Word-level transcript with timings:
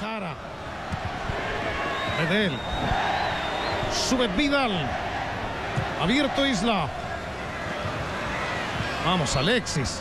Jara. 0.00 0.34
Medel. 2.18 2.58
Sube 3.92 4.28
Vidal. 4.28 4.72
Abierto 6.02 6.46
Isla. 6.46 6.88
Vamos, 9.04 9.36
Alexis. 9.36 10.00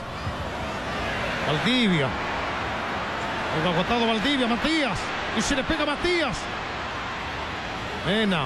Valdivia. 1.48 2.08
Algo 3.56 3.70
agotado 3.70 4.08
Valdivia, 4.08 4.48
Matías. 4.48 4.98
Y 5.38 5.42
se 5.42 5.56
le 5.56 5.64
pega 5.64 5.86
Matías. 5.86 6.38
Mena. 8.06 8.46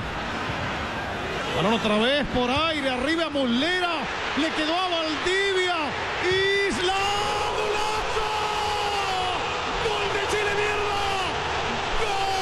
Balón 1.55 1.73
otra 1.73 1.97
vez 1.97 2.25
por 2.33 2.49
aire, 2.49 2.89
arriba 2.89 3.29
Muslera. 3.29 3.99
Le 4.38 4.49
quedó 4.49 4.75
a 4.75 4.88
Valdivia. 4.89 5.75
Isla. 6.23 6.93
¡Golazo! 7.57 8.31
¡Gol 9.85 10.07
de 10.13 10.23
Chile, 10.31 10.51
mierda! 10.55 11.04
¡Gol! 12.01 12.34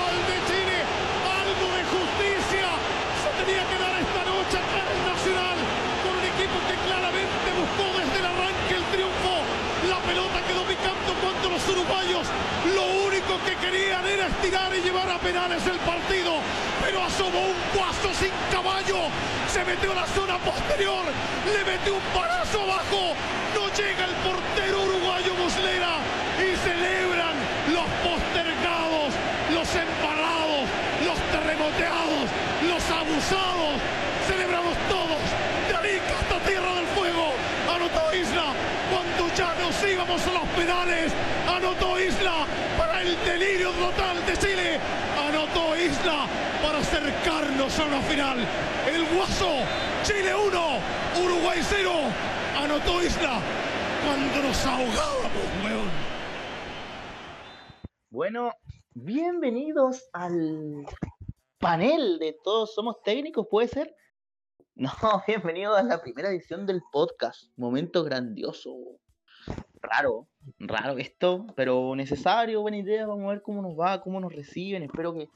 ¡Gol 0.00 0.20
de 0.30 0.36
Chile! 0.48 0.78
¡Algo 1.36 1.66
de 1.76 1.82
justicia! 1.92 2.68
Se 3.20 3.28
tenía 3.44 3.64
que 3.68 3.76
dar 3.76 3.92
esta 4.00 4.22
noche 4.24 4.56
acá 4.56 4.80
en 4.80 4.88
el 4.96 5.02
Nacional 5.04 5.58
con 6.00 6.12
un 6.16 6.24
equipo 6.24 6.56
que 6.64 6.76
claramente 6.88 7.48
buscó 7.60 7.84
desde 8.00 8.16
el 8.20 8.26
arranque 8.26 8.74
el 8.74 8.84
triunfo. 8.94 9.44
La 9.90 9.98
pelota 10.00 10.40
quedó 10.48 10.64
picando 10.64 11.12
cuando 11.20 11.50
los 11.50 11.62
uruguayos 11.68 12.26
lo 12.74 12.84
único 13.06 13.38
que 13.44 13.55
querían 13.66 14.06
era 14.06 14.26
estirar 14.28 14.70
y 14.74 14.80
llevar 14.80 15.10
a 15.10 15.18
penales 15.18 15.66
el 15.66 15.78
partido. 15.78 16.38
Pero 16.84 17.02
asomó 17.02 17.40
un 17.50 17.58
guaso 17.74 18.14
sin 18.14 18.30
caballo. 18.52 19.10
Se 19.52 19.64
metió 19.64 19.92
a 19.92 19.96
la 19.96 20.06
zona 20.06 20.38
posterior. 20.38 21.04
Le 21.52 21.64
metió 21.64 21.94
un 21.94 22.06
palazo 22.14 22.62
abajo. 22.62 23.14
No 23.54 23.66
llega 23.74 24.04
el 24.06 24.14
portero 24.22 24.82
uruguayo 24.82 25.34
Muslera. 25.34 25.98
Y 26.38 26.54
celebran 26.62 27.34
los 27.74 27.88
postergados, 28.06 29.10
los 29.50 29.68
empalados, 29.74 30.64
los 31.02 31.18
terremoteados, 31.34 32.26
los 32.70 32.82
abusados. 32.86 33.74
Celebramos 34.28 34.76
todos. 34.88 35.22
De 35.66 35.74
Arica 35.74 36.14
hasta 36.22 36.38
Tierra 36.46 36.72
del 36.74 36.86
Fuego. 36.94 37.34
Anotó 37.66 38.14
Isla 38.14 38.54
cuando 38.92 39.34
ya 39.34 39.50
nos 39.58 39.74
íbamos 39.82 40.22
a 40.22 40.32
los 40.38 40.48
penales. 40.54 41.10
Anotó 41.48 41.98
Isla 41.98 42.46
el 43.06 43.24
delirio 43.24 43.70
total 43.72 44.24
de 44.26 44.36
Chile. 44.36 44.80
Anotó 45.28 45.76
Isla 45.76 46.26
para 46.62 46.78
acercarnos 46.78 47.78
a 47.78 47.86
una 47.86 48.00
final. 48.02 48.38
El 48.86 49.16
Guaso, 49.16 49.60
Chile 50.02 50.34
1, 50.34 51.24
Uruguay 51.24 51.60
0. 51.62 51.90
Anotó 52.58 53.02
Isla 53.02 53.40
cuando 54.04 54.48
nos 54.48 54.66
ahogábamos, 54.66 55.46
weón. 55.64 55.90
Bueno, 58.10 58.52
bienvenidos 58.94 60.08
al 60.12 60.84
panel 61.58 62.18
de 62.18 62.36
Todos 62.42 62.74
Somos 62.74 63.02
Técnicos, 63.04 63.46
¿puede 63.50 63.68
ser? 63.68 63.94
No, 64.78 64.90
bienvenidos 65.26 65.78
a 65.78 65.82
la 65.82 66.02
primera 66.02 66.28
edición 66.28 66.66
del 66.66 66.82
podcast. 66.92 67.50
Momento 67.56 68.04
grandioso. 68.04 68.76
Raro, 69.82 70.26
raro 70.58 70.98
esto, 70.98 71.46
pero 71.54 71.94
necesario, 71.94 72.60
buena 72.60 72.78
idea. 72.78 73.06
Vamos 73.06 73.26
a 73.26 73.30
ver 73.34 73.42
cómo 73.42 73.62
nos 73.62 73.78
va, 73.78 74.00
cómo 74.00 74.20
nos 74.20 74.32
reciben. 74.34 74.82
Espero 74.82 75.14
que 75.14 75.28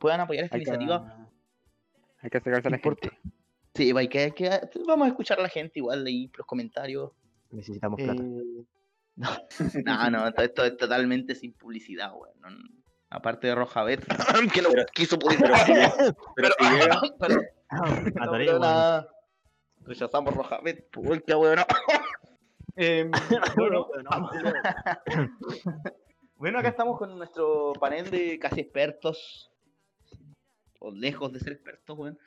puedan 0.00 0.20
apoyar 0.20 0.44
esta 0.44 0.56
Hay 0.56 0.64
que, 0.64 0.70
iniciativa. 0.70 1.28
hay 2.20 2.30
que 2.30 2.38
acercarse 2.38 2.68
a 2.68 2.70
la 2.72 2.78
gente. 2.78 3.10
Sí, 3.74 3.92
hay 3.96 4.08
que, 4.08 4.18
hay 4.20 4.32
que- 4.32 4.60
vamos 4.86 5.06
a 5.06 5.08
escuchar 5.10 5.38
a 5.38 5.42
la 5.42 5.48
gente 5.48 5.78
igual 5.78 6.04
ahí 6.06 6.30
los 6.36 6.46
comentarios. 6.46 7.12
Necesitamos 7.50 8.00
plata. 8.00 8.22
Eh, 8.22 8.64
no, 9.84 10.10
no, 10.10 10.10
no, 10.10 10.26
esto, 10.42 10.64
es 10.64 10.76
totalmente 10.76 11.34
sin 11.34 11.52
publicidad. 11.52 12.12
No, 12.40 12.50
no. 12.50 12.58
Aparte 13.08 13.46
de 13.46 13.54
Rojabet, 13.54 14.04
que 14.52 14.62
no 14.62 14.68
quiso 14.92 15.18
publicidad. 15.18 16.16
Pero 16.34 16.48
Pero- 17.20 17.42
pero 18.14 18.32
weón. 18.32 18.60
nada. 18.60 19.08
Rechazamos 19.82 20.34
Rojabet, 20.34 20.88
pues 20.90 21.22
qué 21.24 21.34
weón. 21.34 21.58
Em, 22.76 23.10
bueno, 23.56 23.88
bueno, 26.36 26.58
acá 26.58 26.68
estamos 26.68 26.98
con 26.98 27.16
nuestro 27.16 27.72
panel 27.80 28.10
de 28.10 28.38
casi 28.38 28.60
expertos. 28.60 29.50
O 30.78 30.90
lejos 30.92 31.32
de 31.32 31.40
ser 31.40 31.54
expertos, 31.54 31.96
weón. 31.98 32.18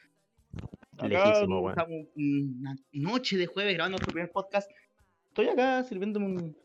Lejísimo, 1.04 1.60
weón. 1.62 1.70
estamos 1.78 2.08
una 2.16 2.76
noche 2.92 3.38
de 3.38 3.46
jueves 3.46 3.76
grabando 3.76 3.98
nuestro 3.98 4.12
primer 4.12 4.32
podcast. 4.32 4.70
Estoy 5.28 5.50
acá 5.50 5.84
sirviéndome 5.84 6.26
un, 6.26 6.58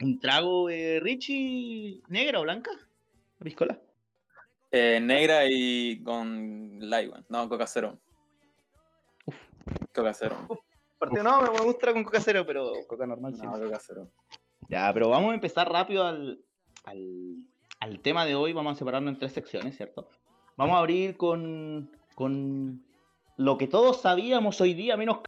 un 0.00 0.18
trago 0.18 0.68
de 0.68 0.98
Richie 1.00 2.00
negra 2.08 2.40
o 2.40 2.42
blanca. 2.42 2.70
Piscola. 3.38 3.78
eh, 4.72 4.98
negra 5.00 5.42
y 5.46 6.02
con 6.02 6.78
light, 6.80 7.10
weón. 7.12 7.26
No, 7.28 7.46
coca 7.48 7.66
cero. 7.66 8.00
Coca 9.92 10.14
cero. 10.14 10.36
Aparte, 10.96 11.22
no, 11.22 11.42
me 11.52 11.60
gusta 11.60 11.92
con 11.92 12.04
coca 12.04 12.20
cero, 12.20 12.44
pero 12.46 12.72
coca 12.86 13.06
normal 13.06 13.34
sí. 13.34 13.42
No, 13.42 13.52
coca 13.52 13.78
cero. 13.80 14.08
Ya, 14.68 14.92
pero 14.92 15.10
vamos 15.10 15.30
a 15.30 15.34
empezar 15.34 15.70
rápido 15.70 16.04
al, 16.04 16.40
al, 16.84 17.36
al 17.80 18.00
tema 18.00 18.24
de 18.24 18.34
hoy. 18.34 18.52
Vamos 18.52 18.74
a 18.74 18.78
separarlo 18.78 19.08
en 19.10 19.18
tres 19.18 19.32
secciones, 19.32 19.76
¿cierto? 19.76 20.08
Vamos 20.56 20.76
a 20.76 20.78
abrir 20.78 21.16
con, 21.16 21.90
con 22.14 22.82
lo 23.36 23.58
que 23.58 23.68
todos 23.68 24.00
sabíamos 24.00 24.60
hoy 24.60 24.72
día, 24.74 24.96
menos 24.96 25.18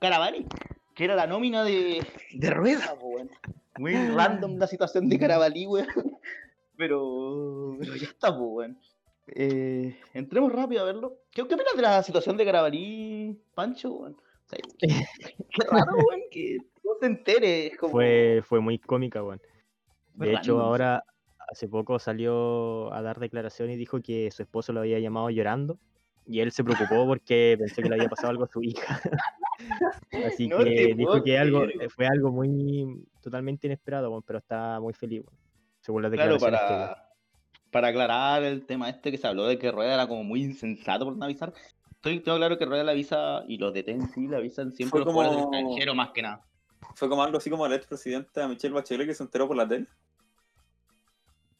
Caravalli, 0.00 0.46
que 0.94 1.04
era 1.04 1.14
la 1.14 1.26
nómina 1.26 1.62
de, 1.64 2.06
de 2.32 2.50
rueda, 2.50 2.94
weón. 3.00 3.30
Muy 3.78 3.94
random 3.94 4.56
la 4.58 4.66
situación 4.66 5.08
de 5.08 5.18
Caravalli, 5.18 5.66
weón. 5.66 5.88
Pero, 6.76 7.76
pero 7.78 7.96
ya 7.96 8.06
está, 8.06 8.28
pues, 8.30 8.48
weón. 8.50 8.80
Eh, 9.34 9.98
entremos 10.14 10.52
rápido 10.52 10.82
a 10.82 10.86
verlo. 10.86 11.18
¿Qué, 11.30 11.46
¿Qué 11.46 11.54
opinas 11.54 11.76
de 11.76 11.82
la 11.82 12.02
situación 12.02 12.36
de 12.36 12.44
Carabalí, 12.44 13.40
Pancho? 13.54 13.92
weón? 13.92 14.14
O 14.14 14.48
sea, 14.48 14.58
qué 14.78 15.64
raro, 15.70 15.96
que 16.30 16.58
no 16.84 16.92
se 17.00 17.06
entere. 17.06 17.66
Es 17.68 17.76
como... 17.76 17.92
Fue, 17.92 18.42
fue 18.44 18.60
muy 18.60 18.78
cómica, 18.78 19.22
weón. 19.22 19.40
Fue 20.16 20.28
De 20.28 20.34
hecho, 20.34 20.60
ahora, 20.60 21.04
hace 21.50 21.68
poco 21.68 21.98
salió 21.98 22.92
a 22.92 23.02
dar 23.02 23.18
declaración 23.18 23.70
y 23.70 23.76
dijo 23.76 24.00
que 24.00 24.30
su 24.30 24.42
esposo 24.42 24.72
lo 24.72 24.80
había 24.80 24.98
llamado 24.98 25.30
llorando. 25.30 25.78
Y 26.26 26.40
él 26.40 26.52
se 26.52 26.64
preocupó 26.64 27.06
porque 27.06 27.56
pensó 27.58 27.82
que 27.82 27.88
le 27.88 27.96
había 27.96 28.08
pasado 28.08 28.30
algo 28.30 28.44
a 28.44 28.48
su 28.48 28.62
hija. 28.62 29.00
Así 30.26 30.46
No 30.48 30.58
te 30.58 30.64
que 30.74 30.94
dijo 30.94 31.22
que 31.22 31.38
algo, 31.38 31.64
fue 31.88 32.06
algo 32.06 32.30
muy 32.30 33.04
totalmente 33.20 33.66
inesperado, 33.66 34.10
weón, 34.10 34.22
pero 34.22 34.38
está 34.38 34.78
muy 34.80 34.92
feliz, 34.92 35.24
según 35.80 36.02
las 36.02 36.12
Claro, 36.12 36.34
declaraciones 36.34 36.60
que. 36.96 37.07
Para, 37.70 37.88
aclarar 37.88 38.42
el 38.42 38.66
tema 38.66 38.88
este 38.88 39.10
que 39.10 39.18
se 39.18 39.26
habló 39.26 39.46
de 39.46 39.58
que 39.58 39.70
Rueda 39.70 39.94
era 39.94 40.08
como 40.08 40.24
muy 40.24 40.42
insensato 40.42 41.04
por 41.04 41.16
no 41.16 41.24
avisar. 41.24 41.52
Estoy 41.92 42.20
tengo 42.20 42.38
claro 42.38 42.58
que 42.58 42.64
Rueda 42.64 42.84
le 42.84 42.92
avisa 42.92 43.42
y 43.48 43.58
los 43.58 43.72
de 43.74 43.82
sí 44.14 44.28
le 44.28 44.36
avisan 44.36 44.72
siempre 44.72 44.90
Fue 44.90 45.02
a 45.02 45.04
los 45.04 45.12
jugadores 45.14 45.36
del 45.38 45.44
como- 45.44 45.58
extranjero 45.58 45.94
más 45.94 46.10
que 46.10 46.22
nada. 46.22 46.44
Fue 46.94 47.08
como 47.08 47.22
algo 47.22 47.38
así 47.38 47.50
como 47.50 47.66
el 47.66 47.72
expresidente 47.72 48.46
Michelle 48.46 48.74
Bachelet 48.74 49.06
que 49.06 49.14
se 49.14 49.22
enteró 49.22 49.48
por 49.48 49.56
la 49.56 49.66
tele. 49.66 49.86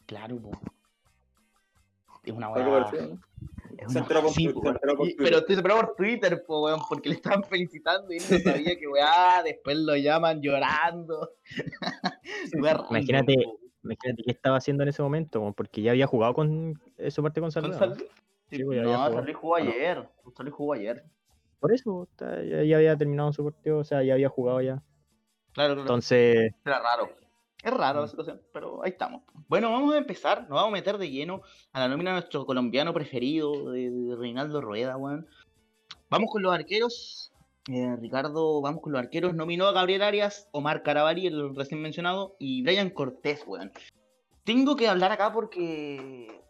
Claro, 0.07 0.41
po. 0.41 0.51
Es 2.25 2.33
una 2.33 2.49
es 3.79 3.93
Se 3.93 3.99
enteró 3.99 4.23
por 4.23 4.33
sí, 4.33 4.45
Twitter, 4.45 4.63
se 4.63 4.69
enteró 4.71 4.97
por 4.97 5.07
Twitter. 5.07 5.25
Pero 5.25 5.47
se 5.47 5.53
enteró 5.53 5.77
por 5.77 5.97
Twitter, 5.97 6.45
po, 6.47 6.65
weón, 6.65 6.81
porque 6.89 7.09
le 7.09 7.15
estaban 7.15 7.45
felicitando 7.45 8.13
y 8.13 8.17
él 8.17 8.23
no 8.31 8.39
sabía 8.67 8.77
que 8.79 8.89
weá, 8.89 9.43
después 9.45 9.77
lo 9.79 9.97
llaman 9.97 10.41
llorando. 10.41 11.31
Imagínate, 12.53 13.37
po. 13.83 13.89
Imagínate 13.89 14.23
qué 14.25 14.31
estaba 14.33 14.57
haciendo 14.57 14.83
en 14.83 14.89
ese 14.91 15.03
momento, 15.03 15.53
porque 15.57 15.83
ya 15.83 15.93
había 15.93 16.07
jugado 16.07 16.35
con 16.35 16.81
eso 16.97 17.23
parte 17.23 17.41
con 17.41 17.51
¿Con 17.51 17.73
Salud. 17.75 17.97
Sí, 18.51 18.65
pues, 18.65 18.83
no. 18.83 19.23
Luis 19.23 19.37
jugó 19.37 19.57
Ah, 19.57 19.61
no. 19.61 19.71
ayer. 19.71 20.09
Jugó 20.51 20.73
ayer. 20.75 21.05
Por 21.61 21.73
eso, 21.73 22.09
ya 22.19 22.77
había 22.77 22.97
terminado 22.97 23.33
su 23.33 23.45
partido, 23.45 23.79
o 23.79 23.85
sea, 23.85 24.03
ya 24.03 24.15
había 24.15 24.29
jugado 24.29 24.61
ya. 24.61 24.83
Claro, 25.53 25.75
claro. 25.75 25.81
Entonces, 25.81 26.53
Era 26.65 26.81
raro. 26.81 27.11
Es 27.63 27.73
raro 27.75 28.03
la 28.03 28.07
situación, 28.09 28.41
pero 28.53 28.85
ahí 28.85 28.91
estamos. 28.91 29.23
Bueno, 29.49 29.73
vamos 29.73 29.93
a 29.93 29.99
empezar, 29.99 30.43
nos 30.43 30.51
vamos 30.51 30.69
a 30.69 30.73
meter 30.73 30.97
de 30.97 31.11
lleno 31.11 31.43
a 31.73 31.81
la 31.81 31.89
nómina 31.89 32.11
de 32.11 32.21
nuestro 32.21 32.47
colombiano 32.47 32.95
preferido, 32.95 33.73
de, 33.73 33.91
de 33.91 34.15
Reinaldo 34.17 34.61
Rueda, 34.61 34.97
weón. 34.97 35.27
Vamos 36.09 36.31
con 36.31 36.43
los 36.43 36.55
arqueros. 36.55 37.33
Eh, 37.69 37.97
Ricardo, 38.01 38.63
vamos 38.63 38.81
con 38.83 38.93
los 38.93 39.01
arqueros. 39.03 39.35
Nominó 39.35 39.67
a 39.67 39.73
Gabriel 39.73 40.03
Arias, 40.03 40.49
Omar 40.53 40.83
Carabalí, 40.83 41.27
el 41.27 41.55
recién 41.55 41.83
mencionado, 41.83 42.35
y 42.39 42.63
Brian 42.63 42.89
Cortés, 42.91 43.45
weón. 43.47 43.71
Tengo 44.45 44.75
que 44.77 44.89
hablar 44.89 45.13
acá 45.13 45.33
porque. 45.33 46.41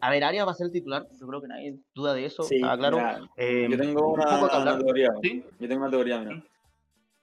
A 0.00 0.10
ver, 0.10 0.22
Arias 0.24 0.46
va 0.46 0.52
a 0.52 0.54
ser 0.54 0.66
el 0.66 0.72
titular, 0.72 1.06
yo 1.20 1.26
creo 1.26 1.40
que 1.40 1.48
nadie 1.48 1.78
duda 1.94 2.12
de 2.14 2.24
eso, 2.24 2.42
Sí, 2.42 2.56
estaba 2.56 2.76
claro. 2.76 2.96
mira, 2.96 3.20
Eh, 3.36 3.68
Yo 3.70 3.78
tengo 3.78 4.12
un 4.12 4.20
una, 4.20 4.78
teoría. 4.78 5.10
¿Sí? 5.22 5.44
Yo 5.60 5.68
tengo 5.68 5.82
una 5.82 5.90
teoría, 5.90 6.18
mira. 6.20 6.44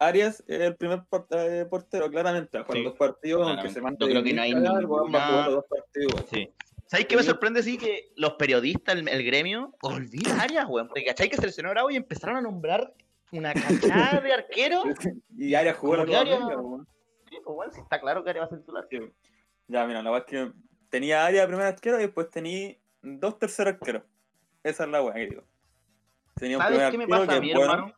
Arias 0.01 0.41
es 0.47 0.61
el 0.61 0.75
primer 0.77 1.01
eh, 1.31 1.65
portero, 1.69 2.09
claramente. 2.09 2.57
A 2.57 2.63
jugar 2.63 2.77
Sí, 2.77 2.83
dos 2.85 2.93
partidos, 2.95 3.47
aunque 3.47 3.69
se 3.69 3.75
Yo 3.79 3.83
mande 3.83 4.05
creo 4.07 4.23
que 4.23 4.33
no 4.33 4.41
hay 4.41 4.53
ninguna- 4.53 5.49
dos 5.49 5.65
partidos. 5.69 6.25
Sí. 6.31 6.49
¿Sabéis 6.89 7.07
qué 7.07 7.15
me 7.17 7.23
sorprende? 7.23 7.61
Sí, 7.61 7.77
que 7.77 8.11
los 8.15 8.33
periodistas, 8.33 8.95
el, 8.95 9.07
el 9.07 9.23
gremio, 9.23 9.75
olvidan 9.83 10.39
Arias, 10.39 10.65
weón. 10.67 10.87
Porque 10.87 11.05
¿cachai 11.05 11.29
que 11.29 11.35
seleccionó 11.35 11.69
Bravo 11.69 11.91
y 11.91 11.95
empezaron 11.95 12.37
a 12.37 12.41
nombrar 12.41 12.91
una 13.31 13.53
cachada 13.53 14.19
de 14.21 14.33
arqueros? 14.33 14.83
Y 15.37 15.53
Arias 15.53 15.77
jugó 15.77 15.97
la 15.97 16.05
Copa 16.05 16.19
Arias- 16.21 16.39
weón. 16.39 16.87
Sí, 17.29 17.37
pues, 17.43 17.57
weón, 17.57 17.71
si 17.71 17.79
está 17.81 17.99
claro 18.01 18.23
que 18.23 18.31
Arias 18.31 18.43
va 18.43 18.47
a 18.47 18.49
ser 18.49 18.59
titular. 18.61 18.87
Sí. 18.89 18.97
Ya, 19.67 19.85
mira, 19.85 20.01
la 20.01 20.09
verdad 20.09 20.25
es 20.27 20.47
que 20.47 20.53
tenía 20.89 21.25
Arias 21.27 21.45
primer 21.45 21.67
arquero 21.67 21.97
y 21.99 22.01
después 22.03 22.27
tenía 22.31 22.75
dos 23.03 23.37
terceros 23.37 23.73
arqueros. 23.75 24.01
Esa 24.63 24.83
es 24.85 24.89
la 24.89 25.03
weá 25.03 25.13
que 25.13 25.27
digo. 25.27 25.43
Tenía 26.35 26.57
un 26.57 26.63
¿Sabes 26.63 26.77
primer 26.79 26.91
qué 26.91 26.97
me 26.97 27.03
arquero 27.03 27.25
pasa 27.27 27.37
a 27.37 27.41
mí, 27.41 27.53
bueno, 27.53 27.73
hermano? 27.73 27.93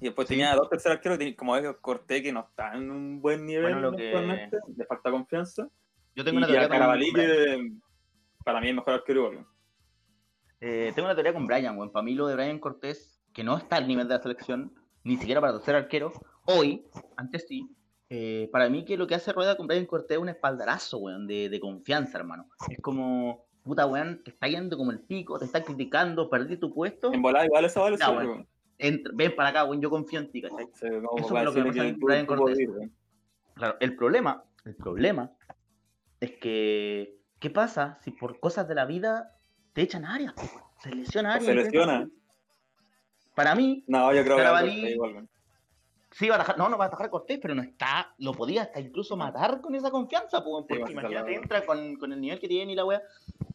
y 0.00 0.04
después 0.06 0.26
Sí. 0.28 0.34
tenía 0.34 0.54
dos 0.54 0.70
terceros 0.70 0.96
arqueros, 0.96 1.18
como 1.36 1.56
es 1.56 1.76
Corté, 1.82 2.22
que 2.22 2.32
no 2.32 2.40
está 2.48 2.72
en 2.74 2.90
un 2.90 3.20
buen 3.20 3.44
nivel 3.44 3.64
Bueno, 3.74 3.90
lo 3.90 3.96
que- 3.96 4.06
actualmente, 4.08 4.56
le 4.76 4.86
falta 4.86 5.10
confianza. 5.10 5.68
Yo 6.16 6.24
tengo 6.24 6.36
y 6.36 6.38
una 6.38 6.46
teoría 6.46 6.68
Carabalí, 6.68 7.12
que 7.12 7.72
para 8.44 8.60
mí 8.60 8.68
es 8.68 8.74
mejor 8.74 8.94
arquero 8.94 9.28
weón. 9.30 9.46
Eh, 10.60 10.92
tengo 10.94 11.06
una 11.06 11.14
teoría 11.14 11.32
con 11.34 11.46
Brian, 11.46 11.76
weón. 11.76 11.90
Para 11.90 12.02
mí 12.04 12.14
lo 12.14 12.26
de 12.26 12.34
Brian 12.36 12.58
Cortés, 12.58 13.22
que 13.32 13.44
no 13.44 13.56
está 13.56 13.76
al 13.76 13.88
nivel 13.88 14.08
de 14.08 14.14
la 14.16 14.22
selección, 14.22 14.72
ni 15.02 15.16
siquiera 15.16 15.40
para 15.40 15.54
tercer 15.54 15.74
arquero, 15.74 16.12
hoy, 16.46 16.86
antes 17.16 17.46
sí, 17.48 17.68
eh, 18.08 18.48
para 18.52 18.68
mí 18.70 18.84
que 18.84 18.96
lo 18.96 19.06
que 19.06 19.14
hace 19.14 19.32
Rueda 19.32 19.56
con 19.56 19.66
Brian 19.66 19.86
Cortés 19.86 20.12
es 20.16 20.22
un 20.22 20.28
espaldarazo, 20.28 20.98
weón, 20.98 21.26
de, 21.26 21.48
de 21.48 21.60
confianza, 21.60 22.18
hermano. 22.18 22.48
Es 22.70 22.80
como, 22.80 23.46
puta, 23.62 23.86
weón, 23.86 24.22
te 24.24 24.30
está 24.30 24.46
yendo 24.48 24.76
como 24.76 24.90
el 24.90 25.00
pico, 25.00 25.38
te 25.38 25.44
está 25.46 25.62
criticando, 25.62 26.30
perdí 26.30 26.56
tu 26.56 26.72
puesto, 26.72 27.12
En 27.12 27.20
volada 27.22 27.44
igual 27.46 27.64
esa 27.64 27.80
vale 27.80 27.96
weón. 27.98 28.48
entra- 28.78 29.12
ven 29.14 29.34
para 29.34 29.48
acá, 29.50 29.64
weón, 29.64 29.82
yo 29.82 29.90
confío 29.90 30.20
en 30.20 30.30
ti, 30.30 30.40
¿cachai? 30.42 30.66
Sí, 30.74 30.86
Eso 30.86 31.36
es 31.38 31.44
lo 31.44 31.52
que 31.52 31.62
decirle 31.62 31.92
pasa 31.92 31.96
Brian 32.00 32.26
Cortés. 32.26 32.58
Claro, 33.54 33.76
el 33.80 33.96
problema, 33.96 34.44
el 34.64 34.74
problema 34.76 35.30
es 36.20 36.32
que, 36.38 37.18
¿qué 37.44 37.50
pasa 37.50 37.98
si 38.00 38.10
por 38.10 38.40
cosas 38.40 38.66
de 38.66 38.74
la 38.74 38.86
vida 38.86 39.36
te 39.74 39.82
echan 39.82 40.06
a 40.06 40.14
áreas? 40.14 40.32
Se 40.82 40.94
lesiona 40.94 41.34
áreas. 41.34 41.44
Se 41.44 41.54
lesiona. 41.54 42.08
Para 43.34 43.54
mí, 43.54 43.84
No, 43.86 44.10
yo 44.14 44.24
creo 44.24 44.38
que 44.38 44.42
Carabalí- 44.42 44.92
igual, 44.92 45.12
weón. 45.12 45.28
Sí, 46.10 46.26
va 46.30 46.36
a 46.36 46.38
atajar, 46.38 46.56
no, 46.56 46.70
no 46.70 46.78
va 46.78 46.84
a 46.84 46.88
atajar 46.88 47.10
Cortés, 47.10 47.38
pero 47.42 47.54
no 47.54 47.60
está, 47.60 48.14
lo 48.16 48.32
podía 48.32 48.62
hasta 48.62 48.80
incluso 48.80 49.14
matar 49.14 49.60
con 49.60 49.74
esa 49.74 49.90
confianza, 49.90 50.42
pues, 50.42 50.64
porque 50.66 50.92
imagínate, 50.92 51.34
entra 51.34 51.66
con, 51.66 51.96
con 51.96 52.12
el 52.14 52.20
nivel 52.22 52.40
que 52.40 52.48
tiene 52.48 52.72
y 52.72 52.76
la 52.76 52.86
wea, 52.86 53.02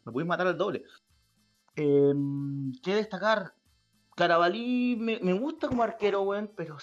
lo 0.06 0.12
podéis 0.14 0.28
matar 0.28 0.46
al 0.46 0.58
doble. 0.58 0.84
Eh, 1.76 2.14
¿Qué 2.84 2.94
destacar? 2.94 3.54
Carabalí 4.16 4.98
me, 5.00 5.18
me 5.20 5.34
gusta 5.34 5.68
como 5.68 5.82
arquero, 5.82 6.22
weón, 6.22 6.52
pero 6.56 6.78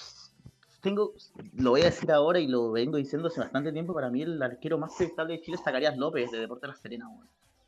tengo, 0.87 1.12
lo 1.56 1.71
voy 1.71 1.81
a 1.83 1.87
decir 1.87 2.11
ahora 2.12 2.38
y 2.38 2.47
lo 2.47 2.71
vengo 2.71 2.97
diciendo 2.97 3.27
hace 3.29 3.41
bastante 3.41 3.73
tiempo, 3.73 3.93
para 3.93 4.09
mí 4.09 4.23
el 4.23 4.41
arquero 4.41 4.79
más 4.79 4.94
predictable 4.97 5.35
de 5.35 5.41
Chile 5.43 5.56
es 5.56 5.62
Zacarías 5.65 5.97
López, 5.97 6.31
de 6.31 6.38
Deportes 6.38 6.69
La 6.71 6.77
Serena. 6.77 7.06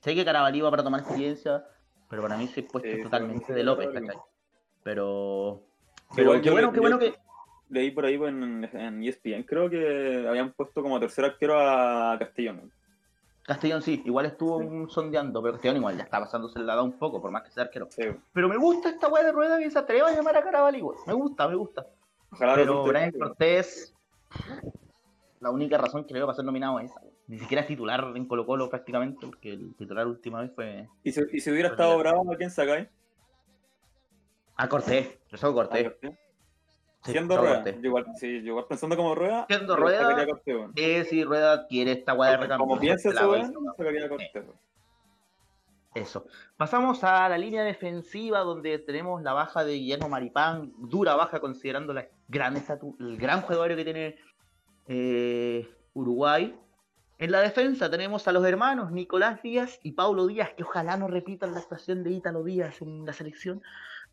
Sé 0.00 0.14
que 0.14 0.24
Carabalí 0.24 0.60
va 0.60 0.70
para 0.70 0.84
tomar 0.84 1.00
experiencia, 1.00 1.64
pero 2.08 2.22
para 2.22 2.36
mí 2.36 2.44
ese 2.44 2.62
puesto 2.62 2.88
totalmente 3.02 3.52
de 3.52 3.62
López. 3.64 3.88
¿cachai? 3.92 4.16
Pero... 4.84 5.62
Pero 6.14 6.22
igual 6.28 6.40
qué 6.42 6.50
bueno, 6.50 6.68
le- 6.68 6.72
qué 6.74 6.80
bueno 6.80 6.98
que... 6.98 7.14
Leí 7.70 7.90
por 7.90 8.06
ahí 8.06 8.16
pues, 8.16 8.30
en, 8.32 8.64
en 8.72 9.02
ESPN, 9.02 9.42
creo 9.42 9.68
que 9.68 10.24
habían 10.26 10.52
puesto 10.52 10.80
como 10.82 10.98
tercer 11.00 11.24
arquero 11.26 11.58
a 11.58 12.16
Castellón. 12.18 12.72
Castellón 13.42 13.82
sí, 13.82 14.00
igual 14.06 14.26
estuvo 14.26 14.58
Sí. 14.60 14.64
un 14.66 14.88
sondeando, 14.88 15.42
pero 15.42 15.54
Castellón 15.54 15.76
igual 15.78 15.96
ya 15.98 16.04
está 16.04 16.20
pasándose 16.20 16.58
el 16.58 16.66
lado 16.66 16.84
un 16.84 16.92
poco, 16.92 17.20
por 17.20 17.30
más 17.30 17.42
que 17.42 17.50
sea 17.50 17.64
arquero. 17.64 17.88
Sí. 17.90 18.04
Pero 18.32 18.48
me 18.48 18.56
gusta 18.56 18.88
esta 18.90 19.08
weá 19.08 19.24
de 19.24 19.32
rueda 19.32 19.58
que 19.58 19.70
se 19.70 19.78
atreva 19.78 20.08
a 20.08 20.12
llamar 20.14 20.36
a 20.36 20.42
Carabalí. 20.42 20.82
Me 21.06 21.12
gusta, 21.12 21.46
me 21.48 21.56
gusta. 21.56 21.86
Ojalá 22.30 22.54
Pero 22.54 22.84
Brian. 22.84 23.12
Cortés, 23.12 23.94
la 25.40 25.50
única 25.50 25.78
razón 25.78 26.04
que 26.04 26.12
le 26.14 26.20
veo 26.20 26.26
para 26.26 26.36
ser 26.36 26.44
nominado 26.44 26.78
es 26.80 26.90
esa. 26.90 27.00
Ni 27.26 27.38
siquiera 27.38 27.62
es 27.62 27.68
titular 27.68 28.12
en 28.14 28.26
Colo 28.26 28.46
Colo 28.46 28.70
prácticamente, 28.70 29.26
porque 29.26 29.52
el 29.52 29.74
titular 29.76 30.06
última 30.06 30.40
vez 30.40 30.50
fue 30.54 30.88
¿Y 31.04 31.12
si, 31.12 31.20
y 31.32 31.40
si 31.40 31.50
hubiera 31.50 31.68
estado 31.68 31.98
bravo, 31.98 32.32
¿a 32.32 32.36
quién 32.36 32.50
sacáis? 32.50 32.88
a 34.56 34.68
Cortés. 34.68 35.18
Yo 35.30 35.36
saco 35.36 35.60
¿A 35.60 35.68
Cortés. 35.68 35.92
Sí, 37.04 37.12
Siendo 37.12 37.36
rueda. 37.36 37.56
Cortés. 37.56 37.76
Yo 37.76 37.86
igual, 37.86 38.06
sí, 38.16 38.42
yo 38.42 38.48
igual 38.48 38.66
pensando 38.68 38.96
como 38.96 39.14
rueda. 39.14 39.46
Siendo 39.48 39.76
Rueda, 39.76 40.26
Cortés, 40.26 40.54
weón. 40.54 40.72
Eh, 40.74 41.04
si 41.04 41.22
Rueda 41.22 41.66
quiere 41.68 41.92
esta 41.92 42.14
weá 42.14 42.32
de 42.32 42.36
recambio. 42.38 42.66
Como 42.66 42.80
piensa 42.80 43.10
eso, 43.10 43.30
weón, 43.30 43.54
sacaría 43.76 44.06
a 44.06 44.08
Cortés. 44.08 44.44
Eso. 45.94 46.26
Pasamos 46.56 47.02
a 47.04 47.28
la 47.28 47.38
línea 47.38 47.62
defensiva 47.62 48.40
donde 48.40 48.78
tenemos 48.78 49.22
la 49.22 49.32
baja 49.32 49.64
de 49.64 49.74
Guillermo 49.74 50.08
Maripán, 50.08 50.72
dura 50.76 51.14
baja 51.14 51.40
considerando 51.40 51.92
la 51.92 52.08
gran 52.28 52.56
estatu- 52.56 52.96
el 53.00 53.16
gran 53.16 53.42
jugador 53.42 53.74
que 53.74 53.84
tiene 53.84 54.16
eh, 54.86 55.68
Uruguay. 55.94 56.58
En 57.18 57.32
la 57.32 57.40
defensa 57.40 57.90
tenemos 57.90 58.28
a 58.28 58.32
los 58.32 58.44
hermanos 58.46 58.92
Nicolás 58.92 59.42
Díaz 59.42 59.80
y 59.82 59.92
Paulo 59.92 60.26
Díaz, 60.26 60.50
que 60.56 60.62
ojalá 60.62 60.96
no 60.96 61.08
repitan 61.08 61.52
la 61.52 61.58
actuación 61.58 62.04
de 62.04 62.12
Ítalo 62.12 62.44
Díaz 62.44 62.80
en 62.80 63.04
la 63.04 63.12
selección. 63.12 63.60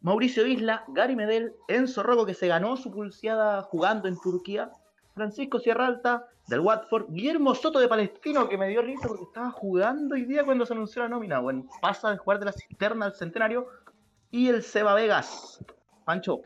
Mauricio 0.02 0.46
Isla, 0.46 0.84
Gary 0.88 1.16
Medel, 1.16 1.54
Enzo 1.68 2.04
Rocco, 2.04 2.26
que 2.26 2.34
se 2.34 2.48
ganó 2.48 2.78
su 2.78 2.92
pulseada 2.92 3.62
jugando 3.62 4.08
en 4.08 4.20
Turquía. 4.20 4.72
Francisco 5.14 5.60
Sierra 5.60 5.86
Alta, 5.86 6.28
del 6.48 6.60
Watford. 6.60 7.06
Guillermo 7.10 7.56
Soto 7.56 7.80
de 7.80 7.88
Palestino, 7.88 8.50
que 8.50 8.58
me 8.58 8.68
dio 8.68 8.82
risa 8.82 9.08
porque 9.08 9.24
estaba 9.24 9.52
jugando 9.52 10.16
hoy 10.16 10.26
día 10.26 10.44
cuando 10.44 10.66
se 10.66 10.74
anunció 10.74 11.04
la 11.04 11.10
nómina. 11.10 11.40
Bueno, 11.40 11.66
pasa 11.82 12.12
de 12.12 12.18
jugar 12.18 12.40
de 12.40 12.46
la 12.46 12.52
cisterna 12.52 13.06
al 13.06 13.14
centenario. 13.14 13.68
Y 14.32 14.50
el 14.50 14.62
Seba 14.64 14.94
Vegas. 14.94 15.64
Pancho, 16.04 16.42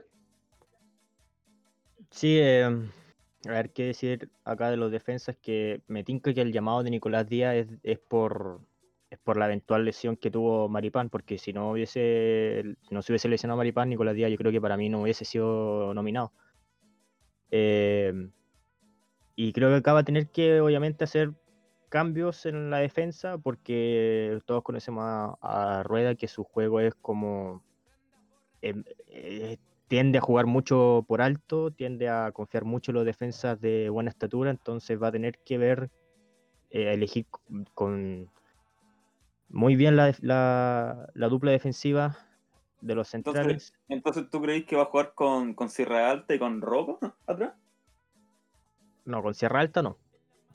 Sí, 2.11 2.38
eh, 2.39 2.65
a 2.65 3.51
ver 3.51 3.71
qué 3.71 3.85
decir 3.85 4.29
acá 4.44 4.69
de 4.71 4.77
los 4.77 4.91
defensas, 4.91 5.38
que 5.41 5.81
me 5.88 6.03
tinca 6.03 6.33
que 6.33 6.41
el 6.41 6.51
llamado 6.51 6.83
de 6.83 6.89
Nicolás 6.91 7.27
Díaz 7.27 7.56
es, 7.56 7.67
es 7.83 8.00
por 8.00 8.61
es 9.09 9.17
por 9.19 9.38
la 9.38 9.45
eventual 9.47 9.85
lesión 9.85 10.17
que 10.17 10.29
tuvo 10.31 10.69
Maripán, 10.69 11.09
porque 11.09 11.38
si 11.39 11.51
no 11.53 11.71
hubiese 11.71 12.75
no 12.91 13.01
se 13.01 13.11
hubiese 13.11 13.29
lesionado 13.29 13.57
Maripán, 13.57 13.89
Nicolás 13.89 14.15
Díaz 14.15 14.31
yo 14.31 14.38
creo 14.38 14.51
que 14.51 14.61
para 14.61 14.77
mí 14.77 14.89
no 14.89 15.01
hubiese 15.01 15.25
sido 15.25 15.94
nominado. 15.94 16.31
Eh, 17.51 18.29
y 19.35 19.53
creo 19.53 19.69
que 19.69 19.75
acá 19.77 19.94
va 19.94 20.01
a 20.01 20.03
tener 20.03 20.29
que 20.29 20.61
obviamente 20.61 21.03
hacer 21.06 21.33
cambios 21.89 22.45
en 22.45 22.69
la 22.69 22.79
defensa, 22.79 23.38
porque 23.38 24.39
todos 24.45 24.63
conocemos 24.63 25.03
a, 25.06 25.79
a 25.79 25.83
Rueda 25.83 26.15
que 26.15 26.27
su 26.27 26.44
juego 26.44 26.79
es 26.79 26.94
como 26.95 27.63
em, 28.61 28.83
eh, 29.07 29.57
tiende 29.89 30.19
a 30.19 30.21
jugar 30.21 30.45
mucho 30.45 31.03
por 31.07 31.21
alto, 31.21 31.71
tiende 31.71 32.07
a 32.07 32.31
confiar 32.31 32.63
mucho 32.63 32.91
en 32.91 32.95
los 32.95 33.06
defensas 33.06 33.59
de 33.59 33.89
buena 33.89 34.12
estatura, 34.12 34.51
entonces 34.51 35.01
va 35.01 35.07
a 35.07 35.12
tener 35.12 35.39
que 35.39 35.57
ver, 35.57 35.89
eh, 36.69 36.94
elegir 36.94 37.25
c- 37.25 37.63
con 37.74 38.30
muy 39.50 39.75
bien 39.75 39.95
la, 39.95 40.13
la- 40.21 41.09
la 41.13 41.28
dupla 41.28 41.52
defensiva 41.52 42.16
de 42.81 42.95
los 42.95 43.07
centrales. 43.09 43.73
Entonces, 43.87 44.30
¿tú 44.30 44.40
creéis 44.42 44.66
que 44.66 44.75
va 44.75 44.83
a 44.83 44.85
jugar 44.85 45.13
con, 45.16 45.56
con 45.56 45.69
Sierra 45.69 46.11
Alta 46.11 46.35
y 46.35 46.40
con 46.40 46.61
Rocco 46.61 46.99
atrás? 47.25 47.56
No, 49.06 49.23
con 49.23 49.33
Sierra 49.33 49.59
Alta 49.61 49.81
no. 49.81 49.97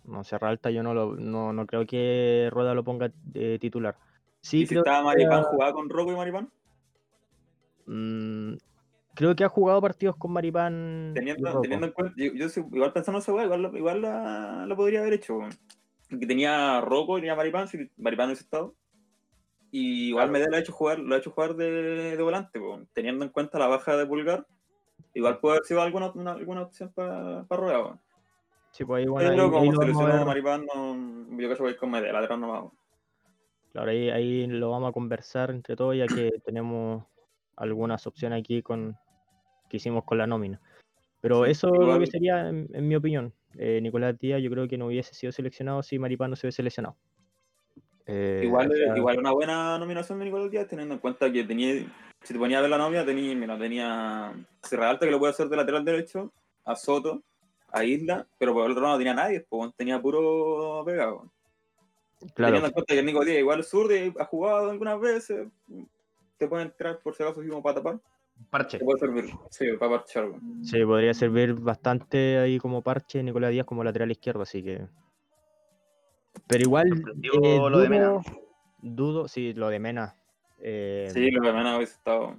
No, 0.04 0.22
Sierra 0.22 0.48
Alta 0.50 0.70
yo 0.70 0.82
no, 0.84 0.94
lo, 0.94 1.16
no, 1.16 1.52
no 1.52 1.66
creo 1.66 1.84
que 1.86 2.48
Rueda 2.52 2.72
lo 2.74 2.84
ponga 2.84 3.10
de 3.24 3.58
titular. 3.58 3.96
Sí, 4.40 4.60
¿Y 4.62 4.66
si 4.66 4.74
estaba 4.76 4.98
que- 4.98 5.04
Maripán, 5.04 5.42
jugaba 5.42 5.72
con 5.72 5.88
Rocco 5.90 6.12
y 6.12 6.16
Maripán? 6.16 6.50
mm, 7.86 8.54
creo 9.14 9.34
que 9.36 9.44
ha 9.44 9.48
jugado 9.48 9.80
partidos 9.80 10.16
con 10.16 10.32
Maripán. 10.32 11.12
Teniendo, 11.14 11.62
en 11.64 11.92
cuenta, 11.92 12.14
yo, 12.16 12.32
yo 12.34 12.48
sí- 12.48 12.64
igual 12.72 12.92
pensando 12.92 13.18
en 13.18 13.22
esa 13.22 13.32
weá, 13.32 13.44
igual, 13.44 13.62
lo- 13.62 13.76
igual 13.76 14.02
la, 14.02 14.64
la 14.66 14.76
podría 14.76 15.00
haber 15.00 15.14
hecho, 15.14 15.36
weón. 15.36 15.50
Que 16.08 16.26
tenía 16.26 16.80
Rocco 16.80 17.16
y 17.18 17.22
tenía 17.22 17.34
Maripán, 17.34 17.66
si 17.68 17.90
Maripán 17.96 18.26
hubiese 18.26 18.44
estado. 18.44 18.74
Y 19.70 20.08
igual 20.10 20.26
Claro. 20.28 20.32
Medel 20.32 20.50
lo 20.50 20.56
ha 20.56 20.60
hecho 20.60 20.72
jugar, 20.72 20.98
lo 21.00 21.14
ha 21.14 21.18
hecho 21.18 21.30
jugar 21.32 21.56
de, 21.56 22.16
de 22.16 22.22
volante, 22.22 22.58
weón. 22.58 22.88
teniendo 22.92 23.24
en 23.24 23.30
cuenta 23.30 23.58
la 23.58 23.66
baja 23.66 23.96
de 23.96 24.06
Pulgar, 24.06 24.46
igual 25.14 25.38
puede 25.40 25.56
haber 25.56 25.64
sido 25.66 25.82
alguna, 25.82 26.12
una- 26.14 26.32
alguna 26.32 26.62
opción 26.62 26.92
para 26.94 27.44
pa 27.44 27.56
Rueda, 27.56 27.80
weón. 27.82 28.00
Sí, 28.70 28.84
pues 28.84 29.00
ahí, 29.02 29.06
bueno, 29.08 29.28
Pero 29.30 29.58
ahí- 29.58 29.72
como 29.92 30.06
a. 30.06 30.24
Maripán, 30.24 30.66
no, 30.72 30.94
yo 31.30 31.36
creo 31.36 31.56
que 31.56 31.62
voy 31.62 31.68
a 31.70 31.72
ir 31.72 31.78
con 31.78 31.90
Medel, 31.90 32.14
atrás 32.16 32.38
no 32.38 32.48
vamos. 32.50 32.72
Claro, 33.72 33.90
ahí, 33.90 34.08
ahí 34.10 34.46
lo 34.46 34.70
vamos 34.70 34.90
a 34.90 34.92
conversar 34.92 35.50
entre 35.50 35.74
todos, 35.74 35.96
ya 35.96 36.06
que 36.06 36.30
tenemos 36.44 37.04
algunas 37.56 38.06
opciones 38.06 38.38
aquí 38.40 38.62
con 38.62 38.96
que 39.74 39.78
hicimos 39.78 40.04
con 40.04 40.18
la 40.18 40.26
nómina. 40.28 40.60
Pero 41.20 41.44
Sí, 41.46 41.50
eso 41.50 41.68
lo 41.68 41.98
que 41.98 42.06
sería, 42.06 42.48
en, 42.48 42.68
en 42.72 42.86
mi 42.86 42.94
opinión. 42.94 43.34
Eh, 43.58 43.80
Nicolás 43.82 44.16
Díaz, 44.16 44.40
yo 44.40 44.48
creo 44.50 44.68
que 44.68 44.78
no 44.78 44.86
hubiese 44.86 45.14
sido 45.14 45.32
seleccionado 45.32 45.82
si 45.82 45.98
Maripán 45.98 46.30
no 46.30 46.36
se 46.36 46.46
hubiese 46.46 46.62
lesionado. 46.62 46.96
Eh, 48.06 48.42
Igual, 48.44 48.70
o 48.70 48.74
sea, 48.74 48.96
igual 48.96 49.18
una 49.18 49.32
buena 49.32 49.76
nominación 49.78 50.20
de 50.20 50.26
Nicolás 50.26 50.48
Díaz, 50.48 50.68
teniendo 50.68 50.94
en 50.94 51.00
cuenta 51.00 51.32
que 51.32 51.42
tenía, 51.42 51.74
si 52.22 52.32
te 52.32 52.38
ponía 52.38 52.58
a 52.58 52.60
ver 52.60 52.70
la 52.70 52.78
nómina, 52.78 53.04
tenía, 53.04 53.34
mira, 53.34 53.58
tenía 53.58 54.28
a 54.28 54.34
Sierra 54.62 54.90
Alta 54.90 55.06
que 55.06 55.12
lo 55.12 55.18
puede 55.18 55.32
hacer 55.32 55.48
de 55.48 55.56
lateral 55.56 55.84
derecho, 55.84 56.32
a 56.64 56.76
Soto, 56.76 57.24
a 57.72 57.84
Isla, 57.84 58.28
pero 58.38 58.52
por 58.52 58.66
el 58.66 58.72
otro 58.72 58.82
lado 58.82 58.94
no 58.94 58.98
tenía 58.98 59.14
nadie, 59.14 59.44
pues, 59.48 59.74
tenía 59.74 60.00
puro 60.00 60.84
pegado. 60.84 61.32
claro, 62.34 62.52
Teniendo 62.52 62.66
en 62.68 62.72
cuenta 62.74 62.94
que 62.94 63.02
Nico 63.02 63.24
Díaz 63.24 63.38
igual 63.38 63.66
y 63.90 64.20
ha 64.20 64.24
jugado 64.26 64.70
algunas 64.70 65.00
veces, 65.00 65.48
te 66.36 66.46
puede 66.46 66.62
entrar 66.62 67.00
por 67.00 67.16
si 67.16 67.24
acaso 67.24 67.40
como 67.48 67.62
para 67.62 67.76
tapar. 67.76 68.00
Parche. 68.50 68.78
Te 68.78 68.84
puede 68.84 68.98
servir, 68.98 69.24
sí, 69.50 69.66
para 69.78 69.92
parchar. 69.98 70.28
weón. 70.28 70.64
Sí, 70.64 70.84
podría 70.84 71.14
servir 71.14 71.54
bastante 71.54 72.38
ahí 72.38 72.58
como 72.58 72.82
parche 72.82 73.22
Nicolás 73.22 73.50
Díaz 73.50 73.66
como 73.66 73.82
lateral 73.84 74.10
izquierdo, 74.10 74.42
así 74.42 74.62
que. 74.62 74.86
Pero 76.46 76.62
igual. 76.62 76.88
Eh, 77.42 77.58
lo 77.70 77.78
de 77.78 77.88
Mena. 77.88 78.08
dudo, 78.08 78.22
dudo, 78.82 79.28
sí, 79.28 79.54
lo 79.54 79.68
de 79.68 79.78
Mena. 79.78 80.16
eh, 80.58 81.08
Sí, 81.12 81.30
lo 81.30 81.40
que 81.42 81.52
me 81.52 81.60
ha 81.60 81.80
estado. 81.80 82.36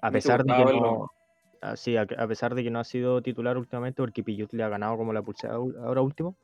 a 0.00 0.10
pesar 0.10 0.44
de 0.44 0.52
que 0.52 0.58
no. 0.60 0.64
verlo. 0.66 1.10
ah, 1.62 1.76
sí, 1.76 1.96
a, 1.96 2.02
a 2.02 2.26
pesar 2.26 2.54
de 2.54 2.62
que 2.64 2.70
no 2.70 2.78
ha 2.80 2.84
sido 2.84 3.20
titular 3.22 3.56
últimamente, 3.58 4.02
porque 4.02 4.22
Pillut 4.24 4.52
le 4.52 4.62
ha 4.62 4.68
ganado 4.68 4.96
como 4.96 5.12
la 5.12 5.22
pulsada 5.22 5.54
ahora 5.54 6.00
último, 6.02 6.36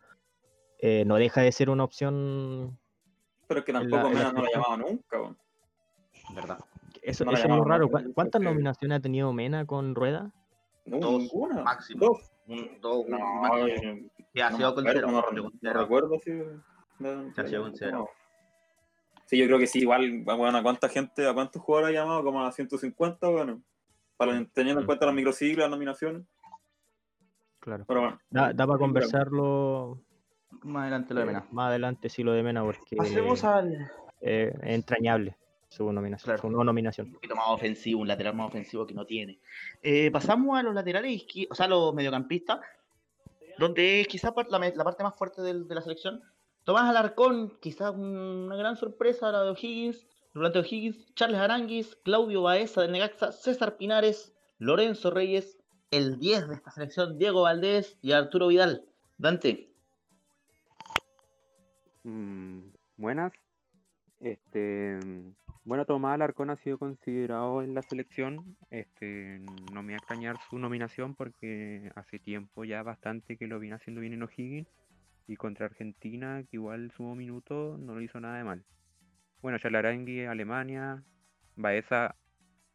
eh, 0.78 1.04
no 1.06 1.16
deja 1.16 1.40
de 1.42 1.52
ser 1.52 1.70
una 1.70 1.84
opción. 1.84 2.78
Pero 3.48 3.60
es 3.60 3.66
que 3.66 3.72
la- 3.72 3.80
tampoco 3.80 4.08
la 4.08 4.14
Mena 4.14 4.32
no 4.32 4.40
lo 4.42 4.46
ha 4.46 4.50
llamado 4.52 4.76
nunca, 4.76 5.20
weón. 5.20 5.38
¿Verdad? 6.34 6.58
Eso, 7.04 7.24
No 7.24 7.32
eso 7.32 7.42
es 7.44 7.48
lo 7.50 7.64
raro. 7.64 7.84
más, 7.84 7.90
¿cuán- 7.90 8.04
yo 8.06 8.14
¿Cuántas 8.14 8.40
nominaciones 8.40 8.98
ha 8.98 9.00
tenido 9.00 9.32
Mena 9.32 9.66
con 9.66 9.94
Rueda? 9.94 10.32
No, 10.86 10.98
Dos, 10.98 11.22
ninguna. 11.22 11.62
máximo. 11.62 12.00
Dos. 12.06 12.30
Un, 12.46 12.78
dos, 12.80 13.04
un 13.04 13.10
No, 13.12 13.18
máximo. 13.42 13.66
eh, 13.68 14.08
Que 14.32 14.42
ha 14.42 14.50
sido 14.52 14.68
me 14.70 14.74
con 14.74 14.88
acuerdo, 14.88 15.08
cero. 15.30 15.50
no, 15.62 15.72
recuerdo 15.72 16.18
si. 16.22 16.30
no- 16.98 17.32
Ha 17.36 17.46
sido 17.46 17.62
con 17.62 17.74
cero. 17.76 17.98
no. 17.98 18.08
Sí, 19.26 19.38
yo 19.38 19.46
creo 19.46 19.58
que 19.58 19.66
sí, 19.66 19.80
igual, 19.80 20.22
bueno, 20.24 20.58
a 20.58 20.62
cuánta 20.62 20.88
gente, 20.88 21.26
a 21.26 21.32
cuántos 21.34 21.62
jugadores 21.62 21.96
ha 21.96 22.00
llamado, 22.02 22.22
como 22.24 22.44
a 22.44 22.52
150, 22.52 23.28
bueno, 23.28 23.62
para, 24.18 24.44
teniendo 24.52 24.80
en 24.80 24.86
cuenta 24.86 25.06
las 25.06 25.14
microsiglas, 25.14 25.64
las 25.64 25.70
nominaciones, 25.70 26.22
Claro. 27.60 27.84
pero 27.88 28.00
bueno. 28.00 28.18
Da, 28.30 28.52
da 28.52 28.66
para 28.66 28.78
conversarlo 28.78 29.98
Más 30.62 30.82
adelante 30.82 31.14
lo 31.14 31.20
de 31.20 31.24
eh, 31.24 31.26
Mena. 31.28 31.46
más 31.52 31.68
adelante, 31.68 32.08
sí, 32.10 32.22
lo 32.22 32.32
de 32.32 32.42
Mena, 32.42 32.62
porque 32.64 32.96
Pasemos 32.96 33.44
al. 33.44 33.90
eh, 34.20 34.52
entrañable 34.62 35.36
su 35.74 35.92
nominación. 35.92 36.24
Claro. 36.26 36.40
Su 36.42 36.50
no 36.50 36.62
nominación. 36.64 37.08
un 37.08 37.12
poquito 37.14 37.34
más 37.36 37.46
ofensivo, 37.48 38.00
un 38.00 38.08
lateral 38.08 38.34
más 38.34 38.48
ofensivo 38.48 38.86
que 38.86 38.94
no 38.94 39.04
tiene. 39.06 39.38
Eh, 39.82 40.10
pasamos 40.10 40.58
a 40.58 40.62
los 40.62 40.74
laterales, 40.74 41.24
o 41.50 41.54
sea, 41.54 41.66
los 41.68 41.92
mediocampistas, 41.94 42.60
donde 43.58 44.00
es 44.00 44.08
quizá 44.08 44.32
par- 44.34 44.48
la, 44.50 44.84
parte 44.84 45.02
más 45.02 45.16
fuerte 45.16 45.42
de 45.42 45.74
la 45.74 45.80
selección. 45.82 46.22
Tomás 46.64 46.88
Alarcón, 46.88 47.58
quizá 47.60 47.90
una 47.90 48.56
gran 48.56 48.76
sorpresa, 48.76 49.30
la 49.30 49.42
de 49.42 49.50
O'Higgins, 49.50 50.06
Rolando 50.32 50.60
O'Higgins, 50.60 51.14
Charles 51.14 51.38
Aranguis, 51.38 51.94
Claudio 52.04 52.42
Baeza 52.42 52.80
del 52.82 52.92
Necaxa, 52.92 53.32
César 53.32 53.76
Pinares, 53.76 54.34
Lorenzo 54.58 55.10
Reyes, 55.10 55.58
el 55.90 56.18
10 56.18 56.48
de 56.48 56.54
esta 56.54 56.70
selección, 56.70 57.18
Diego 57.18 57.42
Valdés 57.42 57.98
y 58.00 58.12
Arturo 58.12 58.46
Vidal. 58.48 58.84
Dante, 59.18 59.70
Mm, 62.02 62.60
buenas. 62.96 63.32
Este, 64.20 64.98
bueno, 65.64 65.84
Tomás 65.86 66.14
Alarcón 66.14 66.50
ha 66.50 66.56
sido 66.56 66.78
considerado 66.78 67.62
en 67.62 67.74
la 67.74 67.82
selección. 67.82 68.56
Este, 68.70 69.40
no 69.72 69.82
me 69.82 69.92
va 69.92 69.96
a 69.96 69.98
extrañar 69.98 70.36
su 70.50 70.58
nominación 70.58 71.14
porque 71.14 71.90
hace 71.94 72.18
tiempo 72.18 72.64
ya 72.64 72.82
bastante 72.82 73.36
que 73.36 73.46
lo 73.46 73.58
viene 73.58 73.76
haciendo 73.76 74.00
bien 74.00 74.12
en 74.12 74.22
O'Higgins 74.22 74.68
y 75.26 75.36
contra 75.36 75.66
Argentina, 75.66 76.42
que 76.42 76.56
igual 76.56 76.92
sumó 76.96 77.14
minutos, 77.14 77.78
no 77.78 77.94
lo 77.94 78.00
hizo 78.02 78.20
nada 78.20 78.36
de 78.36 78.44
mal. 78.44 78.64
Bueno, 79.40 79.58
Chalarangui, 79.58 80.24
Alemania, 80.24 81.02
Baeza 81.56 82.14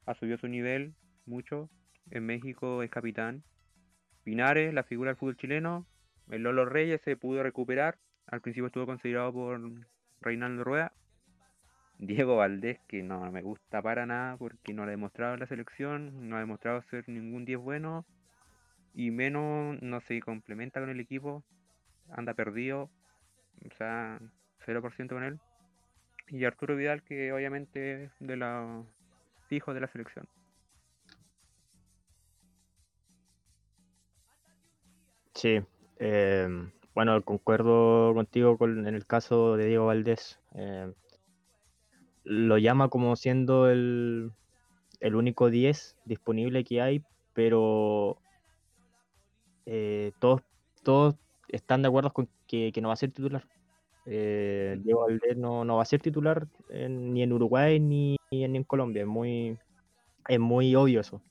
ha 0.06 0.16
su 0.16 0.48
nivel 0.48 0.96
mucho. 1.26 1.70
En 2.10 2.26
México 2.26 2.82
es 2.82 2.90
capitán. 2.90 3.44
Pinares, 4.24 4.74
la 4.74 4.84
figura 4.84 5.12
del 5.12 5.18
fútbol 5.18 5.38
chileno. 5.38 5.86
El 6.30 6.44
Lolo 6.44 6.66
Reyes 6.66 7.02
se 7.04 7.16
pudo 7.16 7.44
recuperar. 7.44 7.98
Al 8.26 8.42
principio 8.42 8.68
estuvo 8.68 8.86
considerado 8.86 9.32
por 9.32 9.62
Reinaldo 10.22 10.64
Rueda. 10.64 10.94
Diego 12.00 12.38
Valdés, 12.38 12.80
que 12.88 13.04
no 13.04 13.30
me 13.30 13.42
gusta 13.42 13.82
para 13.82 14.06
nada 14.06 14.38
porque 14.38 14.74
no 14.74 14.84
lo 14.84 14.88
ha 14.88 14.92
demostrado 14.92 15.34
en 15.34 15.42
la 15.42 15.48
selección, 15.48 16.30
no 16.30 16.38
ha 16.38 16.40
demostrado 16.40 16.82
ser 16.84 17.08
ningún 17.10 17.44
10 17.44 17.60
bueno 17.60 18.06
y 18.94 19.12
menos 19.12 19.82
no 19.82 20.00
se 20.02 20.22
complementa 20.22 20.80
con 20.80 20.90
el 20.90 21.00
equipo, 21.02 21.44
anda 22.10 22.34
perdido, 22.34 22.90
o 23.66 23.76
sea, 23.78 24.20
0% 24.66 25.16
con 25.16 25.24
él. 25.24 25.40
Y 26.30 26.46
Arturo 26.46 26.76
Vidal, 26.76 27.04
que 27.04 27.34
obviamente 27.34 28.06
es 28.06 28.12
de 28.20 28.38
los 28.38 28.86
hijos 29.50 29.76
de 29.76 29.82
la 29.82 29.88
selección. 29.88 30.26
Sí. 35.34 35.62
eh, 36.00 36.48
bueno, 36.96 37.22
concuerdo 37.24 38.14
contigo 38.14 38.58
con, 38.58 38.88
en 38.88 38.96
el 38.96 39.06
caso 39.06 39.58
de 39.58 39.66
Diego 39.66 39.88
Valdés. 39.88 40.40
eh, 40.56 40.94
lo 42.32 42.60
llama 42.60 42.90
como 42.90 43.16
siendo 43.16 43.70
el, 43.72 44.32
el 45.00 45.16
único 45.16 45.50
10 45.50 45.98
disponible 46.06 46.64
que 46.64 46.80
hay, 46.80 47.04
pero 47.34 48.22
eh, 49.66 50.12
todos, 50.20 50.42
todos 50.84 51.16
están 51.48 51.82
de 51.82 51.88
acuerdo 51.88 52.12
con 52.14 52.30
que, 52.48 52.72
que 52.72 52.82
no 52.82 52.90
va 52.90 52.94
a 52.94 52.98
ser 52.98 53.12
titular. 53.12 53.44
Eh, 54.06 54.78
Diego 54.84 55.02
Valdés 55.02 55.38
no, 55.38 55.66
no 55.66 55.78
va 55.78 55.82
a 55.84 55.86
ser 55.86 56.02
titular 56.02 56.48
en- 56.70 57.14
ni 57.14 57.24
en 57.24 57.34
Uruguay 57.34 57.80
ni 57.80 58.16
en, 58.32 58.56
en 58.56 58.64
Colombia. 58.64 59.02
Es 59.02 59.08
muy, 59.08 59.58
es 60.28 60.40
muy 60.40 60.76
obvio 60.76 61.02
eso. 61.02 61.22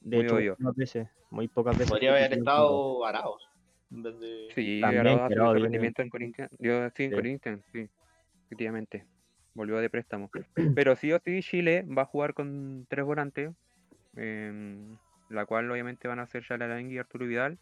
De 0.00 0.16
Muy 0.16 0.26
hecho, 0.26 0.36
obvio. 0.36 0.56
pocas 0.56 0.76
veces, 0.76 1.08
muy 1.30 1.48
pocas 1.48 1.74
veces. 1.76 1.88
podría 1.90 2.10
haber 2.12 2.32
estado 2.32 3.04
Araos. 3.04 3.46
En 3.90 4.02
vez 4.02 4.18
de... 4.18 4.48
Sí, 4.54 4.80
También, 4.80 5.06
Arauz 5.06 5.20
ha 5.20 5.28
pero 5.28 5.40
subido 5.40 5.48
su 5.48 5.52
viene- 5.54 5.64
rendimiento 5.64 6.02
en 6.02 6.08
Corinthians. 6.10 6.50
Yo 6.58 6.84
en 6.84 6.92
Sí. 6.96 7.10
Corinthians, 7.10 7.64
sí, 7.72 7.88
efectivamente. 8.46 9.06
Volvió 9.54 9.78
de 9.78 9.90
préstamo. 9.90 10.30
Pero 10.74 10.96
sí 10.96 11.12
o 11.12 11.20
sí, 11.24 11.40
Chile 11.42 11.84
va 11.86 12.02
a 12.02 12.06
jugar 12.06 12.34
con 12.34 12.86
tres 12.88 13.04
volantes, 13.04 13.52
em, 14.16 14.96
la 15.28 15.46
cual 15.46 15.70
obviamente 15.70 16.08
van 16.08 16.18
a 16.18 16.26
ser 16.26 16.44
Chalarangui 16.44 16.94
y 16.94 16.98
Arturo 16.98 17.26
Vidal. 17.26 17.58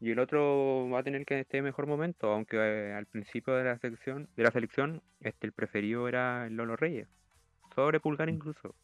Y 0.00 0.12
el 0.12 0.18
otro 0.18 0.88
va 0.88 1.00
a 1.00 1.02
tener 1.02 1.26
que 1.26 1.40
estar 1.40 1.58
en 1.58 1.64
mejor 1.64 1.86
momento, 1.86 2.32
aunque 2.32 2.56
eh, 2.56 2.94
al 2.94 3.04
principio 3.06 3.54
de 3.54 3.64
la 3.64 3.78
selección, 3.78 4.28
de 4.34 4.44
la 4.44 4.50
selección, 4.50 5.02
este 5.20 5.46
el 5.46 5.52
preferido 5.52 6.08
era 6.08 6.46
el 6.46 6.56
Lolo 6.56 6.76
Reyes, 6.76 7.06
sobre 7.74 8.00
Pulgar 8.00 8.30
incluso. 8.30 8.74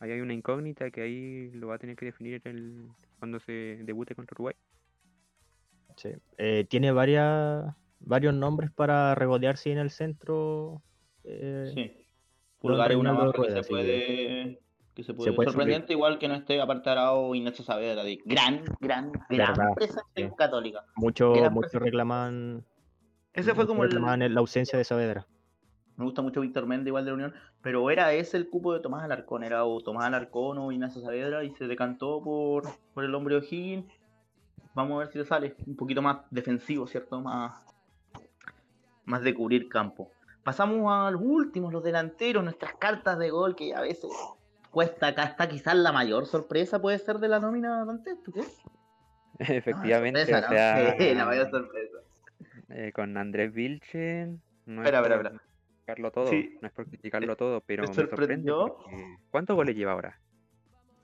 Ahí 0.00 0.10
hay 0.10 0.20
una 0.20 0.32
incógnita 0.32 0.90
que 0.90 1.02
ahí 1.02 1.50
lo 1.52 1.68
va 1.68 1.76
a 1.76 1.78
tener 1.78 1.94
que 1.94 2.06
definir 2.06 2.40
el, 2.44 2.88
cuando 3.18 3.38
se 3.38 3.78
debute 3.84 4.14
contra 4.14 4.34
Uruguay. 4.34 4.56
Sí. 5.96 6.10
Eh, 6.38 6.66
tiene 6.68 6.90
varias, 6.90 7.74
varios 8.00 8.34
nombres 8.34 8.70
para 8.70 9.14
regodearse 9.14 9.70
en 9.70 9.78
el 9.78 9.90
centro. 9.90 10.82
Eh, 11.24 11.70
Sí. 11.74 12.06
Pulgar 12.60 12.92
es 12.92 12.98
una 12.98 13.12
baja 13.12 13.32
que 13.32 13.50
se 13.50 13.62
puede. 13.62 14.60
Que 14.94 15.02
se 15.02 15.14
puede. 15.14 15.32
puede 15.32 15.50
sorprendente, 15.50 15.92
igual 15.94 16.18
que 16.18 16.28
no 16.28 16.34
esté 16.34 16.60
apartado 16.60 17.34
Ignacio 17.34 17.64
Saavedra. 17.64 18.04
De 18.04 18.18
gran, 18.24 18.62
gran, 18.80 19.12
gran 19.28 19.74
presencia 19.74 20.04
sí. 20.14 20.28
Católica. 20.36 20.84
Muchos 20.96 21.38
presencia. 21.38 21.78
reclaman, 21.80 22.64
Ese 23.32 23.54
fue 23.54 23.66
como 23.66 23.84
el. 23.84 23.94
la 23.94 24.40
ausencia 24.40 24.78
de 24.78 24.84
Saavedra. 24.84 25.26
Me 25.96 26.04
gusta 26.04 26.22
mucho 26.22 26.40
Víctor 26.40 26.66
Méndez, 26.66 26.88
igual 26.88 27.04
de 27.04 27.10
la 27.10 27.14
Unión. 27.14 27.34
Pero 27.62 27.90
era 27.90 28.12
ese 28.12 28.36
el 28.36 28.48
cupo 28.48 28.72
de 28.72 28.80
Tomás 28.80 29.04
Alarcón. 29.04 29.44
Era 29.44 29.64
o 29.64 29.80
Tomás 29.80 30.06
Alarcón 30.06 30.58
o 30.58 30.72
Ignacio 30.72 31.00
Saavedra. 31.00 31.44
Y 31.44 31.50
se 31.54 31.66
decantó 31.66 32.22
por, 32.22 32.64
por 32.94 33.04
el 33.04 33.14
hombre 33.14 33.36
O'Higgins. 33.36 33.86
Vamos 34.74 34.96
a 34.96 34.98
ver 35.00 35.08
si 35.12 35.18
le 35.18 35.24
sale. 35.24 35.56
Un 35.66 35.76
poquito 35.76 36.00
más 36.02 36.18
defensivo, 36.30 36.86
¿cierto? 36.86 37.20
Más, 37.20 37.62
más 39.04 39.22
de 39.22 39.34
cubrir 39.34 39.68
campo. 39.68 40.10
Pasamos 40.44 40.90
a 40.92 41.10
los 41.10 41.20
últimos, 41.22 41.72
los 41.72 41.82
delanteros, 41.84 42.42
nuestras 42.42 42.74
cartas 42.74 43.18
de 43.18 43.30
gol, 43.30 43.54
que 43.54 43.74
a 43.74 43.80
veces 43.82 44.10
cuesta 44.70 45.08
acá 45.08 45.24
está 45.24 45.48
quizás 45.48 45.74
la 45.76 45.92
mayor 45.92 46.26
sorpresa 46.26 46.80
puede 46.80 46.98
ser 46.98 47.18
de 47.18 47.28
la 47.28 47.40
nómina 47.40 47.84
Dante, 47.84 48.16
¿tú 48.24 48.32
qué? 48.32 48.42
Efectivamente, 49.38 50.26
sorpresa, 50.26 50.78
o 50.78 50.84
¿no? 50.84 50.98
Sí, 50.98 51.14
la 51.14 51.24
mayor 51.26 51.50
sorpresa. 51.50 51.98
eh, 52.70 52.92
con 52.92 53.16
Andrés 53.16 53.52
Vilche, 53.52 54.26
no 54.66 54.82
Espera, 54.82 54.98
es 55.00 55.04
espera, 55.04 55.16
por 55.16 55.26
espera. 55.26 55.42
criticarlo 55.66 56.10
todo, 56.12 56.26
Sí. 56.28 56.58
no 56.60 56.68
es 56.68 56.74
por 56.74 56.86
criticarlo 56.86 57.36
todo, 57.36 57.60
pero 57.62 57.82
me 57.86 57.94
sorprende 57.94 58.52
¿Cuántos 59.30 59.56
goles 59.56 59.74
lleva 59.76 59.92
ahora? 59.92 60.20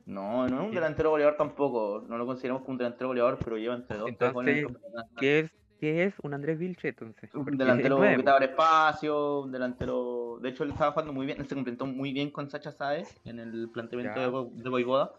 No, 0.06 0.46
no 0.48 0.60
es 0.60 0.68
un 0.68 0.70
delantero 0.74 1.10
goleador 1.10 1.36
tampoco. 1.36 2.04
No 2.08 2.16
lo 2.16 2.26
consideramos 2.26 2.62
como 2.62 2.72
un 2.74 2.78
delantero 2.78 3.08
goleador, 3.08 3.38
pero 3.42 3.56
lleva 3.58 3.74
entre 3.74 3.96
dos, 3.98 4.04
goles 4.32 4.58
Entonces, 4.58 4.64
campeonato. 4.64 5.10
¿Qué 5.18 5.38
es, 5.40 5.54
qué 5.78 6.04
es 6.04 6.14
un 6.22 6.34
Andrés 6.34 6.58
Vilche 6.58 6.88
entonces? 6.88 7.32
Un 7.34 7.56
delantero 7.56 8.00
que 8.00 8.22
te 8.22 8.30
abre 8.30 8.46
espacio, 8.46 9.40
un 9.42 9.52
delantero. 9.52 10.38
De 10.40 10.48
hecho, 10.50 10.64
él 10.64 10.70
estaba 10.70 10.92
jugando 10.92 11.12
muy 11.12 11.26
bien, 11.26 11.38
él 11.40 11.46
se 11.46 11.54
complementó 11.54 11.86
muy 11.86 12.12
bien 12.12 12.30
con 12.30 12.48
Sacha 12.50 12.72
Saez 12.72 13.20
en 13.24 13.38
el 13.38 13.68
planteamiento 13.70 14.16
Ya. 14.16 14.22
de, 14.22 14.28
Bo- 14.28 14.50
de 14.52 14.68
Boivoda 14.70 15.12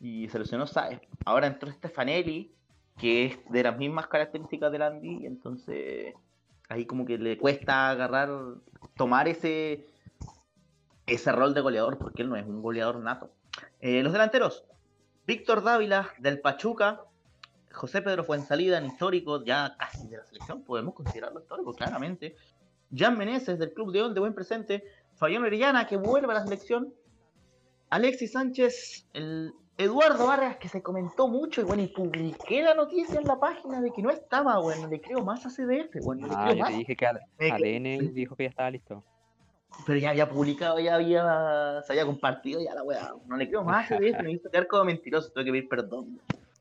y 0.00 0.28
seleccionó 0.28 0.66
Saez. 0.66 1.00
Ahora 1.24 1.46
entró 1.46 1.70
Stefanelli, 1.70 2.52
que 2.98 3.26
es 3.26 3.38
de 3.50 3.62
las 3.62 3.76
mismas 3.78 4.06
características 4.08 4.70
del 4.72 4.82
Andy, 4.82 5.18
y 5.22 5.26
entonces 5.26 6.14
ahí 6.68 6.84
como 6.84 7.04
que 7.06 7.16
le 7.18 7.38
cuesta 7.38 7.90
agarrar, 7.90 8.28
tomar 8.96 9.28
ese 9.28 9.86
ese 11.06 11.32
rol 11.32 11.54
de 11.54 11.60
goleador, 11.62 11.96
porque 11.98 12.22
él 12.22 12.28
no 12.28 12.36
es 12.36 12.44
un 12.44 12.60
goleador 12.60 12.98
nato. 13.00 13.30
Eh, 13.80 14.02
los 14.02 14.12
delanteros, 14.12 14.64
Víctor 15.26 15.62
Dávila 15.62 16.10
del 16.18 16.40
Pachuca, 16.40 17.00
José 17.72 18.02
Pedro 18.02 18.24
Fuensalida, 18.24 18.78
en 18.78 18.86
histórico, 18.86 19.44
ya 19.44 19.76
casi 19.78 20.08
de 20.08 20.16
la 20.18 20.24
selección, 20.24 20.62
podemos 20.62 20.94
considerarlo 20.94 21.40
histórico, 21.40 21.72
claramente. 21.74 22.34
Jan 22.94 23.18
Meneses 23.18 23.58
del 23.58 23.72
Club 23.72 23.92
de 23.92 23.98
León 24.00 24.14
de 24.14 24.20
buen 24.20 24.34
presente, 24.34 24.84
Fabián 25.14 25.42
Orellana, 25.42 25.86
que 25.86 25.96
vuelve 25.96 26.30
a 26.32 26.34
la 26.36 26.44
selección, 26.44 26.92
Alexis 27.90 28.32
Sánchez, 28.32 29.06
el 29.12 29.52
Eduardo 29.76 30.26
Vargas, 30.26 30.56
que 30.56 30.68
se 30.68 30.82
comentó 30.82 31.28
mucho 31.28 31.60
y 31.60 31.64
bueno, 31.64 31.82
y 31.82 31.88
publiqué 31.88 32.62
la 32.62 32.74
noticia 32.74 33.18
en 33.20 33.26
la 33.26 33.38
página 33.38 33.80
de 33.80 33.92
que 33.92 34.02
no 34.02 34.10
estaba, 34.10 34.58
bueno, 34.58 34.88
le 34.88 35.00
creo 35.00 35.24
más 35.24 35.46
a 35.46 35.50
CDF, 35.50 36.02
bueno, 36.02 36.26
le 36.26 36.34
Ah, 36.34 36.44
creo 36.46 36.54
yo 36.56 36.60
más. 36.62 36.70
te 36.70 36.76
dije 36.78 36.96
que 36.96 37.06
ADN 37.06 38.14
dijo 38.14 38.34
que 38.36 38.44
ya 38.44 38.48
estaba 38.50 38.70
listo. 38.70 39.04
Pero 39.86 39.98
ya 39.98 40.10
había 40.10 40.28
publicado, 40.28 40.80
ya 40.80 40.94
había, 40.94 41.82
se 41.86 41.92
había 41.92 42.06
compartido, 42.06 42.60
ya 42.60 42.74
la 42.74 42.82
weá, 42.82 43.12
no 43.26 43.36
le 43.36 43.46
creo 43.48 43.62
más 43.62 43.90
a 43.92 43.98
CDF, 43.98 44.22
me 44.22 44.32
hizo 44.32 44.50
quedar 44.50 44.66
como 44.66 44.84
mentiroso, 44.84 45.30
tuve 45.30 45.44
que 45.44 45.50
pedir 45.52 45.68
perdón. 45.68 46.18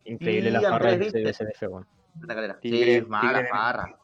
Increíble 0.07 0.49
Y 0.49 0.53
la 0.53 0.61
farra 0.61 0.91
del 0.91 0.99
calera. 2.35 2.59
Tigre- 2.59 2.99
sí, 3.01 3.05
mala 3.07 3.27
Tigre 3.29 3.43
de- 3.43 3.49
farra. 3.49 3.99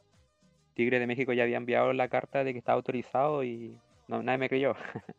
Tigre 0.75 1.00
de 1.00 1.07
México 1.07 1.33
ya 1.33 1.43
había 1.43 1.57
enviado 1.57 1.93
la 1.93 2.07
carta 2.10 2.43
de 2.43 2.51
que 2.53 2.60
estaba 2.60 2.75
autorizado 2.75 3.43
y 3.43 3.79
no, 4.07 4.22
nadie 4.24 4.38
me 4.38 4.50
creyó. 4.50 4.75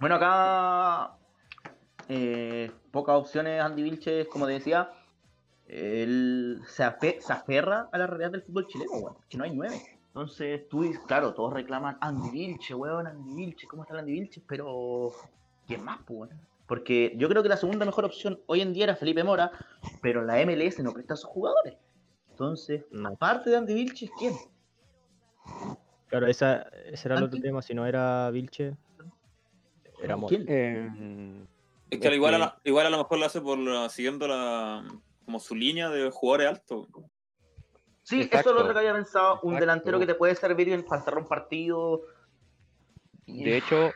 Bueno, 0.00 0.16
acá 0.16 1.16
eh, 2.08 2.70
pocas 2.90 3.14
opciones 3.16 3.60
Andy 3.62 3.82
Vilches, 3.84 4.26
como 4.26 4.46
te 4.46 4.54
decía, 4.54 4.90
él 5.68 6.60
se, 6.66 6.82
afe- 6.84 7.20
se 7.20 7.32
aferra 7.32 7.88
a 7.92 7.98
la 7.98 8.08
realidad 8.08 8.32
del 8.32 8.42
fútbol 8.42 8.66
chileno, 8.66 8.90
weón, 8.94 9.16
que 9.28 9.38
no 9.38 9.44
hay 9.44 9.54
nueve. 9.54 9.80
Entonces, 10.08 10.68
tú, 10.68 10.82
dices, 10.82 11.00
claro, 11.06 11.32
todos 11.34 11.52
reclaman 11.52 11.98
Andy 12.00 12.30
Vilches, 12.30 12.76
weón, 12.76 13.06
Andy 13.06 13.32
Vilches, 13.34 13.68
¿cómo 13.68 13.82
está 13.84 13.94
el 13.94 14.00
Andy 14.00 14.12
Vilches? 14.12 14.42
Pero, 14.48 15.12
¿quién 15.68 15.84
más, 15.84 15.98
pues, 16.04 16.30
weón? 16.30 16.40
Porque 16.72 17.12
yo 17.18 17.28
creo 17.28 17.42
que 17.42 17.50
la 17.50 17.58
segunda 17.58 17.84
mejor 17.84 18.06
opción 18.06 18.40
hoy 18.46 18.62
en 18.62 18.72
día 18.72 18.84
era 18.84 18.96
Felipe 18.96 19.22
Mora, 19.22 19.52
pero 20.00 20.24
la 20.24 20.40
MLS 20.40 20.82
no 20.82 20.90
presta 20.94 21.12
a 21.12 21.16
sus 21.18 21.28
jugadores. 21.28 21.74
Entonces, 22.30 22.82
aparte 23.04 23.50
de 23.50 23.58
Andy 23.58 23.74
Vilches, 23.74 24.10
¿quién? 24.18 24.32
Claro, 26.06 26.28
esa, 26.28 26.62
ese 26.86 27.08
era 27.08 27.18
el 27.18 27.24
otro 27.24 27.38
tema. 27.42 27.60
Si 27.60 27.74
no 27.74 27.84
era 27.84 28.30
Vilche, 28.30 28.74
era 30.02 30.16
Mora. 30.16 30.28
¿Quién? 30.34 30.46
Eh, 30.48 31.44
Es 31.90 32.00
que 32.00 32.08
al 32.08 32.14
igual, 32.14 32.36
a 32.36 32.38
la- 32.38 32.58
igual 32.64 32.86
a 32.86 32.90
lo 32.90 32.96
mejor 32.96 33.18
lo 33.18 33.26
hace 33.26 33.42
por 33.42 33.58
la- 33.58 33.90
siguiendo 33.90 34.26
la 34.26 34.82
como 35.26 35.40
su 35.40 35.54
línea 35.54 35.90
de 35.90 36.10
jugadores 36.10 36.48
altos. 36.48 36.88
Sí, 38.02 38.22
eso 38.32 38.38
es 38.38 38.46
lo 38.46 38.62
otro 38.62 38.72
que 38.72 38.78
había 38.78 38.94
pensado. 38.94 39.40
Un 39.42 39.52
exacto. 39.52 39.60
delantero 39.60 39.98
que 39.98 40.06
te 40.06 40.14
puede 40.14 40.34
servir 40.36 40.70
en- 40.70 40.86
para 40.86 41.02
cerrar 41.02 41.20
un 41.20 41.28
partido. 41.28 42.00
de 43.26 43.58
hecho, 43.58 43.92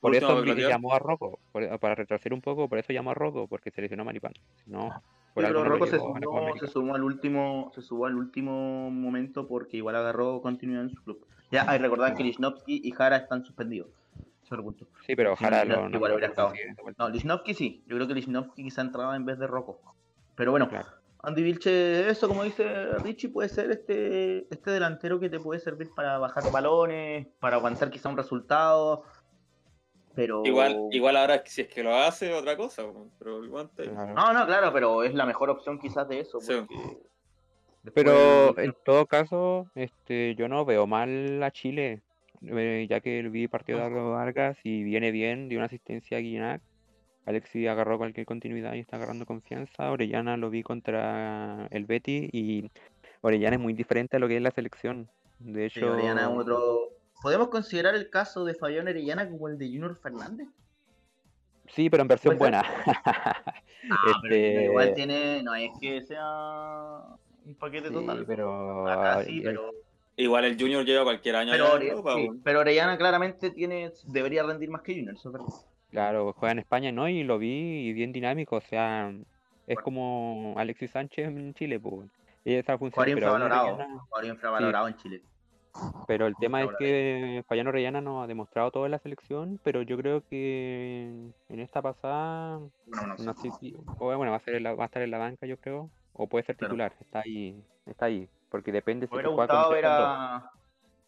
por 0.00 0.14
eso 0.14 0.42
llamó 0.44 0.94
a 0.94 0.98
Rocco, 0.98 1.38
por- 1.52 1.78
para 1.78 1.94
retroceder 1.94 2.32
un 2.34 2.40
poco, 2.40 2.68
por 2.68 2.78
eso 2.78 2.92
llamó 2.92 3.10
a 3.10 3.14
Rocco, 3.14 3.46
porque 3.48 3.70
se 3.70 3.82
lesionó 3.82 4.04
Maripán. 4.04 4.32
No, 4.66 4.88
por 5.34 5.44
Sí, 5.44 5.48
pero 5.52 5.64
no 5.64 5.70
Rocco 5.70 5.86
se 5.86 5.96
a 5.96 5.98
sumó, 5.98 6.38
América. 6.38 6.66
se 6.66 6.72
sumó 6.72 6.94
al 6.94 7.04
último, 7.04 7.70
se 7.74 7.82
sumó 7.82 8.06
al 8.06 8.16
último 8.16 8.90
momento 8.90 9.46
porque 9.46 9.76
igual 9.76 9.96
agarró 9.96 10.40
continuidad 10.40 10.82
en 10.82 10.90
su 10.90 11.02
club. 11.04 11.26
Ya 11.50 11.62
hay 11.68 11.78
que 11.78 11.82
recordar 11.84 12.14
que 12.14 12.22
Lichnowsky 12.24 12.80
y 12.84 12.90
Jara 12.92 13.16
están 13.16 13.44
suspendidos. 13.44 13.88
Sí, 15.06 15.14
pero 15.14 15.36
mira, 15.40 15.64
lo 15.64 15.88
no 15.88 15.96
igual 15.96 16.22
estado. 16.24 16.52
No, 16.98 17.08
Lichnowsky 17.08 17.54
sí. 17.54 17.84
Yo 17.86 17.94
creo 17.96 18.08
que 18.08 18.14
Lichnowsky 18.14 18.64
quizá 18.64 18.80
entraba 18.82 19.14
en 19.14 19.24
vez 19.24 19.38
de 19.38 19.46
Rocco. 19.46 19.80
Pero 20.34 20.50
bueno, 20.50 20.68
Claro. 20.68 20.88
Andy 21.22 21.42
Vilche, 21.42 22.08
eso 22.08 22.26
como 22.28 22.42
dice 22.44 22.94
Richie, 23.04 23.28
puede 23.28 23.48
ser 23.48 23.70
este, 23.70 24.52
este 24.52 24.70
delantero 24.70 25.20
que 25.20 25.28
te 25.28 25.38
puede 25.38 25.60
servir 25.60 25.90
para 25.94 26.18
bajar 26.18 26.50
balones, 26.50 27.26
para 27.38 27.56
aguantar 27.56 27.90
quizá 27.90 28.08
un 28.08 28.16
resultado. 28.16 29.04
Pero 30.14 30.44
Igual, 30.44 30.88
igual 30.90 31.16
ahora 31.16 31.42
si 31.46 31.62
es 31.62 31.68
que 31.68 31.82
lo 31.82 31.94
hace 31.94 32.32
otra 32.32 32.56
cosa, 32.56 32.84
pero 33.18 33.44
igual 33.44 33.70
te-. 33.74 33.86
No, 33.86 34.32
no, 34.32 34.46
claro, 34.46 34.72
pero 34.72 35.04
es 35.04 35.14
la 35.14 35.24
mejor 35.24 35.50
opción 35.50 35.78
quizás 35.78 36.08
de 36.08 36.20
eso. 36.20 36.38
Porque 36.40 36.98
Pero 37.94 38.58
en 38.58 38.74
todo 38.84 39.06
caso, 39.06 39.70
este, 39.74 40.34
yo 40.34 40.48
no 40.48 40.64
veo 40.64 40.86
mal 40.86 41.42
a 41.42 41.50
Chile, 41.50 42.02
eh, 42.42 42.86
ya 42.90 43.00
que 43.00 43.22
vi 43.22 43.48
partido 43.48 43.78
de 43.78 43.84
Álvaro 43.84 44.10
Vargas 44.10 44.58
y 44.64 44.82
viene 44.82 45.10
bien, 45.12 45.48
dio 45.48 45.58
una 45.58 45.66
asistencia 45.66 46.18
a 46.18 46.20
Guinac. 46.20 46.60
Alexis 47.26 47.68
agarró 47.68 47.98
cualquier 47.98 48.26
continuidad 48.26 48.74
y 48.74 48.80
está 48.80 48.96
agarrando 48.96 49.26
confianza. 49.26 49.90
Orellana 49.92 50.36
lo 50.36 50.50
vi 50.50 50.62
contra 50.62 51.68
el 51.70 51.84
Betty 51.84 52.28
y 52.32 52.70
Orellana 53.20 53.56
es 53.56 53.62
muy 53.62 53.74
diferente 53.74 54.16
a 54.16 54.20
lo 54.20 54.26
que 54.26 54.36
es 54.36 54.42
la 54.42 54.50
selección. 54.50 55.08
De 55.38 55.70
Sí, 55.70 55.78
hecho, 55.78 55.92
Orellana 55.92 56.22
es 56.22 56.28
otro. 56.28 56.88
¿Podemos 57.22 57.48
considerar 57.48 57.94
el 57.94 58.08
caso 58.10 58.44
de 58.44 58.54
Fabián 58.54 58.88
Orellana 58.88 59.28
como 59.28 59.48
el 59.48 59.58
de 59.58 59.66
Junior 59.66 59.96
Fernández? 59.96 60.48
sí, 61.68 61.88
pero 61.90 62.02
en 62.02 62.08
versión 62.08 62.36
¿Puede 62.36 62.50
buena. 62.50 62.62
Ah, 62.86 63.52
pero 64.22 64.34
Este, 64.34 64.64
igual 64.64 64.94
tiene. 64.94 65.42
No 65.42 65.54
es 65.54 65.70
que 65.80 66.02
sea 66.02 67.02
un 67.44 67.54
paquete 67.54 67.88
sí, 67.88 67.94
total. 67.94 68.24
pero, 68.26 68.88
Acá 68.88 69.22
sí, 69.24 69.40
pero. 69.42 69.70
igual 70.16 70.44
el 70.46 70.58
Junior 70.58 70.84
lleva 70.84 71.04
cualquier 71.04 71.36
año 71.36 71.52
Pero, 71.52 71.72
Ore- 71.72 71.88
Europa, 71.88 72.14
sí, 72.16 72.28
pero 72.42 72.60
Orellana 72.60 72.98
claramente 72.98 73.50
tiene 73.50 73.92
debería 74.06 74.42
rendir 74.42 74.70
más 74.70 74.82
que 74.82 74.94
Junior, 74.94 75.14
eso 75.14 75.28
es 75.28 75.32
verdad. 75.32 75.48
Claro, 75.90 76.32
juega 76.36 76.52
en 76.52 76.58
España, 76.60 76.92
¿no? 76.92 77.08
Y 77.08 77.22
lo 77.24 77.38
vi 77.38 77.88
y 77.88 77.92
bien 77.92 78.12
dinámico, 78.12 78.56
o 78.56 78.60
sea, 78.60 79.10
es 79.10 79.76
Bueno. 79.76 79.82
como 79.82 80.54
Alexis 80.56 80.90
Sánchez 80.92 81.26
en 81.28 81.54
Chile, 81.54 81.78
pues. 81.80 82.08
Y 82.44 82.54
esa 82.54 82.78
función, 82.78 83.04
pero 83.04 83.28
aún 83.28 83.42
infravalorado. 83.42 83.76
Orellana- 83.76 83.98
Jugaría 84.08 84.30
infravalorado 84.30 84.88
en 84.88 84.96
Chile. 84.96 85.22
Pero 86.06 86.26
el 86.26 86.36
tema 86.36 86.62
es 86.62 86.70
que 86.78 87.44
Fabián 87.48 87.68
Orellana 87.68 88.00
no 88.00 88.22
ha 88.22 88.26
demostrado 88.26 88.70
todo 88.70 88.84
en 88.86 88.92
la 88.92 88.98
selección, 88.98 89.60
pero 89.62 89.82
yo 89.82 89.96
creo 89.96 90.22
que 90.28 91.30
en 91.48 91.60
esta 91.60 91.80
pasada, 91.82 92.58
No, 92.86 93.06
no 93.06 93.16
sé. 93.16 93.24
no 93.24 93.34
sé 93.34 93.50
si, 93.52 93.74
o 93.98 94.16
bueno, 94.16 94.30
va 94.32 94.36
a, 94.38 94.40
ser 94.40 94.60
la- 94.62 94.74
va 94.74 94.84
a 94.84 94.86
estar 94.86 95.02
en 95.02 95.10
la 95.10 95.18
banca, 95.18 95.46
yo 95.46 95.56
creo, 95.58 95.90
o 96.12 96.26
puede 96.26 96.44
ser 96.44 96.56
Claro. 96.56 96.70
titular, 96.72 96.94
está 97.00 97.20
ahí, 97.20 97.62
está 97.86 98.06
ahí, 98.06 98.28
porque 98.50 98.72
depende 98.72 99.06
si 99.06 99.14
hubiera 99.14 99.28
gustado 99.30 99.70
ver 99.70 99.86
a, 99.86 100.50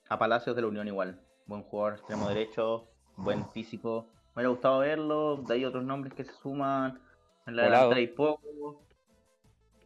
a 0.09 0.19
Palacios 0.19 0.55
de 0.57 0.63
la 0.63 0.69
Unión 0.69 0.87
igual. 0.87 1.21
Buen 1.47 1.63
jugador, 1.65 1.95
extremo 1.95 2.29
derecho, 2.29 2.87
buen 3.17 3.49
físico. 3.51 4.07
Me 4.35 4.41
hubiera 4.41 4.51
gustado 4.51 4.79
verlo. 4.79 5.37
De 5.39 5.55
ahí 5.55 5.65
otros 5.65 5.85
nombres 5.85 6.15
que 6.15 6.25
se 6.25 6.33
suman. 6.33 7.01
En 7.47 7.57
la 7.57 7.65
delantera 7.65 7.97
hay 7.97 8.07
poco. 8.07 8.87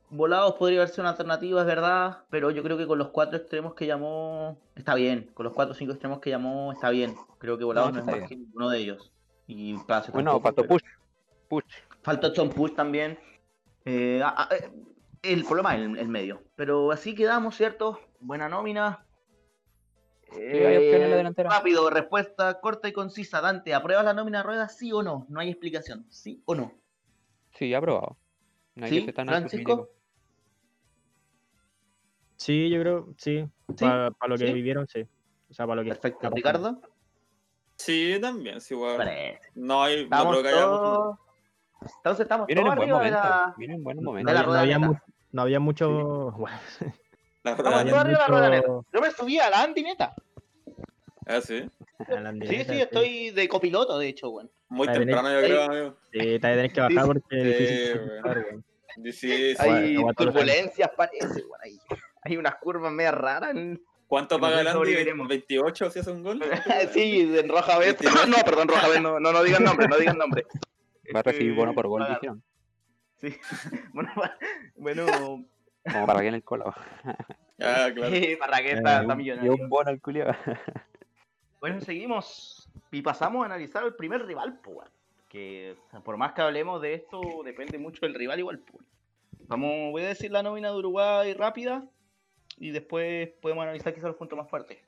Volados 0.08 0.54
podría 0.54 0.78
haber 0.78 0.88
sido 0.88 1.02
una 1.02 1.10
alternativa, 1.10 1.60
es 1.60 1.66
verdad. 1.66 2.18
Pero 2.30 2.50
yo 2.50 2.62
creo 2.62 2.78
que 2.78 2.86
con 2.86 2.98
los 2.98 3.08
cuatro 3.08 3.36
extremos 3.36 3.74
que 3.74 3.86
llamó 3.86 4.58
está 4.74 4.94
bien. 4.94 5.30
Con 5.34 5.44
los 5.44 5.52
cuatro 5.52 5.72
o 5.72 5.74
cinco 5.76 5.92
extremos 5.92 6.20
que 6.20 6.30
llamó 6.30 6.72
está 6.72 6.90
bien. 6.90 7.14
Creo 7.38 7.58
que 7.58 7.64
Volados 7.64 7.92
no, 7.92 7.94
sí 7.94 8.00
es 8.00 8.06
está 8.06 8.20
más 8.20 8.28
que 8.28 8.36
ninguno 8.36 8.68
de 8.70 8.78
ellos. 8.78 9.12
Y 9.48 9.72
Bueno, 9.74 9.84
tampoco, 10.12 10.40
faltó 10.40 10.62
pero- 10.62 10.68
Push, 10.68 10.82
Push, 11.48 11.64
Falta 12.02 12.32
John 12.34 12.50
Push 12.50 12.74
también. 12.74 13.18
Eh, 13.84 14.20
ah, 14.24 14.34
ah, 14.36 14.48
eh, 14.54 14.70
el 15.22 15.44
problema 15.44 15.74
es 15.76 15.82
el, 15.82 15.98
el 15.98 16.08
medio. 16.08 16.42
Pero 16.56 16.90
así 16.92 17.14
quedamos, 17.14 17.56
¿cierto? 17.56 18.00
Buena 18.20 18.48
nómina. 18.48 19.04
la 20.32 20.38
Eh. 20.38 21.32
Rápido, 21.36 21.88
respuesta 21.90 22.60
corta 22.60 22.88
y 22.88 22.92
concisa. 22.92 23.40
Dante, 23.40 23.74
¿apruebas 23.74 24.04
la 24.04 24.12
nómina 24.14 24.42
rueda 24.42 24.68
sí 24.68 24.92
o 24.92 25.02
no? 25.02 25.26
No 25.28 25.40
hay 25.40 25.50
explicación. 25.50 26.06
¿Sí 26.10 26.42
o 26.44 26.54
no? 26.54 26.72
sí, 27.52 27.72
aprobado. 27.74 28.16
No 28.74 28.84
hay 28.84 28.90
¿Sí? 28.90 28.98
que 29.00 29.04
ser 29.06 29.14
tan 29.14 29.26
¿Francisco? 29.28 29.88
Sí, 32.36 32.68
yo 32.70 32.80
creo, 32.80 33.14
sí. 33.16 33.46
¿Sí? 33.76 33.84
Para 33.84 34.10
lo 34.28 34.36
que 34.36 34.46
¿Sí? 34.48 34.52
vivieron, 34.52 34.86
sí. 34.86 35.06
O 35.50 35.54
sea, 35.54 35.66
para 35.66 35.76
lo 35.76 35.82
que 35.84 35.88
Perfecto. 35.94 36.30
¿Ricardo? 36.30 36.80
Sí, 37.76 38.18
también, 38.20 38.60
sí, 38.60 38.74
igual. 38.74 38.96
Parece. 38.96 39.40
No 39.54 39.82
hay, 39.82 40.08
no 40.08 40.30
creo 40.30 40.42
que 40.42 40.48
haya. 40.48 40.66
Entonces 41.98 42.20
estamos 42.24 42.46
Vienen 42.46 42.64
todos 42.64 42.72
en 42.72 42.78
buen 42.78 42.90
arriba 42.90 43.04
de 43.04 43.10
momento, 43.10 43.28
la... 43.28 43.54
vienen 43.58 43.76
en 43.76 43.84
buen 43.84 43.96
No, 43.98 44.02
momento. 44.02 44.32
no 44.32 44.52
había 44.54 44.78
mu- 44.78 44.94
no 45.32 45.42
había 45.42 45.60
mucho. 45.60 46.32
Bueno, 46.38 46.58
La 47.44 47.52
Estamos 47.52 47.70
rueda. 47.82 47.84
todos 47.84 47.98
arriba 48.00 48.02
de 48.02 48.12
la 48.18 48.26
rueda 48.26 48.50
neta. 48.50 48.68
mucho- 48.68 48.88
Yo 48.92 49.00
me 49.00 49.10
subí 49.12 49.38
a 49.38 49.50
la 49.50 49.62
Andy 49.62 49.82
neta. 49.82 50.14
Ah, 51.26 51.40
sí. 51.40 51.68
Sí, 52.06 52.12
andineta, 52.14 52.72
sí, 52.72 52.80
estoy 52.80 53.30
de 53.30 53.48
copiloto, 53.48 53.98
de 53.98 54.08
hecho, 54.08 54.30
weón. 54.30 54.50
Muy 54.68 54.86
tenés- 54.88 54.98
temprano, 54.98 55.32
yo 55.32 55.46
creo, 55.46 55.62
amigo. 55.64 55.96
Sí, 56.12 56.18
te 56.18 56.38
tenés 56.40 56.72
que 56.72 56.80
bajar 56.80 57.06
porque 57.06 57.22
es 57.30 57.56
sí, 57.56 57.64
difícil. 57.64 58.00
weón. 58.08 58.22
pasar, 58.22 58.38
weón. 58.50 58.64
Sí, 58.96 59.12
sí. 59.12 59.54
Hay 59.58 59.96
turbulencias, 60.16 60.90
parece, 60.96 61.26
weón. 61.44 61.60
Hay, 61.62 61.78
hay 62.26 62.36
unas 62.36 62.56
curvas 62.56 62.92
medio 62.92 63.12
raras. 63.12 63.54
en- 63.54 63.82
¿Cuánto 64.08 64.36
No 64.36 64.42
paga 64.42 64.60
el 64.60 64.66
Andy? 64.68 64.78
sobreviviremos. 64.78 65.26
¿28 65.28 65.90
si 65.90 65.98
hace 65.98 66.10
un 66.12 66.22
gol? 66.22 66.40
sí, 66.92 67.32
en 67.36 67.48
Roja 67.48 67.76
Vez. 67.78 67.96
No, 68.28 68.36
perdón, 68.44 68.68
Roja 68.68 68.88
Vez, 68.88 69.00
no, 69.00 69.18
no, 69.18 69.32
no 69.32 69.42
digan 69.42 69.64
nombre, 69.64 69.88
no 69.88 69.96
digan 69.96 70.16
nombre. 70.16 70.46
Va 71.14 71.20
a 71.20 71.22
recibir 71.24 71.54
bono 71.54 71.74
por 71.74 71.88
gol, 71.88 72.06
dijeron. 72.08 72.42
Sí. 73.16 73.34
Bueno, 73.92 74.12
bueno, 74.76 75.06
Como 75.90 76.06
para 76.06 76.20
que 76.20 76.28
en 76.28 76.34
el 76.34 76.44
colo. 76.44 76.72
Ah, 77.58 77.88
claro. 77.94 78.14
eh, 78.14 78.36
Barraqueta 78.38 78.74
Eh, 78.98 79.00
está 79.00 79.12
Y 79.14 79.16
millonario. 79.16 79.54
un 79.54 79.68
bono 79.70 79.88
al 79.88 79.98
culiao. 80.00 80.34
Bueno, 81.58 81.80
seguimos 81.80 82.68
y 82.92 83.00
pasamos 83.02 83.42
a 83.42 83.46
analizar 83.46 83.82
el 83.84 83.94
primer 83.94 84.26
rival, 84.26 84.60
pues. 84.62 84.88
Que 85.30 85.74
por 86.04 86.16
más 86.18 86.32
que 86.34 86.42
hablemos 86.42 86.80
de 86.82 86.92
esto, 86.94 87.20
depende 87.44 87.78
mucho 87.78 88.00
del 88.06 88.14
rival 88.14 88.38
igual, 88.38 88.58
pues. 88.58 88.84
Vamos, 89.48 89.90
voy 89.90 90.02
a 90.02 90.08
decir 90.08 90.30
la 90.30 90.42
nómina 90.42 90.68
de 90.70 90.76
Uruguay 90.76 91.32
rápida 91.32 91.82
y 92.58 92.70
después 92.70 93.28
podemos 93.40 93.62
analizar 93.62 93.94
quizás 93.94 94.08
los 94.08 94.16
puntos 94.16 94.38
más 94.38 94.48
fuertes. 94.48 94.78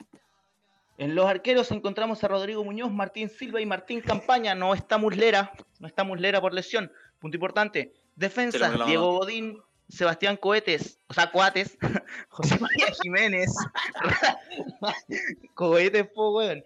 En 0.97 1.15
los 1.15 1.25
arqueros 1.25 1.71
encontramos 1.71 2.23
a 2.23 2.27
Rodrigo 2.27 2.63
Muñoz, 2.65 2.91
Martín 2.91 3.29
Silva 3.29 3.61
y 3.61 3.65
Martín 3.65 4.01
Campaña. 4.01 4.53
No 4.53 4.73
está 4.73 4.97
Muslera, 4.97 5.53
no 5.79 5.87
está 5.87 6.03
Muslera 6.03 6.41
por 6.41 6.53
lesión. 6.53 6.91
Punto 7.19 7.37
importante. 7.37 7.93
Defensa, 8.15 8.69
Diego. 8.85 9.19
Godín, 9.19 9.61
Sebastián 9.87 10.37
Cohetes, 10.37 10.99
o 11.07 11.13
sea, 11.13 11.31
Coates, 11.31 11.77
José 12.29 12.59
María 12.59 12.87
Jiménez, 13.01 13.49
Cohetes, 15.55 16.07
po, 16.09 16.31
weón. 16.31 16.63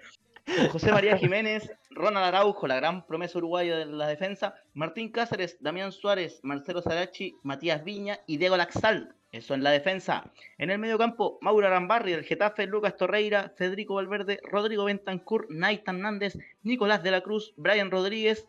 José 0.71 0.91
María 0.91 1.17
Jiménez, 1.17 1.71
Ronald 1.91 2.25
Araujo, 2.25 2.67
la 2.67 2.75
gran 2.75 3.05
promesa 3.05 3.37
uruguaya 3.37 3.77
de 3.77 3.85
la 3.85 4.07
defensa, 4.07 4.55
Martín 4.73 5.09
Cáceres, 5.09 5.57
Damián 5.61 5.93
Suárez, 5.93 6.41
Marcelo 6.43 6.81
Sarachi, 6.81 7.37
Matías 7.43 7.83
Viña 7.85 8.19
y 8.27 8.37
Diego 8.37 8.57
Laxal. 8.57 9.15
Eso 9.33 9.55
en 9.55 9.63
la 9.63 9.71
defensa. 9.71 10.31
En 10.59 10.69
el 10.69 10.77
medio 10.77 10.99
campo, 10.99 11.39
Mauro 11.41 11.65
Arambarri 11.65 12.11
del 12.11 12.23
Getafe, 12.23 12.67
Lucas 12.67 12.95
Torreira, 12.95 13.51
Federico 13.57 13.95
Valverde, 13.95 14.39
Rodrigo 14.43 14.85
Bentancur, 14.85 15.47
Naitan 15.49 16.01
Nández, 16.01 16.37
Nicolás 16.61 17.01
de 17.01 17.09
la 17.09 17.21
Cruz, 17.21 17.51
Brian 17.57 17.89
Rodríguez. 17.89 18.47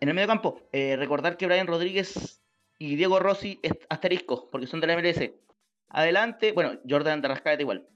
En 0.00 0.10
el 0.10 0.14
medio 0.14 0.28
campo, 0.28 0.60
eh, 0.70 0.96
recordar 0.96 1.38
que 1.38 1.46
Brian 1.46 1.66
Rodríguez 1.66 2.42
y 2.78 2.96
Diego 2.96 3.20
Rossi 3.20 3.58
asterisco, 3.88 4.50
porque 4.50 4.66
son 4.66 4.80
de 4.82 4.86
la 4.86 4.96
MLS. 4.98 5.32
Adelante, 5.88 6.52
bueno, 6.52 6.78
Jordan 6.86 7.22
de 7.22 7.28
Rascaeta 7.28 7.62
igual. 7.62 7.88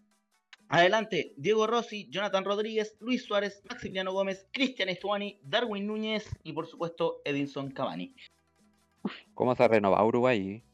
Adelante, 0.68 1.34
Diego 1.36 1.66
Rossi, 1.66 2.08
Jonathan 2.08 2.46
Rodríguez, 2.46 2.96
Luis 2.98 3.26
Suárez, 3.26 3.62
Maximiliano 3.68 4.14
Gómez, 4.14 4.48
Cristian 4.52 4.88
Estuani, 4.88 5.38
Darwin 5.42 5.86
Núñez 5.86 6.30
y 6.42 6.54
por 6.54 6.66
supuesto 6.66 7.20
Edinson 7.26 7.70
Cavani. 7.72 8.14
¿Cómo 9.34 9.54
se 9.54 9.62
ha 9.62 10.04
Uruguay? 10.04 10.65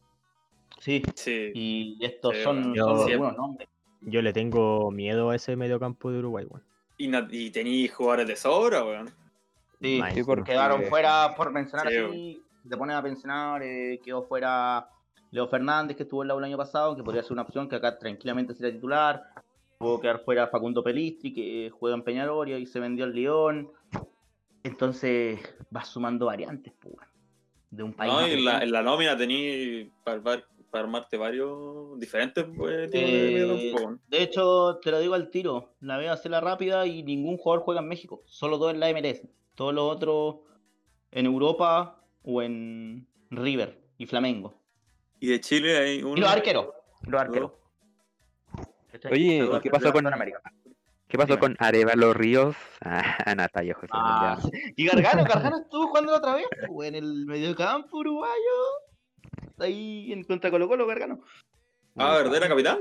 Sí, 0.82 1.00
Sí. 1.14 1.52
y 1.54 2.04
estos 2.04 2.34
Sí, 2.36 2.42
son, 2.42 2.74
yo- 2.74 2.96
son 2.98 3.08
algunos 3.10 3.36
nombres. 3.36 3.68
Yo 4.00 4.20
le 4.20 4.32
tengo 4.32 4.90
miedo 4.90 5.30
a 5.30 5.36
ese 5.36 5.54
mediocampo 5.54 6.10
de 6.10 6.18
Uruguay, 6.18 6.44
weón. 6.48 6.64
Y, 6.98 7.08
y 7.46 7.50
tení 7.52 7.86
jugadores 7.86 8.26
de 8.26 8.34
sobra, 8.34 8.84
weón. 8.84 9.08
Sí, 9.80 10.00
porque- 10.26 10.50
quedaron 10.52 10.82
fuera, 10.84 11.34
por 11.36 11.52
mencionar 11.52 11.88
Sí, 11.88 11.96
así, 11.96 12.42
si 12.64 12.68
te 12.68 12.76
pones 12.76 12.96
a 12.96 13.02
mencionar, 13.02 13.62
eh, 13.62 14.00
quedó 14.04 14.24
fuera 14.24 14.88
Leo 15.30 15.46
Fernández, 15.46 15.96
que 15.96 16.02
estuvo 16.02 16.22
en 16.22 16.28
la 16.28 16.34
U 16.34 16.38
el 16.38 16.44
año 16.46 16.56
pasado, 16.56 16.96
que 16.96 17.04
podría 17.04 17.22
ser 17.22 17.32
una 17.32 17.42
opción 17.42 17.68
que 17.68 17.76
acá 17.76 17.96
tranquilamente 17.96 18.52
sería 18.52 18.72
titular. 18.72 19.22
Pudo 19.78 20.00
quedar 20.00 20.20
fuera 20.24 20.48
Facundo 20.48 20.82
Pelistri, 20.82 21.32
que 21.32 21.70
juega 21.70 21.96
en 21.96 22.02
Peñarol 22.02 22.48
y 22.50 22.66
se 22.66 22.80
vendió 22.80 23.04
al 23.04 23.14
León. 23.14 23.70
Entonces, 24.64 25.40
vas 25.70 25.88
sumando 25.88 26.26
variantes, 26.26 26.72
pues, 26.80 26.94
weón, 26.94 27.08
de 27.70 27.82
un 27.82 27.92
país. 27.94 28.12
No, 28.12 28.26
y 28.28 28.32
en 28.32 28.44
la, 28.44 28.62
en 28.62 28.70
la 28.72 28.82
nómina 28.82 29.16
tení 29.16 29.90
para, 30.72 30.84
armar- 30.84 31.02
para 31.02 31.04
armarte 31.04 31.16
varios 31.18 32.00
diferentes 32.00 32.44
pues, 32.56 32.90
tipos 32.90 33.02
Eh, 33.02 33.96
de 34.08 34.22
hecho, 34.22 34.78
te 34.82 34.90
lo 34.90 34.98
digo 34.98 35.14
al 35.14 35.30
tiro, 35.30 35.74
la 35.80 35.98
veo 35.98 36.12
hacerla 36.12 36.40
rápida 36.40 36.86
y 36.86 37.02
ningún 37.04 37.36
jugador 37.36 37.64
juega 37.64 37.80
en 37.82 37.88
México, 37.88 38.22
solo 38.26 38.58
dos 38.58 38.72
en 38.72 38.80
la 38.80 38.88
MLS, 38.90 39.22
todos 39.54 39.72
los 39.74 39.84
otros 39.94 40.36
en 41.12 41.26
Europa 41.26 42.00
o 42.24 42.42
en 42.42 43.06
River 43.30 43.78
y 43.98 44.06
Flamengo. 44.06 44.54
Y 45.20 45.28
de 45.28 45.40
Chile 45.40 45.78
hay 45.78 46.02
uno. 46.02 46.16
Y 46.16 46.20
los 46.20 46.30
arqueros, 46.30 46.66
los 47.02 47.20
arqueros. 47.20 47.52
¿Cachai? 48.90 49.12
Oye, 49.12 49.38
Los 49.42 49.58
¿y 49.58 49.60
qué 49.60 49.70
pasó 49.70 49.92
con- 49.92 50.04
Sudamérica. 50.04 50.42
¿Qué 51.08 51.18
pasó 51.18 51.26
Dime. 51.36 51.40
con 51.40 51.56
Arevalo 51.58 52.14
Ríos? 52.14 52.56
Ah, 52.84 53.34
Natalia 53.36 53.74
José. 53.74 53.88
Ah, 53.92 54.38
y 54.76 54.86
Gargano, 54.86 55.22
Gargano 55.24 55.58
estuvo 55.58 55.86
jugando 55.88 56.10
la 56.12 56.18
otra 56.18 56.34
vez, 56.34 56.46
pues, 56.66 56.88
en 56.88 56.94
el 56.96 57.26
mediocampo 57.26 57.98
uruguayo. 57.98 58.32
Ahí 59.62 60.12
en 60.12 60.24
contra 60.24 60.50
Colo 60.50 60.68
Colo, 60.68 60.86
Gargano. 60.86 61.20
Ah, 61.96 62.16
¿verdad? 62.16 62.36
Era 62.36 62.48
capitán. 62.48 62.78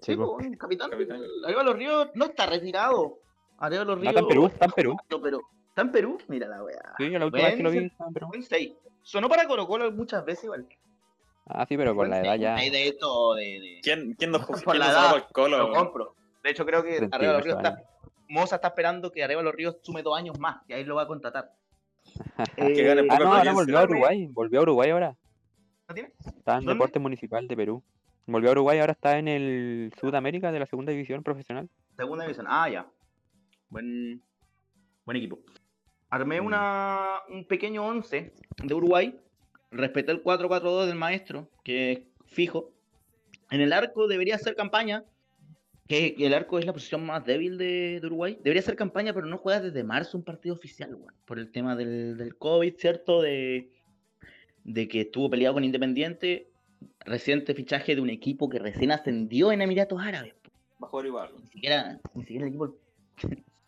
Sí, 0.00 0.12
Sí, 0.12 0.16
pues, 0.16 0.46
el 0.46 0.56
capitán. 0.58 0.90
Capitán. 0.90 1.20
Arevalo 1.44 1.72
Ríos 1.72 2.08
no 2.14 2.26
está 2.26 2.46
retirado. 2.46 3.18
Arevalo 3.58 3.96
Ríos. 3.96 4.08
está 4.08 4.20
en 4.20 4.26
Perú, 4.28 4.46
está 4.46 4.64
en 4.66 4.72
Perú. 4.72 4.96
Pero, 5.22 5.40
¿Está 5.68 5.82
en 5.82 5.92
Perú? 5.92 6.18
Mira 6.28 6.48
la 6.48 6.62
weá. 6.62 6.94
Sí, 6.98 7.08
la 7.10 7.24
última 7.26 7.44
vez 7.46 7.56
que 7.56 7.62
lo 7.62 7.70
vi 7.70 7.76
Buen- 7.78 7.86
estaba 7.90 8.08
en 8.08 8.14
Perú. 8.14 8.26
Buen 8.28 8.42
6. 8.42 8.72
Sonó 9.02 9.28
para 9.28 9.46
Colo 9.46 9.66
Colo 9.66 9.90
muchas 9.92 10.24
veces 10.24 10.44
igual. 10.44 10.66
Ah, 11.46 11.64
sí, 11.68 11.76
pero 11.76 11.90
por 11.94 12.08
Buen 12.08 12.10
la 12.10 12.20
edad 12.20 12.36
ya. 12.36 12.54
de 12.56 12.88
esto, 12.88 13.34
de, 13.34 13.42
de- 13.44 13.80
¿Quién, 13.82 14.14
quién 14.18 14.30
nos, 14.30 14.44
Por 14.46 14.62
quién 14.62 14.78
la 14.80 14.86
nos 14.86 14.94
edad, 15.16 15.26
colo? 15.32 15.58
lo 15.58 15.72
compro. 15.72 16.14
De 16.44 16.50
hecho, 16.50 16.64
creo 16.66 16.82
que 16.82 16.96
38 16.98 17.14
Arevalo 17.16 17.40
Ríos 17.40 17.56
está. 17.56 17.82
Moza 18.28 18.56
está 18.56 18.68
esperando 18.68 19.10
que 19.10 19.24
Arevalo 19.24 19.50
Ríos 19.52 19.78
sume 19.82 20.02
dos 20.02 20.16
años 20.18 20.38
más 20.38 20.58
y 20.68 20.74
ahí 20.74 20.84
lo 20.84 20.94
va 20.96 21.02
a 21.02 21.06
contratar. 21.06 21.50
Que 22.56 22.82
gane 22.84 23.00
Eh, 23.02 23.08
Ah, 23.10 23.18
no, 23.18 23.32
ahora 23.34 23.52
volvió 23.52 23.78
a 23.78 23.84
Uruguay. 23.84 24.26
Volvió 24.30 24.60
a 24.60 24.62
Uruguay 24.62 24.90
ahora. 24.90 25.16
¿No 25.88 25.94
tiene? 25.94 26.12
Está 26.18 26.54
en 26.54 26.58
¿Dónde? 26.60 26.72
Deporte 26.74 26.98
Municipal 26.98 27.48
de 27.48 27.56
Perú. 27.56 27.82
Volvió 28.26 28.50
a 28.50 28.52
Uruguay, 28.52 28.78
ahora 28.78 28.92
está 28.92 29.18
en 29.18 29.26
el 29.26 29.92
Sudamérica 29.98 30.52
de 30.52 30.58
la 30.58 30.66
segunda 30.66 30.92
división 30.92 31.22
profesional. 31.22 31.68
Segunda 31.96 32.24
división. 32.24 32.46
Ah, 32.48 32.68
ya. 32.68 32.86
Buen, 33.70 34.22
buen 35.04 35.16
equipo. 35.16 35.40
Armé 36.10 36.40
Mm. 36.40 36.46
una, 36.46 37.08
un 37.30 37.46
pequeño 37.46 37.86
11 37.86 38.32
de 38.62 38.74
Uruguay. 38.74 39.18
Respeté 39.70 40.12
el 40.12 40.22
4-4-2 40.22 40.86
del 40.86 40.96
maestro, 40.96 41.50
que 41.64 41.92
es 41.92 42.00
fijo. 42.26 42.70
En 43.50 43.60
el 43.60 43.72
arco 43.72 44.08
debería 44.08 44.38
ser 44.38 44.54
campaña, 44.56 45.04
que 45.86 46.14
el 46.18 46.34
arco 46.34 46.58
es 46.58 46.66
la 46.66 46.72
posición 46.74 47.04
más 47.04 47.24
débil 47.24 47.56
de, 47.56 47.98
de 48.00 48.06
Uruguay. 48.06 48.38
Debería 48.42 48.62
ser 48.62 48.76
campaña, 48.76 49.14
pero 49.14 49.26
no 49.26 49.38
juega 49.38 49.60
desde 49.60 49.84
marzo 49.84 50.18
un 50.18 50.24
partido 50.24 50.54
oficial, 50.54 50.94
weón, 50.94 51.14
por 51.24 51.38
el 51.38 51.50
tema 51.50 51.76
del, 51.76 52.16
del 52.18 52.36
COVID, 52.36 52.74
¿cierto? 52.76 53.22
De, 53.22 53.70
de 54.68 54.86
que 54.86 55.00
estuvo 55.02 55.30
peleado 55.30 55.54
con 55.54 55.64
Independiente. 55.64 56.50
Reciente 57.00 57.54
fichaje 57.54 57.94
de 57.96 58.00
un 58.02 58.10
equipo 58.10 58.48
que 58.48 58.58
recién 58.58 58.92
ascendió 58.92 59.50
en 59.50 59.62
Emiratos 59.62 60.00
Árabes. 60.00 60.34
Jugar 60.78 61.06
igual. 61.06 61.30
Ni 61.40 61.46
siquiera, 61.48 61.98
ni 62.14 62.22
siquiera 62.22 62.44
el 62.46 62.48
equipo 62.50 62.76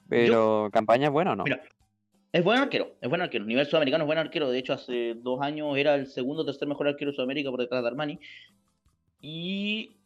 Pero, 0.08 0.68
¿campaña 0.72 1.06
es 1.06 1.12
buena 1.12 1.32
o 1.32 1.36
no? 1.36 1.44
Mira, 1.44 1.62
Es 2.32 2.44
buen 2.44 2.58
arquero, 2.58 2.94
es 3.00 3.08
buen 3.08 3.20
arquero. 3.22 3.44
A 3.44 3.46
nivel 3.48 3.66
sudamericano 3.66 4.04
es 4.04 4.06
buen 4.06 4.18
arquero. 4.18 4.50
De 4.50 4.58
hecho, 4.58 4.74
hace 4.74 5.14
dos 5.14 5.40
años 5.40 5.76
era 5.76 5.94
el 5.96 6.06
segundo 6.06 6.42
o 6.42 6.44
tercer 6.44 6.68
mejor 6.68 6.86
arquero 6.86 7.10
de 7.10 7.16
Sudamérica 7.16 7.50
por 7.50 7.58
detrás 7.60 7.82
de 7.82 7.88
Armani. 7.88 8.20
Y 9.20 9.96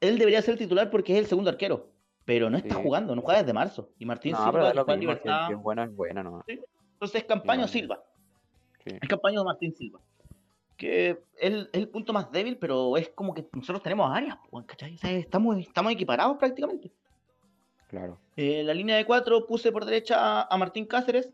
él 0.00 0.18
debería 0.18 0.42
ser 0.42 0.52
el 0.52 0.58
titular 0.58 0.90
porque 0.90 1.14
es 1.14 1.18
el 1.18 1.26
segundo 1.26 1.50
arquero. 1.50 1.88
Pero 2.24 2.48
no 2.50 2.56
está 2.58 2.76
Sí. 2.76 2.80
jugando, 2.82 3.16
no 3.16 3.22
juega 3.22 3.40
desde 3.40 3.52
marzo. 3.52 3.90
Y 3.98 4.04
Martín 4.06 4.32
no, 4.32 4.38
Silva 4.38 4.52
pero 4.52 4.70
que 4.70 4.76
lo 4.92 4.98
mismo, 4.98 5.12
Libertad. 5.12 5.48
que 5.48 5.54
es 5.54 5.60
buena 5.60 5.84
es 5.84 5.96
buena 5.96 6.22
nomás. 6.22 6.44
Entonces, 6.46 7.24
Campaño 7.24 7.62
Igual. 7.62 7.68
Silva. 7.70 8.04
Sí. 8.84 8.96
Es 9.00 9.08
Campaño 9.08 9.40
de 9.40 9.44
Martín 9.44 9.74
Silva. 9.74 10.00
Que 10.76 11.10
es 11.10 11.16
el, 11.40 11.68
es 11.72 11.80
el 11.80 11.88
punto 11.88 12.12
más 12.12 12.30
débil, 12.32 12.56
pero 12.56 12.96
es 12.96 13.10
como 13.10 13.34
que 13.34 13.46
nosotros 13.52 13.82
tenemos 13.82 14.10
áreas, 14.14 14.36
¿cachai? 14.66 14.94
O 14.94 14.98
sea, 14.98 15.12
estamos, 15.12 15.58
estamos 15.58 15.92
equiparados 15.92 16.36
prácticamente. 16.38 16.90
Claro. 17.88 18.18
En 18.36 18.66
la 18.66 18.74
línea 18.74 18.96
de 18.96 19.04
cuatro 19.04 19.46
puse 19.46 19.70
por 19.70 19.84
derecha 19.84 20.16
a, 20.40 20.48
a 20.50 20.56
Martín 20.56 20.86
Cáceres, 20.86 21.30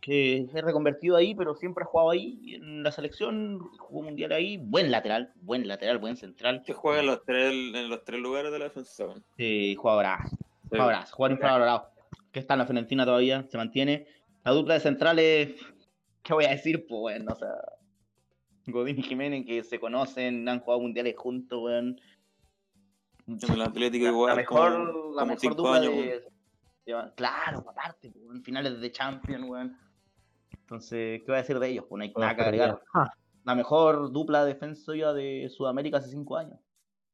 que 0.00 0.38
es 0.38 0.52
reconvertido 0.52 1.16
ahí, 1.16 1.34
pero 1.34 1.54
siempre 1.54 1.84
ha 1.84 1.86
jugado 1.86 2.10
ahí 2.10 2.54
en 2.54 2.82
la 2.82 2.90
selección, 2.90 3.60
jugó 3.78 4.02
mundial 4.02 4.32
ahí, 4.32 4.56
buen 4.56 4.90
lateral, 4.90 5.32
buen 5.42 5.68
lateral, 5.68 5.98
buen 5.98 6.16
central, 6.16 6.62
Que 6.66 6.72
juega 6.72 7.00
en 7.00 7.06
los 7.06 7.22
tres, 7.24 7.52
en 7.52 7.88
los 7.88 8.04
tres 8.04 8.20
lugares 8.20 8.50
de 8.50 8.58
la 8.58 8.64
defensa. 8.64 9.04
eh, 9.04 9.14
Sí. 9.36 9.74
jugadorazo, 9.76 10.36
jugador 11.14 11.32
infravalorado, 11.32 11.88
que 12.32 12.40
está 12.40 12.54
en 12.54 12.58
la 12.58 12.66
Fiorentina 12.66 13.04
todavía, 13.04 13.44
se 13.48 13.56
mantiene. 13.56 14.06
La 14.42 14.52
dupla 14.52 14.74
de 14.74 14.80
centrales, 14.80 15.54
¿qué 16.22 16.32
voy 16.34 16.44
a 16.44 16.50
decir? 16.50 16.86
Pues 16.88 17.00
bueno, 17.00 17.32
o 17.32 17.36
sea, 17.36 17.48
Godín 18.66 18.98
y 18.98 19.02
Jiménez 19.02 19.44
que 19.46 19.62
se 19.64 19.80
conocen, 19.80 20.48
han 20.48 20.60
jugado 20.60 20.80
mundiales 20.82 21.14
juntos, 21.16 21.60
weón. 21.62 22.00
En 23.26 23.38
el 23.52 23.62
Atlético 23.62 24.04
la, 24.04 24.10
igual. 24.10 24.28
la 24.30 24.36
mejor, 24.36 24.72
como- 24.72 25.14
la 25.14 25.22
como 25.22 25.26
mejor 25.34 25.56
dupla 25.56 25.74
años, 25.76 25.92
de, 25.92 25.98
weón. 25.98 27.06
de- 27.08 27.14
Claro, 27.14 27.58
aparte, 27.68 28.12
en 28.32 28.42
finales 28.42 28.80
de 28.80 28.90
Champions, 28.92 29.48
weón. 29.48 29.76
Entonces, 30.52 31.20
¿qué 31.20 31.24
voy 31.26 31.34
a 31.36 31.38
decir 31.38 31.58
de 31.58 31.68
ellos? 31.68 31.84
Pues 31.88 31.98
no 31.98 32.02
hay 32.04 32.12
nada 32.16 32.34
que 32.36 32.42
agregar. 32.42 32.82
Ah, 32.94 33.10
La 33.44 33.54
mejor 33.54 34.12
dupla 34.12 34.44
defensiva 34.44 35.12
de 35.14 35.48
Sudamérica 35.50 35.96
hace 35.98 36.10
5 36.10 36.36
años. 36.36 36.58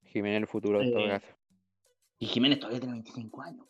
Jiménez 0.05 0.41
el 0.43 0.47
futuro 0.47 0.81
en 0.83 0.91
todo 0.93 1.05
Eh, 1.05 1.09
caso. 1.09 1.27
Y 2.19 2.27
Jiménez 2.27 2.59
todavía 2.59 2.81
tiene 2.81 2.95
25 2.95 3.43
años. 3.43 3.67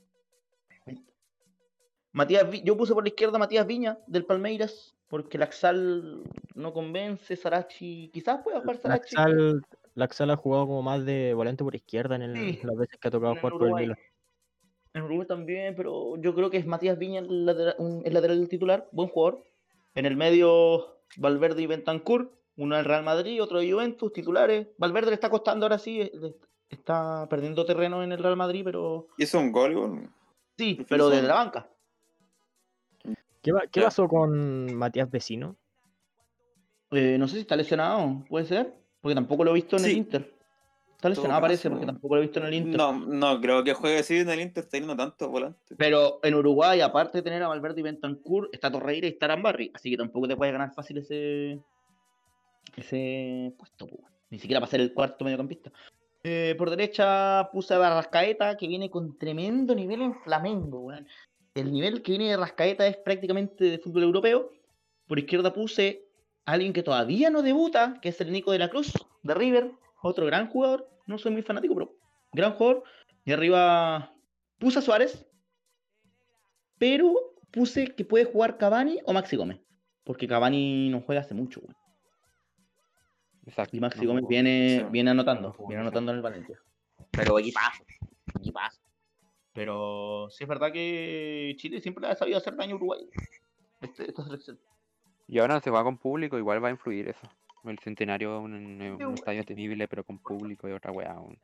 Matías 2.12 2.48
Vi- 2.50 2.62
yo 2.64 2.76
puse 2.76 2.94
por 2.94 3.04
la 3.04 3.08
izquierda 3.08 3.36
a 3.36 3.40
Matías 3.40 3.66
Viña 3.66 3.98
del 4.06 4.24
Palmeiras, 4.24 4.95
porque 5.08 5.38
Laxal 5.38 6.22
no 6.54 6.72
convence, 6.72 7.36
Sarachi, 7.36 8.10
quizás 8.12 8.40
pueda 8.42 8.60
jugar 8.60 8.78
Sarachi. 8.78 9.14
Laxal, 9.16 9.62
Laxal 9.94 10.30
ha 10.30 10.36
jugado 10.36 10.66
como 10.66 10.82
más 10.82 11.04
de 11.04 11.32
volante 11.34 11.64
por 11.64 11.74
izquierda 11.74 12.16
en 12.16 12.22
el- 12.22 12.36
Sí. 12.36 12.60
las 12.62 12.76
veces 12.76 12.98
que 13.00 13.08
ha 13.08 13.10
tocado 13.10 13.36
jugar 13.36 13.52
por 13.52 13.68
el. 13.68 13.74
Milan. 13.74 13.98
En 14.94 15.02
Uruguay 15.02 15.26
también, 15.26 15.74
pero 15.76 16.16
yo 16.16 16.34
creo 16.34 16.48
que 16.50 16.56
es 16.56 16.66
Matías 16.66 16.98
Viña 16.98 17.20
el 17.20 17.44
lateral, 17.44 17.74
un- 17.78 18.02
el 18.04 18.14
lateral 18.14 18.48
titular, 18.48 18.88
buen 18.92 19.08
jugador. 19.10 19.44
En 19.94 20.06
el 20.06 20.16
medio, 20.16 21.00
Valverde 21.18 21.62
y 21.62 21.66
Bentancur, 21.66 22.32
uno 22.56 22.76
del 22.76 22.84
Real 22.86 23.04
Madrid, 23.04 23.42
otro 23.42 23.58
de 23.60 23.70
Juventus, 23.70 24.12
titulares. 24.12 24.68
Valverde 24.78 25.08
le 25.10 25.14
está 25.14 25.28
costando 25.30 25.66
ahora 25.66 25.78
sí, 25.78 26.00
eh, 26.00 26.10
está 26.70 27.26
perdiendo 27.28 27.64
terreno 27.66 28.02
en 28.02 28.12
el 28.12 28.22
Real 28.22 28.36
Madrid, 28.36 28.62
pero 28.64 29.08
Hizo 29.18 29.38
un 29.38 29.52
gol, 29.52 30.08
sí, 30.56 30.84
pero 30.88 31.10
desde 31.10 31.28
la 31.28 31.34
banca. 31.34 31.68
¿Qué, 33.46 33.52
va- 33.52 33.62
qué 33.70 33.80
Ya. 33.80 33.86
pasó 33.86 34.08
con 34.08 34.74
Matías 34.74 35.08
Vecino? 35.10 35.54
Eh, 36.90 37.16
no 37.18 37.28
sé 37.28 37.36
si 37.36 37.40
está 37.42 37.54
lesionado, 37.56 38.24
puede 38.28 38.44
ser, 38.46 38.74
porque 39.00 39.14
tampoco 39.14 39.44
lo 39.44 39.52
he 39.52 39.54
visto 39.54 39.76
en 39.76 39.84
el. 39.84 39.92
Inter. 39.92 40.32
Está 40.96 41.10
lesionado, 41.10 41.40
parece, 41.42 41.68
porque 41.70 41.86
tampoco 41.86 42.14
lo 42.16 42.22
he 42.22 42.24
visto 42.24 42.40
en 42.40 42.46
el 42.46 42.54
Inter. 42.54 42.76
No, 42.76 42.92
no, 42.92 43.40
creo 43.40 43.62
que 43.62 43.74
juegue 43.74 43.98
así 43.98 44.16
en 44.16 44.30
el 44.30 44.40
Inter, 44.40 44.64
está 44.64 44.78
yendo 44.78 44.96
tanto 44.96 45.28
volante. 45.28 45.76
Pero 45.76 46.18
en 46.22 46.34
Uruguay, 46.34 46.80
aparte 46.80 47.18
de 47.18 47.22
tener 47.22 47.42
a 47.42 47.48
Valverde 47.48 47.80
y 47.80 47.84
Bentancur, 47.84 48.48
está 48.52 48.70
Torreira 48.70 49.06
y 49.06 49.10
está 49.10 49.26
Arambarri. 49.26 49.70
Así 49.74 49.90
que 49.90 49.96
tampoco 49.96 50.26
te 50.26 50.36
puedes 50.36 50.52
ganar 50.52 50.72
fácil 50.74 50.98
ese 50.98 51.60
ese 52.76 53.52
puesto. 53.58 53.86
po. 53.86 54.00
Ni 54.30 54.38
siquiera 54.38 54.60
para 54.60 54.70
ser 54.70 54.80
el 54.80 54.92
cuarto 54.92 55.24
mediocampista. 55.24 55.70
Eh, 56.24 56.54
por 56.58 56.70
derecha 56.70 57.48
puse 57.52 57.74
a 57.74 57.78
Barrascaeta, 57.78 58.56
que 58.56 58.66
viene 58.66 58.90
con 58.90 59.16
tremendo 59.18 59.74
nivel 59.74 60.02
en 60.02 60.14
Flamengo. 60.22 60.80
weón. 60.80 61.06
El 61.56 61.72
nivel 61.72 62.02
que 62.02 62.12
viene 62.12 62.30
de 62.30 62.36
Rascaeta 62.36 62.86
es 62.86 62.96
prácticamente 62.98 63.64
de 63.64 63.78
fútbol 63.78 64.04
europeo. 64.04 64.52
Por 65.06 65.18
izquierda 65.18 65.52
puse 65.52 66.06
a 66.44 66.52
alguien 66.52 66.72
que 66.72 66.82
todavía 66.82 67.30
no 67.30 67.42
debuta, 67.42 67.98
que 68.02 68.10
es 68.10 68.20
el 68.20 68.30
Nico 68.30 68.52
de 68.52 68.58
la 68.58 68.68
Cruz, 68.68 68.92
de 69.22 69.34
River, 69.34 69.72
otro 70.02 70.26
gran 70.26 70.48
jugador. 70.48 70.88
No 71.06 71.18
soy 71.18 71.32
muy 71.32 71.42
fanático, 71.42 71.74
pero 71.74 71.96
gran 72.32 72.52
jugador. 72.52 72.84
Y 73.24 73.32
arriba 73.32 74.14
puse 74.58 74.78
a 74.78 74.82
Suárez, 74.82 75.26
pero 76.78 77.14
puse 77.50 77.94
que 77.94 78.04
puede 78.04 78.26
jugar 78.26 78.58
Cavani 78.58 79.00
o 79.04 79.12
Maxi 79.12 79.36
Gómez. 79.36 79.60
Porque 80.04 80.28
Cavani 80.28 80.90
no 80.90 81.00
juega 81.00 81.22
hace 81.22 81.34
mucho, 81.34 81.60
weón. 81.60 81.76
Exacto. 83.46 83.76
Y 83.76 83.80
Maxi 83.80 84.02
no 84.02 84.08
Gómez 84.08 84.24
viene, 84.28 84.86
viene 84.90 85.10
anotando, 85.10 85.56
No 85.58 85.66
viene 85.66 85.80
anotando 85.80 86.12
en 86.12 86.16
el 86.18 86.22
Valencia. 86.22 86.58
Pero 87.12 87.38
equipazo, 87.38 87.82
equipazo. 88.38 88.85
Pero 89.56 90.28
sí 90.30 90.44
es 90.44 90.48
verdad 90.48 90.70
que 90.72 91.54
Chile 91.58 91.80
siempre 91.80 92.06
ha 92.06 92.14
sabido 92.14 92.38
hacer 92.38 92.54
daño 92.54 92.74
a 92.74 92.76
Uruguay. 92.76 93.08
Este- 93.80 94.06
esta 94.08 94.22
selección. 94.22 94.58
Y 95.26 95.38
ahora 95.40 95.60
se 95.60 95.70
va 95.70 95.82
con 95.82 95.98
público, 95.98 96.38
igual 96.38 96.62
va 96.62 96.68
a 96.68 96.72
influir 96.72 97.08
eso. 97.08 97.28
El 97.64 97.78
centenario, 97.80 98.38
un, 98.40 98.54
un- 98.54 99.04
un 99.04 99.14
estadio 99.14 99.44
temible, 99.44 99.88
pero 99.88 100.04
con 100.04 100.18
público 100.18 100.68
y 100.68 100.72
otra 100.72 100.92
weá. 100.92 101.18
un- 101.18 101.36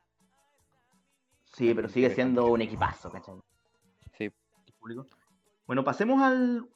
Sí, 1.46 1.74
pero 1.74 1.88
sigue 1.88 2.10
siendo 2.10 2.46
un 2.46 2.62
equipazo, 2.62 3.10
¿cachai? 3.10 3.34
Sí. 4.16 4.30
público. 4.78 5.06
Bueno, 5.66 5.82
pasemos 5.84 6.22
al, 6.22 6.66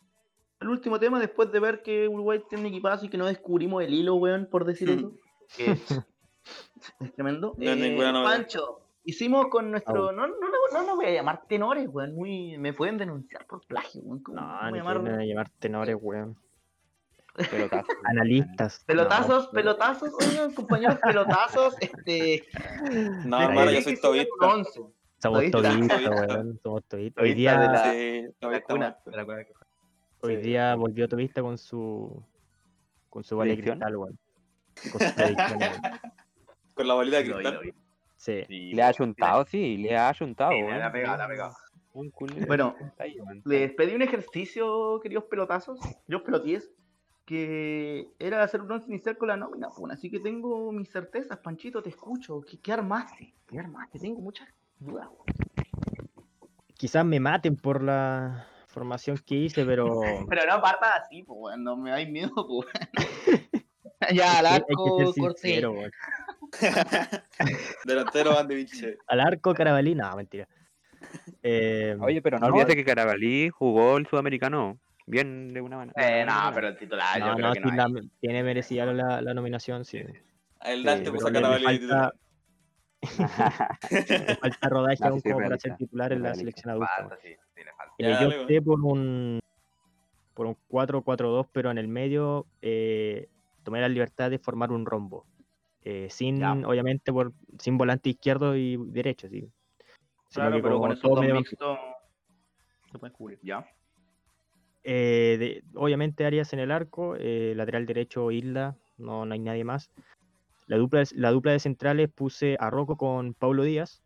al 0.61 0.69
último 0.69 0.99
tema 0.99 1.19
después 1.21 1.51
de 1.53 1.61
ver 1.61 1.83
que 1.83 2.09
Uruguay 2.09 2.43
tiene 2.49 2.63
un 2.67 2.73
equipazo 2.73 3.07
y 3.07 3.09
que 3.09 3.17
no 3.19 3.27
descubrimos 3.27 3.83
el 3.85 3.95
hilo, 3.95 4.15
weón, 4.17 4.49
por 4.51 4.65
decir 4.65 4.89
Hmm. 4.91 4.99
eso. 4.99 5.13
Que 5.57 5.71
es, 5.73 5.81
es 7.01 7.15
tremendo. 7.15 7.55
No 7.57 7.71
es 7.71 7.79
Eh. 7.79 8.23
Pancho, 8.25 8.86
hicimos 9.07 9.47
con 9.49 9.71
nuestro. 9.71 10.13
No, 10.13 10.27
no, 10.27 10.35
no, 10.35 10.49
no, 10.73 10.83
no 10.87 10.97
voy 10.97 11.07
a 11.07 11.13
llamar 11.13 11.43
tenores, 11.49 11.89
weón. 11.89 12.15
Muy, 12.15 12.59
me 12.59 12.75
pueden 12.75 12.99
denunciar 12.99 13.47
por 13.47 13.65
plagio, 13.67 14.03
weón. 14.03 14.23
¿Cómo- 14.23 14.39
No, 14.41 14.71
ni 14.71 14.79
llamar? 14.79 15.01
quieren 15.01 15.27
llamar 15.29 15.49
tenores, 15.59 15.97
weón. 15.99 16.37
Pelotazo. 17.51 17.87
Analistas. 18.05 18.83
Pelotazos, 18.87 19.45
No, 19.47 19.51
pelotazos, 19.53 20.13
oigan, 20.21 20.53
compañeros, 20.55 20.99
pelotazos. 21.03 21.75
Este. 21.81 22.45
No, 23.25 23.41
hermano, 23.41 23.71
yo 23.71 23.81
soy 23.83 24.01
tobista. 24.01 24.31
Somos 25.23 25.51
Todista. 25.51 25.99
weón. 26.11 26.61
Somos 26.63 26.85
todistas. 26.85 27.23
Hoy 27.25 27.35
día, 27.35 28.35
tobista 28.39 28.99
hoy 30.21 30.37
día 30.37 30.75
volvió 30.75 31.09
todista 31.09 31.41
con 31.43 31.57
su 31.59 32.23
con 33.09 33.23
su 33.25 33.37
vale 33.37 33.53
¿Predicción? 33.55 33.79
cristal, 33.79 33.97
weón. 33.97 34.19
Con 34.93 35.01
su 35.01 35.15
predicción, 35.15 35.59
weón. 35.59 36.01
Con 36.75 36.89
la 36.89 36.95
bolita 36.95 37.17
de 37.19 37.25
Lo 37.25 37.37
vi, 37.39 37.45
cristal. 37.45 37.75
Sí. 38.27 38.45
Sí, 38.49 38.73
Le 38.73 38.83
ha 38.83 38.93
chuntado, 38.93 39.45
sí, 39.45 39.77
le 39.77 39.97
ha 39.97 40.13
chuntado. 40.13 40.51
Sí, 40.51 40.61
le 40.61 40.83
ha 40.83 40.91
pegado, 40.91 41.17
le 41.17 41.23
ha 41.23 41.29
pegado. 41.29 41.57
Un 41.93 42.11
culero. 42.11 42.47
Bueno. 42.47 42.75
Les 43.45 43.73
pedí 43.73 43.95
un 43.95 44.03
ejercicio, 44.03 44.99
queridos 45.01 45.25
pelotazos, 45.25 45.79
yo 46.09 46.25
pelotíes, 46.25 46.69
que 47.25 48.09
era 48.19 48.43
hacer 48.43 48.63
un 48.63 48.73
once 48.73 48.89
inicial 48.89 49.17
con 49.17 49.29
la 49.29 49.37
nómina, 49.37 49.69
pues, 49.77 49.93
así 49.93 50.11
que 50.11 50.19
tengo 50.19 50.73
mis 50.73 50.91
certezas, 50.91 51.39
Panchito, 51.39 51.83
te 51.83 51.91
escucho, 51.91 52.41
¿qué, 52.41 52.59
qué 52.59 52.73
armaste? 52.73 53.33
¿Qué 53.47 53.61
armaste? 53.61 54.01
Tengo 54.01 54.21
muchas 54.21 54.49
dudas. 54.81 55.09
Quizás 56.75 57.05
me 57.05 57.21
maten 57.21 57.57
por 57.57 57.81
la 57.83 58.49
formación 58.67 59.19
que 59.25 59.37
hice, 59.37 59.65
pero 59.65 60.01
Pero 60.29 60.43
no 60.53 60.61
partas 60.61 60.91
así, 61.05 61.23
pues, 61.23 61.57
no 61.59 61.77
me 61.77 61.91
dais 61.91 62.09
miedo, 62.09 62.35
pues. 62.35 62.69
ya, 64.13 64.41
al 64.41 64.47
arco, 64.47 64.97
weón. 64.97 65.91
Delantero 67.85 68.35
Van 68.35 68.47
de 68.49 68.55
Vinci. 68.55 68.87
Al 69.07 69.21
arco 69.21 69.55
Carabalí, 69.55 69.95
no, 69.95 70.15
mentira. 70.17 70.47
Eh, 71.43 71.97
Oye, 72.01 72.21
pero 72.23 72.39
no 72.41 72.49
no, 72.49 72.55
olvides 72.55 72.75
que 72.75 72.85
Carabalí 72.85 73.49
jugó 73.51 73.97
el 73.97 74.07
sudamericano. 74.09 74.79
Bien 75.07 75.53
de 75.55 75.61
una 75.61 75.77
manera. 75.77 76.21
Eh, 76.21 76.25
no, 76.27 76.51
pero 76.53 76.69
el 76.69 76.77
titular, 76.77 77.21
no, 77.21 77.27
yo 77.29 77.35
creo 77.35 77.47
no, 77.47 77.53
que 77.55 77.61
sí, 77.61 77.67
no 77.69 77.77
la- 77.77 78.01
hay. 78.01 78.11
tiene 78.21 78.43
merecida 78.43 78.87
la, 78.87 79.23
la 79.23 79.35
nominación, 79.35 79.85
sí. 79.85 80.03
El 80.65 80.83
Dante 80.83 81.13
puso 81.13 81.29
a 81.29 81.33
Carabalí 81.33 81.65
falta- 81.65 81.79
titular. 81.79 82.15
Le 84.27 84.35
falta 84.37 84.69
rodaje 84.69 84.97
No, 85.01 85.09
aún 85.11 85.21
como 85.21 85.39
para 85.39 85.59
ser 85.59 85.77
titular 85.77 86.13
en 86.13 86.23
la 86.23 86.35
selección 86.35 86.71
adulta. 86.71 86.91
Falta, 86.97 87.17
sí, 87.23 87.37
tiene 87.55 87.71
falta. 87.77 87.95
Eh, 87.99 88.09
Ya, 88.11 88.21
yo 88.29 88.43
opté 88.43 88.63
por 88.63 88.81
un 88.81 89.41
por 90.35 90.47
un 90.47 90.57
4-4-2, 90.69 91.47
pero 91.53 91.71
en 91.71 91.79
el 91.79 91.87
medio 91.89 92.47
eh, 92.63 93.29
tomé 93.63 93.81
la 93.81 93.89
libertad 93.89 94.31
de 94.31 94.39
formar 94.39 94.73
un 94.73 94.85
rombo. 94.85 95.25
Eh, 95.89 96.09
sin, 96.11 96.41
Ya. 96.41 96.51
obviamente, 96.51 97.13
por, 97.13 97.33
sin 97.61 97.79
volante 97.79 98.11
izquierdo 98.11 98.57
y 98.57 98.77
derecho, 98.77 99.29
sí. 99.29 99.49
Claro, 100.33 100.61
pero 100.61 100.81
con 100.81 100.91
esos 100.91 101.09
dos 101.15 101.25
mixtos 101.25 101.79
se 102.91 102.99
puede 102.99 103.13
cubrir, 103.13 103.39
ya. 103.41 103.65
eh, 104.83 105.37
de- 105.39 105.65
obviamente 105.79 106.25
Arias 106.27 106.53
en 106.53 106.59
el 106.59 106.73
arco, 106.73 107.15
eh, 107.17 107.53
lateral 107.55 107.87
derecho 107.87 108.33
Isla, 108.33 108.77
no, 108.99 109.25
no 109.27 109.33
hay 109.33 109.39
nadie 109.39 109.63
más. 109.63 109.93
La 110.67 110.77
dupla, 110.77 111.01
de- 111.05 111.09
la 111.15 111.31
dupla 111.31 111.53
de 111.53 111.61
centrales 111.61 112.11
puse 112.13 112.57
a 112.59 112.69
Rocco 112.69 112.97
con 112.97 113.35
Paulo 113.35 113.63
Díaz 113.63 114.03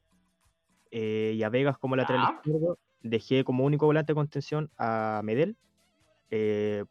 eh, 0.90 1.32
y 1.34 1.42
a 1.42 1.48
Vegas 1.48 1.78
como 1.78 1.96
lateral 1.96 2.24
izquierdo. 2.34 2.76
Dejé 3.00 3.42
como 3.42 3.64
único 3.64 3.86
volante 3.86 4.12
de 4.12 4.16
contención 4.16 4.70
a 4.76 5.22
Medel. 5.24 5.56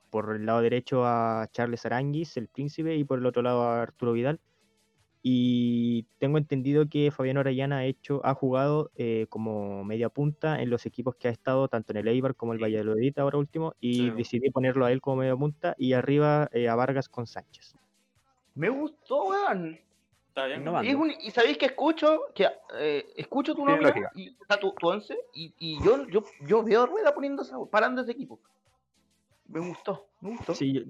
por 0.09 0.35
el 0.35 0.47
lado 0.47 0.61
derecho 0.61 1.05
a 1.05 1.47
Charles 1.51 1.85
Aranguis, 1.85 2.37
el 2.37 2.47
príncipe, 2.47 2.95
y 2.95 3.03
por 3.03 3.19
el 3.19 3.25
otro 3.27 3.43
lado 3.43 3.61
a 3.61 3.83
Arturo 3.83 4.13
Vidal. 4.13 4.39
Y 5.21 6.03
tengo 6.17 6.37
entendido 6.37 6.87
que 6.87 7.11
Fabián 7.11 7.37
Orellana 7.37 7.79
ha 7.79 7.85
hecho, 7.85 8.21
ha 8.23 8.33
jugado 8.33 8.89
eh, 8.95 9.25
como 9.29 9.83
media 9.83 10.07
punta 10.09 10.61
en 10.61 10.69
los 10.69 10.85
equipos 10.85 11.15
que 11.15 11.27
ha 11.27 11.31
estado, 11.31 11.67
tanto 11.67 11.91
en 11.91 11.97
el 11.97 12.07
Eibar 12.07 12.35
como 12.35 12.53
el. 12.53 12.59
Valladolid 12.59 13.17
ahora 13.19 13.37
último, 13.37 13.73
y 13.81 13.93
Sí. 13.95 14.09
decidí 14.11 14.49
ponerlo 14.49 14.85
a 14.85 14.91
él 14.93 15.01
como 15.01 15.17
media 15.17 15.35
punta 15.35 15.75
y 15.77 15.91
arriba 15.93 16.49
eh, 16.53 16.69
a 16.69 16.75
Vargas 16.75 17.09
con 17.09 17.27
Sánchez. 17.27 17.75
Me 18.55 18.69
gustó, 18.69 19.25
weón. 19.25 19.77
Está 20.29 20.45
bien. 20.45 20.63
No. 20.63 20.81
Y, 20.83 20.87
es 20.87 20.95
un- 20.95 21.11
y 21.11 21.31
sabéis 21.31 21.57
que 21.57 21.65
escucho, 21.65 22.21
que 22.33 22.47
eh, 22.77 23.05
escucho 23.17 23.53
tu 23.55 23.65
lógica. 23.65 24.11
y, 24.15 24.29
o 24.29 24.45
sea, 24.47 24.57
tu, 24.57 24.71
tu 24.73 24.87
once, 24.87 25.17
y, 25.33 25.53
y 25.59 25.83
yo, 25.83 26.07
yo, 26.07 26.23
yo 26.47 26.63
veo 26.63 26.83
a 26.83 26.85
Rueda 26.85 27.13
poniendo 27.13 27.41
esa- 27.41 27.57
parando 27.69 28.01
ese 28.03 28.11
equipo. 28.13 28.39
Me 29.47 29.59
gustó, 29.59 30.07
me 30.21 30.29
gustó. 30.29 30.53
Sí, 30.53 30.71
yo- 30.73 30.81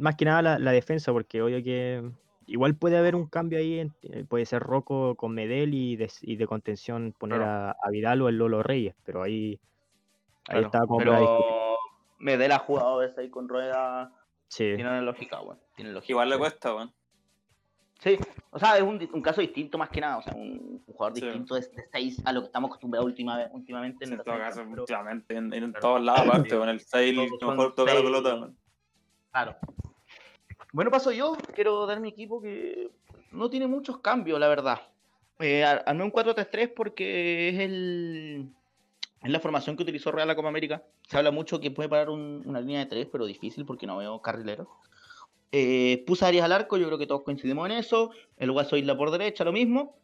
más 0.00 0.16
que 0.16 0.24
nada 0.24 0.42
la, 0.42 0.58
la 0.58 0.72
defensa, 0.72 1.12
porque 1.12 1.40
obvio 1.40 1.62
que 1.62 2.02
igual 2.50 2.74
puede 2.74 2.98
haber 2.98 3.14
un 3.16 3.26
cambio 3.26 3.58
ahí, 3.58 3.78
en- 3.80 3.94
eh, 4.02 4.24
puede 4.28 4.44
ser 4.46 4.62
Rocco 4.62 5.14
con 5.14 5.32
Medel 5.32 5.72
y 5.74 5.96
de, 5.96 6.10
y 6.22 6.36
de 6.36 6.46
contención 6.46 7.14
poner 7.18 7.42
a, 7.42 7.70
a 7.70 7.90
Vidal 7.90 8.20
o 8.22 8.28
el 8.28 8.36
Lolo 8.38 8.62
Reyes, 8.62 8.94
pero 9.04 9.22
ahí, 9.22 9.58
ahí 10.48 10.60
Claro, 10.60 10.66
estaba 10.66 10.86
como 10.86 10.98
pero 10.98 11.74
Medel 12.18 12.52
ha 12.52 12.58
jugado 12.58 13.02
ese 13.02 13.20
ahí 13.22 13.30
con 13.30 13.48
Rueda, 13.48 14.12
Sí. 14.48 14.72
tiene 14.74 15.00
lógica, 15.02 15.40
weón. 15.40 15.58
Tiene 15.76 15.92
lógica. 15.92 16.12
Igual 16.12 16.28
le 16.28 16.38
cuesta, 16.38 16.74
weón. 16.74 16.92
Sí, 18.00 18.18
o 18.50 18.58
sea, 18.58 18.76
es 18.78 18.82
un, 18.82 18.98
caso 19.22 19.40
distinto 19.42 19.76
más 19.78 19.90
que 19.90 20.00
nada, 20.00 20.16
o 20.18 20.22
sea, 20.22 20.34
un, 20.34 20.82
un 20.86 20.94
jugador 20.94 21.16
Sí. 21.18 21.24
distinto 21.24 21.54
de, 21.54 21.60
de 21.60 21.84
6 21.92 22.22
a 22.24 22.32
lo 22.32 22.40
que 22.40 22.46
estamos 22.46 22.68
acostumbrados 22.68 23.06
última, 23.06 23.38
últimamente. 23.52 24.04
En 24.06 24.16
la 24.16 24.24
todo 24.24 24.38
caso, 24.38 24.64
pero- 24.68 24.82
últimamente, 24.82 25.36
en, 25.36 25.52
en 25.52 25.70
Claro. 25.72 25.80
todos 25.80 26.02
lados, 26.02 26.20
aparte, 26.26 26.56
con 26.58 26.68
el 26.68 26.80
6, 26.80 27.14
Todos 27.14 27.30
que 27.30 27.36
son 27.38 27.56
mejor 27.56 27.74
toca 27.74 27.94
la 27.94 28.00
pelota, 28.02 28.34
weón. 28.34 28.56
Claro. 29.30 29.56
Bueno, 30.72 30.90
paso 30.90 31.10
yo. 31.12 31.36
Quiero 31.54 31.86
dar 31.86 32.00
mi 32.00 32.08
equipo 32.08 32.40
que 32.40 32.90
no 33.32 33.50
tiene 33.50 33.66
muchos 33.66 33.98
cambios, 33.98 34.38
la 34.38 34.48
verdad. 34.48 34.80
Eh, 35.38 35.64
ar- 35.64 35.82
armé 35.86 36.04
un 36.04 36.10
4-3-3 36.12 36.68
porque 36.74 37.48
es 37.48 37.58
el 37.60 38.48
es 39.22 39.30
la 39.30 39.40
formación 39.40 39.76
que 39.76 39.82
utilizó 39.82 40.10
Real 40.12 40.28
la 40.28 40.34
Copa 40.36 40.48
América. 40.48 40.82
Se 41.06 41.18
habla 41.18 41.30
mucho 41.30 41.60
que 41.60 41.70
puede 41.70 41.88
parar 41.90 42.08
un- 42.10 42.42
una 42.46 42.60
línea 42.60 42.78
de 42.80 42.86
3, 42.86 43.06
pero 43.10 43.26
difícil 43.26 43.66
porque 43.66 43.86
no 43.86 43.98
veo 43.98 44.20
carrileros. 44.22 44.66
Eh, 45.52 46.04
puse 46.06 46.24
a 46.24 46.28
Arias 46.28 46.44
al 46.44 46.52
arco, 46.52 46.76
yo 46.78 46.86
creo 46.86 46.98
que 46.98 47.06
todos 47.06 47.22
coincidimos 47.22 47.66
en 47.68 47.72
eso. 47.76 48.12
El 48.38 48.52
Guaso 48.52 48.76
Isla 48.76 48.96
por 48.96 49.10
derecha, 49.10 49.44
lo 49.44 49.52
mismo. 49.52 49.96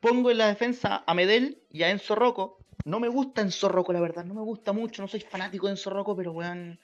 Pongo 0.00 0.30
en 0.30 0.38
la 0.38 0.48
defensa 0.48 1.02
a 1.06 1.14
Medel 1.14 1.62
y 1.70 1.82
a 1.82 1.90
Enzo 1.90 2.14
Rocco. 2.14 2.58
No 2.84 3.00
me 3.00 3.08
gusta 3.08 3.40
Enzo 3.42 3.68
Rocco, 3.68 3.92
la 3.92 4.00
verdad, 4.00 4.24
no 4.24 4.34
me 4.34 4.42
gusta 4.42 4.72
mucho. 4.72 5.00
No 5.02 5.08
soy 5.08 5.20
fanático 5.20 5.66
de 5.66 5.72
Enzo 5.72 5.90
Rocco, 5.90 6.14
pero 6.16 6.32
weón, 6.32 6.78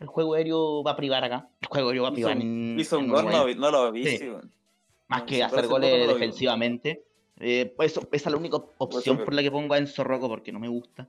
el 0.00 0.06
juego 0.06 0.34
aéreo 0.34 0.82
va 0.82 0.92
a 0.92 0.96
privar 0.96 1.24
acá. 1.24 1.48
El 1.60 1.68
juego 1.68 1.88
aéreo 1.88 2.02
va 2.04 2.08
a 2.10 2.12
privar 2.12 2.36
en, 2.36 2.78
Hizo 2.78 2.98
un 2.98 3.08
gol, 3.08 3.26
no, 3.58 3.70
lo 3.70 3.92
vi, 3.92 4.04
Sí. 4.06 4.18
sí, 4.18 4.28
weón. 4.28 4.52
Más 5.08 5.20
No, 5.20 5.26
que 5.26 5.42
hacer 5.42 5.66
goles 5.68 6.08
defensivamente. 6.08 7.04
Eh, 7.38 7.72
pues 7.76 7.92
eso, 7.92 8.00
esa 8.12 8.28
es 8.28 8.32
la 8.32 8.38
única 8.38 8.56
opción 8.78 9.18
por 9.18 9.34
la 9.34 9.42
que 9.42 9.50
pongo 9.50 9.74
a 9.74 9.78
Enzo 9.78 10.02
Rocco 10.04 10.28
porque 10.28 10.52
no 10.52 10.58
me 10.58 10.68
gusta. 10.68 11.08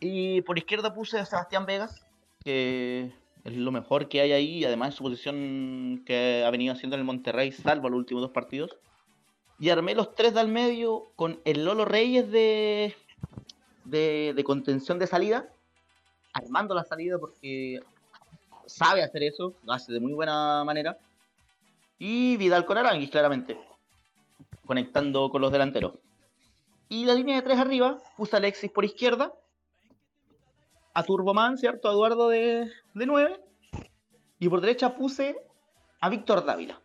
Y 0.00 0.40
por 0.42 0.56
izquierda 0.56 0.94
puse 0.94 1.18
a 1.18 1.26
Sebastián 1.26 1.66
Vegas, 1.66 2.06
que 2.44 3.12
es 3.44 3.56
lo 3.56 3.72
mejor 3.72 4.08
que 4.08 4.20
hay 4.20 4.32
ahí, 4.32 4.64
además 4.64 4.94
su 4.94 5.02
posición 5.02 6.02
que 6.06 6.44
ha 6.46 6.50
venido 6.50 6.72
haciendo 6.72 6.94
en 6.96 7.00
el 7.00 7.06
Monterrey, 7.06 7.52
salvo 7.52 7.88
los 7.88 7.98
últimos 7.98 8.22
dos 8.22 8.30
partidos. 8.30 8.76
Y 9.58 9.70
armé 9.70 9.94
los 9.96 10.14
tres 10.14 10.34
del 10.34 10.48
medio 10.48 11.10
con 11.16 11.40
el 11.44 11.64
Lolo 11.64 11.84
Reyes 11.84 12.30
de, 12.30 12.94
de, 13.84 14.32
de 14.34 14.44
contención 14.44 15.00
de 15.00 15.08
salida, 15.08 15.52
armando 16.32 16.76
la 16.76 16.84
salida 16.84 17.18
porque 17.18 17.80
sabe 18.68 19.02
hacer 19.02 19.22
eso, 19.22 19.54
lo 19.64 19.72
hace 19.72 19.92
de 19.92 20.00
muy 20.00 20.12
buena 20.12 20.62
manera. 20.64 20.98
Y 21.98 22.36
Vidal 22.36 22.64
con 22.64 22.78
Aranguis, 22.78 23.10
claramente, 23.10 23.58
conectando 24.66 25.30
con 25.30 25.40
los 25.40 25.50
delanteros. 25.50 25.94
Y 26.88 27.04
la 27.04 27.14
línea 27.14 27.36
de 27.36 27.42
tres 27.42 27.58
arriba, 27.58 27.98
puse 28.16 28.36
a 28.36 28.38
Alexis 28.38 28.70
por 28.70 28.84
izquierda. 28.84 29.32
a 30.94 31.02
Turboman, 31.02 31.58
¿cierto? 31.58 31.88
A 31.88 31.92
Eduardo 31.92 32.28
de, 32.28 32.70
de 32.94 33.06
9. 33.06 33.40
Y 34.40 34.48
por 34.48 34.60
derecha 34.60 34.96
puse 34.96 35.36
a 36.00 36.08
Víctor 36.08 36.44
Dávila. 36.44 36.80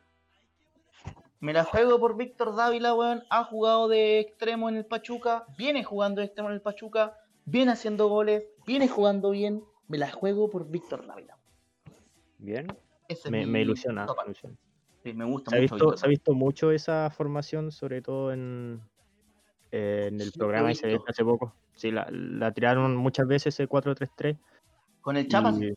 Me 1.39 1.51
la 1.51 1.63
juego 1.63 1.99
por 1.99 2.15
Víctor 2.15 2.55
Dávila, 2.55 2.93
weón. 2.93 3.23
Ha 3.29 3.43
jugado 3.43 3.87
de 3.87 4.19
extremo 4.19 4.69
en 4.69 4.77
el 4.77 4.85
Pachuca. 4.85 5.45
Viene 5.57 5.83
jugando 5.83 6.21
de 6.21 6.27
extremo 6.27 6.49
en 6.49 6.55
el 6.55 6.61
Pachuca. 6.61 7.17
Viene 7.45 7.71
haciendo 7.71 8.07
goles. 8.07 8.43
Viene 8.65 8.87
jugando 8.87 9.31
bien. 9.31 9.63
Me 9.87 9.97
la 9.97 10.11
juego 10.11 10.49
por 10.49 10.69
Víctor 10.69 11.05
Dávila. 11.05 11.37
Bien. 12.43 12.67
Ese 13.07 13.31
Me, 13.31 13.61
ilusiona. 13.61 14.05
top. 14.05 14.17
me 14.17 14.23
ilusiona. 14.25 14.55
Sí, 15.03 15.13
me 15.13 15.25
gusta 15.25 15.51
Se 15.51 15.57
ha, 15.57 15.59
visto, 15.61 15.97
se 15.97 16.05
ha 16.05 16.09
visto 16.09 16.33
mucho 16.33 16.71
esa 16.71 17.09
formación, 17.09 17.71
sobre 17.71 18.01
todo 18.01 18.31
en, 18.33 18.81
en 19.71 20.19
el 20.21 20.31
Sí, 20.31 20.37
programa 20.37 20.69
visto. 20.69 20.87
hace 21.07 21.23
poco. 21.23 21.53
Sí, 21.73 21.91
la, 21.91 22.07
la 22.11 22.51
tiraron 22.51 22.95
muchas 22.95 23.27
veces 23.27 23.53
ese 23.55 23.67
4-3-3. 23.67 24.37
Con 25.01 25.17
el 25.17 25.27
Chapas. 25.27 25.59
y- 25.61 25.73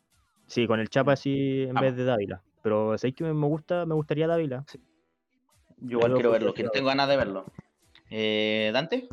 Sí, 0.47 0.67
con 0.69 0.79
el 0.79 0.89
Chapa 0.89 1.13
así 1.13 1.63
en 1.63 1.77
Ah. 1.77 1.81
vez 1.81 1.97
de 1.97 2.05
Dávila. 2.05 2.43
Pero 2.63 2.97
sé 2.99 3.13
que 3.13 3.25
me 3.25 3.47
gusta, 3.47 3.85
me 3.87 3.95
gustaría 3.95 4.27
Dávila. 4.29 4.65
Yo 5.79 5.99
igual 5.99 6.13
quiero 6.15 6.29
lo 6.29 6.33
verlo. 6.33 6.55
que 6.55 6.69
Tengo 6.69 6.89
ganas 6.89 7.09
de 7.09 7.17
verlo. 7.17 7.47
Eh, 8.11 8.71
¿Dante? 8.73 9.09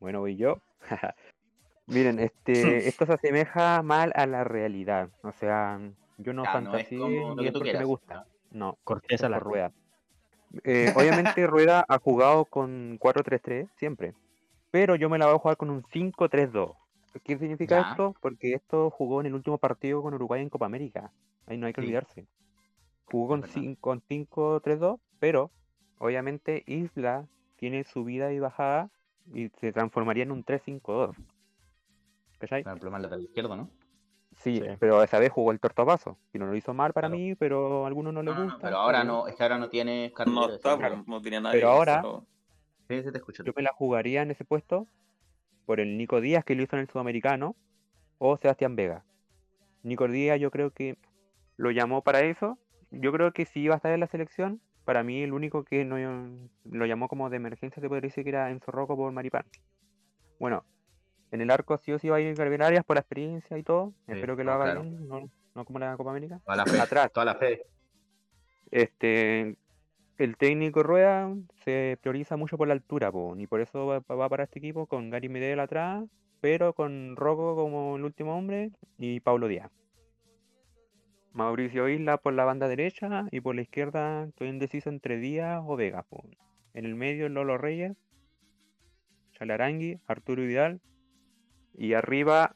Bueno, 0.00 0.20
voy 0.20 0.36
yo. 0.36 0.60
Miren, 1.86 2.18
este, 2.20 2.52
esto 2.88 3.06
se 3.06 3.12
asemeja 3.14 3.82
mal 3.82 4.12
a 4.14 4.26
la 4.26 4.44
realidad. 4.44 5.10
O 5.22 5.32
sea, 5.32 5.80
yo 6.18 6.32
no 6.32 6.44
Ya, 6.44 6.60
no 6.60 6.76
es 6.76 6.92
lo 6.92 7.08
ni 7.08 7.42
que 7.42 7.46
es 7.48 7.52
tú 7.52 7.58
porque 7.58 7.58
me 7.58 7.62
quieras. 7.70 7.86
gusta. 7.86 8.26
No, 8.50 8.76
Cortés 8.84 9.22
a 9.24 9.28
la 9.28 9.38
Rueda. 9.40 9.72
Eh, 10.64 10.92
obviamente 10.96 11.46
Rueda 11.46 11.84
ha 11.88 11.98
jugado 11.98 12.44
con 12.44 12.98
4-3-3 12.98 13.68
siempre, 13.76 14.14
pero 14.70 14.94
yo 14.96 15.08
me 15.08 15.18
la 15.18 15.26
voy 15.26 15.34
a 15.36 15.38
jugar 15.38 15.56
con 15.56 15.70
un 15.70 15.82
5-3-2. 15.84 16.74
¿Qué 17.24 17.38
significa 17.38 17.80
Ya. 17.82 17.90
esto? 17.90 18.14
Porque 18.20 18.52
esto 18.52 18.90
jugó 18.90 19.20
en 19.20 19.26
el 19.26 19.34
último 19.34 19.58
partido 19.58 20.02
con 20.02 20.14
Uruguay 20.14 20.42
en 20.42 20.50
Copa 20.50 20.66
América. 20.66 21.10
Ahí 21.46 21.56
no 21.56 21.66
hay 21.66 21.72
que 21.72 21.80
Sí. 21.80 21.86
olvidarse. 21.86 22.26
Jugó 23.06 23.28
con 23.28 23.44
Es 23.44 23.54
verdad. 23.54 23.62
cin- 23.62 23.76
con 23.80 24.00
5-3-2, 24.02 25.00
pero 25.18 25.50
obviamente 25.98 26.62
Isla 26.66 27.26
tiene 27.56 27.84
subida 27.84 28.32
y 28.32 28.38
bajada 28.38 28.90
y 29.34 29.48
se 29.60 29.72
transformaría 29.72 30.22
en 30.22 30.30
un 30.32 30.44
3-5-2. 30.44 31.16
¿Cachai? 32.38 32.62
Con 32.62 32.72
el 32.74 32.78
problema 32.78 32.98
lateral 33.00 33.24
izquierdo, 33.24 33.56
¿no? 33.56 33.68
Sí, 34.38 34.60
Sí. 34.60 34.68
pero 34.78 35.02
esa 35.02 35.18
vez 35.18 35.30
jugó 35.32 35.50
el 35.52 35.60
tortapaso. 35.60 36.16
Y 36.32 36.38
no 36.38 36.46
lo 36.46 36.54
hizo 36.54 36.72
mal 36.72 36.92
para 36.92 37.08
Claro. 37.08 37.18
mí, 37.20 37.34
pero 37.34 37.84
a 37.84 37.88
algunos 37.88 38.14
no 38.14 38.22
no, 38.22 38.30
gusta. 38.34 38.52
no, 38.54 38.58
pero 38.60 38.76
ahora 38.76 39.04
no, 39.04 39.26
es 39.26 39.34
que 39.34 39.42
ahora 39.42 39.58
no 39.58 39.68
tiene 39.68 40.12
No 40.26 40.48
está, 40.48 40.78
pues, 40.78 41.06
no 41.06 41.20
tenía 41.20 41.40
nadie. 41.40 41.58
Pero 41.58 41.70
ahora- 41.70 42.02
Sí, 42.88 43.02
sí 43.02 43.12
te 43.12 43.18
escucho. 43.18 43.42
Yo 43.44 43.52
me 43.54 43.62
la 43.62 43.72
jugaría 43.74 44.22
en 44.22 44.30
ese 44.30 44.44
puesto 44.44 44.86
por 45.66 45.78
el 45.80 45.98
Nico 45.98 46.20
Díaz 46.22 46.44
que 46.44 46.54
lo 46.54 46.62
hizo 46.62 46.76
en 46.76 46.80
el 46.82 46.88
Sudamericano 46.88 47.54
o 48.18 48.36
Sebastián 48.38 48.76
Vega. 48.76 49.04
Nico 49.82 50.08
Díaz 50.08 50.40
yo 50.40 50.50
creo 50.50 50.70
que 50.70 50.96
lo 51.56 51.70
llamó 51.70 52.02
para 52.02 52.20
eso. 52.20 52.58
Yo 52.90 53.12
creo 53.12 53.32
que 53.32 53.44
si 53.44 53.60
iba 53.60 53.74
a 53.74 53.76
estar 53.76 53.92
en 53.92 54.00
la 54.00 54.06
selección, 54.06 54.60
para 54.84 55.02
mí 55.02 55.22
el 55.22 55.34
único 55.34 55.64
que 55.64 55.84
no 55.84 55.98
lo 56.64 56.86
llamó 56.86 57.08
como 57.08 57.28
de 57.28 57.36
emergencia 57.36 57.82
se 57.82 57.88
podría 57.88 58.08
decir 58.08 58.24
que 58.24 58.30
era 58.30 58.50
Enzo 58.50 58.70
Rocco 58.70 58.96
por 58.96 59.12
Maripán. 59.12 59.44
Bueno, 60.40 60.64
en 61.30 61.40
el 61.40 61.50
arco 61.50 61.76
sí 61.78 61.92
o 61.92 61.98
sí 61.98 62.08
va 62.08 62.16
a 62.16 62.20
ir 62.20 62.40
Arias 62.62 62.84
por 62.84 62.96
la 62.96 63.00
experiencia 63.00 63.58
y 63.58 63.62
todo. 63.62 63.92
Sí, 64.06 64.12
Espero 64.12 64.36
que 64.36 64.44
lo 64.44 64.52
haga 64.52 64.64
claro. 64.64 64.82
bien, 64.82 65.08
no, 65.08 65.30
no 65.54 65.64
como 65.64 65.78
la 65.78 65.96
Copa 65.96 66.10
América. 66.10 66.40
Toda 66.44 66.56
la 66.56 66.64
fe. 66.64 66.80
Atrás. 66.80 67.12
Toda 67.12 67.26
la 67.26 67.34
fe. 67.34 67.62
Este, 68.70 69.56
el 70.18 70.36
técnico 70.36 70.82
Rueda 70.82 71.34
se 71.64 71.98
prioriza 72.00 72.36
mucho 72.36 72.56
por 72.56 72.68
la 72.68 72.74
altura, 72.74 73.10
po, 73.10 73.34
y 73.36 73.46
por 73.46 73.60
eso 73.60 73.86
va, 73.86 74.00
va 74.00 74.28
para 74.28 74.44
este 74.44 74.58
equipo 74.58 74.86
con 74.86 75.10
Gary 75.10 75.28
Medel 75.28 75.60
atrás, 75.60 76.04
pero 76.40 76.72
con 76.72 77.16
Rocco 77.16 77.56
como 77.56 77.96
el 77.96 78.04
último 78.04 78.36
hombre 78.36 78.72
y 78.98 79.20
Paulo 79.20 79.48
Díaz. 79.48 79.70
Mauricio 81.32 81.88
Isla 81.88 82.16
por 82.16 82.32
la 82.32 82.44
banda 82.44 82.68
derecha 82.68 83.26
y 83.30 83.40
por 83.40 83.54
la 83.54 83.62
izquierda 83.62 84.24
estoy 84.24 84.48
indeciso 84.48 84.88
entre 84.90 85.18
Díaz 85.18 85.62
o 85.64 85.76
Vega. 85.76 86.02
po. 86.02 86.24
En 86.74 86.84
el 86.84 86.94
medio 86.94 87.28
Lolo 87.28 87.58
Reyes, 87.58 87.96
Chalarangui, 89.32 90.00
Arturo 90.06 90.42
Vidal 90.42 90.80
y 91.78 91.94
arriba 91.94 92.54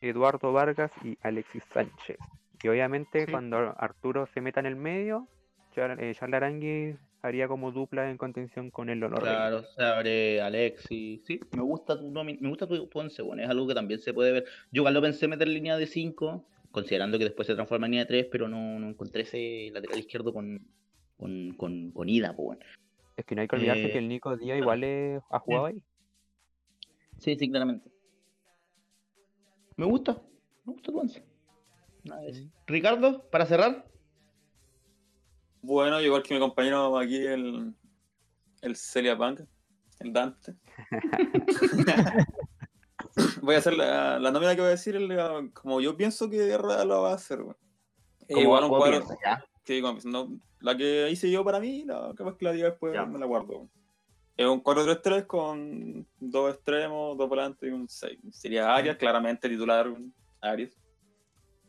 Eduardo 0.00 0.52
Vargas 0.52 0.90
y 1.02 1.16
Alexis 1.22 1.62
Sánchez. 1.72 2.18
Y 2.62 2.68
obviamente 2.68 3.24
Sí. 3.24 3.30
cuando 3.30 3.56
Arturo 3.78 4.26
se 4.26 4.40
meta 4.40 4.60
en 4.60 4.66
el 4.66 4.76
medio, 4.76 5.28
Char- 5.74 6.00
eh, 6.02 6.14
Chalarangui 6.14 6.96
haría 7.22 7.48
como 7.48 7.72
dupla 7.72 8.10
en 8.10 8.16
contención 8.18 8.70
con 8.70 8.90
el 8.90 9.00
Reyes. 9.00 9.20
Claro, 9.20 9.62
se 9.62 9.82
abre 9.82 10.40
Alexis. 10.42 11.24
Sí, 11.24 11.40
me 11.56 11.62
gusta 11.62 11.98
tu 11.98 12.10
nomi- 12.10 12.38
me 12.40 12.48
gusta 12.48 12.66
tu, 12.66 12.86
tu 12.86 12.98
once, 12.98 13.22
bueno, 13.22 13.42
es 13.42 13.48
algo 13.48 13.66
que 13.66 13.74
también 13.74 13.98
se 14.00 14.12
puede 14.12 14.32
ver. 14.32 14.44
Yo 14.70 14.80
igual 14.82 14.94
lo 14.94 15.00
pensé 15.02 15.26
meter 15.28 15.48
en 15.48 15.54
línea 15.54 15.76
de 15.76 15.86
5, 15.86 16.44
considerando 16.70 17.18
que 17.18 17.24
después 17.24 17.46
se 17.46 17.54
transforma 17.54 17.86
en 17.86 17.92
línea 17.92 18.04
de 18.04 18.08
3, 18.08 18.26
pero 18.30 18.48
no, 18.48 18.78
no 18.78 18.88
encontré 18.88 19.22
ese 19.22 19.70
lateral 19.72 19.98
izquierdo 19.98 20.32
con, 20.34 20.60
con, 21.16 21.54
con, 21.56 21.90
con 21.92 22.08
ida, 22.08 22.34
pues 22.36 22.46
bueno. 22.46 22.60
Es 23.16 23.24
que 23.24 23.34
no 23.34 23.40
hay 23.42 23.48
que 23.48 23.56
olvidarse 23.56 23.86
Eh, 23.86 23.92
que 23.92 23.98
el 23.98 24.08
Nico 24.08 24.36
Díaz 24.36 24.58
igual 24.58 24.84
es- 24.84 25.22
ha 25.30 25.38
jugado 25.38 25.66
ahí. 25.66 25.82
Sí, 27.18 27.36
sí, 27.36 27.48
claramente. 27.50 27.90
Me 29.76 29.86
gusta, 29.86 30.12
me 30.64 30.72
gusta 30.72 30.92
tu 30.92 30.98
once. 30.98 31.24
Nada 32.04 32.20
de 32.22 32.30
eso. 32.30 32.44
Ricardo, 32.66 33.28
para 33.30 33.46
cerrar. 33.46 33.86
Bueno, 35.62 36.00
igual 36.00 36.22
que 36.22 36.34
mi 36.34 36.40
compañero 36.40 36.96
aquí, 36.98 37.16
el, 37.26 37.74
el 38.60 38.76
Celia 38.76 39.16
Punk, 39.16 39.40
el 40.00 40.12
Dante. 40.12 40.54
voy 43.42 43.54
a 43.54 43.58
hacer 43.58 43.74
la, 43.74 44.18
la 44.18 44.30
nómina 44.30 44.54
que 44.54 44.60
voy 44.60 44.68
a 44.68 44.72
decir, 44.72 44.96
el- 44.96 45.52
como 45.54 45.80
yo 45.80 45.96
pienso 45.96 46.28
que 46.28 46.56
Rueda 46.58 46.84
lo 46.84 47.02
va 47.02 47.12
a 47.12 47.14
hacer. 47.14 47.40
Eh, 47.40 48.34
¿Cómo- 48.34 48.40
igual 48.42 48.64
un 48.64 48.70
cuadro, 48.70 48.98
piensas, 48.98 49.16
ya? 49.24 49.44
sí, 49.64 49.80
como 49.80 49.94
pienso, 49.94 50.08
no, 50.10 50.38
la 50.60 50.76
que 50.76 51.10
hice 51.10 51.30
yo 51.30 51.44
para 51.44 51.60
mí, 51.60 51.84
la 51.84 52.12
capaz 52.14 52.36
que 52.36 52.44
la 52.44 52.52
diga 52.52 52.70
después 52.70 52.92
Ya. 52.94 53.06
me 53.06 53.18
la 53.18 53.26
guardo. 53.26 53.68
Es 54.36 54.46
un 54.46 54.62
4-3-3 54.62 55.26
con 55.26 56.06
dos 56.18 56.54
extremos, 56.54 57.16
dos 57.16 57.28
volantes 57.28 57.68
y 57.68 57.72
un 57.72 57.88
6. 57.88 58.18
Sería 58.32 58.74
Arias, 58.74 58.96
claramente 58.96 59.48
titular 59.48 59.86
Arias. 60.40 60.76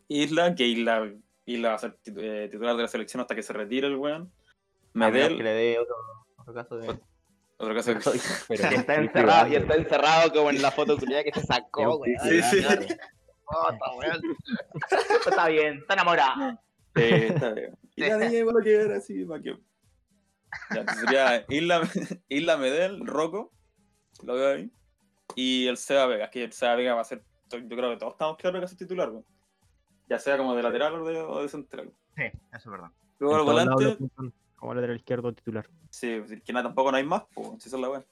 Isla, 0.08 0.56
que 0.56 0.66
Isla, 0.66 1.12
Isla 1.46 1.70
va 1.70 1.76
a 1.76 1.80
ser 1.80 1.98
eh, 2.18 2.48
titular 2.52 2.76
de 2.76 2.82
la 2.84 2.88
selección 2.88 3.22
hasta 3.22 3.36
que 3.36 3.44
se 3.44 3.54
retire 3.54 3.88
el 3.88 3.96
weón. 3.98 4.32
A 4.96 4.98
Medel, 4.98 5.38
que 5.38 5.44
le 5.44 5.50
dé 5.52 5.80
otro, 5.80 5.96
otro 6.38 6.54
caso 6.54 6.78
de. 6.78 7.00
otro 7.58 7.76
caso 7.76 7.94
que- 7.94 8.20
Pero 8.48 8.64
Y 8.72 8.76
está 8.76 8.96
encerrado, 8.96 9.48
y 9.48 9.56
está 9.56 9.76
encerrado 9.76 10.32
como 10.34 10.50
en 10.50 10.62
la 10.62 10.72
foto 10.72 10.98
que 10.98 11.32
se 11.34 11.42
sacó, 11.46 11.98
weón. 11.98 12.18
Sí, 12.24 12.42
sí. 12.42 12.64
Puta, 13.46 13.94
weón. 13.98 14.22
Está 15.28 15.48
bien, 15.50 15.78
está 15.78 15.94
enamorado. 15.94 16.60
Sí, 16.96 17.04
está 17.04 17.52
bien. 17.54 17.78
Y 17.96 18.02
la 18.02 18.18
niña 18.18 18.40
igual 18.40 18.64
que 18.64 18.74
era 18.74 18.98
así, 18.98 19.24
para 19.26 19.42
que. 19.42 19.56
Ya, 20.74 20.94
sería 20.94 21.46
Isla, 21.50 21.82
Isla 22.30 22.58
Medel, 22.58 23.06
Rocco, 23.06 23.52
lo 24.24 24.36
veo 24.36 24.56
ahí. 24.56 24.72
Y 25.36 25.68
el 25.68 25.78
Seba 25.78 26.06
Vega, 26.08 26.30
que 26.30 26.44
el 26.44 26.54
Seba 26.54 26.76
Vega 26.76 26.96
va 26.96 27.02
a 27.02 27.06
ser. 27.06 27.24
Yo 27.52 27.60
creo 27.78 27.92
que 27.92 27.98
todos 27.98 28.14
estamos 28.14 28.38
claros 28.38 28.56
que 28.58 28.60
va 28.62 28.66
a 28.66 28.70
ser 28.70 28.78
titular, 28.78 29.10
weón. 29.10 29.26
Ya 30.08 30.20
sea 30.20 30.38
como 30.38 30.56
de 30.56 30.64
lateral 30.64 30.94
o 30.96 31.06
de, 31.06 31.20
o 31.22 31.42
de 31.42 31.50
central. 31.50 31.92
Sí, 32.16 32.24
eso 32.24 32.40
es 32.54 32.66
verdad. 32.68 32.90
Luego 33.20 33.38
el 33.40 33.44
volante, 33.44 33.92
apuntan 33.92 34.34
como 34.56 34.74
lateral 34.74 34.98
izquierdo 34.98 35.34
titular. 35.34 35.68
sí, 35.90 36.22
pues, 36.26 36.42
que 36.44 36.54
nada, 36.54 36.64
tampoco 36.70 36.92
no 36.92 36.98
hay 36.98 37.04
más, 37.04 37.24
pues, 37.34 37.48
si 37.64 37.70
esa 37.70 37.78
es 37.78 37.82
la 37.82 37.90
weá. 37.90 38.04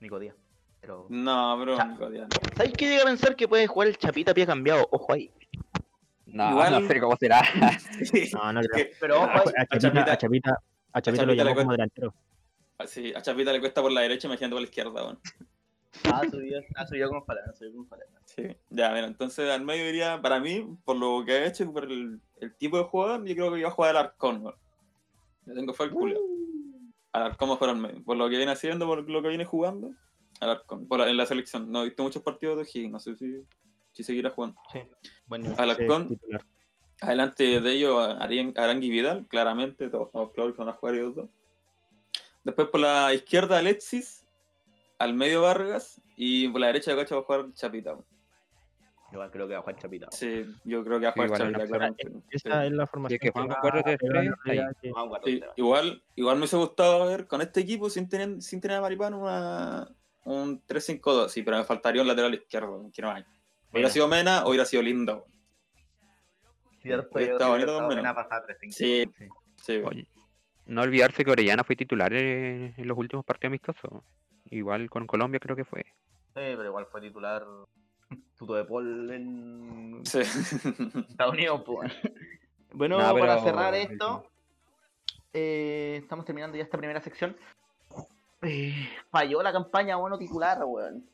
Nico 0.00 0.18
Díaz. 0.18 0.34
Pero... 0.80 1.06
No, 1.08 1.56
pero. 1.58 1.76
Ya. 1.76 1.84
Nico 1.84 2.10
Díaz, 2.10 2.28
¿Sabes 2.56 2.72
qué 2.76 2.88
llega 2.88 3.02
a 3.02 3.06
pensar 3.06 3.34
que 3.36 3.48
puede 3.48 3.66
jugar 3.66 3.88
el 3.88 3.96
Chapita 3.98 4.34
pie 4.34 4.46
cambiado? 4.46 4.86
Ojo 4.90 5.12
ahí. 5.12 5.30
No, 6.26 6.50
Igual- 6.50 6.82
no 6.82 6.88
sé 6.88 7.00
cómo 7.00 7.16
será. 7.16 7.42
no. 7.54 7.68
Sí, 8.04 8.30
No, 8.34 8.52
no 8.52 8.60
es 8.60 8.68
creo. 8.68 8.86
Pero 9.00 9.16
ojo 9.22 9.26
A, 9.30 9.38
ahí. 9.38 9.52
a 9.70 9.78
Chapita, 9.78 10.18
Chapita- 10.18 10.58
a 10.98 11.02
Chapita, 11.02 11.22
a 11.22 11.26
Chapita 11.26 11.26
Chapita 11.26 11.26
lo 11.26 11.34
llamó 11.50 11.56
como 11.60 11.72
delantero. 11.72 12.14
sí, 12.86 13.12
a 13.14 13.22
Chapita 13.22 13.52
le 13.52 13.60
cuesta 13.60 13.82
por 13.82 13.92
la 13.92 14.00
derecha, 14.02 14.26
imagínate 14.28 14.52
por 14.54 14.60
la 14.62 14.66
izquierda, 14.68 14.92
weón. 15.04 15.18
Ah, 16.04 16.22
subió, 16.30 16.60
ah, 16.76 16.86
subió 16.86 17.08
con 17.08 17.24
palabras, 17.24 17.56
subió 17.58 17.72
con 17.74 17.86
palabras. 17.88 18.22
Sí, 18.26 18.44
ya, 18.70 18.92
mira, 18.92 19.06
entonces 19.06 19.48
al 19.50 19.64
medio 19.64 19.86
diría, 19.86 20.20
para 20.20 20.40
mí, 20.40 20.76
por 20.84 20.96
lo 20.96 21.24
que 21.24 21.32
ha 21.32 21.46
hecho 21.46 21.64
y 21.64 21.68
por 21.68 21.84
el, 21.84 22.20
el 22.40 22.54
tipo 22.56 22.76
de 22.78 22.84
jugador, 22.84 23.24
yo 23.26 23.34
creo 23.34 23.52
que 23.52 23.60
iba 23.60 23.68
a 23.68 23.72
jugar 23.72 23.96
al 23.96 24.06
Arcón, 24.06 24.42
weón. 24.42 24.56
Yo 25.46 25.54
tengo 25.54 25.72
fe 25.74 25.84
al 25.84 25.90
culo. 25.90 26.20
Al 27.12 27.22
Arcón 27.22 27.48
mejor 27.48 27.68
al 27.70 27.76
medio. 27.78 28.02
Por 28.04 28.16
lo 28.16 28.28
que 28.28 28.36
viene 28.36 28.52
haciendo, 28.52 28.86
por 28.86 29.08
lo 29.08 29.22
que 29.22 29.28
viene 29.28 29.44
jugando, 29.44 29.92
al 30.40 30.50
Arcón. 30.50 30.86
Por 30.88 30.98
la- 31.00 31.08
en 31.08 31.16
la 31.16 31.24
selección. 31.24 31.70
No 31.70 31.80
he 31.82 31.84
visto 31.86 32.02
muchos 32.02 32.22
partidos 32.22 32.56
de 32.56 32.62
O'Higgins, 32.62 32.92
no 32.92 32.98
sé 32.98 33.16
si, 33.16 33.42
si 33.92 34.02
seguirá 34.02 34.30
jugando. 34.30 34.60
Sí, 34.72 34.80
buen 35.26 35.42
nivel. 35.42 35.58
Al 35.58 35.74
Sí, 35.76 35.82
Arcón, 35.82 36.08
titular. 36.08 36.42
Adelante 37.00 37.60
de 37.60 37.72
ellos, 37.72 37.94
Arang- 37.96 38.58
Arangui 38.58 38.90
Vidal, 38.90 39.26
claramente, 39.28 39.88
todos 39.88 40.06
estamos 40.08 40.32
claros 40.32 40.52
que 40.54 40.58
van 40.58 40.68
a 40.68 40.72
jugar 40.72 40.94
ellos 40.94 41.14
dos. 41.14 41.28
Después 42.44 42.68
por 42.68 42.80
la 42.80 43.12
izquierda, 43.14 43.58
Alexis. 43.58 44.24
Al 44.98 45.12
medio, 45.14 45.42
Vargas. 45.42 46.00
Y 46.16 46.48
por 46.48 46.60
la 46.60 46.68
derecha 46.68 46.90
de 46.92 46.96
Cacho 46.96 47.16
va 47.16 47.20
a 47.20 47.24
jugar 47.24 47.52
Chapita. 47.52 47.96
Igual 49.12 49.30
creo 49.30 49.46
que 49.46 49.52
va 49.54 49.58
a 49.58 49.62
jugar 49.62 49.76
Chapita. 49.76 50.06
Sí, 50.10 50.46
yo 50.64 50.82
creo 50.84 50.98
que 50.98 51.04
va 51.06 51.10
a 51.10 51.12
jugar 51.12 51.26
igual 51.28 51.40
Chapita, 51.42 51.62
es 51.64 51.68
claramente. 51.70 52.12
Esa 52.30 52.60
Sí. 52.62 52.66
es 52.66 52.72
la 52.72 52.86
formación. 52.86 53.18
que 53.20 53.30
juegan 53.30 53.50
va 53.50 53.60
con 53.60 53.70
4-3-3, 53.70 53.94
a 53.94 53.98
pegar 53.98 54.14
la 54.14 54.20
ahí. 54.30 54.36
realidad 54.44 54.76
que- 54.80 54.90
Vamos 54.92 55.04
a 55.04 55.06
jugar 55.08 55.22
Sí, 55.24 55.40
con 55.40 55.48
igual, 55.56 56.02
igual 56.16 56.36
me 56.36 56.40
hubiese 56.40 56.56
gustado 56.56 57.06
ver 57.06 57.26
con 57.26 57.40
este 57.42 57.60
equipo 57.60 57.90
sin 57.90 58.08
tener, 58.08 58.40
sin 58.42 58.60
tener 58.60 58.78
a 58.78 58.80
Maripán 58.80 59.12
una, 59.14 59.88
un 60.24 60.62
3-5-2, 60.66 61.28
sí, 61.32 61.42
pero 61.42 61.58
me 61.58 61.64
faltaría 61.64 62.00
un 62.02 62.08
lateral 62.08 62.34
izquierdo, 62.34 62.90
que 62.94 63.02
no 63.02 63.10
hay. 63.10 63.24
Hubiera 63.72 63.90
sido 63.90 64.08
Mena 64.08 64.44
o 64.44 64.48
hubiera 64.48 64.64
sido 64.64 64.82
Linda. 64.82 65.22
Weón. 66.88 67.08
Cierto, 67.10 67.18
Está 67.18 67.44
yo 67.44 67.50
bonito 67.50 67.66
creo 67.66 67.76
que 67.76 67.80
también. 67.80 68.02
van 68.02 68.06
a 68.06 68.14
pasar 68.14 68.46
3-5. 68.46 68.72
Sí. 68.72 69.10
Sí. 69.62 69.82
Oye, 69.84 70.06
no 70.66 70.82
olvidarse 70.82 71.24
que 71.24 71.30
Orellana 71.30 71.64
fue 71.64 71.76
titular 71.76 72.12
en, 72.12 72.74
en 72.76 72.88
los 72.88 72.96
últimos 72.98 73.24
partidos 73.24 73.50
amistosos. 73.50 74.02
Igual 74.50 74.88
con 74.90 75.06
Colombia 75.06 75.40
creo 75.40 75.56
que 75.56 75.64
fue. 75.64 75.82
Sí, 75.82 75.92
pero 76.34 76.64
igual 76.66 76.86
fue 76.86 77.00
titular 77.00 77.44
Tuto 78.38 78.54
de 78.54 78.64
Paul 78.64 79.10
en 79.10 80.00
Sí. 80.04 80.20
Estados 81.08 81.32
Unidos. 81.34 81.62
pues. 81.64 81.92
Bueno, 82.72 82.98
No, 83.00 83.14
para 83.18 83.38
cerrar 83.42 83.74
esto, 83.74 84.26
eh, 85.32 85.98
estamos 86.02 86.24
terminando 86.24 86.56
ya 86.56 86.62
esta 86.64 86.78
primera 86.78 87.00
sección. 87.00 87.36
Eh, 88.42 88.88
falló 89.10 89.42
la 89.42 89.52
campaña 89.52 89.96
mono 89.96 90.18
titular, 90.18 90.58
weón. 90.64 91.08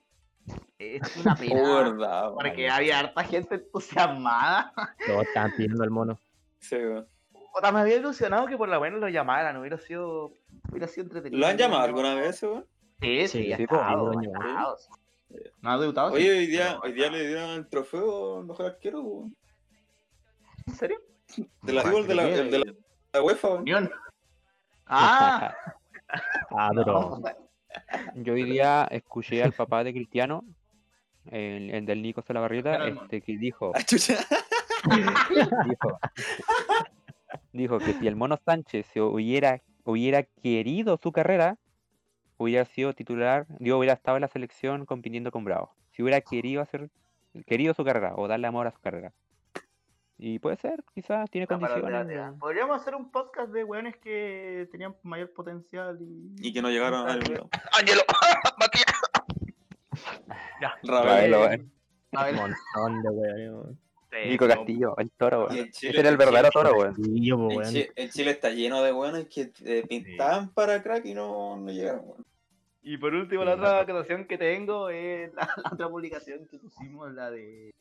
Es 0.79 1.17
una 1.17 1.35
pena. 1.37 2.31
porque 2.35 2.69
había 2.69 2.99
harta 3.01 3.25
gente 3.25 3.55
entusiasmada. 3.57 4.73
Todos 5.07 5.23
estaban 5.27 5.53
pidiendo 5.57 5.83
al 5.85 5.91
mono. 5.91 6.19
Sí, 6.61 6.77
weón. 6.77 7.07
O 7.55 7.61
sea, 7.61 7.71
me 7.71 7.81
había 7.81 7.97
ilusionado 7.97 8.47
que 8.47 8.57
por 8.57 8.69
lo 8.69 8.81
menos 8.81 8.99
lo 9.01 9.09
llamaran, 9.09 9.57
hubiera 9.59 9.77
sido, 9.79 10.33
hubiera 10.71 10.89
sido 10.89 11.05
entretenido. 11.05 11.39
¿Lo 11.41 11.47
han 11.47 11.57
llamado 11.59 11.83
alguna 11.83 12.15
vez, 12.15 12.43
weón? 12.43 12.67
Sí, 13.01 13.29
sí, 13.29 13.55
Sí, 13.57 13.67
pues, 13.67 13.81
ha 13.81 13.85
estado. 13.91 14.13
¿No 15.61 15.71
ha 15.71 15.79
debutado? 15.79 16.11
sí? 16.11 16.17
Oye, 16.17 16.31
hoy 16.39 16.47
día, 16.47 16.79
hoy 16.83 16.93
día 16.93 17.11
le 17.11 17.27
dieron 17.27 17.51
el 17.51 17.69
trofeo 17.69 18.43
mejor 18.43 18.67
arquero, 18.67 19.01
weón. 19.03 19.37
¿En 20.67 20.75
serio? 20.75 20.99
De 21.63 21.73
la, 21.73 21.83
de 21.83 22.15
la, 22.15 22.29
el 22.29 22.51
de 22.51 22.59
la, 22.59 22.73
la 23.13 23.23
UEFA. 23.23 23.49
Ah, 24.87 25.55
Ah, 26.51 26.71
pero. 26.75 27.21
Yo 28.17 28.35
hoy 28.35 28.45
día 28.45 28.87
escuché 28.91 29.43
al 29.43 29.53
papá 29.53 29.85
de 29.85 29.93
Cristiano, 29.93 30.45
el, 31.31 31.71
el 31.71 31.87
del 31.87 32.03
Nico 32.03 32.23
Salabarrieta, 32.23 32.87
este, 32.87 33.21
que 33.21 33.39
dijo, 33.39 33.73
Ah, 33.75 33.85
dijo, 35.65 35.99
dijo 37.53 37.79
que 37.79 37.93
si 37.95 38.09
el 38.09 38.17
Mono 38.17 38.37
Sánchez 38.45 38.87
se 38.93 39.01
hubiera, 39.01 39.63
hubiera 39.85 40.25
querido 40.25 40.99
su 41.01 41.13
carrera, 41.13 41.59
hubiera 42.37 42.65
sido 42.65 42.93
titular, 42.95 43.47
digo, 43.59 43.79
hubiera 43.79 43.95
estado 43.95 44.17
en 44.17 44.23
la 44.23 44.29
selección 44.29 44.87
compitiendo 44.87 45.31
con 45.31 45.45
Bravo. 45.45 45.75
Si 45.93 46.03
hubiera 46.03 46.21
querido 46.21 46.63
hacer, 46.63 46.91
querido 47.47 47.75
su 47.75 47.85
carrera 47.85 48.15
o 48.17 48.27
darle 48.29 48.47
amor 48.49 48.67
a 48.67 48.73
su 48.73 48.81
carrera. 48.81 49.13
Y 50.25 50.39
puede 50.39 50.57
ser, 50.57 50.85
quizás 50.95 51.29
tiene 51.31 51.49
condiciones. 51.49 52.07
de- 52.07 52.33
Podríamos 52.39 52.81
hacer 52.81 52.95
un 52.95 53.11
podcast 53.11 53.51
de 53.51 53.65
weones 53.65 53.97
que 53.97 54.69
tenían 54.71 54.95
mayor 55.03 55.33
potencial 55.33 55.99
y. 56.01 56.49
Y 56.49 56.53
que 56.53 56.63
no 56.63 56.71
llegaron 56.71 57.09
al 57.09 57.21
mundo. 57.25 57.49
Ángelo, 57.77 58.03
Matías. 58.59 58.87
Ya. 60.61 60.75
Ravelo, 60.85 61.51
eh. 61.51 61.65
A 62.13 62.29
Un 62.29 62.37
montón 62.37 63.03
de 63.03 63.09
weón. 63.11 63.79
sí, 64.13 64.29
Nico 64.31 64.47
Castillo, 64.47 64.95
el 64.99 65.11
toro, 65.11 65.47
weón. 65.49 65.69
Ese 65.73 65.89
era 65.99 66.09
el 66.09 66.17
verdadero 66.17 66.51
toro, 66.53 66.73
weón. 66.79 66.95
Weón. 66.99 67.75
Chile, 68.11 68.31
está 68.31 68.51
lleno 68.51 68.81
de 68.81 68.93
weones 68.93 69.27
que 69.27 69.51
eh, 69.65 69.85
pintaban 69.89 70.51
para 70.51 70.85
crack 70.85 71.05
y 71.07 71.15
no, 71.15 71.57
no 71.57 71.73
llegaron, 71.73 72.03
weón. 72.05 72.25
Y 72.85 72.97
por 72.97 73.13
último, 73.13 73.45
la 73.45 73.55
otra 73.55 73.81
acotación 73.81 74.27
que 74.27 74.39
tengo 74.39 74.89
es 74.89 75.35
la, 75.35 75.49
la 75.57 75.71
otra 75.73 75.89
publicación 75.89 76.47
que 76.49 76.59
pusimos, 76.59 77.13
la 77.13 77.31
de 77.31 77.73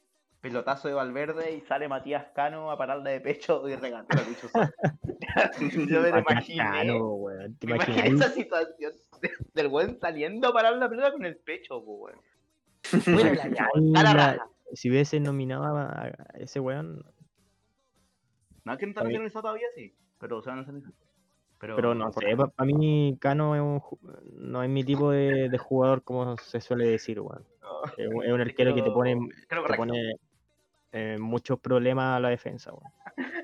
pelotazo 0.41 0.87
de 0.87 0.95
Valverde 0.95 1.55
y 1.55 1.61
sale 1.61 1.87
Matías 1.87 2.25
Cano 2.33 2.71
a 2.71 2.77
pararla 2.77 3.11
de 3.11 3.21
pecho 3.21 3.67
y 3.69 3.75
regatear 3.75 4.23
a 4.23 4.27
Lucho 4.27 4.49
Sosa. 4.49 4.73
Yo 5.87 6.01
me 6.01 6.09
lo 6.09 6.19
imaginé. 6.19 6.57
Cano, 6.57 7.05
weón. 7.13 7.55
¿Te 7.57 7.67
Me 7.67 7.75
imaginé 7.75 8.07
esa 8.07 8.29
situación 8.29 8.93
de- 9.21 9.31
del 9.53 9.67
buen 9.67 9.99
saliendo 9.99 10.47
a 10.47 10.53
parar 10.53 10.75
la 10.77 10.89
pelota 10.89 11.11
con 11.11 11.25
el 11.25 11.37
pecho, 11.37 11.77
weón. 11.79 12.19
Weón. 13.07 13.37
Mira, 13.77 14.13
raja. 14.13 14.47
Si 14.73 14.89
hubiese 14.89 15.19
nominado 15.19 15.65
a 15.77 16.11
ese 16.35 16.59
weón, 16.59 17.05
No, 18.63 18.73
es 18.73 18.79
que 18.79 18.85
no 18.85 18.91
está 18.91 19.03
nominalizado 19.03 19.43
todavía, 19.43 19.67
sí. 19.75 19.95
Pero 20.17 20.41
se 20.41 20.49
van 20.49 20.59
a 20.59 20.61
hacer 20.63 20.75
Pero, 21.59 21.75
pero 21.75 21.93
no 21.93 22.11
sé, 22.13 22.35
para 22.35 22.65
mí 22.65 23.17
Cano 23.19 23.55
es 23.55 23.61
un, 23.61 23.81
no 24.33 24.63
es 24.63 24.69
mi 24.69 24.83
tipo 24.83 25.11
de, 25.11 25.49
de 25.49 25.57
jugador 25.57 26.03
como 26.03 26.37
se 26.37 26.61
suele 26.61 26.87
decir, 26.87 27.19
weón. 27.19 27.45
Es 27.97 28.07
un, 28.07 28.23
es 28.23 28.31
un 28.31 28.41
arquero 28.41 28.73
que 28.73 28.81
te 28.81 28.91
pone 28.91 29.17
eh, 30.91 31.17
muchos 31.19 31.59
problemas 31.59 32.17
a 32.17 32.19
la 32.19 32.29
defensa. 32.29 32.71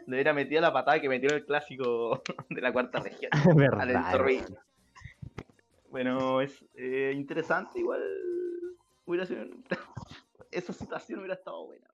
Le 0.05 0.15
hubiera 0.15 0.33
metido 0.33 0.61
la 0.61 0.73
patada 0.73 0.99
que 0.99 1.09
metió 1.09 1.29
el 1.29 1.45
clásico 1.45 2.21
de 2.49 2.61
la 2.61 2.71
cuarta 2.71 2.99
región. 2.99 3.31
Verdad. 3.55 4.19
Bueno, 5.89 6.41
es 6.41 6.65
eh, 6.75 7.13
interesante, 7.15 7.79
igual 7.79 8.01
hubiera 9.05 9.25
sido... 9.25 9.45
Esa 10.51 10.71
situación 10.71 11.19
hubiera 11.19 11.35
estado 11.35 11.65
buena. 11.65 11.87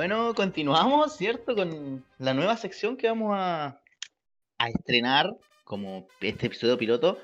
Bueno, 0.00 0.32
continuamos, 0.34 1.14
¿cierto? 1.14 1.54
Con 1.54 2.02
la 2.18 2.32
nueva 2.32 2.56
sección 2.56 2.96
que 2.96 3.06
vamos 3.06 3.34
a, 3.36 3.78
a 4.56 4.68
estrenar 4.70 5.36
como 5.62 6.06
este 6.22 6.46
episodio 6.46 6.78
piloto. 6.78 7.18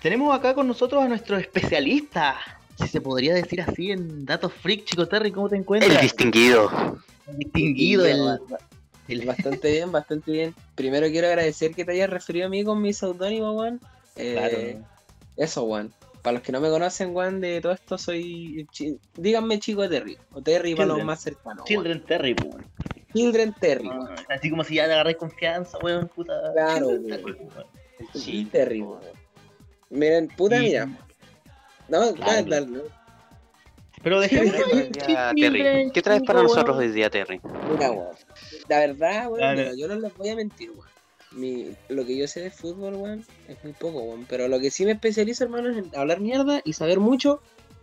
Tenemos 0.00 0.32
acá 0.32 0.54
con 0.54 0.68
nosotros 0.68 1.02
a 1.02 1.08
nuestro 1.08 1.36
especialista, 1.36 2.36
si 2.78 2.86
se 2.86 3.00
podría 3.00 3.34
decir 3.34 3.60
así, 3.60 3.90
en 3.90 4.24
datos 4.24 4.52
freak, 4.52 4.84
Chico 4.84 5.08
Terry, 5.08 5.32
¿cómo 5.32 5.48
te 5.48 5.56
encuentras? 5.56 5.96
El 5.96 6.00
distinguido. 6.02 6.70
El 7.26 7.38
distinguido, 7.38 8.06
el, 8.06 8.38
el- 9.08 9.26
Bastante 9.26 9.72
bien, 9.72 9.90
bastante 9.90 10.30
bien. 10.30 10.54
Primero 10.76 11.08
quiero 11.08 11.26
agradecer 11.26 11.74
que 11.74 11.84
te 11.84 11.90
hayas 11.90 12.08
referido 12.08 12.46
a 12.46 12.50
mí 12.50 12.62
con 12.62 12.80
mi 12.80 12.92
seudónimo, 12.92 13.50
weón. 13.52 13.80
Eh, 14.14 14.34
Claro. 14.78 14.86
Eso, 15.36 15.64
weón. 15.64 15.92
Para 16.24 16.34
los 16.36 16.42
que 16.42 16.52
no 16.52 16.60
me 16.62 16.70
conocen, 16.70 17.14
weón, 17.14 17.38
de 17.42 17.60
todo 17.60 17.72
esto 17.74 17.98
soy... 17.98 18.66
chi- 18.72 18.98
Díganme 19.14 19.58
Chico 19.58 19.86
Terry. 19.86 20.16
O 20.32 20.40
Terry 20.40 20.74
para 20.74 20.86
los 20.86 20.94
Children. 20.94 21.06
más 21.06 21.20
cercanos. 21.20 21.56
weón. 21.58 21.66
Children 21.66 22.04
Terry, 22.06 22.32
weón. 22.42 22.66
Children 23.14 23.54
Terry. 23.60 23.88
Ah, 23.92 23.98
weón. 24.00 24.14
Así 24.30 24.48
como 24.48 24.64
si 24.64 24.76
ya 24.76 24.86
le 24.86 24.94
agarré 24.94 25.16
confianza, 25.16 25.76
weón, 25.82 26.08
puta. 26.08 26.32
Claro, 26.54 26.86
Children 26.88 27.24
weón. 27.24 27.36
Terry, 27.36 27.48
weón. 27.54 27.66
Children 28.14 28.50
Terry, 28.50 28.80
weón. 28.80 29.00
Miren, 29.90 30.28
puta, 30.28 30.56
Y- 30.56 30.60
mira. 30.62 30.86
No, 31.88 32.14
Claro. 32.14 32.32
dale, 32.32 32.50
dale. 32.70 32.82
Pero 34.02 34.20
dejemos 34.20 34.54
¿Qué 34.54 34.62
ahí, 34.78 34.90
traes 34.90 35.34
Children, 35.34 35.62
Terry? 35.62 35.90
¿Qué 35.92 36.02
traes 36.02 36.22
para 36.22 36.42
nosotros 36.42 36.74
hoy 36.78 36.88
día, 36.88 37.10
Terry? 37.10 37.38
Mira, 37.70 37.90
weón. 37.90 38.16
La 38.70 38.78
verdad, 38.78 39.28
weón, 39.30 39.56
mira, 39.56 39.72
yo 39.76 39.88
no 39.88 39.96
les 39.96 40.16
voy 40.16 40.30
a 40.30 40.36
mentir, 40.36 40.70
weón. 40.70 40.88
Mi, 41.34 41.74
lo 41.88 42.04
que 42.04 42.16
yo 42.16 42.26
sé 42.28 42.40
de 42.40 42.50
fútbol, 42.50 42.94
weón, 42.94 43.24
es 43.48 43.62
muy 43.62 43.72
poco, 43.72 44.00
weón. 44.02 44.26
Pero 44.28 44.48
lo 44.48 44.60
que 44.60 44.70
sí 44.70 44.84
me 44.84 44.92
especializo, 44.92 45.44
hermano, 45.44 45.70
es 45.70 45.78
en 45.78 45.90
hablar 45.96 46.20
mierda 46.20 46.60
y 46.64 46.72
saber 46.72 47.00
mucho 47.00 47.40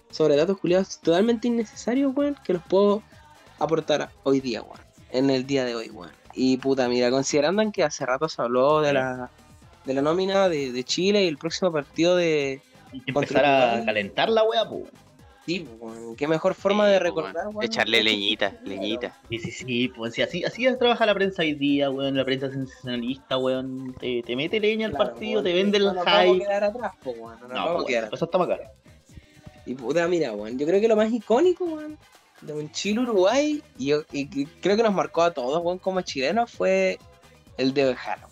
sobre 0.10 0.36
datos 0.36 0.58
culiados 0.58 1.00
totalmente 1.00 1.48
innecesarios, 1.48 2.14
weón, 2.16 2.38
que 2.44 2.54
los 2.54 2.64
puedo 2.64 3.04
aportar 3.60 4.10
hoy 4.24 4.40
día, 4.40 4.62
weón. 4.62 4.80
En 5.12 5.30
el 5.30 5.46
día 5.46 5.66
de 5.66 5.76
hoy, 5.76 5.90
weón. 5.90 6.12
Y 6.34 6.58
puta, 6.58 6.88
mira, 6.88 7.12
considerando 7.12 7.62
en 7.62 7.72
que 7.72 7.84
hace 7.84 8.06
rato 8.06 8.30
se 8.30 8.42
habló 8.42 8.82
de 8.82 8.94
la, 8.94 9.30
de 9.86 9.94
la 9.94 10.02
nómina 10.02 10.48
de, 10.50 10.72
de 10.72 10.84
Chile 10.84 11.24
y 11.26 11.28
el 11.28 11.38
próximo 11.38 11.72
partido 11.72 12.16
de. 12.16 12.62
Empezar 13.06 13.46
a 13.46 13.86
calentar 13.86 14.30
la 14.30 14.44
wea, 14.44 14.68
pues. 14.68 14.84
Sí, 15.46 15.68
weón. 15.80 16.16
Qué 16.16 16.28
mejor 16.28 16.54
forma 16.54 16.88
de 16.88 17.00
recordar, 17.00 17.48
weón. 17.48 17.64
Echarle 17.64 18.04
leñita, 18.04 18.54
leñita. 18.64 19.18
Sí, 19.30 19.40
sí, 19.40 19.52
sí, 19.52 19.88
pues 19.88 20.14
sí, 20.14 20.22
así, 20.22 20.44
así 20.44 20.68
trabaja 20.78 21.06
la 21.06 21.16
prensa 21.16 21.42
hoy 21.42 21.54
día, 21.54 21.90
weón, 21.90 22.16
la 22.16 22.24
prensa 22.24 22.52
sensacionalista, 22.52 23.38
weón, 23.38 23.96
te, 24.00 24.22
te 24.22 24.36
mete 24.36 24.60
leña 24.60 24.86
al 24.88 24.92
Claro, 24.94 25.12
partido, 25.12 25.32
weón, 25.34 25.44
te 25.46 25.54
vende 25.54 25.78
el 25.80 25.86
no 25.86 25.94
nos 25.94 26.06
vamos 26.06 26.20
a 26.20 26.24
hype. 26.34 26.40
quedar 26.46 26.64
atrás, 26.66 26.92
po, 27.04 27.12
weón. 27.12 27.40
No 27.42 27.48
No, 27.48 27.54
vamos 27.56 27.72
a 27.72 27.76
pues, 27.78 27.88
quedar 27.88 28.14
eso 28.14 28.26
está 28.26 28.38
bacán. 28.38 28.60
Y 29.66 29.74
puta, 29.76 30.08
mira, 30.08 30.32
weón, 30.34 30.58
yo 30.60 30.68
creo 30.68 30.80
que 30.80 30.88
lo 30.88 30.96
más 30.96 31.12
icónico, 31.12 31.66
weón, 31.66 31.98
de 32.42 32.54
un 32.54 32.72
Chile-Uruguay, 32.72 33.64
y, 33.80 33.86
yo- 33.88 34.04
y 34.12 34.28
que 34.28 34.48
creo 34.62 34.78
que 34.78 34.84
nos 34.84 34.94
marcó 34.94 35.24
a 35.24 35.34
todos, 35.34 35.64
weón, 35.64 35.80
como 35.80 36.02
chilenos, 36.02 36.52
fue 36.52 37.00
el 37.58 37.74
de 37.74 37.86
Bejano. 37.86 38.28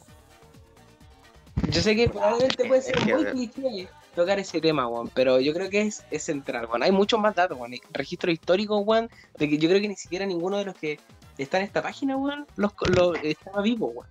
Yo 1.71 1.81
sé 1.81 1.95
que 1.95 2.07
probablemente 2.09 2.65
puede 2.65 2.81
ser 2.81 2.99
muy 3.01 3.25
cliché 3.25 3.89
tocar 4.15 4.39
ese 4.39 4.59
tema, 4.61 4.87
weón, 4.87 5.09
pero 5.13 5.39
yo 5.39 5.53
creo 5.53 5.69
que 5.69 5.81
es, 5.81 6.03
es 6.11 6.23
central, 6.23 6.65
weón. 6.65 6.83
Hay 6.83 6.91
muchos 6.91 7.19
más 7.19 7.35
datos, 7.35 7.57
weón, 7.57 7.73
hay 7.73 7.81
registros 7.93 8.33
históricos, 8.33 8.81
weón, 8.85 9.09
de 9.37 9.49
que 9.49 9.57
yo 9.57 9.69
creo 9.69 9.81
que 9.81 9.87
ni 9.87 9.95
siquiera 9.95 10.25
ninguno 10.25 10.57
de 10.57 10.65
los 10.65 10.75
que 10.75 10.99
está 11.37 11.57
en 11.57 11.63
esta 11.63 11.81
página, 11.81 12.17
weón, 12.17 12.45
los, 12.55 12.73
los, 12.95 13.17
estaba 13.23 13.61
vivo, 13.61 13.87
weón. 13.87 14.07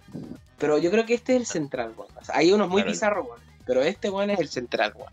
Pero 0.59 0.79
yo 0.79 0.91
creo 0.91 1.07
que 1.07 1.15
este 1.15 1.35
es 1.35 1.41
el 1.41 1.47
central, 1.47 1.93
weón. 1.97 2.11
O 2.21 2.25
sea, 2.25 2.37
hay 2.37 2.53
unos 2.53 2.69
muy 2.69 2.83
Claro. 2.83 2.93
bizarros, 2.93 3.27
weón, 3.27 3.41
pero 3.67 3.83
este, 3.83 4.11
weón, 4.11 4.31
es 4.31 4.41
el 4.41 4.49
central, 4.49 4.93
weón. 4.97 5.13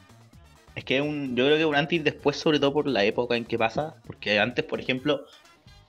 Es 0.75 0.83
que 0.83 1.01
un, 1.01 1.35
yo 1.35 1.45
creo 1.45 1.57
que 1.57 1.65
un 1.65 1.75
antes 1.75 1.99
y 1.99 2.01
después, 2.01 2.35
sobre 2.37 2.59
todo 2.59 2.73
por 2.73 2.87
la 2.87 3.03
época 3.05 3.35
en 3.37 3.45
que 3.45 3.57
pasa, 3.57 3.95
porque 4.05 4.39
antes, 4.39 4.65
por 4.65 4.79
ejemplo, 4.79 5.25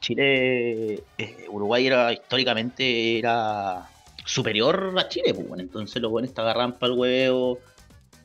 Chile, 0.01 1.03
eh, 1.19 1.47
Uruguay 1.49 1.87
era 1.87 2.13
históricamente 2.13 3.19
era 3.19 3.89
superior 4.25 4.95
a 4.97 5.09
Chile, 5.09 5.35
pues, 5.35 5.49
bueno. 5.49 5.63
Entonces 5.63 6.01
los 6.01 6.11
buenos 6.11 6.33
te 6.33 6.41
agarran 6.41 6.73
para 6.79 6.93
el 6.93 6.99
huevo, 6.99 7.59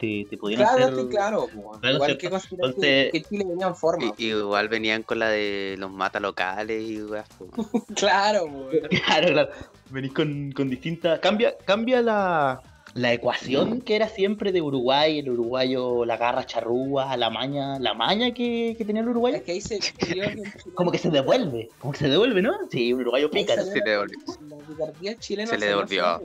te, 0.02 0.26
te 0.30 0.38
podían 0.38 0.62
Claro, 0.62 0.86
hacer... 0.86 0.96
sí, 0.98 1.08
claro, 1.10 1.48
Igual 1.84 2.18
que 2.18 2.26
Entonces- 2.28 3.12
que, 3.12 3.22
Chile 3.30 3.46
venía 3.48 3.68
en 3.68 3.76
forma. 3.76 4.14
Y- 4.18 4.26
igual 4.30 4.68
venían 4.68 5.04
con 5.04 5.20
la 5.20 5.30
de 5.30 5.76
los 5.78 5.92
mata 5.92 6.20
locales 6.20 6.82
y 6.90 7.02
weas. 7.04 7.28
Claro, 7.96 8.46
weón. 8.46 8.88
Claro, 9.06 9.28
claro. 9.28 9.50
Venís 9.92 10.12
con, 10.14 10.52
con 10.54 10.70
distintas. 10.70 11.20
Cambia, 11.20 11.56
cambia 11.66 12.02
la, 12.02 12.62
la 12.96 13.14
ecuación 13.14 13.82
que 13.82 13.96
era 13.96 14.08
siempre 14.08 14.52
de 14.52 14.62
Uruguay, 14.62 15.20
el 15.20 15.30
uruguayo, 15.30 16.04
la 16.06 16.18
garra 16.18 16.46
charrúa, 16.46 17.16
la 17.16 17.30
maña, 17.30 17.78
la 17.80 17.94
maña 17.94 18.34
que, 18.34 18.74
que 18.78 18.84
tenía 18.86 19.02
el 19.02 19.08
Es 19.08 19.12
uruguayo. 19.12 19.44
que 19.44 19.52
ahí 19.52 19.62
se 19.62 19.80
Como 20.74 20.92
que 20.92 20.98
se 20.98 21.10
devuelve, 21.12 21.70
como 21.80 21.94
que 21.94 22.00
se 22.00 22.10
devuelve, 22.10 22.42
¿no? 22.42 22.54
Sí, 22.72 22.92
un 22.94 23.02
uruguayo 23.02 23.30
pícaro. 23.30 23.64
Se 23.64 23.76
le 23.80 23.92
devolvió. 23.92 24.18
La 24.50 24.58
picardía 24.58 25.16
chilena 25.20 25.50
Se 25.50 25.58
le 25.60 25.68
devolvió. 25.68 26.22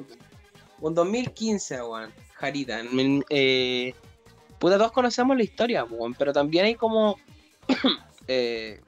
Un 0.80 0.94
2015, 0.94 1.82
weón. 1.82 2.10
En- 3.00 3.24
eh, 3.30 3.94
puta, 4.58 4.78
todos 4.78 4.92
conocemos 4.92 5.36
la 5.36 5.42
historia, 5.42 5.84
weón. 5.84 6.14
Pero 6.14 6.32
también 6.32 6.64
hay 6.66 6.74
como. 6.74 7.16
eh, 8.28 8.80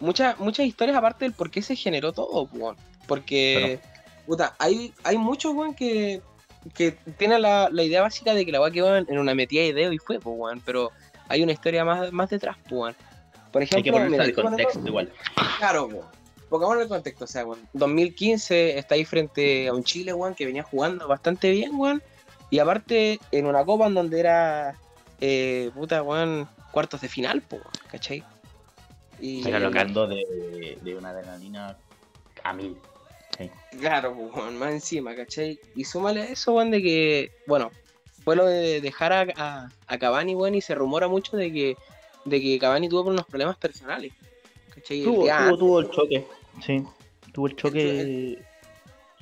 muchas, 0.00 0.38
muchas 0.38 0.66
historias 0.66 0.96
aparte 0.96 1.24
del 1.24 1.34
por 1.34 1.50
qué 1.50 1.62
se 1.62 1.76
generó 1.76 2.12
todo, 2.12 2.48
weón. 2.52 2.76
Porque. 3.06 3.80
Puta, 4.26 4.54
hay, 4.58 4.92
hay 5.04 5.16
muchos, 5.18 5.54
weón, 5.54 5.74
que. 5.74 6.20
Que 6.74 6.90
tienen 7.16 7.40
la, 7.42 7.68
la 7.72 7.82
idea 7.82 8.02
básica 8.02 8.34
de 8.34 8.44
que 8.44 8.52
la 8.52 8.60
weá 8.60 8.70
quedó 8.70 8.94
en, 8.96 9.06
en 9.08 9.18
una 9.18 9.34
metida 9.34 9.62
de 9.62 9.72
dedo 9.72 9.92
y 9.92 9.98
fue, 9.98 10.18
weón. 10.18 10.60
Pero 10.64 10.90
hay 11.28 11.42
una 11.42 11.52
historia 11.52 11.84
más, 11.84 12.12
más 12.12 12.28
detrás, 12.30 12.56
weón. 12.70 12.94
Por 13.52 13.62
Hay 13.62 13.68
que 13.68 13.76
ejemplo, 13.78 13.92
ponerse 13.92 14.10
mira, 14.10 14.24
al 14.24 14.30
yo 14.30 14.34
conozco- 14.36 14.48
contexto 14.56 14.86
igual. 14.88 15.12
Claro, 15.58 15.86
weón. 15.86 16.06
Pongámoslo 16.50 16.82
en 16.82 16.88
contexto, 16.88 17.24
o 17.24 17.28
sea, 17.28 17.46
weón. 17.46 17.60
2015 17.74 18.76
está 18.78 18.94
ahí 18.96 19.04
frente 19.06 19.68
a 19.68 19.72
un 19.74 19.84
Chile, 19.84 20.12
weón, 20.12 20.34
que 20.34 20.44
venía 20.44 20.62
jugando 20.62 21.06
bastante 21.08 21.50
bien, 21.50 21.70
weón. 21.74 22.02
Y 22.50 22.58
aparte, 22.58 23.20
en 23.30 23.46
una 23.46 23.64
copa 23.64 23.86
en 23.86 23.94
donde 23.94 24.20
era, 24.20 24.74
eh, 25.20 25.70
puta, 25.74 26.02
weón, 26.02 26.48
cuartos 26.70 27.00
de 27.00 27.08
final, 27.08 27.42
po, 27.42 27.58
¿cachai? 27.90 28.24
Y, 29.20 29.42
local. 29.42 29.64
hablando 29.64 30.06
de, 30.06 30.78
de 30.80 30.96
una 30.96 31.10
adrenalina 31.10 31.76
a 32.44 32.52
mil. 32.52 32.76
Sí. 33.36 33.50
Claro, 33.78 34.12
weón, 34.12 34.56
más 34.56 34.72
encima, 34.72 35.14
¿cachai? 35.14 35.60
Y 35.76 35.84
súmale 35.84 36.22
a 36.22 36.24
eso, 36.26 36.54
weón, 36.54 36.70
de 36.70 36.82
que, 36.82 37.32
bueno, 37.46 37.70
fue 38.24 38.36
lo 38.36 38.46
de 38.46 38.80
dejar 38.80 39.12
a, 39.12 39.26
a, 39.36 39.68
a 39.86 39.98
Cavani, 39.98 40.34
weón, 40.34 40.54
y 40.54 40.60
se 40.60 40.74
rumora 40.74 41.08
mucho 41.08 41.36
de 41.36 41.52
que, 41.52 41.76
de 42.24 42.40
que 42.40 42.58
Cavani 42.58 42.88
tuvo 42.88 43.10
unos 43.10 43.26
problemas 43.26 43.56
personales, 43.56 44.12
¿cachai? 44.74 45.02
Tuvo, 45.02 45.26
tuvo, 45.26 45.58
tuvo 45.58 45.80
el 45.80 45.90
choque. 45.90 46.26
Sí. 46.64 46.84
Tuvo 47.32 47.46
el 47.48 47.56
choque. 47.56 48.38
Su 48.38 48.47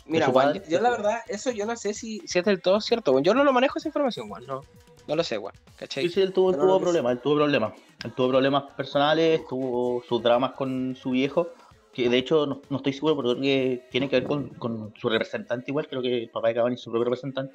weón, 0.09 0.33
padre. 0.33 0.63
yo 0.69 0.81
la 0.81 0.91
verdad, 0.91 1.19
eso 1.29 1.51
yo 1.51 1.67
no 1.67 1.77
sé 1.77 1.93
si, 1.95 2.21
si 2.27 2.39
es 2.39 2.45
del 2.45 2.63
todo 2.63 2.81
cierto. 2.81 3.19
Yo 3.21 3.35
no 3.35 3.45
lo 3.45 3.53
manejo 3.53 3.79
esa 3.79 3.89
información, 3.89 4.31
weón. 4.31 4.47
No, 4.47 4.63
no 5.07 5.17
lo 5.17 5.25
sé, 5.25 5.39
weón. 5.39 5.55
¿Cachai? 5.79 6.05
Sí, 6.05 6.15
sí, 6.15 6.21
él 6.21 6.33
tuvo, 6.33 6.53
Pero 6.53 6.63
tuvo 6.63 6.81
problemas, 6.81 7.13
él 7.13 7.21
tuvo 7.21 7.35
problemas. 7.37 7.73
Él 8.05 8.13
tuvo 8.13 8.29
problemas 8.29 8.63
personales, 8.77 9.47
tuvo 9.49 10.03
sus 10.03 10.23
dramas 10.23 10.53
con 10.53 10.95
su 10.95 11.11
viejo, 11.11 11.49
que 11.93 12.09
de 12.09 12.19
hecho 12.19 12.47
no, 12.47 12.61
no 12.71 12.77
estoy 12.77 12.93
seguro, 12.93 13.17
pero 13.17 13.31
creo 13.31 13.43
que 13.43 13.83
tiene 13.91 14.09
que 14.09 14.17
ver 14.21 14.29
con, 14.29 14.49
con 14.51 14.95
su 14.97 15.09
representante 15.09 15.71
igual, 15.71 15.89
creo 15.89 16.03
que 16.03 16.25
el 16.25 16.31
papá 16.31 16.49
de 16.49 16.55
Cavani 16.55 16.75
es 16.75 16.81
su 16.83 16.91
propio 16.91 17.05
representante. 17.05 17.55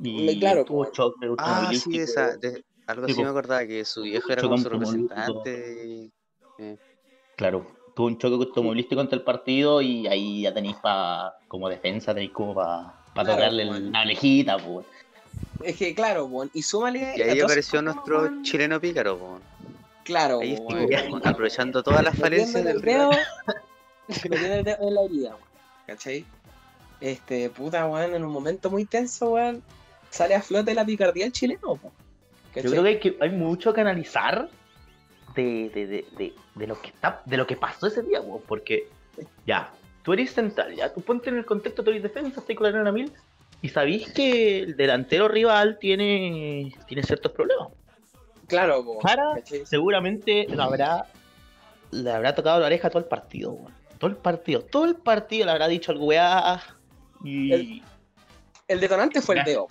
Y 0.00 0.26
Me- 0.26 0.38
claro, 0.38 0.60
él 0.60 0.66
tuvo 0.66 0.84
pues. 0.84 0.92
choque 0.92 1.28
Ah, 1.38 1.70
sí, 1.74 1.98
esa, 1.98 2.36
de- 2.36 2.64
algo 2.86 3.06
Sí, 3.06 3.12
así 3.12 3.22
me 3.22 3.28
acordaba, 3.28 3.66
que 3.66 3.84
su 3.84 4.02
viejo 4.02 4.32
era 4.32 4.42
como 4.42 4.58
su 4.58 4.68
representante. 4.68 5.86
y- 5.86 6.12
Claro, 7.36 7.66
tuvo 7.94 8.06
un 8.06 8.18
choque 8.18 8.34
automovilístico 8.34 9.00
contra 9.00 9.16
el 9.16 9.22
partido 9.22 9.82
y 9.82 10.06
ahí 10.06 10.42
ya 10.42 10.54
tenéis 10.54 10.76
para, 10.76 11.36
como 11.48 11.68
defensa, 11.68 12.14
tenéis 12.14 12.32
como 12.32 12.54
para 12.54 13.02
Claro, 13.14 13.32
tocarle 13.32 13.66
pues. 13.66 13.80
la 13.82 14.00
orejita, 14.00 14.58
pues. 14.58 14.86
Es 15.62 15.76
que, 15.76 15.94
claro, 15.94 16.24
weón. 16.26 16.50
Y 16.54 16.62
súmale. 16.62 17.14
Y 17.16 17.22
ahí 17.22 17.40
apareció 17.40 17.82
nuestro 17.82 18.42
chileno 18.42 18.80
pícaro, 18.80 19.18
po. 19.18 19.40
Claro, 20.04 20.40
Ahí 20.40 20.54
estuvo, 20.54 21.20
aprovechando 21.24 21.82
todas 21.82 22.02
las 22.02 22.16
falencias 22.16 22.64
del 22.64 22.76
el 22.76 22.82
dedo. 22.82 23.10
el 24.24 24.30
dedo 24.64 24.88
en 24.88 24.94
la 24.94 25.02
herida, 25.02 25.28
weón. 25.30 25.42
¿Cachai? 25.86 26.24
Este, 27.00 27.50
puta, 27.50 27.86
weón, 27.86 28.14
en 28.14 28.24
un 28.24 28.32
momento 28.32 28.70
muy 28.70 28.84
tenso, 28.84 29.32
weón. 29.32 29.62
Sale 30.10 30.34
a 30.34 30.42
flote 30.42 30.74
la 30.74 30.84
picardía 30.84 31.24
del 31.24 31.32
chileno, 31.32 31.72
weón. 31.72 31.94
Yo 32.54 32.70
creo 32.70 32.82
que 32.82 32.88
hay, 32.88 33.00
que 33.00 33.16
hay 33.20 33.30
mucho 33.30 33.72
que 33.72 33.80
analizar 33.80 34.48
de, 35.34 35.70
de, 35.74 35.86
de, 35.86 36.06
de, 36.16 36.34
de 36.54 36.66
lo 36.66 36.80
que 36.80 36.88
está, 36.88 37.22
de 37.24 37.36
lo 37.36 37.46
que 37.46 37.56
pasó 37.56 37.86
ese 37.86 38.02
día, 38.02 38.20
weón, 38.20 38.42
porque 38.46 38.88
ya, 39.46 39.72
tú 40.02 40.12
eres 40.12 40.32
central, 40.32 40.74
ya, 40.74 40.92
tú 40.92 41.00
ponte 41.00 41.30
en 41.30 41.38
el 41.38 41.44
contexto, 41.46 41.82
tú 41.82 41.90
eres 41.90 42.02
defensa, 42.02 42.40
estás 42.40 42.56
con 42.56 42.64
la 42.64 42.68
arena 42.70 42.92
mil, 42.92 43.12
y 43.60 43.68
sabéis 43.68 44.10
que 44.12 44.60
el 44.60 44.76
delantero 44.76 45.28
rival 45.28 45.78
tiene, 45.80 46.74
tiene 46.86 47.02
ciertos 47.02 47.32
problemas. 47.32 47.68
Claro, 48.48 48.80
weón. 48.80 48.98
¿cachai? 49.00 49.64
seguramente 49.64 50.46
le 50.48 50.60
habrá, 50.62 51.06
le 51.90 52.10
habrá 52.10 52.34
tocado 52.34 52.60
la 52.60 52.66
oreja 52.66 52.90
todo 52.90 52.98
el 53.00 53.08
partido, 53.08 53.52
weón. 53.52 53.72
Todo 53.98 54.10
el 54.10 54.16
partido, 54.16 54.62
todo 54.62 54.84
el 54.86 54.96
partido 54.96 55.46
le 55.46 55.52
habrá 55.52 55.68
dicho 55.68 55.92
al 55.92 55.98
weá. 55.98 56.60
Y. 57.24 57.52
El- 57.52 57.82
El 58.68 58.80
detonante 58.80 59.20
fue 59.22 59.38
el 59.38 59.44
dedo. 59.44 59.68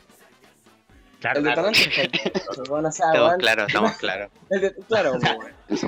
Claro, 1.22 1.40
El 1.40 1.44
claro. 1.46 1.68
el 1.70 2.12
dedo. 2.12 2.64
Weón, 2.70 2.86
o 2.88 2.92
sea, 2.92 3.06
Estamos 3.14 3.36
claros, 3.38 3.68
estamos 3.68 3.92
claros. 3.98 4.32
De- 4.50 4.76
claro. 4.90 5.14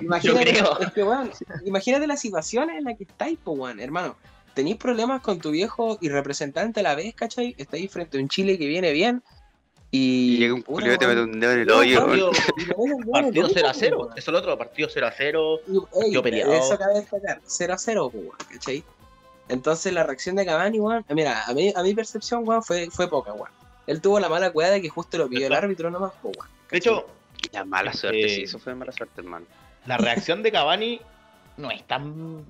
Imagínate, 0.02 0.52
es 0.80 0.92
que, 0.94 1.04
weón, 1.04 1.32
imagínate 1.66 2.08
la 2.08 2.16
situación 2.18 2.70
en 2.70 2.86
la 2.86 2.96
que 2.96 3.04
estáis, 3.04 3.38
po, 3.40 3.52
weón, 3.52 3.80
hermano. 3.82 4.16
Tenéis 4.54 4.78
problemas 4.78 5.22
con 5.22 5.40
tu 5.40 5.52
viejo 5.52 5.98
y 6.00 6.10
representante 6.10 6.80
a 6.80 6.84
la 6.84 6.96
vez, 6.96 7.14
¿cachai? 7.16 7.56
Estáis 7.58 7.92
frente 7.92 8.18
a 8.18 8.22
un 8.22 8.30
Chile 8.30 8.58
que 8.58 8.68
viene 8.68 8.92
bien. 8.92 9.22
Y. 9.90 10.36
Y 10.36 10.38
llega 10.38 10.54
un 10.54 10.62
culio 10.62 10.94
y 10.94 10.98
te 10.98 11.06
mete 11.08 11.22
un 11.22 11.40
dedo 11.40 11.52
en 11.54 11.60
el 11.62 11.72
hoyo, 11.72 12.06
partido- 12.06 12.32
weón. 12.32 12.36
y 12.58 12.62
le 12.62 12.68
mete 12.68 12.76
un 12.78 13.02
dedo 13.02 13.18
en 13.20 13.26
el 13.26 13.32
Partido 13.34 13.46
hoyo, 13.46 13.54
0 13.54 13.68
a 13.68 13.74
po, 13.74 13.80
0. 13.80 13.98
weón. 14.00 14.10
Eso 14.18 14.20
es 14.20 14.28
lo 14.34 14.40
otro, 14.40 14.58
partido 14.58 14.90
0 14.92 15.08
a 15.08 15.12
0. 15.12 15.60
Y, 15.68 15.72
ey, 15.76 15.80
Partido 15.92 16.22
peleado. 16.24 16.54
Eso 16.54 16.78
cabe 16.78 16.94
destacar, 16.96 17.42
0 17.46 17.74
a 17.74 17.78
0, 17.78 18.10
po, 18.12 18.18
weón, 18.20 18.38
¿cachai? 18.52 18.84
Entonces 19.50 19.92
la 19.94 20.04
reacción 20.04 20.36
de 20.36 20.46
Cavani, 20.46 20.80
weón, 20.80 21.06
mira, 21.10 21.44
a, 21.46 21.54
mí, 21.54 21.74
a 21.76 21.84
mi 21.84 21.94
percepción, 21.94 22.48
weón, 22.48 22.64
fue, 22.64 22.90
fue 22.92 23.08
poca, 23.10 23.34
weón. 23.34 23.50
Él 23.88 24.02
tuvo 24.02 24.20
la 24.20 24.30
mala 24.30 24.52
cueva 24.52 24.72
de 24.72 24.82
que 24.82 24.90
justo 24.90 25.18
lo 25.18 25.28
pidió 25.30 25.48
el 25.48 25.54
árbitro 25.54 25.90
nomás, 25.92 26.12
po, 26.22 26.30
weón. 26.30 26.50
De 26.72 26.78
hecho, 26.78 27.06
La 27.52 27.66
mala 27.66 27.92
suerte, 27.94 28.26
Eh, 28.26 28.30
sí, 28.30 28.44
eso 28.44 28.58
fue 28.60 28.74
mala 28.74 28.92
suerte, 28.94 29.20
hermano. 29.20 29.46
la 29.86 29.98
reacción 29.98 30.42
de 30.44 30.52
Cavani 30.52 31.02
no 31.58 31.70
es 31.72 31.84
tan. 31.86 32.46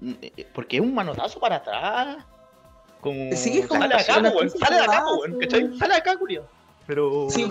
Porque 0.53 0.77
es 0.77 0.81
un 0.83 0.93
manotazo 0.93 1.39
para 1.39 1.55
atrás. 1.57 2.17
Como. 3.01 3.35
Sí, 3.35 3.57
es 3.59 3.67
como 3.67 3.81
sale 3.81 3.95
acá, 3.95 4.19
weón. 4.19 4.47
especie 4.47 4.59
Sale 4.59 4.75
de 4.75 4.81
acá, 4.83 5.03
weón. 5.17 5.39
¿cachai? 5.39 5.77
Sale 5.79 5.93
de 5.93 5.99
acá, 5.99 6.15
Julio. 6.17 6.45
Pero. 6.85 7.27
Sí, 7.29 7.43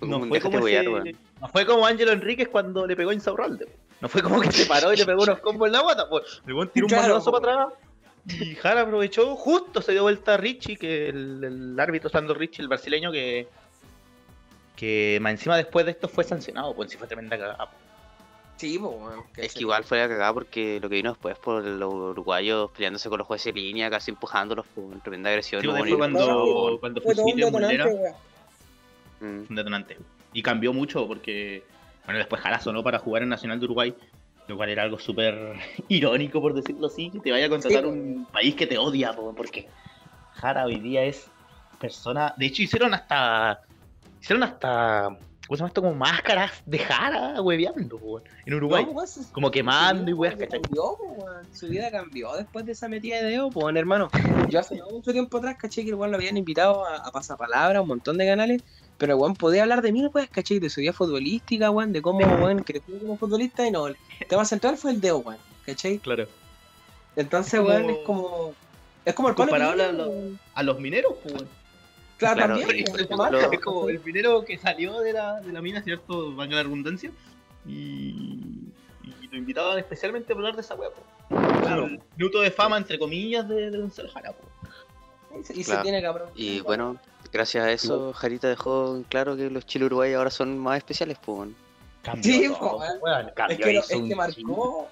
No 0.00 0.18
fue, 0.20 0.28
déjate 0.38 0.56
como 0.56 0.68
ese- 0.68 1.16
no 1.40 1.48
fue 1.48 1.66
como 1.66 1.86
Ángelo 1.86 2.12
Enríquez 2.12 2.48
cuando 2.48 2.86
le 2.86 2.94
pegó 2.96 3.10
a 3.10 3.14
Insaurralde. 3.14 3.68
No 4.00 4.08
fue 4.08 4.22
como 4.22 4.40
que 4.40 4.52
se 4.52 4.66
paró 4.66 4.92
y 4.92 4.96
le 4.96 5.04
pegó 5.06 5.22
unos 5.22 5.40
combos 5.40 5.66
en 5.66 5.72
la 5.72 5.80
guata. 5.82 6.08
Pues. 6.08 6.42
El 6.46 6.54
weón 6.54 6.70
tiró 6.72 6.86
un 6.86 6.88
Claro, 6.90 7.02
manotazo 7.14 7.32
para 7.32 7.52
atrás. 7.64 7.78
Y 8.26 8.54
Jara 8.54 8.82
aprovechó, 8.82 9.36
justo 9.36 9.82
se 9.82 9.92
dio 9.92 10.02
vuelta 10.02 10.34
a 10.34 10.36
Richie, 10.38 10.76
que 10.76 11.08
el, 11.08 11.44
el 11.44 11.80
árbitro 11.80 12.08
Sandro 12.08 12.34
Richie, 12.34 12.62
el 12.62 12.68
brasileño, 12.68 13.12
que. 13.12 13.48
Que 14.76 15.18
más 15.20 15.32
encima 15.32 15.56
después 15.56 15.84
de 15.86 15.92
esto 15.92 16.08
fue 16.08 16.24
sancionado, 16.24 16.74
pues 16.74 16.90
si 16.90 16.96
fue 16.96 17.06
tremenda 17.06 17.38
cagada. 17.38 17.70
Sí, 18.56 18.78
po, 18.78 18.88
weón. 18.88 19.24
Es 19.36 19.52
que 19.54 19.60
igual 19.60 19.84
fue 19.84 19.98
la 19.98 20.08
cagada 20.08 20.32
porque 20.32 20.78
lo 20.80 20.88
que 20.88 20.96
vino 20.96 21.10
después 21.10 21.36
por 21.38 21.62
los 21.64 21.92
uruguayos 21.92 22.70
peleándose 22.72 23.08
con 23.08 23.18
los 23.18 23.26
jueces 23.26 23.52
de 23.54 23.60
línea, 23.60 23.90
casi 23.90 24.10
empujándolos 24.10 24.66
por 24.74 24.98
tremenda 25.00 25.30
agresión. 25.30 25.60
Sí, 25.60 25.68
fue 25.68 25.82
un- 25.92 25.98
cuando, 25.98 26.78
cuando 26.80 27.00
Fue 27.02 27.14
un 27.14 27.36
detonante. 27.36 28.14
Mm. 29.20 29.24
un 29.50 29.54
detonante. 29.54 29.98
Y 30.32 30.42
cambió 30.42 30.72
mucho 30.72 31.06
porque, 31.06 31.62
bueno, 32.04 32.18
después 32.18 32.40
Jara 32.42 32.58
sonó 32.60 32.82
para 32.82 32.98
jugar 32.98 33.22
en 33.22 33.28
Nacional 33.28 33.58
de 33.60 33.66
Uruguay, 33.66 33.94
lo 34.46 34.56
cual 34.56 34.68
era 34.70 34.82
algo 34.82 34.98
súper 34.98 35.54
irónico, 35.88 36.40
por 36.40 36.54
decirlo 36.54 36.86
así, 36.88 37.10
que 37.10 37.20
te 37.20 37.30
vaya 37.30 37.46
a 37.46 37.48
contratar 37.48 37.82
Sí. 37.84 37.88
un 37.88 38.26
país 38.32 38.54
que 38.54 38.66
te 38.66 38.78
odia, 38.78 39.12
po, 39.14 39.34
porque 39.34 39.68
Jara 40.32 40.64
hoy 40.66 40.80
día 40.80 41.04
es 41.04 41.26
persona. 41.80 42.34
De 42.36 42.46
hecho, 42.46 42.62
hicieron 42.62 42.92
hasta. 42.94 43.60
Hicieron 44.20 44.42
hasta. 44.42 45.16
¿Cómo 45.46 45.56
se 45.56 45.60
llama 45.60 45.68
esto? 45.68 45.82
Como 45.82 45.94
máscaras 45.94 46.62
de 46.64 46.78
Jara, 46.78 47.42
hueveando, 47.42 48.00
en 48.46 48.54
Uruguay. 48.54 48.84
No, 48.86 48.92
weón, 48.92 49.06
su- 49.06 49.30
como 49.30 49.50
quemando 49.50 50.10
y 50.10 50.14
weas, 50.14 50.36
¿cachai? 50.36 50.62
cambió, 50.62 50.96
weón. 50.96 51.54
Su 51.54 51.68
vida 51.68 51.90
cambió 51.90 52.32
después 52.34 52.64
de 52.64 52.72
esa 52.72 52.88
metida 52.88 53.16
de 53.18 53.24
dedo, 53.24 53.50
pues, 53.50 53.76
hermano. 53.76 54.08
Yo 54.48 54.60
hace 54.60 54.80
mucho 54.90 55.12
tiempo 55.12 55.36
atrás, 55.36 55.56
caché 55.60 55.82
que 55.84 55.90
el 55.90 55.96
weón 55.96 56.10
lo 56.12 56.16
habían 56.16 56.38
invitado 56.38 56.86
a, 56.86 56.96
a 56.96 57.10
pasapalabra, 57.12 57.78
a 57.78 57.82
un 57.82 57.88
montón 57.88 58.16
de 58.16 58.26
canales. 58.26 58.62
Pero 58.98 59.14
el 59.14 59.18
weón 59.20 59.34
podía 59.34 59.62
hablar 59.62 59.82
de 59.82 59.92
mil 59.92 60.08
weas, 60.14 60.28
caché, 60.30 60.60
de 60.60 60.70
su 60.70 60.80
vida 60.80 60.92
futbolística, 60.92 61.70
weón, 61.70 61.92
de 61.92 62.00
cómo 62.00 62.20
weón 62.20 62.62
creció 62.62 62.98
como 62.98 63.16
futbolista 63.16 63.66
y 63.66 63.70
no. 63.70 63.88
El 63.88 63.96
tema 64.28 64.44
central 64.44 64.76
fue 64.76 64.92
el 64.92 65.00
dedo, 65.00 65.18
weón, 65.18 65.38
¿cachai? 65.66 65.98
Claro. 65.98 66.26
Entonces, 67.16 67.58
Como- 67.60 67.68
weón, 67.70 67.90
es 67.90 67.98
como. 67.98 68.54
Es 69.04 69.14
como 69.14 69.28
el 69.28 69.34
Comparable 69.34 69.82
a 69.84 69.88
Piñera, 69.88 70.04
lo- 70.06 70.10
weón. 70.12 70.38
A 70.54 70.62
los 70.62 70.80
mineros, 70.80 71.12
po, 71.14 71.28
weón. 71.28 71.48
Claro, 72.16 72.36
Claro, 72.36 72.58
también, 72.60 72.84
weón, 72.92 73.08
marca, 73.18 73.48
Es 73.52 73.60
como 73.60 73.80
¿cachai? 73.82 73.96
el 73.96 74.02
minero 74.04 74.44
que 74.44 74.58
salió 74.58 75.00
de 75.00 75.12
la, 75.12 75.40
de 75.40 75.52
la 75.52 75.60
mina, 75.60 75.82
¿cierto? 75.82 76.34
Valga 76.34 76.56
la 76.56 76.62
redundancia. 76.62 77.10
Y, 77.66 78.68
y 79.22 79.28
lo 79.30 79.36
invitaban 79.38 79.78
especialmente 79.78 80.32
a 80.32 80.36
hablar 80.36 80.54
de 80.54 80.60
esa 80.60 80.74
wea, 80.74 80.90
po. 80.90 81.02
Claro. 81.62 81.84
Un 81.84 82.00
minuto 82.16 82.40
de 82.40 82.50
fama, 82.50 82.76
entre 82.76 82.98
comillas, 82.98 83.48
de, 83.48 83.70
de 83.70 83.78
Gonzalo 83.78 84.08
Jara, 84.10 84.32
po. 84.32 84.44
Y 85.52 85.62
se 85.64 85.64
Claro. 85.64 85.82
tiene 85.82 86.00
que 86.00 86.06
aprovechar. 86.06 86.38
Y 86.40 86.60
bueno, 86.60 86.96
gracias 87.34 87.64
a 87.64 87.70
eso, 87.72 88.12
Jarita 88.14 88.48
dejó 88.48 88.96
en 88.96 89.02
claro 89.02 89.36
que 89.36 89.50
los 89.50 89.66
Chile 89.66 89.84
Uruguay 89.86 90.14
ahora 90.14 90.30
son 90.30 90.56
más 90.58 90.78
especiales, 90.78 91.18
pues. 91.22 91.50
Sí, 92.22 92.48
todo, 92.48 92.80
Es 93.48 93.58
que, 93.58 93.76
es 93.78 94.16
marcó, 94.16 94.88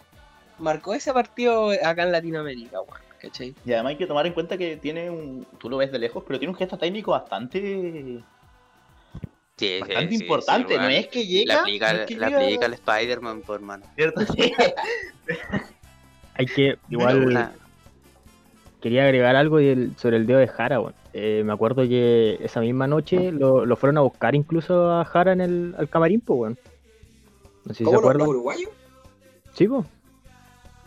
marcó 0.58 0.94
ese 0.94 1.12
partido 1.12 1.70
acá 1.70 2.02
en 2.02 2.12
Latinoamérica, 2.12 2.80
weón. 2.80 3.00
¿Cachai? 3.20 3.54
Y 3.64 3.72
además 3.72 3.90
hay 3.90 3.96
que 3.98 4.06
tomar 4.06 4.26
en 4.26 4.32
cuenta 4.32 4.58
que 4.58 4.76
tiene 4.76 5.08
un. 5.08 5.46
Tú 5.58 5.70
lo 5.70 5.76
ves 5.76 5.92
de 5.92 5.98
lejos, 6.00 6.24
pero 6.26 6.40
tiene 6.40 6.50
un 6.50 6.58
gesto 6.58 6.76
técnico 6.76 7.12
bastante. 7.12 8.20
Sí, 9.56 9.78
bastante 9.78 10.08
sí, 10.10 10.16
sí, 10.18 10.24
importante. 10.24 10.76
no 10.76 10.88
es 10.88 11.06
que 11.06 11.24
llega. 11.24 11.54
La 11.54 11.60
aplica, 11.60 11.92
no 11.92 11.98
es 12.00 12.06
que 12.06 12.16
la 12.16 12.28
llega- 12.28 12.42
aplica 12.42 12.66
el 12.66 12.72
Spider-Man, 12.74 13.42
por 13.42 13.60
mano. 13.60 13.86
¿Cierto? 13.94 14.22
Sí. 14.34 14.52
Hay 16.34 16.46
que, 16.46 16.78
igual, 16.88 17.26
Una- 17.26 17.52
quería 18.82 19.04
agregar 19.04 19.36
algo 19.36 19.56
del- 19.58 19.96
sobre 19.96 20.18
el 20.18 20.26
dedo 20.26 20.38
de 20.38 20.48
Jara. 20.48 20.82
Eh, 21.14 21.42
me 21.46 21.52
acuerdo 21.52 21.82
que 21.84 22.38
esa 22.42 22.60
misma 22.60 22.86
noche 22.86 23.32
lo, 23.32 23.64
lo 23.64 23.76
fueron 23.76 23.96
a 23.98 24.02
buscar 24.02 24.34
incluso 24.34 24.90
a 24.92 25.04
Jara 25.04 25.32
en 25.32 25.40
el 25.40 25.74
al 25.78 25.88
camarín, 25.88 26.20
pues, 26.20 26.38
weón. 26.40 26.58
No 27.64 27.72
sé 27.72 27.78
si 27.78 27.78
se 27.78 27.84
¿Cómo 27.84 27.92
los, 27.94 28.00
acuerdan. 28.02 28.20
los 28.26 28.28
uruguayos? 28.28 28.70
Sí, 29.54 29.68
pues. 29.68 29.86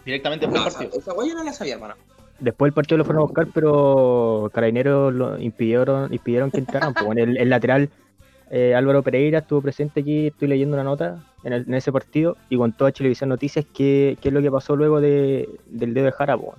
Directamente 0.06 0.48
por 0.48 0.58
el 0.58 0.64
No, 0.64 0.70
partido. 0.72 0.92
esa 1.00 1.14
weá 1.14 1.28
yo 1.30 1.36
no 1.36 1.44
la 1.44 1.54
sabía, 1.54 1.76
hermano. 1.76 1.96
Después 2.40 2.68
del 2.70 2.74
partido 2.74 2.98
lo 2.98 3.06
fueron 3.06 3.22
a 3.24 3.26
buscar, 3.26 3.48
pero 3.54 4.52
Carabineros 4.54 5.14
lo 5.14 5.40
impidieron, 5.40 6.14
impidieron 6.14 6.52
que 6.52 6.58
entraran. 6.60 6.94
pues, 6.94 7.06
bueno, 7.06 7.24
el, 7.24 7.38
el 7.38 7.50
lateral 7.50 7.90
eh, 8.52 8.76
Álvaro 8.76 9.02
Pereira 9.02 9.40
estuvo 9.40 9.62
presente 9.62 10.02
aquí, 10.02 10.28
estoy 10.28 10.48
leyendo 10.50 10.76
una 10.76 10.84
nota 10.84 11.24
en, 11.44 11.54
el- 11.54 11.66
en 11.68 11.74
ese 11.76 11.92
partido 11.92 12.36
y 12.50 12.58
contó 12.58 12.86
a 12.86 12.92
Televisión 12.92 13.30
Noticias 13.30 13.66
qué, 13.74 14.18
qué 14.22 14.28
es 14.28 14.34
lo 14.34 14.42
que 14.42 14.52
pasó 14.52 14.76
luego 14.76 15.00
de, 15.02 15.50
del 15.66 15.94
dedo 15.94 16.06
de 16.06 16.12
Jara. 16.12 16.38
pues. 16.38 16.52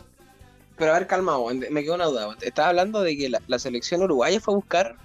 Pero 0.76 0.92
a 0.92 0.98
ver, 0.98 1.06
calma. 1.06 1.36
Me 1.70 1.82
quedó 1.82 1.94
una 1.94 2.06
duda. 2.06 2.36
Estás 2.40 2.66
hablando 2.66 3.00
de 3.02 3.16
que 3.16 3.28
la, 3.30 3.40
la 3.46 3.58
selección 3.58 4.02
uruguaya 4.02 4.40
fue 4.40 4.54
a 4.54 4.56
buscar 4.56 4.96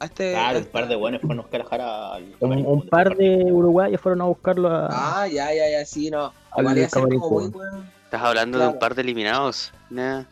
a 0.00 0.04
este. 0.06 0.32
Claro, 0.32 0.58
a 0.58 0.62
un 0.62 0.66
par 0.66 0.88
de 0.88 0.96
buenos 0.96 1.20
fueron 1.20 1.38
a 1.38 1.42
buscar 1.42 1.60
a 1.60 1.64
Jara 1.64 2.14
al 2.14 2.34
Un, 2.40 2.88
par 2.88 3.16
de 3.16 3.44
uruguayos 3.52 4.00
fueron 4.00 4.22
a 4.22 4.24
buscarlo 4.24 4.68
a... 4.70 4.88
Ah, 4.90 5.28
ya, 5.28 5.54
ya, 5.54 5.70
ya, 5.70 5.84
sí, 5.84 6.10
no. 6.10 6.32
Ser 6.74 6.90
como 6.90 7.06
muy, 7.06 7.46
weón. 7.46 7.90
Estás 8.04 8.22
hablando 8.22 8.58
de 8.58 8.66
un 8.68 8.78
par 8.78 8.94
de 8.94 9.02
eliminados. 9.02 9.72
Nah. 9.88 10.24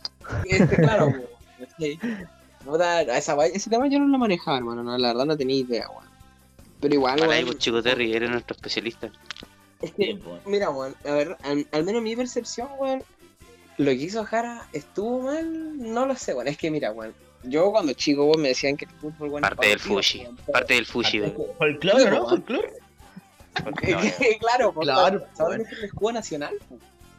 Este, 0.47 0.77
claro, 0.77 1.07
weón. 1.07 1.23
Sí. 1.79 1.99
Esa 3.15 3.47
ese 3.47 3.71
tema 3.71 3.87
yo 3.89 3.99
no 3.99 4.09
lo 4.09 4.19
manejaba, 4.19 4.59
hermano. 4.59 4.83
No, 4.83 4.99
la 4.99 5.09
verdad 5.09 5.27
no 5.27 5.37
tenía 5.37 5.57
idea, 5.57 5.89
weón. 5.89 6.05
Pero 6.81 6.95
igual, 6.95 7.19
Para 7.19 7.31
weón, 7.31 7.47
pues, 7.47 7.59
Chico 7.59 7.83
Terry, 7.83 8.13
eres 8.15 8.31
nuestro 8.31 8.57
especialista. 8.57 9.11
es 9.81 9.93
que, 9.93 10.05
Bien, 10.05 10.19
pues. 10.21 10.45
mira, 10.47 10.71
weón, 10.71 10.95
a 11.07 11.13
ver, 11.13 11.37
al, 11.45 11.67
al 11.73 11.85
menos 11.85 12.03
mi 12.03 12.17
percepción, 12.17 12.69
weón, 12.79 13.03
lo 13.79 13.87
que 13.87 13.95
hizo 13.95 14.25
Jara 14.25 14.67
estuvo 14.73 15.23
mal, 15.23 15.79
no 15.93 16.07
lo 16.07 16.15
sé, 16.17 16.35
weón. 16.35 16.49
Es 16.49 16.59
que, 16.59 16.71
mira, 16.71 16.93
weón, 16.93 17.15
yo 17.45 17.71
cuando 17.71 17.93
chico, 17.95 18.33
me 18.37 18.49
decían 18.49 18.77
que 18.77 18.85
el 18.85 18.91
fútbol, 18.93 19.29
weón, 19.31 19.43
Parte 19.43 19.69
del 19.69 19.79
Fushi. 19.79 20.27
Parte 20.53 20.75
del 20.75 20.87
Fushi, 20.87 21.19
Es 21.19 21.23
weón. 21.23 21.35
que- 21.37 21.55
Folclore, 21.55 22.11
¿no? 22.11 22.29
Folclore. 22.29 22.73
claro, 24.41 24.73
Claro, 24.81 25.27
¿sabes 25.35 25.67
que 25.69 25.75
es 25.75 25.79
el 25.81 25.85
escudo 25.87 26.13
nacional? 26.13 26.55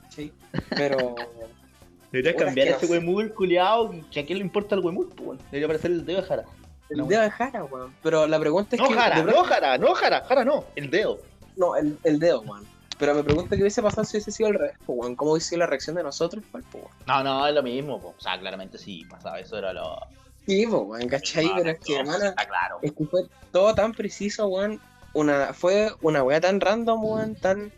Sí, 0.09 0.31
pero... 0.69 1.15
Debería 2.11 2.35
cambiar 2.35 2.67
es 2.69 2.77
que 2.77 2.85
ese 2.85 2.93
huemul 2.93 3.31
culiao, 3.35 3.93
que 4.11 4.21
a 4.21 4.25
quién 4.25 4.39
le 4.39 4.43
importa 4.43 4.73
el 4.73 4.81
huemul, 4.81 5.09
pues. 5.09 5.39
Debería 5.51 5.65
aparecer 5.67 5.91
el 5.91 6.03
dedo 6.05 6.21
de 6.21 6.27
Jara. 6.27 6.43
El 6.89 6.97
No. 6.97 7.05
dedo 7.05 7.21
de 7.21 7.29
Jara, 7.29 7.63
weón. 7.65 7.93
Pero 8.01 8.25
la 8.25 8.39
pregunta 8.39 8.75
es 8.75 8.81
No 8.81 8.87
que... 8.87 8.95
Jara, 8.95 9.21
de 9.21 9.31
no 9.31 9.43
Jara, 9.43 9.77
no 9.77 9.93
Jara, 9.93 10.21
Jara 10.25 10.43
no, 10.43 10.65
el 10.75 10.89
dedo. 10.89 11.19
No, 11.55 11.75
el, 11.75 11.99
el 12.03 12.17
dedo, 12.17 12.41
weón. 12.41 12.65
Pero 12.99 13.15
me 13.15 13.23
pregunto 13.23 13.55
qué 13.55 13.61
hubiese 13.61 13.81
pasado 13.81 14.03
si 14.03 14.17
hubiese 14.17 14.31
sido 14.31 14.49
al 14.49 14.55
revés, 14.55 14.77
weón. 14.85 15.15
¿Cómo 15.15 15.31
hubiese 15.31 15.49
sido 15.49 15.59
la 15.59 15.67
reacción 15.67 15.95
de 15.95 16.03
nosotros? 16.03 16.43
Pues, 16.51 16.65
weón. 16.73 16.87
No, 17.07 17.23
no, 17.23 17.47
es 17.47 17.55
lo 17.55 17.63
mismo, 17.63 17.99
po. 18.01 18.09
o 18.09 18.21
sea, 18.21 18.37
claramente 18.37 18.77
sí, 18.77 19.05
pasaba 19.09 19.39
eso, 19.39 19.57
era 19.57 19.71
lo... 19.71 19.97
Sí, 20.45 20.67
po, 20.67 20.79
weón, 20.79 21.07
¿cachai? 21.07 21.45
Ah, 21.47 21.53
Pero 21.57 21.69
es 21.71 21.79
que, 21.79 21.93
no, 21.93 21.99
hermano, 22.01 22.25
Está 22.25 22.45
claro. 22.45 22.79
es 22.81 22.91
que 22.91 23.05
fue 23.05 23.21
todo 23.51 23.73
tan 23.73 23.93
preciso, 23.93 24.47
weón. 24.47 24.81
Una, 25.13 25.53
fue 25.53 25.91
una 26.01 26.21
weá 26.23 26.41
tan 26.41 26.59
random, 26.59 27.03
weón, 27.03 27.35
tan 27.35 27.71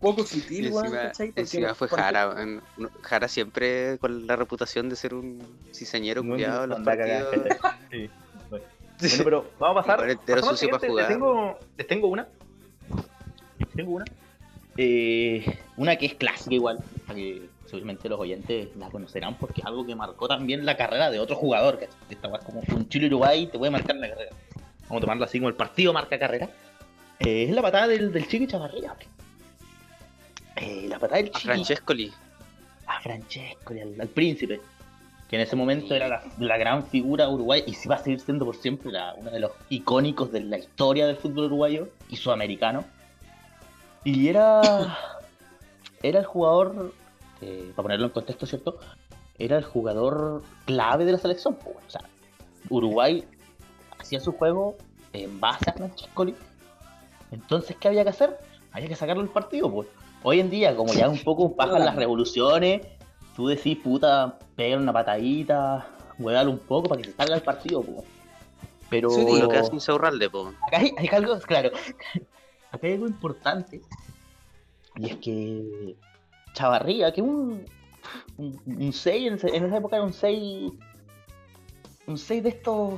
poco 0.00 0.24
sutil, 0.24 0.70
weón, 0.70 0.86
encima, 0.86 1.02
¿cachai? 1.02 1.26
Porque 1.28 1.40
encima 1.40 1.74
fue 1.74 1.88
Jara. 1.88 2.28
weón. 2.28 2.62
Jara 3.02 3.26
siempre 3.26 3.98
con 3.98 4.26
la 4.26 4.36
reputación 4.36 4.88
de 4.88 4.94
ser 4.96 5.14
un 5.14 5.42
cizañero 5.74 6.20
en 6.20 6.68
los 6.68 6.80
cagada, 6.84 7.30
partidos. 7.30 7.58
Sí. 9.00 9.18
Bueno, 9.18 9.24
pero 9.24 9.50
vamos 9.58 9.84
a 9.84 9.96
pasar. 9.96 10.08
Al 10.08 10.44
sucio 10.44 10.70
pa' 10.70 10.78
siguiente. 10.78 10.86
Les 10.86 10.90
jugar. 10.90 11.08
tengo, 11.08 11.58
les 11.76 11.86
tengo 11.86 12.08
una. 12.08 12.28
Les 13.58 13.68
tengo 13.70 13.92
una. 13.92 14.04
Eh, 14.80 15.44
una 15.76 15.96
que 15.96 16.06
es 16.06 16.14
clásica 16.14 16.54
igual, 16.54 16.78
que 17.12 17.48
seguramente 17.66 18.08
los 18.08 18.20
oyentes 18.20 18.68
la 18.76 18.88
conocerán 18.90 19.34
porque 19.36 19.60
es 19.60 19.66
algo 19.66 19.84
que 19.84 19.96
marcó 19.96 20.28
también 20.28 20.64
la 20.64 20.76
carrera 20.76 21.10
de 21.10 21.18
otro 21.18 21.34
jugador. 21.34 21.80
¿cachai? 21.80 21.96
Esta 22.08 22.28
es 22.28 22.44
como 22.44 22.60
un 22.76 22.88
Chile 22.88 23.08
Uruguay 23.08 23.48
te 23.48 23.58
puede 23.58 23.72
marcar 23.72 23.96
la 23.96 24.08
carrera. 24.08 24.30
Vamos 24.88 24.98
a 24.98 25.00
tomarlo 25.00 25.24
así 25.24 25.38
como 25.40 25.48
el 25.48 25.56
partido 25.56 25.92
marca 25.92 26.16
carrera. 26.16 26.48
Eh, 27.18 27.44
es 27.48 27.50
la 27.50 27.60
patada 27.60 27.88
del, 27.88 28.12
del 28.12 28.28
Chiqui 28.28 28.46
Chavarría. 28.46 28.94
Eh, 30.56 30.86
la 30.88 30.98
patada 31.00 31.22
del 31.22 31.26
A 31.26 31.32
Chiqui 31.32 31.44
Francescoli. 31.48 32.12
a 32.86 33.00
Francesco, 33.00 33.74
y 33.74 33.80
al, 33.80 34.00
al 34.00 34.08
príncipe, 34.08 34.60
que 35.28 35.36
en 35.36 35.42
ese 35.42 35.56
momento 35.56 35.92
era 35.94 36.06
la, 36.08 36.22
la 36.38 36.56
gran 36.56 36.86
figura 36.86 37.28
uruguaya 37.28 37.64
y 37.66 37.74
si 37.74 37.88
va 37.88 37.96
a 37.96 37.98
seguir 38.02 38.20
siendo 38.20 38.44
por 38.46 38.54
siempre 38.56 38.92
la- 38.92 39.14
uno 39.16 39.30
de 39.32 39.40
los 39.40 39.50
icónicos 39.70 40.30
de 40.32 40.40
la 40.40 40.56
historia 40.58 41.06
del 41.06 41.16
fútbol 41.16 41.46
uruguayo 41.46 41.88
y 42.08 42.16
sudamericano. 42.16 42.84
Y 44.10 44.28
era, 44.28 44.96
era 46.02 46.20
el 46.20 46.24
jugador, 46.24 46.94
eh, 47.42 47.72
para 47.76 47.82
ponerlo 47.84 48.06
en 48.06 48.12
contexto, 48.12 48.46
¿cierto? 48.46 48.78
Era 49.38 49.58
el 49.58 49.64
jugador 49.64 50.42
clave 50.64 51.04
de 51.04 51.12
la 51.12 51.18
selección. 51.18 51.56
pues, 51.56 51.76
O 51.86 51.90
sea, 51.90 52.00
Uruguay 52.70 53.22
hacía 53.98 54.18
su 54.20 54.32
juego 54.32 54.76
en 55.12 55.38
base 55.38 55.68
a 55.68 55.74
Francescoli. 55.74 56.34
Entonces, 57.30 57.76
¿qué 57.78 57.88
había 57.88 58.02
que 58.02 58.08
hacer? 58.08 58.38
Había 58.72 58.88
que 58.88 58.96
sacarlo 58.96 59.22
del 59.22 59.30
partido, 59.30 59.70
pues. 59.70 59.88
Hoy 60.22 60.40
en 60.40 60.48
día, 60.48 60.74
como 60.74 60.94
ya 60.94 61.06
un 61.10 61.22
poco 61.22 61.50
bajan 61.50 61.84
las 61.84 61.94
revoluciones, 61.94 62.86
tú 63.36 63.48
decís, 63.48 63.76
puta, 63.76 64.38
pegar 64.56 64.78
una 64.78 64.94
patadita, 64.94 65.86
huevalo 66.18 66.50
un 66.50 66.60
poco 66.60 66.88
para 66.88 67.02
que 67.02 67.10
se 67.10 67.14
salga 67.14 67.36
el 67.36 67.42
partido, 67.42 67.82
pues. 67.82 68.04
Pero 68.88 69.10
Sí, 69.10 69.38
Lo 69.38 69.50
que 69.50 69.58
hace 69.58 69.70
un 69.70 69.82
Saurralde, 69.82 70.30
po. 70.30 70.54
acá 70.66 70.78
hay, 70.78 70.92
hay 70.96 71.08
algo, 71.12 71.38
claro, 71.40 71.72
acá 72.70 72.86
hay 72.86 72.94
algo 72.94 73.06
importante. 73.08 73.80
Y 74.96 75.06
es 75.06 75.16
que 75.16 75.96
Chavarría, 76.54 77.12
que 77.12 77.22
un, 77.22 77.64
un, 78.36 78.60
un 78.66 78.92
6, 78.92 79.44
en, 79.44 79.64
esa 79.64 79.76
época 79.76 79.96
era 79.96 80.04
un 80.04 80.12
6, 80.12 80.72
un 82.06 82.18
6 82.18 82.42
de 82.42 82.48
estos, 82.48 82.94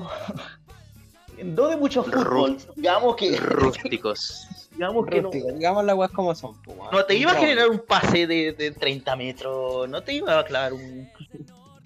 no 1.44 1.68
de 1.68 1.76
mucho 1.76 2.02
fútbol, 2.04 2.56
digamos 2.76 3.16
que, 3.16 3.36
Rústicos. 3.36 4.46
digamos 4.72 5.06
que 5.06 5.16
no, 5.20 5.30
Rústico, 5.30 5.52
digamos 5.52 5.84
las 5.84 5.96
weas 5.96 6.10
como 6.12 6.34
son, 6.34 6.56
weón. 6.66 6.88
no 6.92 7.04
te 7.04 7.14
iba 7.16 7.32
a 7.32 7.34
No. 7.34 7.40
generar 7.40 7.68
un 7.68 7.80
pase 7.80 8.26
de, 8.26 8.52
de 8.52 8.70
30 8.70 9.16
metros, 9.16 9.88
no 9.88 10.02
te 10.02 10.14
iba 10.14 10.38
a 10.38 10.44
clavar 10.44 10.72
un, 10.72 11.08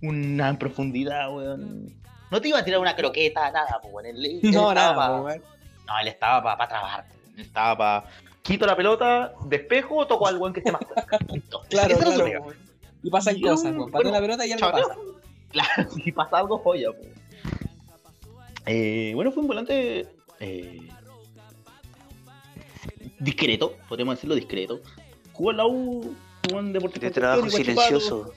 una 0.03 0.49
en 0.51 0.59
profundidad, 0.59 1.35
weón. 1.35 1.93
No 2.30 2.41
te 2.41 2.49
iba 2.49 2.59
a 2.59 2.64
tirar 2.64 2.80
una 2.80 2.97
croqueta, 2.97 3.51
nada, 3.51 3.78
pues, 3.80 3.93
weón. 3.95 4.07
Él- 4.07 4.24
él 4.24 4.41
No, 4.53 4.68
estaba 4.70 4.74
nada, 4.74 4.95
pa-. 4.95 5.37
No, 5.87 5.99
él 6.01 6.09
estaba 6.09 6.43
para 6.43 6.57
pa 6.59 6.68
trabar. 6.68 7.07
Para. 7.53 8.05
Quito 8.43 8.66
la 8.66 8.76
pelota, 8.76 9.35
despejo, 9.47 10.07
toco 10.07 10.26
al 10.26 10.37
weón 10.37 10.53
que 10.53 10.61
esté 10.61 10.70
más 10.70 10.82
cerca. 10.95 11.18
Listo. 11.32 11.62
Claro, 11.70 11.95
Esa 11.95 12.14
claro. 12.14 12.47
Y 13.03 13.11
pasan 13.11 13.37
Y 13.37 13.41
cosas, 13.43 13.72
un- 13.74 13.91
la 14.12 14.20
pelota 14.20 14.47
y 14.47 14.55
chaval. 14.57 14.82
pasa. 14.82 14.97
Claro, 15.55 15.89
si 15.93 16.11
pasa 16.11 16.39
algo, 16.39 16.59
joya. 16.59 16.91
po. 16.91 16.99
Eh, 18.66 19.12
bueno, 19.14 19.30
fue 19.30 19.41
un 19.43 19.47
volante 19.47 20.09
eh, 20.41 20.89
discreto, 23.18 23.76
podríamos 23.89 24.16
decirlo 24.16 24.35
discreto. 24.35 24.80
Jugó 25.32 25.51
en 25.53 25.57
la 25.57 25.66
U, 25.66 26.14
jugó 26.49 26.61
en 26.61 26.72
Deportivo 26.72 27.05
De 27.05 27.11
trabajo 27.11 27.47
y 27.47 27.51
silencioso. 27.51 28.32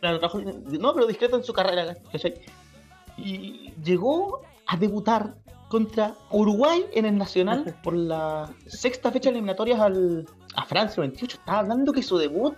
Claro, 0.00 0.18
trabajo- 0.18 0.40
no, 0.40 0.94
pero 0.94 1.06
discreto 1.06 1.36
en 1.36 1.44
su 1.44 1.52
carrera, 1.52 1.96
¿cachai? 2.12 2.34
Y 3.16 3.72
llegó 3.84 4.42
a 4.66 4.76
debutar 4.76 5.34
contra 5.68 6.14
Uruguay 6.30 6.84
en 6.94 7.04
el 7.04 7.16
Nacional 7.18 7.76
por 7.82 7.94
la 7.94 8.50
sexta 8.66 9.10
fecha 9.12 9.30
eliminatorias 9.30 9.80
al, 9.80 10.26
a 10.54 10.64
Francia 10.64 11.00
28. 11.02 11.36
Estaba 11.38 11.58
hablando 11.60 11.92
que 11.92 12.02
su 12.02 12.16
debut 12.18 12.54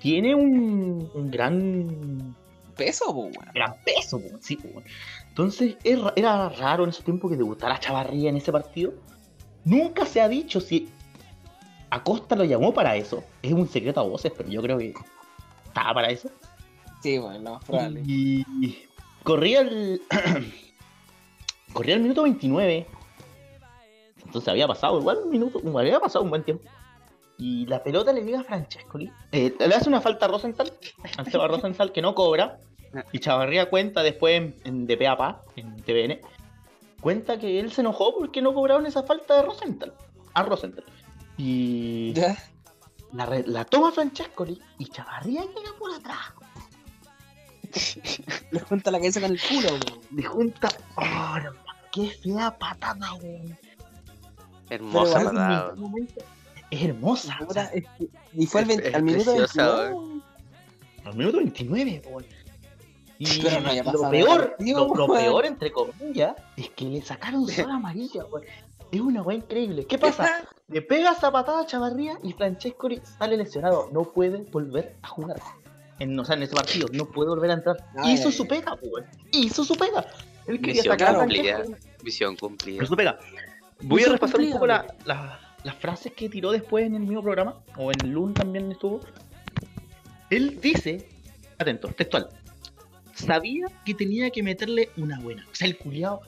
tiene 0.00 0.34
un, 0.34 1.10
un 1.14 1.30
gran 1.30 2.36
Peso, 2.76 3.12
po, 3.12 3.28
gran 3.52 3.74
peso, 3.84 4.18
po, 4.18 4.38
sí, 4.40 4.56
po. 4.56 4.82
Entonces 5.28 5.76
es 5.84 6.00
ra- 6.00 6.14
era 6.16 6.48
raro 6.48 6.84
en 6.84 6.90
ese 6.90 7.02
tiempo 7.02 7.28
que 7.28 7.36
debutara 7.36 7.78
Chavarría 7.78 8.30
en 8.30 8.36
ese 8.36 8.50
partido. 8.52 8.94
Nunca 9.66 10.06
se 10.06 10.22
ha 10.22 10.28
dicho 10.28 10.60
si 10.60 10.88
Acosta 11.90 12.36
lo 12.36 12.44
llamó 12.44 12.72
para 12.72 12.96
eso. 12.96 13.22
Es 13.42 13.52
un 13.52 13.68
secreto 13.68 14.00
a 14.00 14.04
voces, 14.04 14.32
pero 14.34 14.48
yo 14.48 14.62
creo 14.62 14.78
que 14.78 14.94
estaba 15.66 15.92
para 15.92 16.08
eso. 16.08 16.30
Sí, 17.02 17.18
más 17.18 17.62
probable. 17.64 18.02
Y 18.06 18.46
corría 19.24 19.60
el. 19.60 20.00
corría 21.72 21.94
el 21.94 22.00
minuto 22.02 22.22
29. 22.22 22.86
Entonces 24.24 24.48
había 24.48 24.68
pasado 24.68 24.98
igual 25.00 25.18
un 25.24 25.30
minuto, 25.30 25.60
había 25.78 25.98
pasado 26.00 26.24
un 26.24 26.30
buen 26.30 26.44
tiempo. 26.44 26.64
Y 27.38 27.66
la 27.66 27.82
pelota 27.82 28.12
le 28.12 28.22
llega 28.22 28.40
a 28.40 28.44
Francescoli. 28.44 29.10
Eh, 29.32 29.54
le 29.58 29.74
hace 29.74 29.88
una 29.88 30.00
falta 30.00 30.26
a 30.26 30.28
Rosenthal, 30.28 30.72
al 31.16 31.30
Seba 31.30 31.48
Rosenthal, 31.48 31.90
que 31.90 32.02
no 32.02 32.14
cobra. 32.14 32.58
Y 33.12 33.18
Chavarría 33.20 33.70
cuenta 33.70 34.02
después 34.02 34.36
en, 34.36 34.54
en 34.64 34.86
de 34.86 35.06
a 35.08 35.40
en 35.56 35.76
TVN, 35.76 36.20
cuenta 37.00 37.38
que 37.38 37.58
él 37.60 37.72
se 37.72 37.80
enojó 37.80 38.14
porque 38.18 38.42
no 38.42 38.52
cobraron 38.52 38.84
esa 38.84 39.04
falta 39.04 39.36
de 39.36 39.42
Rosenthal, 39.42 39.94
a 40.34 40.42
Rosenthal. 40.42 40.84
Y 41.36 42.12
Ya. 42.12 42.36
la, 43.12 43.26
la 43.46 43.64
toma 43.64 43.92
Francescoli 43.92 44.60
y 44.78 44.86
Chavarría 44.86 45.42
llega 45.42 45.70
por 45.78 45.94
atrás. 45.94 46.32
Le 48.50 48.60
junta 48.60 48.90
la 48.90 48.98
cabeza 48.98 49.20
con 49.20 49.30
el 49.32 49.40
culo, 49.40 49.68
weón. 49.68 50.00
Le 50.14 50.22
junta. 50.22 50.68
¡Oh, 50.96 51.02
hermano! 51.36 51.52
¡Qué 51.92 52.08
fea 52.08 52.56
patada, 52.58 53.14
weón! 53.14 53.58
Hermosa 54.68 55.18
Pero 55.18 55.30
igual, 55.30 55.34
patada. 55.34 55.74
Es 56.70 56.82
hermosa. 56.84 57.38
es 57.74 57.84
que- 57.98 58.08
Y 58.34 58.46
fue 58.46 58.60
al, 58.62 58.70
Es- 58.70 58.76
20 58.76 58.88
es 58.88 58.94
al 58.94 59.02
minuto 59.02 59.24
preciosa, 59.36 59.62
29, 59.82 59.94
weón. 59.94 60.22
al 61.04 61.16
minuto 61.16 61.36
29, 61.38 62.02
weón. 62.08 62.26
Y 63.18 63.42
Pero 63.42 63.60
no 63.60 63.92
lo 63.92 64.10
peor, 64.10 64.56
lo, 64.60 64.94
lo 64.94 65.06
peor, 65.12 65.44
entre 65.44 65.70
comillas, 65.72 66.34
es 66.56 66.70
que 66.70 66.86
le 66.86 67.02
sacaron 67.02 67.46
sola 67.48 67.74
amarilla, 67.74 68.24
weón. 68.26 68.44
Es 68.92 69.00
una 69.00 69.22
weá 69.22 69.36
increíble. 69.36 69.86
¿Qué 69.86 69.98
pasa? 69.98 70.28
Le 70.68 70.82
pega 70.82 71.12
esa 71.12 71.30
patada 71.30 71.60
a 71.62 71.66
Chavarría 71.66 72.18
y 72.24 72.32
Francescoli 72.32 73.00
sale 73.18 73.36
lesionado. 73.36 73.88
No 73.92 74.02
puede 74.04 74.38
volver 74.50 74.96
a 75.02 75.08
jugar. 75.08 75.40
En, 76.00 76.18
o 76.18 76.24
sea, 76.24 76.34
en 76.36 76.42
ese 76.42 76.54
partido. 76.54 76.88
No 76.92 77.06
puede 77.06 77.28
volver 77.30 77.50
a 77.50 77.54
entrar. 77.54 77.76
Ay, 77.96 78.14
Hizo 78.14 78.28
ay, 78.28 78.34
su 78.34 78.46
pega, 78.48 78.74
weón. 78.82 79.06
Hizo 79.32 79.64
su 79.64 79.74
pega. 79.76 80.04
Él 80.46 80.56
quería 80.60 80.82
Misión 80.82 80.98
sacar 80.98 81.16
cumplida. 81.18 81.62
Misión 82.02 82.36
cumplida. 82.36 82.76
Hizo 82.82 82.86
su 82.86 82.96
pega. 82.96 83.18
Voy 83.82 84.02
a 84.02 84.08
repasar 84.08 84.40
un 84.40 84.50
poco 84.50 84.66
la- 84.66 84.86
la- 85.04 85.38
las 85.62 85.76
frases 85.76 86.12
que 86.14 86.28
tiró 86.28 86.50
después 86.52 86.84
en 86.86 86.94
el 86.96 87.02
mismo 87.02 87.22
programa. 87.22 87.62
O 87.76 87.92
en 87.92 88.00
el 88.02 88.10
LUN 88.10 88.34
también 88.34 88.72
estuvo. 88.72 89.00
Él 90.30 90.58
dice, 90.60 91.08
atento, 91.58 91.88
textual. 91.88 92.28
Sabía 93.14 93.66
que 93.84 93.94
tenía 93.94 94.30
que 94.30 94.42
meterle 94.42 94.90
una 94.96 95.20
buena. 95.20 95.44
O 95.50 95.54
sea, 95.54 95.66
el 95.68 95.76
culiao 95.76 96.20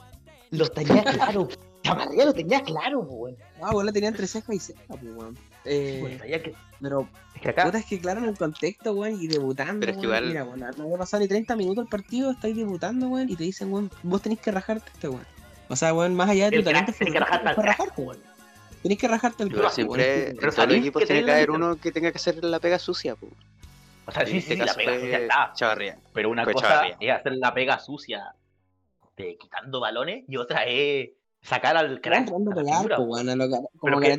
lo 0.50 0.68
tenía 0.68 1.02
claro. 1.04 1.48
Chavarría 1.82 2.24
lo 2.26 2.32
tenía 2.34 2.62
claro, 2.62 3.00
weón. 3.00 3.36
Ah, 3.60 3.70
weón, 3.72 3.86
la 3.86 3.92
tenía 3.92 4.08
entre 4.08 4.26
ceja 4.26 4.54
y 4.54 4.58
ceja, 4.58 4.80
pues, 4.88 5.02
weón. 5.02 5.36
Eh, 5.64 6.40
que, 6.44 6.54
pero, 6.80 7.08
que 7.42 7.50
acá 7.50 7.64
puta, 7.64 7.78
es 7.78 7.86
que 7.86 7.98
claro, 8.00 8.20
en 8.20 8.26
el 8.30 8.36
contexto, 8.38 8.92
weón, 8.92 9.20
y 9.20 9.26
debutando, 9.26 9.80
Pero 9.80 9.92
es 9.92 9.98
que 9.98 10.06
weón, 10.06 10.24
igual- 10.24 10.28
Mira, 10.28 10.44
weón, 10.44 10.76
no 10.78 10.84
había 10.84 10.98
pasado 10.98 11.20
ni 11.22 11.28
30 11.28 11.56
minutos 11.56 11.84
el 11.84 11.90
partido, 11.90 12.30
estáis 12.30 12.56
debutando, 12.56 13.08
weón, 13.08 13.28
y 13.28 13.36
te 13.36 13.44
dicen, 13.44 13.72
weón, 13.72 13.90
vos 14.02 14.22
tenés 14.22 14.40
que 14.40 14.50
rajarte 14.50 14.90
este, 14.94 15.08
weón. 15.08 15.26
O 15.68 15.76
sea, 15.76 15.92
weón, 15.94 16.14
más 16.14 16.30
allá 16.30 16.46
de 16.46 16.50
tu 16.52 16.58
el 16.58 16.64
talento 16.64 16.92
tenés 16.98 17.12
que 17.14 17.20
rajarte, 17.20 18.00
weón. 18.00 18.18
Tenés 18.82 18.98
que 18.98 19.08
rajarte 19.08 19.42
el 19.44 19.48
Pero 19.50 19.60
crack, 19.62 19.72
siempre 19.74 20.24
weón. 20.32 20.36
todos 20.54 20.68
los 20.68 20.76
equipos 20.76 21.04
tiene 21.04 21.24
que 21.24 21.30
haber 21.32 21.50
uno 21.50 21.76
que 21.76 21.92
tenga 21.92 22.10
que 22.10 22.16
hacer 22.18 22.42
la 22.42 22.58
pega 22.58 22.78
sucia. 22.78 23.14
po. 23.14 23.28
O 24.06 24.10
sea, 24.10 24.22
En 24.22 24.28
sí, 24.28 24.36
este 24.38 24.54
sí, 24.54 24.60
la 24.60 24.74
pega 24.74 24.94
sucia 24.98 25.18
está. 25.18 25.52
Chavarría. 25.54 25.98
Pero 26.12 26.30
una 26.30 26.42
Fue 26.44 26.54
cosa 26.54 26.68
Chavarría. 26.68 26.96
es 27.14 27.20
hacer 27.20 27.32
la 27.36 27.54
pega 27.54 27.78
sucia 27.78 28.34
de 29.16 29.36
quitando 29.36 29.78
balones 29.78 30.24
y 30.26 30.36
otra 30.36 30.64
es 30.64 31.10
sacar 31.40 31.76
al 31.76 32.00
crack. 32.00 32.28
A 32.28 32.32
pues, 32.32 32.98
weón, 32.98 33.28
a 33.28 33.36
lo 33.36 33.48
que- 33.48 33.56
Pero 33.80 34.00
que- 34.00 34.18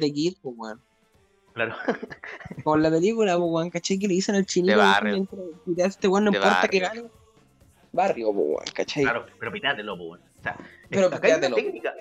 Claro. 1.53 1.75
Como 2.63 2.75
en 2.77 2.83
la 2.83 2.89
película, 2.89 3.37
pues, 3.37 3.49
weón, 3.51 3.69
¿cachai? 3.69 3.99
Que 3.99 4.07
le 4.07 4.15
dicen 4.15 4.35
al 4.35 4.45
chinito, 4.45 4.71
De 4.71 4.77
barrio. 4.77 5.13
mientras 5.13 5.41
piteas 5.65 5.89
este 5.89 6.07
weón, 6.07 6.25
no 6.25 6.31
De 6.31 6.37
importa 6.37 6.67
que 6.67 6.79
gane. 6.79 7.03
Barrio, 7.91 8.29
weón, 8.31 8.63
¿cachai? 8.73 9.03
Claro, 9.03 9.25
pero 9.39 9.51
pitéatelo, 9.51 9.95
pues, 9.97 10.09
weón. 10.09 10.21
O 10.39 10.43
sea, 10.43 10.57
Pero 10.89 11.07
acá 11.07 11.27
hay 11.27 11.33
una 11.33 11.55
técnica. 11.55 11.93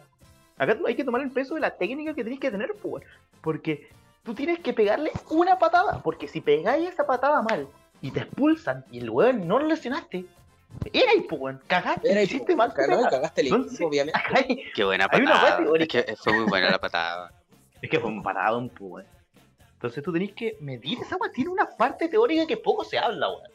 Acá 0.59 0.79
tú- 0.79 0.87
hay 0.87 0.95
que 0.95 1.05
tomar 1.05 1.21
el 1.23 1.31
peso 1.31 1.55
de 1.55 1.61
la 1.61 1.77
técnica 1.77 2.15
que 2.15 2.25
tenés 2.25 2.41
que 2.41 2.51
tener, 2.51 2.71
pues, 2.81 2.85
weón. 2.95 3.05
Porque 3.43 3.89
tú 4.23 4.35
tienes 4.35 4.59
que 4.61 4.73
pegarle 4.73 5.11
una 5.29 5.59
patada. 5.59 6.03
Porque 6.03 6.29
si 6.29 6.41
pegáis 6.41 6.89
esa 6.89 7.07
patada 7.07 7.43
mal 7.43 7.69
y 8.01 8.11
te 8.11 8.21
expulsan 8.21 8.85
y 8.91 8.99
el 9.01 9.11
weón 9.11 9.47
no 9.47 9.59
lo 9.59 9.67
lesionaste, 9.67 10.25
era 10.95 11.11
ahí, 11.13 11.21
pues. 11.29 11.57
Cagaste, 11.67 12.11
Era 12.11 12.23
y, 12.23 12.25
hiciste 12.25 12.57
mal 12.57 12.71
y 12.73 12.77
pega. 12.77 13.11
cagaste 13.11 13.41
el 13.43 13.47
Entonces, 13.49 13.73
equipo, 13.75 13.89
obviamente. 13.89 14.21
hay- 14.35 14.63
Qué 14.75 14.85
buena 14.85 15.09
patada. 15.09 15.57
parte 15.59 15.83
Es 15.83 15.89
que 15.89 16.17
fue 16.17 16.33
muy 16.33 16.45
buena 16.47 16.71
la 16.71 16.79
patada. 16.79 17.33
Es 17.83 17.91
que 17.91 17.99
fue 18.01 18.09
un 18.11 18.23
patadón, 18.23 18.69
pues. 18.71 19.05
Entonces 19.83 20.05
tú 20.05 20.12
tenés 20.12 20.33
que 20.33 20.57
medir 20.61 20.97
esa 21.01 21.16
weón. 21.16 21.33
Tiene 21.33 21.51
una 21.51 21.68
parte 21.68 22.09
teórica 22.09 22.47
que 22.47 22.57
poco 22.57 22.85
se 22.85 22.99
habla, 22.99 23.28
weón. 23.30 23.51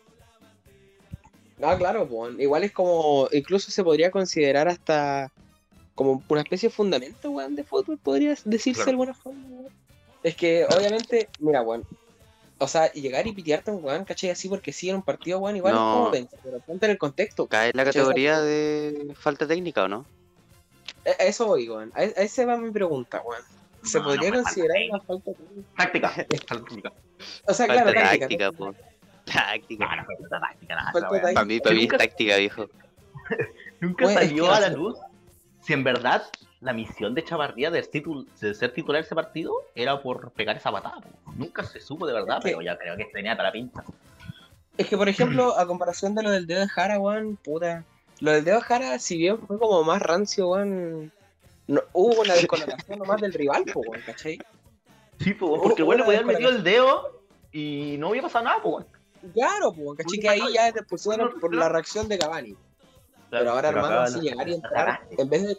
Ah, 1.63 1.77
claro, 1.77 2.05
pues. 2.05 2.37
Igual 2.37 2.65
es 2.65 2.73
como. 2.73 3.29
Incluso 3.31 3.71
se 3.71 3.81
podría 3.81 4.11
considerar 4.11 4.67
hasta. 4.67 5.31
Como 5.95 6.21
una 6.27 6.41
especie 6.41 6.67
de 6.67 6.75
fundamento, 6.75 7.31
weón, 7.31 7.55
de 7.55 7.63
fútbol, 7.63 7.97
podría 7.97 8.35
decirse 8.43 8.73
Claro. 8.73 8.85
de 8.85 8.91
alguna 8.91 9.13
forma, 9.13 9.47
weón. 9.47 9.73
Es 10.21 10.35
que, 10.35 10.65
obviamente, 10.65 11.29
mira, 11.39 11.61
weón. 11.61 11.85
O 12.59 12.67
sea, 12.67 12.91
llegar 12.91 13.25
y 13.25 13.31
pitearte 13.31 13.71
a 13.71 13.73
un 13.75 13.83
weón, 13.85 14.03
¿cachai? 14.03 14.29
Así 14.31 14.49
porque 14.49 14.73
sí 14.73 14.89
en 14.89 14.97
un 14.97 15.03
partido, 15.03 15.39
weón, 15.39 15.55
igual 15.55 15.75
No. 15.75 15.79
es 15.79 15.95
como 15.99 16.11
penca, 16.11 16.37
pero 16.43 16.59
ponte 16.59 16.87
en 16.87 16.91
el 16.91 16.97
contexto. 16.97 17.47
¿Cae 17.47 17.69
en 17.69 17.77
la 17.77 17.85
categoría 17.85 18.41
de 18.41 19.13
falta 19.17 19.47
técnica 19.47 19.85
o 19.85 19.87
no? 19.87 20.05
A 21.05 21.23
a 21.23 21.25
eso 21.25 21.45
voy, 21.47 21.69
weón. 21.69 21.93
A, 21.95 21.99
a 22.01 22.03
ese 22.03 22.45
va 22.45 22.57
mi 22.57 22.69
pregunta, 22.69 23.21
weón. 23.25 23.41
¿Se 23.87 23.99
No, 23.99 24.05
podría 24.05 24.29
no 24.31 24.43
considerar 24.43 24.77
falta 25.05 25.13
una 25.13 25.21
falta? 25.23 25.31
Táctica. 25.77 26.13
táctica. 26.47 26.93
O 27.47 27.53
sea, 27.53 27.67
Falta 27.67 27.83
claro, 27.83 27.93
táctica. 27.93 28.19
táctica, 28.19 28.45
táctica. 28.45 28.51
po. 28.51 28.75
Táctica. 29.25 29.85
No, 29.85 29.95
no 29.95 30.05
fue 30.05 30.15
falta 30.17 30.39
táctica, 30.39 30.75
nada. 30.75 30.91
Falta 30.91 31.09
táctica. 31.09 31.33
Para 31.33 31.45
mí, 31.45 31.59
para 31.59 31.75
mí 31.75 31.81
es 31.83 31.89
Nunca- 31.89 31.97
táctica, 31.97 32.37
viejo. 32.37 32.65
Nunca 33.81 34.03
Bueno, 34.05 34.19
es 34.21 34.27
salió 34.29 34.43
que 34.45 34.49
a 34.55 34.59
la 34.61 34.69
luz 34.69 34.97
si 35.61 35.73
en 35.73 35.83
verdad 35.83 36.23
la 36.61 36.73
misión 36.73 37.13
de 37.13 37.23
Chavarría 37.23 37.69
de, 37.69 37.81
de 38.41 38.53
ser 38.55 38.73
titular 38.73 39.01
ese 39.01 39.13
partido 39.13 39.51
era 39.75 40.01
por 40.01 40.31
pegar 40.31 40.55
esa 40.57 40.71
patada. 40.71 41.01
Nunca 41.35 41.63
se 41.63 41.79
supo 41.81 42.07
de 42.07 42.13
verdad, 42.13 42.37
Es 42.37 42.43
que- 42.45 42.49
pero 42.51 42.61
ya 42.61 42.77
creo 42.77 42.95
que 42.97 43.05
tenía 43.05 43.35
la 43.35 43.51
pinta. 43.51 43.83
Es 44.77 44.87
que, 44.87 44.95
por 44.97 45.09
ejemplo, 45.09 45.55
a 45.59 45.65
comparación 45.67 46.15
de 46.15 46.23
lo 46.23 46.31
del 46.31 46.47
dedo 46.47 46.61
de 46.61 46.67
Jara, 46.69 46.99
weón, 46.99 47.35
puta. 47.37 47.83
Lo 48.19 48.31
del 48.31 48.43
dedo 48.45 48.55
de 48.57 48.61
Jara, 48.63 48.97
si 48.99 49.17
bien 49.17 49.37
fue 49.39 49.59
como 49.59 49.83
más 49.83 50.01
rancio, 50.01 50.49
weón. 50.49 51.11
No, 51.67 51.81
hubo 51.93 52.21
una 52.21 52.33
descolocación 52.35 52.99
nomás 52.99 53.21
del 53.21 53.33
rival, 53.33 53.63
pues, 53.65 53.87
weón, 53.87 54.03
¿cachai? 54.05 54.39
Sí, 55.19 55.33
po, 55.33 55.61
porque 55.61 55.83
bueno, 55.83 56.05
podía 56.05 56.19
haber 56.19 56.33
metido 56.33 56.49
el 56.49 56.63
dedo 56.63 57.21
y 57.51 57.95
no 57.97 58.09
hubiera 58.09 58.27
pasado 58.27 58.45
nada, 58.45 58.61
pues. 58.61 58.85
Claro, 59.33 59.71
pues, 59.71 59.79
weón, 59.79 59.97
¿cachai? 59.97 60.19
Que 60.19 60.29
ahí 60.29 60.53
ya 60.53 60.71
te 60.71 60.83
pusieron 60.83 61.39
por 61.39 61.53
la 61.53 61.69
reacción 61.69 62.07
de 62.07 62.17
Cavani. 62.17 62.55
Pero 63.29 63.51
ahora, 63.51 63.69
hermano, 63.69 63.99
así 63.99 64.21
llegar 64.21 64.47
y 64.47 64.53
entrar, 64.53 65.01
en 65.17 65.29
vez 65.29 65.43
de, 65.43 65.57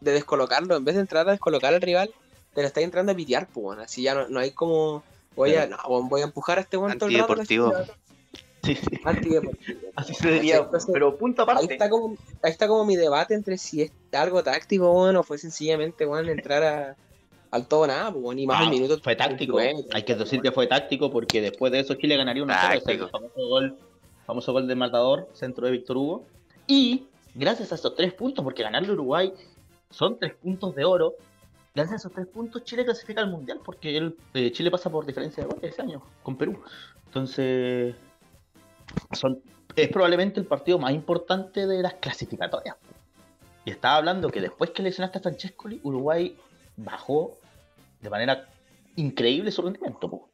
de 0.00 0.12
descolocarlo, 0.12 0.76
en 0.76 0.84
vez 0.84 0.94
de 0.94 1.00
entrar 1.00 1.28
a 1.28 1.32
descolocar 1.32 1.74
al 1.74 1.80
rival, 1.80 2.14
te 2.54 2.60
lo 2.60 2.66
está 2.66 2.80
entrando 2.80 3.12
a 3.12 3.14
pitear, 3.14 3.46
pues, 3.46 3.64
weón. 3.64 3.80
Así 3.80 4.02
ya 4.02 4.14
no, 4.14 4.28
no 4.28 4.40
hay 4.40 4.52
como. 4.52 5.02
Voy 5.34 5.54
a, 5.54 5.66
no, 5.66 5.78
voy 6.08 6.20
a 6.20 6.24
empujar 6.24 6.58
a 6.58 6.60
este 6.60 6.76
weón 6.76 6.98
todo 6.98 7.08
el 7.08 7.18
rato. 7.18 7.34
Sí, 8.62 8.74
sí. 8.74 9.00
Así 9.96 10.14
se 10.14 10.30
diría, 10.32 10.58
Entonces, 10.58 10.90
pero 10.92 11.16
punto 11.16 11.42
Ahí 11.42 11.48
aparte. 11.50 11.72
está, 11.72 11.88
como, 11.88 12.16
ahí 12.42 12.50
está 12.50 12.68
como 12.68 12.84
mi 12.84 12.96
debate 12.96 13.34
entre 13.34 13.56
si 13.58 13.82
es 13.82 13.92
algo 14.12 14.42
táctico, 14.42 14.92
weón, 14.92 15.16
o 15.16 15.22
fue 15.22 15.38
sencillamente, 15.38 16.06
weón, 16.06 16.28
entrar 16.28 16.62
a, 16.62 16.96
al 17.50 17.66
todo 17.66 17.80
o 17.80 17.86
nada, 17.86 18.12
pues, 18.12 18.38
y 18.38 18.46
más 18.46 18.60
Ah, 18.60 18.64
el 18.64 18.70
minuto. 18.70 18.98
Fue 19.02 19.16
táctico. 19.16 19.56
29, 19.56 19.88
Hay 19.94 20.02
que 20.04 20.14
decir 20.14 20.40
que 20.40 20.52
fue 20.52 20.66
táctico 20.66 21.10
porque 21.10 21.40
después 21.40 21.72
de 21.72 21.80
eso 21.80 21.94
Chile 21.94 22.16
ganaría 22.16 22.42
el 22.42 23.08
famoso 23.08 23.48
gol, 23.48 23.78
famoso 24.26 24.52
gol 24.52 24.68
del 24.68 24.76
matador, 24.76 25.28
centro 25.32 25.66
de 25.66 25.72
Víctor 25.72 25.96
Hugo. 25.96 26.24
Y 26.66 27.06
gracias 27.34 27.72
a 27.72 27.74
esos 27.76 27.94
tres 27.94 28.12
puntos, 28.12 28.44
porque 28.44 28.62
ganarle 28.62 28.90
a 28.90 28.92
Uruguay 28.92 29.32
son 29.90 30.18
tres 30.18 30.34
puntos 30.34 30.74
de 30.74 30.84
oro, 30.84 31.14
gracias 31.74 31.94
a 31.94 31.96
esos 31.96 32.12
tres 32.12 32.26
puntos 32.28 32.62
Chile 32.64 32.84
clasifica 32.84 33.20
al 33.22 33.30
mundial 33.30 33.60
porque 33.64 33.96
el, 33.96 34.16
eh, 34.34 34.52
Chile 34.52 34.70
pasa 34.70 34.90
por 34.90 35.04
diferencia 35.06 35.42
de 35.42 35.48
goles 35.48 35.72
ese 35.72 35.82
año 35.82 36.02
con 36.22 36.36
Perú. 36.36 36.60
Entonces, 37.06 37.94
son, 39.12 39.40
es 39.76 39.88
probablemente 39.88 40.40
el 40.40 40.46
partido 40.46 40.78
más 40.78 40.92
importante 40.92 41.66
de 41.66 41.82
las 41.82 41.94
clasificatorias. 41.94 42.76
Y 43.64 43.70
estaba 43.70 43.96
hablando 43.96 44.30
que 44.30 44.40
después 44.40 44.70
que 44.70 44.82
lesionaste 44.82 45.18
a 45.18 45.22
Francescoli, 45.22 45.80
Uruguay 45.82 46.36
bajó 46.76 47.36
de 48.00 48.10
manera 48.10 48.48
increíble 48.96 49.50
su 49.50 49.62
rendimiento. 49.62 50.10
po. 50.10 50.30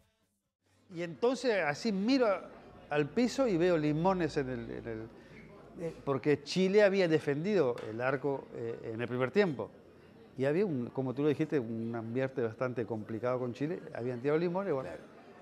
Y 0.95 1.03
entonces 1.03 1.63
así 1.65 1.91
miro 1.93 2.27
al 2.91 3.09
piso 3.09 3.49
y 3.49 3.57
veo 3.57 3.77
limones 3.77 4.37
en 4.37 4.49
el... 4.51 4.71
en 4.71 4.89
el- 4.89 5.09
eh, 5.79 5.95
porque 6.07 6.43
Chile 6.43 6.83
había 6.83 7.07
defendido 7.07 7.77
el 7.91 8.01
arco 8.01 8.47
eh, 8.55 8.93
en 8.95 9.01
el 9.03 9.09
primer 9.09 9.31
tiempo. 9.31 9.69
Y 10.39 10.47
había, 10.47 10.65
un, 10.65 10.87
como 10.89 11.13
tú 11.13 11.23
lo 11.23 11.29
dijiste, 11.29 11.59
un 11.59 11.95
ambiente 11.95 12.41
bastante 12.41 12.87
complicado 12.87 13.39
con 13.39 13.53
Chile. 13.53 13.83
Habían 13.95 14.21
tirado 14.21 14.39
limones. 14.39 14.73
Bueno, 14.73 14.89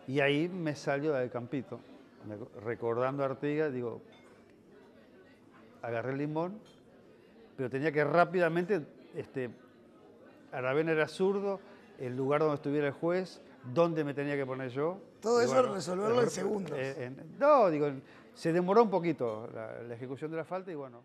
y 0.08 0.18
ahí 0.18 0.48
me 0.48 0.74
salió 0.74 1.12
del 1.12 1.30
campito. 1.30 1.78
Me- 2.26 2.60
recordando 2.62 3.22
a 3.22 3.26
Artigas, 3.26 3.72
digo, 3.72 4.00
agarré 5.82 6.12
el 6.12 6.18
limón, 6.18 6.58
pero 7.56 7.68
tenía 7.70 7.92
que 7.92 8.04
rápidamente, 8.04 8.86
este, 9.14 9.50
Aravena 10.52 10.92
era 10.92 11.08
zurdo, 11.08 11.60
el 11.98 12.16
lugar 12.16 12.40
donde 12.40 12.56
estuviera 12.56 12.86
el 12.88 12.92
juez, 12.92 13.40
dónde 13.72 14.04
me 14.04 14.14
tenía 14.14 14.36
que 14.36 14.46
poner 14.46 14.70
yo. 14.70 14.98
Todo 15.20 15.40
Y 15.42 15.44
eso 15.44 15.62
resolverlo 15.62 16.22
en 16.22 16.30
segundos. 16.30 16.78
eh, 16.78 17.04
en- 17.06 17.38
no, 17.38 17.70
digo, 17.70 17.88
se 18.34 18.52
demoró 18.52 18.82
un 18.82 18.90
poquito 18.90 19.48
la, 19.54 19.82
la 19.82 19.94
ejecución 19.94 20.30
de 20.30 20.36
la 20.38 20.44
falta 20.44 20.70
y 20.70 20.74
bueno. 20.74 21.02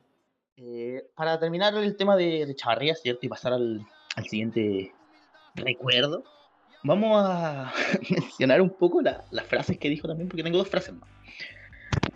Eh, 0.58 1.10
para 1.16 1.40
terminar 1.40 1.74
el 1.76 1.96
tema 1.96 2.16
de, 2.18 2.46
de 2.46 2.56
Chavarría, 2.56 2.94
¿cierto? 2.96 3.26
Y 3.26 3.30
pasar 3.30 3.54
al, 3.54 3.86
al 4.16 4.26
siguiente 4.26 4.94
recuerdo, 5.56 6.24
vamos 6.84 7.22
a 7.26 7.72
mencionar 8.10 8.62
un 8.62 8.70
poco 8.70 9.02
la- 9.02 9.24
las 9.32 9.46
frases 9.46 9.78
que 9.78 9.90
dijo 9.90 10.08
también, 10.08 10.30
porque 10.30 10.44
tengo 10.44 10.58
dos 10.58 10.70
frases 10.70 10.94
más. 10.94 11.10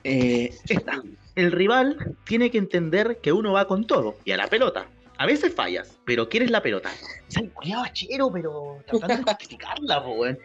Eh, 0.05 0.53
esta. 0.67 1.01
el 1.35 1.51
rival 1.51 2.17
tiene 2.25 2.51
que 2.51 2.57
entender 2.57 3.19
que 3.21 3.31
uno 3.31 3.53
va 3.53 3.67
con 3.67 3.85
todo 3.85 4.15
y 4.25 4.31
a 4.31 4.37
la 4.37 4.47
pelota. 4.47 4.87
A 5.17 5.25
veces 5.25 5.53
fallas, 5.53 5.97
pero 6.05 6.27
quieres 6.27 6.49
la 6.51 6.61
pelota. 6.61 6.89
Sale 7.27 7.49
cuidado 7.51 7.85
chero, 7.93 8.29
pero 8.33 8.83
tratando 8.87 9.23
de 9.25 9.33
justificarla, 9.35 10.03
po, 10.03 10.11
weón. 10.13 10.39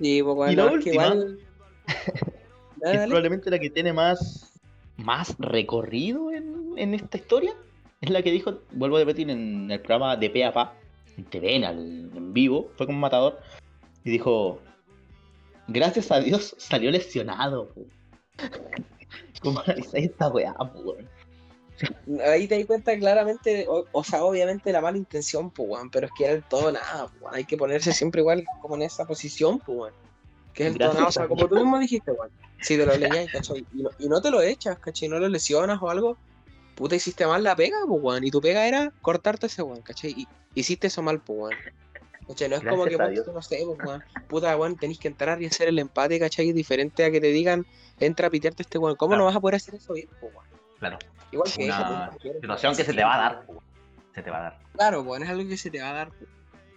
Sí, 0.00 0.18
Y 0.18 0.54
la 0.56 0.66
última, 0.66 0.92
igual- 0.94 1.38
Dale, 2.76 2.96
es 2.96 3.06
probablemente 3.06 3.50
la 3.50 3.58
que 3.58 3.70
tiene 3.70 3.92
más, 3.92 4.60
más 4.96 5.36
recorrido 5.38 6.32
en, 6.32 6.72
en 6.76 6.94
esta 6.94 7.16
historia, 7.18 7.52
es 8.00 8.10
la 8.10 8.22
que 8.22 8.30
dijo, 8.32 8.60
vuelvo 8.72 8.96
a 8.96 9.00
repetir, 9.00 9.30
en 9.30 9.70
el 9.70 9.78
programa 9.80 10.16
de 10.16 10.30
Pe 10.30 10.44
a 10.44 10.52
Pa, 10.52 10.74
en 11.16 11.24
TVN, 11.24 11.66
al- 11.66 12.10
en 12.14 12.34
vivo, 12.34 12.70
fue 12.76 12.86
como 12.86 12.98
matador, 12.98 13.40
y 14.04 14.10
dijo, 14.10 14.60
gracias 15.68 16.10
a 16.10 16.20
Dios 16.20 16.54
salió 16.58 16.90
lesionado. 16.90 17.68
po". 17.68 17.82
¿Cómo 19.42 19.60
analizáis 19.60 20.06
esta 20.06 20.28
weá, 20.28 20.54
weón? 20.74 21.08
Ahí 22.24 22.46
te 22.46 22.56
di 22.56 22.64
cuenta 22.64 22.96
claramente, 22.98 23.66
o, 23.68 24.04
sea, 24.04 24.24
obviamente 24.24 24.72
la 24.72 24.80
mala 24.80 24.96
intención, 24.96 25.50
pues, 25.50 25.68
pero 25.90 26.06
es 26.06 26.12
que 26.16 26.24
era 26.24 26.32
el 26.34 26.42
todo 26.44 26.70
nada. 26.70 27.10
Hay 27.32 27.44
que 27.44 27.56
ponerse 27.56 27.92
siempre 27.92 28.20
igual 28.20 28.44
como 28.62 28.76
en 28.76 28.82
esa 28.82 29.04
posición, 29.06 29.58
pues. 29.58 29.92
Que 30.52 30.66
es 30.66 30.72
el 30.72 30.78
todo 30.78 30.94
nada, 30.94 31.08
o 31.08 31.12
sea, 31.12 31.26
como 31.26 31.48
tú 31.48 31.56
mismo 31.56 31.78
dijiste, 31.78 32.12
weón. 32.12 32.30
Si 32.60 32.76
te 32.76 32.86
lo 32.86 32.96
leías, 32.96 33.30
¿cachai? 33.30 33.66
Y 33.74 33.82
no, 33.82 33.90
y 33.98 34.08
no 34.08 34.22
te 34.22 34.30
lo 34.30 34.40
echas, 34.40 34.78
¿cachai? 34.78 35.08
No 35.08 35.18
lo 35.18 35.28
lesionas 35.28 35.82
o 35.82 35.90
algo, 35.90 36.16
puta, 36.74 36.96
hiciste 36.96 37.26
mal 37.26 37.42
la 37.42 37.56
pega, 37.56 37.76
pues, 37.86 38.02
weón. 38.02 38.24
Y 38.24 38.30
tu 38.30 38.40
pega 38.40 38.66
era 38.66 38.92
cortarte 39.02 39.46
ese 39.46 39.62
weón, 39.62 39.82
¿cachai? 39.82 40.10
Y 40.16 40.28
hiciste 40.54 40.88
eso 40.88 41.02
mal, 41.02 41.20
pues, 41.20 41.38
weón. 41.38 41.54
¿Cachai? 42.28 42.48
No 42.48 42.56
es 42.56 42.62
como 42.64 42.84
que, 42.84 42.96
Gracias 42.96 43.00
a 43.00 43.04
ponte 43.04 43.12
Dios. 43.12 43.26
tú, 43.26 43.32
no 43.32 43.42
sé, 43.42 43.62
pues, 43.64 43.78
weón. 43.86 44.04
Puta, 44.28 44.56
weón, 44.56 44.76
tenés 44.76 44.98
que 44.98 45.08
entrar 45.08 45.40
y 45.42 45.46
hacer 45.46 45.68
el 45.68 45.78
empate, 45.78 46.18
¿cachai? 46.18 46.52
Diferente 46.52 47.04
a 47.04 47.10
que 47.10 47.20
te 47.20 47.28
digan, 47.28 47.66
entra 48.00 48.28
a 48.28 48.30
pitearte 48.30 48.62
este 48.62 48.78
weón. 48.78 48.96
¿Cómo 48.96 49.16
no 49.16 49.24
vas 49.24 49.36
a 49.36 49.40
poder 49.40 49.56
hacer 49.56 49.74
eso 49.74 49.92
bien, 49.94 50.08
pues, 50.20 50.32
weón? 50.34 50.46
Claro, 50.78 50.98
Igual 51.32 51.52
que 51.52 51.64
Una 51.64 52.10
pues, 52.20 52.34
situación 52.34 52.76
que 52.76 52.84
se 52.84 52.92
te 52.94 53.02
va 53.04 53.14
a 53.14 53.18
dar, 53.18 53.44
weón. 53.48 53.62
se 54.14 54.22
te 54.22 54.30
va 54.30 54.38
a 54.38 54.42
dar. 54.42 54.58
Claro, 54.74 55.04
bueno, 55.04 55.24
es 55.24 55.30
algo 55.30 55.48
que 55.48 55.56
se 55.56 55.70
te 55.70 55.80
va 55.80 55.90
a 55.90 55.94
dar. 55.94 56.12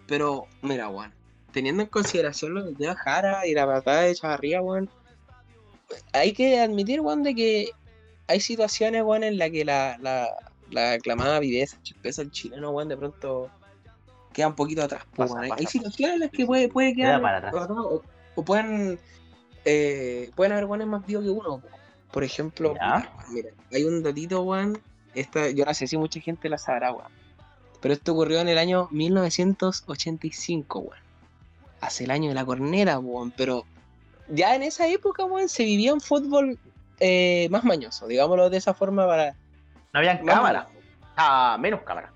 Pero, 0.08 0.48
mira, 0.62 0.88
Juan, 0.88 1.14
teniendo 1.52 1.84
en 1.84 1.90
consideración 1.90 2.54
lo 2.54 2.66
que 2.66 2.74
lleva 2.76 2.96
Jara 2.96 3.46
y 3.46 3.54
la 3.54 3.66
patada 3.66 4.02
de 4.02 4.16
Chavarría, 4.16 4.62
Juan, 4.62 4.90
hay 6.14 6.34
que 6.34 6.60
admitir, 6.60 7.00
Juan, 7.02 7.24
de 7.24 7.36
que 7.36 7.70
hay 8.28 8.40
situaciones, 8.40 9.04
Juan, 9.04 9.24
en 9.24 9.38
las 9.38 9.50
que 9.52 9.64
la, 9.66 9.98
la, 10.02 10.28
la 10.72 10.94
aclamada 10.94 11.40
viveza, 11.40 11.78
chispeza 11.84 12.22
el 12.22 12.32
chileno, 12.32 12.72
Juan, 12.72 12.88
de 12.88 12.98
pronto 12.98 13.50
queda 14.34 14.48
un 14.50 14.56
poquito 14.56 14.84
atrás. 14.84 15.04
Pasa. 15.16 15.40
Hay- 15.40 15.50
pasa, 15.50 15.60
hay 15.60 15.66
pasa. 15.66 15.72
situaciones 15.72 16.14
en 16.16 16.20
las 16.22 16.32
que 16.32 16.46
puede, 16.46 16.70
puede 16.70 16.94
Queda 16.94 17.06
quedar 17.08 17.22
para 17.22 17.38
atrás. 17.38 17.68
o, 17.70 18.04
o 18.36 18.44
pueden, 18.44 19.00
eh, 19.66 20.30
pueden 20.36 20.52
haber 20.54 20.66
Juanes 20.66 20.88
más 20.88 21.06
vivos 21.06 21.24
que 21.24 21.30
uno. 21.30 21.60
po. 21.60 21.68
Por 22.12 22.24
ejemplo, 22.24 22.74
mira, 23.30 23.50
hay 23.72 23.84
un 23.84 24.02
datito, 24.04 24.44
Juan, 24.44 24.78
esta, 25.16 25.50
yo 25.50 25.66
no 25.66 25.74
sé 25.74 25.88
si 25.88 25.98
mucha 25.98 26.20
gente 26.20 26.48
la 26.50 26.58
sabrá, 26.58 26.92
Juan. 26.94 27.08
Pero 27.82 27.94
esto 27.94 28.12
ocurrió 28.14 28.40
en 28.42 28.48
el 28.50 28.58
año 28.58 28.88
1985, 28.92 30.80
weón. 30.80 30.98
Hace 31.82 32.06
el 32.06 32.12
año 32.12 32.30
de 32.30 32.36
la 32.36 32.46
corneta, 32.46 32.98
weón. 33.00 33.32
Pero 33.32 33.66
ya 34.30 34.56
en 34.56 34.64
esa 34.64 34.88
época, 34.88 35.26
weón, 35.26 35.50
se 35.50 35.64
vivía 35.64 35.94
un 35.94 36.02
fútbol 36.02 36.58
eh, 37.00 37.48
más 37.52 37.64
mañoso, 37.64 38.08
digámoslo 38.08 38.50
de 38.50 38.58
esa 38.58 38.74
forma 38.74 39.06
para... 39.08 39.36
No 39.94 40.00
habían 40.00 40.26
cámaras, 40.26 40.68
ah, 41.16 41.58
menos 41.60 41.82
cámaras. 41.84 42.12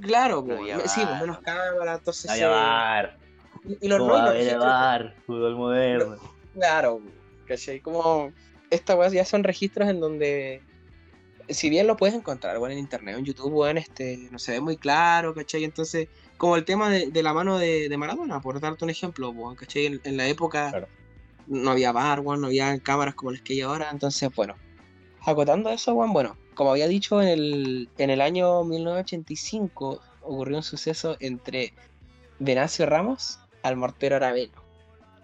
Claro, 0.00 0.44
No 0.46 0.54
había 0.58 0.78
Sí, 0.88 1.04
bar. 1.04 1.20
menos 1.20 1.38
cámaras, 1.40 1.98
entonces... 1.98 2.26
No 2.26 2.32
había 2.32 2.46
eh, 2.46 2.50
bar. 2.50 3.16
y, 3.64 3.86
y 3.86 3.88
los 3.88 3.98
¿Cómo 3.98 4.12
va 4.12 4.22
a 4.22 4.24
no, 4.26 4.32
registros- 4.32 4.60
bar? 4.64 5.14
Fútbol 5.26 5.56
moderno. 5.56 6.16
Claro, 6.54 7.00
¿cachai? 7.46 7.80
Como 7.80 8.32
estas 8.70 8.96
weas 8.96 9.12
ya 9.12 9.24
son 9.24 9.42
registros 9.44 9.88
en 9.88 10.00
donde, 10.00 10.62
si 11.48 11.70
bien 11.70 11.86
lo 11.86 11.96
puedes 11.96 12.14
encontrar, 12.14 12.58
bueno, 12.58 12.72
en 12.74 12.78
internet, 12.78 13.16
en 13.18 13.24
YouTube, 13.24 13.50
bueno, 13.50 13.80
este, 13.80 14.28
no 14.30 14.38
se 14.38 14.52
ve 14.52 14.60
muy 14.60 14.76
claro, 14.76 15.34
¿cachai? 15.34 15.64
Entonces, 15.64 16.08
como 16.36 16.56
el 16.56 16.64
tema 16.64 16.88
de, 16.90 17.10
de 17.10 17.22
la 17.22 17.32
mano 17.32 17.58
de, 17.58 17.88
de 17.88 17.96
Maradona, 17.96 18.40
por 18.40 18.60
darte 18.60 18.84
un 18.84 18.90
ejemplo, 18.90 19.30
weón, 19.30 19.56
¿cachai? 19.56 19.86
En, 19.86 20.00
en 20.04 20.16
la 20.16 20.26
época 20.26 20.70
Claro. 20.70 20.88
No 21.48 21.70
había 21.70 21.92
bar, 21.92 22.22
no 22.22 22.46
había 22.46 22.78
cámaras 22.80 23.14
como 23.14 23.32
las 23.32 23.42
que 23.42 23.54
hay 23.54 23.60
ahora, 23.62 23.88
entonces, 23.90 24.30
bueno, 24.34 24.54
acotando 25.24 25.70
eso, 25.70 25.94
weón, 25.94 26.12
bueno, 26.12 26.36
como 26.54 26.70
había 26.70 26.88
dicho, 26.88 27.22
en 27.22 27.28
el, 27.28 27.88
en 27.98 28.10
el 28.10 28.20
año 28.20 28.64
1985 28.64 30.00
ocurrió 30.22 30.56
un 30.56 30.62
suceso 30.62 31.16
entre 31.20 31.72
Venancio 32.38 32.86
Ramos 32.86 33.38
al 33.62 33.76
mortero 33.76 34.16
Araveno. 34.16 34.62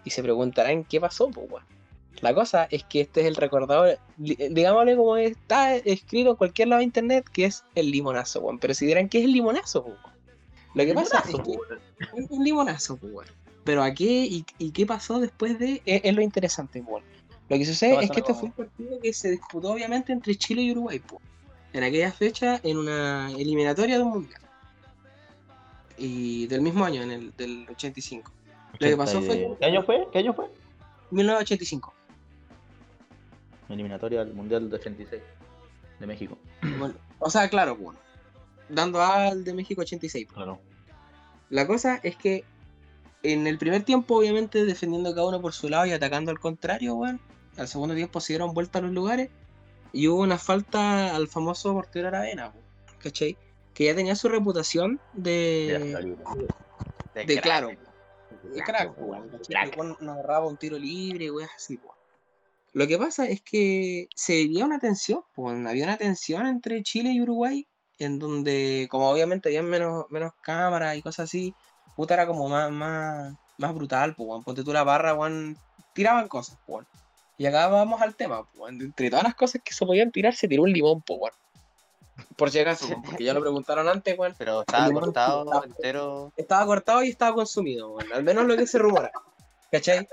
Y 0.05 0.11
se 0.11 0.22
preguntarán 0.22 0.85
qué 0.85 1.01
pasó, 1.01 1.29
pues, 1.31 1.51
weón. 1.51 1.64
La 2.20 2.33
cosa 2.33 2.68
es 2.70 2.85
que 2.85 3.01
este 3.01 3.22
es 3.22 3.27
el 3.27 3.35
recordador, 3.35 3.99
digámosle 4.16 4.97
como 4.97 5.16
está 5.16 5.75
escrito 5.75 6.31
en 6.31 6.37
cualquier 6.37 6.68
lado 6.68 6.79
de 6.79 6.85
internet, 6.85 7.29
que 7.31 7.47
es 7.47 7.64
el 7.75 7.91
limonazo, 7.91 8.41
weón. 8.41 8.59
Pero 8.59 8.72
si 8.75 8.87
dirán, 8.87 9.09
¿qué 9.09 9.18
es 9.18 9.25
el 9.25 9.33
limonazo, 9.33 9.85
pues? 9.85 9.97
Lo 10.75 10.85
que 10.85 10.95
pasa 10.95 11.18
es 11.18 11.35
que 11.35 11.37
weón. 11.37 12.29
un, 12.31 12.45
limonazo, 12.45 12.97
pues. 12.97 13.31
Pero 13.65 13.83
a 13.83 13.93
qué 13.93 14.05
y, 14.05 14.45
y 14.59 14.71
qué 14.71 14.87
pasó 14.87 15.19
después 15.21 15.59
de, 15.59 15.83
es, 15.87 16.03
es 16.05 16.15
lo 16.15 16.23
interesante, 16.23 16.81
weón. 16.81 17.03
Lo 17.49 17.59
que 17.59 17.65
sucede 17.65 17.99
¿Qué 17.99 18.05
es 18.05 18.11
que 18.11 18.21
este 18.21 18.35
fue 18.35 18.45
un 18.45 18.53
partido 18.53 18.99
que 19.01 19.12
se 19.12 19.31
disputó 19.31 19.73
obviamente 19.73 20.12
entre 20.12 20.35
Chile 20.37 20.62
y 20.62 20.73
Uruguay, 20.73 21.01
pues. 21.01 21.23
En 21.73 21.83
aquella 21.83 22.12
fecha, 22.12 22.61
en 22.62 22.79
una 22.79 23.31
eliminatoria 23.33 23.97
de 23.97 24.03
un 24.05 24.11
mundial. 24.11 24.41
Y 25.99 26.47
del 26.47 26.62
mismo 26.62 26.85
año, 26.85 27.03
en 27.03 27.11
el 27.11 27.37
del 27.37 27.67
85. 27.71 28.31
Lo 28.79 28.89
que 28.89 28.97
pasó 28.97 29.21
fue 29.23 29.57
¿Qué 29.59 29.65
año 29.67 29.83
fue? 29.83 30.07
¿Qué 30.12 30.19
año 30.19 30.35
fue? 30.35 30.47
1985. 31.11 31.95
Eliminatoria 33.69 34.25
del 34.25 34.35
Mundial 34.35 34.71
de 34.71 34.77
86 34.77 35.23
de 36.01 36.07
México. 36.07 36.39
Bueno, 36.79 36.95
o 37.19 37.31
sea, 37.31 37.49
claro, 37.49 37.77
bueno. 37.77 37.99
Dando 38.69 39.01
al 39.03 39.45
de 39.45 39.55
México 39.55 39.83
86. 39.83 40.27
pues. 40.27 40.35
Claro. 40.35 40.61
La 41.51 41.67
cosa 41.67 42.01
es 42.03 42.17
que 42.17 42.45
en 43.25 43.47
el 43.47 43.59
primer 43.59 43.83
tiempo, 43.83 44.18
obviamente, 44.18 44.64
defendiendo 44.64 45.14
cada 45.14 45.27
uno 45.27 45.41
por 45.41 45.55
su 45.55 45.68
lado 45.68 45.87
y 45.87 45.93
atacando 45.93 46.31
al 46.31 46.39
contrario, 46.39 46.95
weón. 46.95 47.20
Al 47.57 47.68
segundo 47.68 47.95
tiempo 47.95 48.20
se 48.20 48.35
dieron 48.35 48.53
vuelta 48.53 48.81
a 48.81 48.83
los 48.83 48.91
lugares 48.91 49.31
y 49.93 50.09
hubo 50.09 50.22
una 50.22 50.39
falta 50.39 51.14
al 51.14 51.29
famoso 51.29 51.72
portero 51.72 52.09
Aravena, 52.09 52.49
weón, 52.49 52.64
¿cachai? 52.99 53.37
Que 53.72 53.87
ya 53.87 53.95
tenía 53.95 54.14
su 54.14 54.29
reputación 54.29 55.01
De 55.14 56.16
de, 57.14 57.25
de, 57.25 57.41
claro, 57.41 57.68
de 57.68 58.62
Crack, 58.62 58.95
crack, 59.47 59.79
weón, 59.79 59.97
no 60.01 60.12
agarraba 60.12 60.47
un 60.47 60.57
tiro 60.57 60.79
libre, 60.79 61.31
weón, 61.31 61.49
así, 61.57 61.79
weón. 61.83 61.95
Lo 62.75 62.87
que 62.89 62.99
pasa 62.99 63.27
es 63.27 63.41
que 63.41 64.09
se 64.16 64.35
vivía 64.35 64.66
una 64.66 64.81
tensión, 64.81 65.22
pues, 65.35 65.64
había 65.64 65.85
una 65.85 65.97
tensión 65.97 66.45
entre 66.47 66.83
Chile 66.83 67.12
y 67.12 67.22
Uruguay, 67.22 67.66
en 67.99 68.18
donde, 68.18 68.89
como 68.91 69.09
obviamente 69.09 69.49
había 69.49 69.62
menos, 69.62 70.07
menos 70.11 70.33
cámaras 70.43 70.97
y 70.97 71.03
cosas 71.03 71.31
así, 71.31 71.55
puta 71.95 72.14
era 72.14 72.26
como 72.26 72.49
más, 72.49 72.70
más, 72.70 73.34
más 73.59 73.74
brutal, 73.74 74.14
pues, 74.14 74.28
weón. 74.28 74.45
Ponte 74.45 74.64
tú 74.64 74.72
la 74.72 74.84
barra, 74.84 75.14
weón, 75.14 75.57
tiraban 75.92 76.28
cosas, 76.28 76.59
weón. 76.66 76.86
Y 77.36 77.47
acá 77.47 77.66
vamos 77.68 78.01
al 78.01 78.14
tema, 78.14 78.45
pues, 78.45 78.59
weón. 78.61 78.80
Entre 78.80 79.11
todas 79.11 79.24
las 79.24 79.34
cosas 79.34 79.61
que 79.64 79.72
se 79.72 79.84
podían 79.86 80.11
tirar, 80.11 80.34
se 80.34 80.49
tiró 80.49 80.62
un 80.62 80.72
limón, 80.72 81.03
pues, 81.03 81.18
weón. 81.20 81.34
Por 82.36 82.51
si 82.51 82.59
acaso, 82.61 82.86
weón, 82.88 83.03
porque 83.05 83.24
ya 83.24 83.34
lo 83.34 83.40
preguntaron 83.40 83.88
antes, 83.88 84.16
weón. 84.18 84.34
Pero 84.38 84.61
estaba 84.61 84.90
cortado 84.92 85.45
estaba- 85.45 85.64
entero. 85.66 86.32
Estaba 86.36 86.66
cortado 86.66 87.03
y 87.03 87.09
estaba 87.11 87.34
consumido, 87.34 87.92
weón. 87.92 88.12
Al 88.12 88.22
menos 88.24 88.45
lo 88.47 88.57
que 88.57 88.66
se 88.66 88.78
rumora. 88.78 89.11
¿Cachai? 89.72 90.07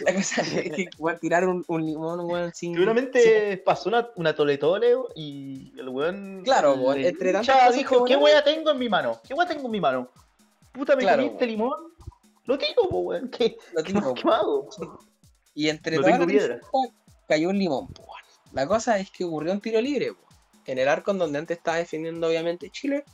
La 0.00 0.12
cosa 0.14 0.42
es 0.42 0.70
que, 0.72 0.88
weón, 0.98 1.18
tirar 1.18 1.46
un, 1.48 1.64
un 1.68 1.84
limón, 1.86 2.20
weón, 2.20 2.52
sin. 2.52 2.70
sin- 2.70 2.74
Seguramente 2.74 3.56
pasó 3.64 3.88
una, 3.88 4.08
una 4.16 4.34
tole 4.34 4.58
tole 4.58 4.94
y 5.14 5.72
el 5.78 5.88
weón. 5.88 6.42
Claro, 6.44 6.74
weón, 6.74 6.98
entre 7.04 7.32
tantas 7.32 7.56
cosas 7.56 7.74
dijo: 7.76 8.04
que 8.04 8.14
¿Qué 8.14 8.16
wea 8.20 8.42
tengo 8.44 8.70
en 8.70 8.78
mi 8.78 8.88
mano? 8.88 9.20
¿Qué 9.26 9.34
wea 9.34 9.46
tengo 9.46 9.66
en 9.66 9.70
mi 9.70 9.80
mano? 9.80 10.08
Puta, 10.78 10.96
me 10.96 11.02
Claro, 11.02 11.22
comí 11.22 11.32
este 11.32 11.44
weón. 11.44 11.50
limón. 11.50 11.78
Lo 12.44 12.58
tiro, 12.58 12.82
po, 12.90 12.98
weón. 13.00 13.28
¿Qué, 13.30 13.56
Lo 13.74 13.82
tiro, 13.82 14.14
qué 14.14 14.28
hago? 14.28 14.68
Y 15.54 15.68
entre 15.68 15.96
No 15.96 16.02
todas 16.02 16.20
las 16.20 16.60
cayó 17.28 17.48
un 17.50 17.58
limón, 17.58 17.88
po, 17.88 18.02
weón. 18.02 18.22
La 18.52 18.66
cosa 18.66 18.98
es 18.98 19.10
que 19.10 19.24
ocurrió 19.24 19.52
un 19.52 19.60
tiro 19.60 19.80
libre, 19.80 20.12
po, 20.14 20.20
en 20.66 20.78
el 20.78 20.88
arco 20.88 21.10
en 21.10 21.18
donde 21.18 21.38
antes 21.38 21.58
estaba 21.58 21.76
defendiendo 21.76 22.26
obviamente 22.28 22.70
Chile. 22.70 23.04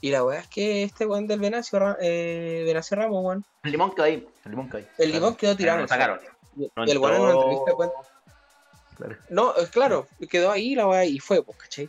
Y 0.00 0.10
la 0.10 0.24
weá 0.24 0.40
es 0.40 0.48
que 0.48 0.82
este 0.82 1.06
weón 1.06 1.28
del 1.28 1.38
Venacio, 1.38 1.96
eh, 2.00 2.64
Venacio 2.66 2.96
Ramos, 2.96 3.24
weón, 3.24 3.44
El 3.62 3.70
limón 3.70 3.94
quedó 3.94 4.04
ahí. 4.04 4.26
El 4.44 4.50
limón 4.50 4.68
quedó 4.68 4.78
ahí. 4.78 4.86
el 4.98 5.12
limón 5.12 5.36
quedó 5.36 5.56
tirado. 5.56 5.80
Lo 5.80 5.88
sacaron. 5.88 6.18
Y 6.56 6.64
el 6.90 6.98
weón 6.98 7.14
en 7.14 7.20
una 7.22 7.32
entrevista 7.34 7.72
cuenta. 7.74 7.94
Claro. 8.96 9.16
No, 9.30 9.54
es 9.56 9.70
claro, 9.70 10.06
quedó 10.28 10.50
ahí 10.50 10.74
la 10.74 10.86
weá 10.88 11.04
y 11.04 11.18
fue, 11.18 11.42
pues, 11.42 11.56
¿cachai? 11.56 11.88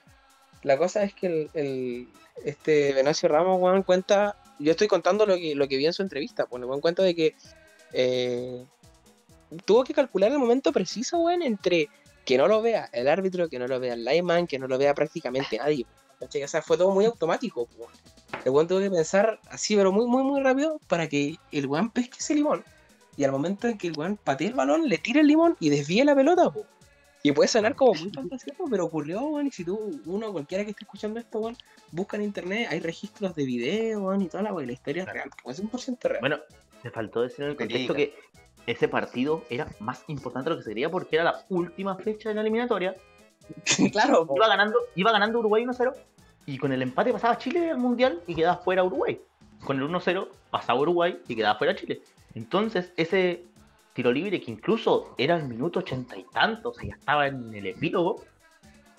La 0.62 0.78
cosa 0.78 1.04
es 1.04 1.14
que 1.16 1.28
el, 1.28 1.50
el- 1.54 2.08
este 2.46 2.94
Venacio 2.94 3.28
Ramos, 3.30 3.60
weón, 3.60 3.84
cuenta. 3.84 4.36
Yo 4.60 4.72
estoy 4.72 4.88
contando 4.88 5.26
lo 5.26 5.36
que, 5.36 5.56
lo 5.56 5.68
que 5.68 5.78
vi 5.78 5.86
en 5.86 5.93
su 5.93 6.01
entrevista, 6.01 6.45
pues, 6.45 6.62
le 6.62 6.68
weón 6.68 6.82
cuenta 6.82 7.04
de 7.04 7.16
que 7.16 7.36
eh, 7.91 8.66
tuvo 9.66 9.84
que 9.84 9.93
calcular 9.93 10.32
el 10.32 10.39
momento 10.39 10.72
preciso, 10.72 11.20
weón, 11.20 11.41
entre 11.41 11.89
que 12.26 12.38
no 12.38 12.47
lo 12.47 12.62
vea 12.62 12.89
el 12.93 13.08
árbitro, 13.08 13.49
que 13.49 13.60
no 13.60 13.68
lo 13.68 13.80
vea 13.80 13.93
el 13.93 14.06
lineman, 14.06 14.47
que 14.47 14.60
no 14.60 14.68
lo 14.68 14.78
vea 14.78 14.93
prácticamente 14.93 15.58
nadie. 15.58 15.86
O 16.20 16.47
sea, 16.47 16.62
fue 16.62 16.78
todo 16.78 16.91
muy 16.91 17.06
automático, 17.06 17.66
pues, 17.66 17.80
weón. 17.80 17.93
El 18.45 18.51
weón 18.51 18.68
tuvo 18.68 18.80
que 18.80 18.89
pensar 18.89 19.39
así, 19.49 19.76
pero 19.76 19.91
muy, 19.91 20.06
muy, 20.08 20.24
muy 20.24 20.41
rápido 20.41 20.80
para 20.88 21.08
que 21.08 21.38
el 21.51 21.68
weón 21.68 21.91
pesque 21.91 22.18
ese 22.20 22.36
limón. 22.36 22.64
Y 23.16 23.24
al 23.24 23.32
momento 23.32 23.68
en 23.68 23.78
que 23.78 23.88
el 23.88 23.97
weón 23.97 24.18
patee 24.18 24.47
el 24.47 24.54
balón, 24.54 24.88
le 24.88 24.97
tire 24.97 25.22
el 25.22 25.28
limón 25.28 25.56
y 25.60 25.70
desvíe 25.70 26.04
la 26.04 26.16
pelota, 26.16 26.49
pues. 26.49 26.66
Y 27.26 27.32
puede 27.32 27.47
sonar 27.47 27.76
como 27.76 27.93
muy 27.93 28.09
fantasioso, 28.09 28.65
pero 28.69 28.86
ocurrió, 28.86 29.21
weón. 29.21 29.47
Y 29.47 29.51
si 29.51 29.63
tú, 29.63 30.01
uno, 30.05 30.34
cualquiera 30.34 30.65
que 30.65 30.71
esté 30.71 30.84
escuchando 30.84 31.19
esto, 31.19 31.39
weón, 31.39 31.55
busca 31.91 32.17
en 32.17 32.24
internet, 32.24 32.67
hay 32.69 32.82
registros 32.82 33.34
de 33.34 33.45
video, 33.45 34.01
weón, 34.01 34.21
y 34.21 34.28
toda 34.28 34.43
la 34.43 34.53
weón. 34.53 34.67
La 34.67 34.74
historia 34.74 35.03
es 35.03 35.09
real, 35.09 35.30
es 35.45 35.63
100% 35.63 36.01
real. 36.03 36.19
Bueno, 36.19 36.39
me 36.84 36.91
faltó 36.91 37.21
decir 37.21 37.45
en 37.45 37.51
el 37.51 37.55
contexto 37.55 37.93
que 37.93 38.13
ese 38.67 38.88
partido 38.88 39.43
era 39.49 39.67
más 39.80 40.03
importante 40.07 40.49
de 40.49 40.55
lo 40.55 40.57
que 40.59 40.63
se 40.63 40.69
quería 40.71 40.89
porque 40.89 41.15
era 41.15 41.26
la 41.26 41.45
última 41.49 41.95
fecha 41.95 42.30
de 42.30 42.36
la 42.36 42.41
eliminatoria. 42.41 42.93
claro. 43.91 44.28
Iba 44.36 44.47
ganando, 44.47 44.80
iba 44.95 45.11
ganando 45.11 45.39
Uruguay 45.39 45.63
1-0 45.63 45.93
y 46.45 46.57
con 46.57 46.71
el 46.71 46.82
empate 46.82 47.13
pasaba 47.13 47.38
Chile 47.38 47.71
al 47.71 47.78
Mundial 47.78 48.21
y 48.28 48.36
quedaba 48.36 48.57
fuera 48.57 48.84
Uruguay. 48.84 49.19
Con 49.63 49.78
el 49.78 49.88
1-0 49.88 50.28
pasaba 50.49 50.80
Uruguay 50.80 51.19
y 51.28 51.36
quedaba 51.36 51.57
fuera 51.57 51.76
Chile. 51.76 52.01
Entonces 52.36 52.91
ese 52.97 53.45
tiro 53.94 54.12
libre 54.12 54.41
que 54.41 54.52
incluso 54.52 55.14
era 55.18 55.38
el 55.38 55.48
minuto 55.48 55.80
ochenta 55.80 56.18
y 56.18 56.24
tanto, 56.24 56.70
o 56.70 56.74
sea, 56.74 56.89
ya 56.89 56.96
estaba 56.96 57.28
en 57.28 57.54
el 57.54 57.68
epílogo, 57.68 58.24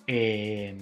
eh, 0.06 0.76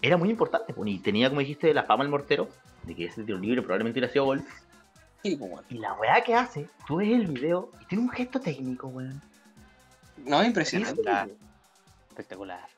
era 0.00 0.16
muy 0.16 0.30
importante. 0.30 0.72
pues, 0.72 0.90
Y 0.90 0.98
tenía, 0.98 1.28
como 1.28 1.40
dijiste, 1.40 1.74
la 1.74 1.84
fama 1.84 2.04
el 2.04 2.10
mortero 2.10 2.48
de 2.84 2.94
que 2.94 3.06
ese 3.06 3.24
tiro 3.24 3.38
libre 3.38 3.62
probablemente 3.62 3.98
hubiera 3.98 4.12
sido 4.12 4.26
gol. 4.26 4.44
Sí, 5.22 5.36
weón. 5.40 5.64
Y 5.70 5.78
la 5.78 5.94
weá 5.94 6.22
que 6.22 6.34
hace, 6.34 6.68
tú 6.86 6.96
ves 6.96 7.08
el 7.08 7.26
video 7.26 7.70
y 7.80 7.86
tiene 7.86 8.04
un 8.04 8.10
gesto 8.10 8.40
técnico, 8.40 8.88
weón. 8.88 9.22
No, 10.18 10.44
impresionante. 10.44 11.00
Espectacular. 11.00 11.30
Espectacular. 12.10 12.68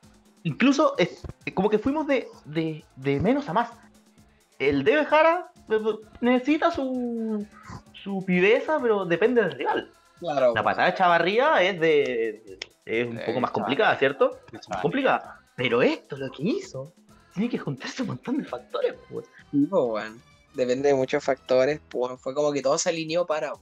Incluso 0.43 0.95
es 0.97 1.21
como 1.53 1.69
que 1.69 1.77
fuimos 1.77 2.07
de, 2.07 2.27
de, 2.45 2.85
de 2.95 3.19
menos 3.19 3.49
a 3.49 3.53
más. 3.53 3.71
El 4.59 4.83
Debe 4.83 5.05
Jara 5.05 5.51
eh, 5.69 5.79
necesita 6.21 6.71
su, 6.71 7.45
su 7.91 8.21
viveza, 8.21 8.79
pero 8.81 9.05
depende 9.05 9.41
del 9.41 9.51
rival. 9.51 9.91
Claro, 10.19 10.53
La 10.55 10.61
po. 10.61 10.65
patada 10.65 10.91
de 10.91 10.97
Chavarría 10.97 11.61
es 11.63 11.79
de. 11.79 12.59
es 12.85 13.07
un 13.07 13.17
Sí, 13.17 13.23
poco 13.25 13.39
más 13.39 13.51
complicada, 13.51 13.95
¿cierto? 13.97 14.39
De 14.51 14.59
Más 14.69 14.81
complicada. 14.81 15.41
Pero 15.55 15.81
esto, 15.81 16.15
lo 16.17 16.31
que 16.31 16.43
hizo, 16.43 16.93
tiene 17.33 17.49
que 17.49 17.57
juntarse 17.57 18.01
un 18.03 18.09
montón 18.09 18.37
de 18.37 18.45
factores, 18.45 18.93
pues. 19.09 19.25
Depende 20.53 20.89
de 20.89 20.95
muchos 20.95 21.23
factores, 21.23 21.79
pues 21.89 22.19
fue 22.19 22.33
como 22.33 22.51
que 22.51 22.61
todo 22.61 22.77
se 22.77 22.89
alineó 22.89 23.25
para. 23.25 23.53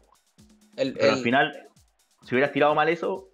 El, 0.78 0.94
Pero 0.94 1.14
al 1.14 1.20
final, 1.24 1.70
si 2.24 2.36
hubieras 2.36 2.52
tirado 2.54 2.74
mal 2.76 2.88
eso, 2.90 3.30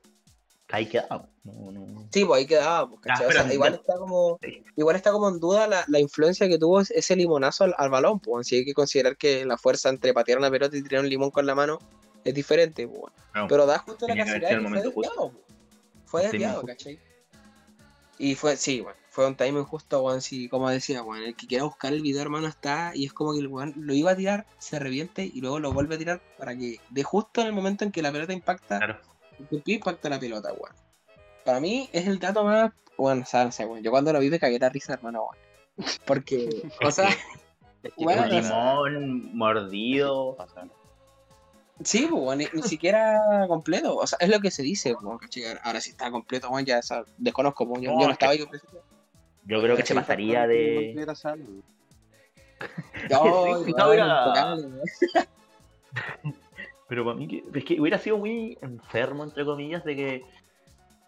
ahí 0.70 0.88
quedaba. 0.88 1.28
No, 1.44 1.72
no. 1.72 2.08
Sí, 2.12 2.24
pues 2.26 2.40
ahí 2.40 2.48
quedaba, 2.48 2.88
pues. 2.90 3.02
Ah, 3.08 3.14
O 3.28 3.32
sea, 3.32 3.44
pero- 3.44 3.54
igual 3.54 3.74
está 3.76 3.96
como, 3.98 4.40
Sí. 4.42 4.64
igual 4.76 4.96
está 4.96 5.12
como 5.12 5.30
en 5.30 5.40
duda 5.40 5.68
la, 5.68 5.84
la 5.88 6.00
influencia 6.00 6.48
que 6.48 6.58
tuvo 6.60 6.82
ese- 6.82 6.98
ese 6.98 7.16
limonazo 7.16 7.64
al, 7.66 7.76
al 7.78 7.90
balón, 7.90 8.20
pues. 8.20 8.48
Así 8.48 8.58
hay 8.58 8.66
que 8.66 8.74
considerar 8.74 9.18
que 9.18 9.46
la 9.46 9.58
fuerza 9.58 9.90
entre 9.90 10.14
patear 10.14 10.38
una 10.40 10.50
pelota 10.52 10.76
y 10.78 10.84
tirar 10.84 11.04
un 11.04 11.10
limón 11.10 11.32
con 11.32 11.46
la 11.46 11.56
mano 11.56 11.80
es 12.24 12.34
diferente, 12.34 12.88
pues. 12.88 13.14
No. 13.34 13.48
Pero 13.48 13.66
da 13.66 13.80
justo 13.80 14.08
la 14.08 14.16
casualidad 14.16 14.50
que 14.50 14.62
fue 14.62 14.82
desviado. 14.82 15.32
Fue 16.06 16.24
desviado. 16.24 16.64
¿cachai? 16.64 17.00
Y 18.18 18.36
fue, 18.36 18.56
sí, 18.58 18.82
bueno, 18.82 18.98
fue 19.10 19.26
un 19.26 19.36
timing 19.36 19.64
justo, 19.64 20.02
weón, 20.04 20.22
sí, 20.22 20.48
como 20.48 20.70
decía, 20.70 21.02
weón, 21.02 21.24
el 21.24 21.36
que 21.36 21.48
quiera 21.48 21.64
buscar 21.64 21.92
el 21.92 22.02
video, 22.02 22.22
hermano, 22.22 22.48
está, 22.48 22.92
y 22.94 23.06
es 23.06 23.14
como 23.14 23.34
que 23.34 23.40
el 23.40 23.48
weón 23.48 23.74
lo 23.78 23.94
iba 23.96 24.12
a 24.12 24.16
tirar, 24.16 24.46
se 24.60 24.78
reviente 24.78 25.24
y 25.26 25.42
luego 25.42 25.60
lo 25.60 25.74
vuelve 25.74 25.96
a 25.96 25.98
tirar 25.98 26.22
para 26.38 26.56
que 26.56 26.80
de 26.90 27.04
justo 27.04 27.42
en 27.42 27.48
el 27.48 27.54
momento 27.54 27.84
en 27.84 27.92
que 27.92 28.02
la 28.04 28.12
pelota 28.12 28.32
impacta, 28.34 28.78
Claro. 28.78 29.00
el 29.50 29.62
pie 29.64 29.76
impacta 29.76 30.08
la 30.10 30.20
pelota, 30.20 30.54
weón. 30.54 30.76
Para 31.44 31.60
mí 31.60 31.90
es 31.94 32.06
el 32.06 32.20
dato 32.20 32.44
más, 32.44 32.72
bueno, 32.96 33.24
o 33.24 33.26
sea, 33.26 33.44
no 33.46 33.52
sé, 33.52 33.66
weón, 33.66 33.82
yo 33.82 33.90
cuando 33.90 34.14
lo 34.14 34.20
vi 34.20 34.30
me 34.30 34.40
cagué 34.40 34.60
la 34.60 34.70
risa, 34.70 34.94
hermano, 34.94 35.24
weón. 35.24 35.38
Porque, 36.06 36.70
o 36.84 36.92
sea, 36.92 37.10
Es 37.84 37.92
que 37.96 38.04
Bueno, 38.04 38.22
Un 38.22 38.30
no 38.30 38.36
sé. 38.36 38.42
limón 38.44 39.36
mordido. 39.36 40.38
sí, 41.84 42.08
pues, 42.10 42.38
ni, 42.38 42.46
ni 42.54 42.64
siquiera 42.64 43.46
completo, 43.48 43.96
o 43.98 44.08
sea, 44.08 44.18
es 44.22 44.30
lo 44.30 44.40
que 44.40 44.52
se 44.52 44.64
dice. 44.64 44.96
Ahora 45.64 45.82
si 45.82 45.92
está 45.92 46.12
completo, 46.12 46.50
weón, 46.50 46.66
ya 46.66 46.78
esa- 46.80 47.04
desconozco, 47.18 47.66
yo, 47.80 47.92
No, 47.92 48.00
yo 48.02 48.08
no 48.08 48.14
estaba 48.14 48.32
ahí 48.34 48.46
presente. 48.46 48.78
Yo 49.46 49.62
creo 49.62 49.76
que 49.76 49.86
se 49.86 49.96
pasaría 49.96 50.48
de. 50.48 50.94
Era- 53.94 54.10
impecable, 54.30 54.68
weón. 54.68 56.36
Pero 56.88 57.06
para 57.06 57.16
mí 57.18 57.44
es 57.54 57.64
que 57.66 57.80
hubiera 57.80 57.98
sido 57.98 58.18
muy 58.18 58.58
enfermo, 58.62 59.24
entre 59.24 59.46
comillas, 59.46 59.84
de 59.86 59.96
que 59.96 60.26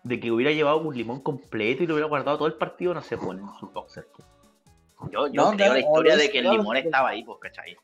de 0.03 0.19
que 0.19 0.31
hubiera 0.31 0.51
llevado 0.51 0.79
un 0.81 0.93
limón 0.95 1.21
completo 1.21 1.83
y 1.83 1.87
lo 1.87 1.93
hubiera 1.93 2.09
guardado 2.09 2.37
todo 2.37 2.47
el 2.47 2.55
partido, 2.55 2.93
no 2.93 3.01
sé, 3.01 3.17
pues, 3.17 3.39
en 3.39 3.45
su 3.59 3.69
boxer. 3.69 4.05
pues. 4.13 4.27
Yo, 5.11 5.27
yo 5.27 5.33
No, 5.33 5.45
creo 5.47 5.57
claro, 5.57 5.73
la 5.73 5.79
historia 5.79 6.17
de 6.17 6.31
que 6.31 6.39
el 6.39 6.49
limón 6.49 6.77
estaba 6.77 7.09
ahí, 7.09 7.23
pues, 7.23 7.39
¿cachai? 7.41 7.75
O 7.75 7.79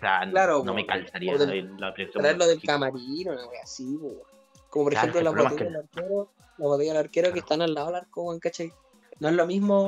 sea, 0.00 0.20
Claro, 0.30 0.62
no 0.64 0.74
me 0.74 0.82
o- 0.82 0.86
calzaría 0.86 1.36
del- 1.38 1.76
la, 1.78 1.92
traerlo 1.94 2.46
del 2.46 2.62
camarín 2.62 3.28
o 3.28 3.32
algo 3.32 3.50
así, 3.62 3.96
weón. 3.96 4.18
Como 4.70 4.84
por 4.86 4.92
Claro, 4.92 5.08
ejemplo 5.10 5.32
las 5.32 5.34
botellas 5.50 5.72
del 5.72 5.76
arquero, 5.76 6.32
las 6.58 6.68
botellas 6.68 6.94
del 6.94 7.04
arquero 7.04 7.32
que 7.32 7.38
están 7.40 7.62
al 7.62 7.74
lado 7.74 7.88
del 7.88 7.96
arco, 7.96 8.22
weón, 8.22 8.40
¿cachai? 8.40 8.72
No 9.20 9.28
es 9.28 9.34
lo 9.34 9.46
mismo 9.46 9.86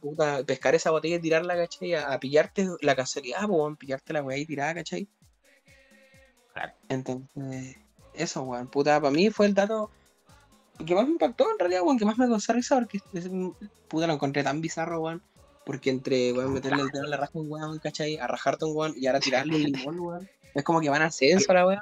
puta, 0.00 0.42
pescar 0.44 0.74
esa 0.74 0.90
botella 0.90 1.16
y 1.16 1.20
tirarla, 1.20 1.54
¿cachai? 1.54 1.94
A, 1.94 2.12
a 2.12 2.18
pillarte 2.18 2.66
la 2.80 2.96
casualidad, 2.96 3.44
weón, 3.48 3.76
pillarte 3.76 4.12
la 4.12 4.22
weá 4.22 4.36
y 4.38 4.46
tirada, 4.46 4.74
¿cachai? 4.74 5.06
Claro. 6.52 6.72
Entonces, 6.88 7.76
eso, 8.14 8.42
weón, 8.42 8.68
puta, 8.68 9.00
para 9.00 9.12
mí 9.12 9.30
fue 9.30 9.46
el 9.46 9.54
dato 9.54 9.90
que 10.84 10.94
más 10.94 11.04
me 11.04 11.12
impactó 11.12 11.50
en 11.50 11.58
realidad, 11.58 11.82
weón, 11.82 11.98
que 11.98 12.04
más 12.04 12.18
me 12.18 12.26
causó 12.28 12.52
risa 12.52 12.76
porque 12.78 13.00
puta, 13.88 14.06
lo 14.06 14.14
encontré 14.14 14.42
tan 14.42 14.60
bizarro, 14.60 15.00
weón. 15.00 15.22
Porque 15.64 15.90
entre, 15.90 16.32
weón, 16.32 16.52
meterle 16.52 16.82
el 16.82 16.88
dedo 16.88 17.04
en 17.04 17.10
la 17.10 17.16
raja 17.16 17.32
a 17.34 17.38
un 17.38 17.50
weón, 17.50 17.78
¿cachai? 17.78 18.18
A 18.18 18.26
rajarte 18.26 18.64
un 18.64 18.76
weón 18.76 18.94
y 18.96 19.06
ahora 19.06 19.20
tirarle 19.20 19.56
un 19.56 19.62
limón, 19.62 20.00
weón. 20.00 20.28
Es 20.54 20.64
como 20.64 20.80
que 20.80 20.90
van 20.90 21.02
a 21.02 21.06
ascenso 21.06 21.52
la 21.52 21.66
weón. 21.66 21.80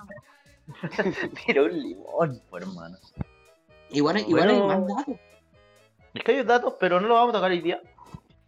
Pero 1.46 1.64
un 1.64 1.82
limón, 1.82 2.42
pues, 2.50 2.62
hermano. 2.62 2.98
Igual, 3.90 4.18
igual 4.20 4.50
hay 4.50 4.60
más 4.60 4.86
datos. 4.86 5.16
Es 6.14 6.24
que 6.24 6.32
hay 6.32 6.42
datos, 6.42 6.74
pero 6.80 7.00
no 7.00 7.06
lo 7.06 7.14
vamos 7.14 7.30
a 7.30 7.38
tocar 7.38 7.50
hoy 7.50 7.60
día. 7.60 7.80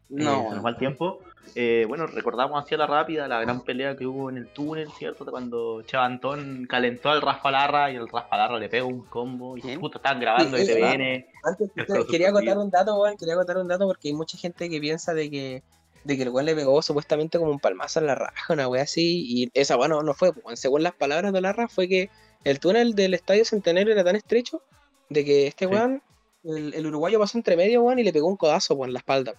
No, 0.09 0.43
Eh, 0.43 0.47
se 0.49 0.55
nos 0.57 0.65
va 0.65 0.71
el 0.71 0.77
tiempo. 0.77 1.21
Eh, 1.55 1.85
bueno, 1.87 2.07
recordamos 2.07 2.63
así 2.63 2.75
a 2.75 2.79
la 2.79 2.87
rápida 2.87 3.29
la 3.29 3.41
gran 3.41 3.61
pelea 3.63 3.95
que 3.97 4.07
hubo 4.07 4.31
en 4.31 4.39
el 4.39 4.49
túnel, 4.49 4.89
¿cierto? 4.99 5.25
Cuando 5.27 5.83
Chavantón 5.83 6.67
calentó 6.69 7.11
al 7.11 7.21
Rafa 7.21 7.51
Larra 7.51 7.91
y 7.91 7.97
el 7.97 8.09
Rafa 8.09 8.37
Larra 8.37 8.59
le 8.59 8.69
pegó 8.69 8.89
un 8.89 9.03
combo 9.05 9.57
y 9.59 9.61
¿Quién? 9.61 9.79
puta, 9.81 9.99
estaban 9.99 10.21
grabando 10.21 10.57
Sí, 10.57 10.63
y 10.63 10.67
te 10.67 10.75
viene. 10.77 11.27
Antes 11.45 11.71
quería 12.11 12.33
contar 12.33 12.57
un 12.59 12.71
dato, 12.71 12.99
weón, 13.01 13.17
quería 13.19 13.35
contar 13.35 13.59
un 13.59 13.69
dato 13.69 13.87
porque 13.87 14.09
hay 14.09 14.15
mucha 14.15 14.39
gente 14.39 14.71
que 14.71 14.81
piensa 14.81 15.13
de 15.13 15.31
que, 15.31 15.63
de 16.05 16.17
que 16.17 16.23
el 16.23 16.31
weón 16.31 16.47
le 16.47 16.55
pegó 16.55 16.81
supuestamente 16.81 17.39
como 17.39 17.51
un 17.51 17.61
palmazo 17.61 18.01
en 18.01 18.07
la 18.07 18.15
raja, 18.15 18.53
una 18.53 18.67
wea 18.69 18.85
así, 18.85 19.23
y 19.27 19.51
esa 19.53 19.77
bueno 19.77 20.03
no 20.03 20.15
fue, 20.15 20.31
weón. 20.31 20.57
Según 20.57 20.83
las 20.83 20.95
palabras 20.95 21.33
de 21.35 21.41
Larra 21.43 21.69
fue 21.69 21.87
que 21.89 22.09
el 22.45 22.61
túnel 22.61 22.95
del 22.95 23.13
Estadio 23.15 23.45
Centenario 23.45 23.93
era 23.93 24.05
tan 24.05 24.17
estrecho 24.17 24.63
de 25.11 25.25
que 25.25 25.47
este 25.49 25.67
Sí. 25.67 25.73
weón, 25.75 26.03
el, 26.45 26.73
el 26.73 26.87
uruguayo 26.87 27.19
pasó 27.19 27.37
entre 27.37 27.57
medio, 27.57 27.83
weón, 27.83 27.99
y 27.99 28.05
le 28.05 28.13
pegó 28.13 28.27
un 28.29 28.37
codazo, 28.39 28.75
weón, 28.75 28.89
en 28.89 28.95
la 28.95 28.99
espalda. 29.01 29.35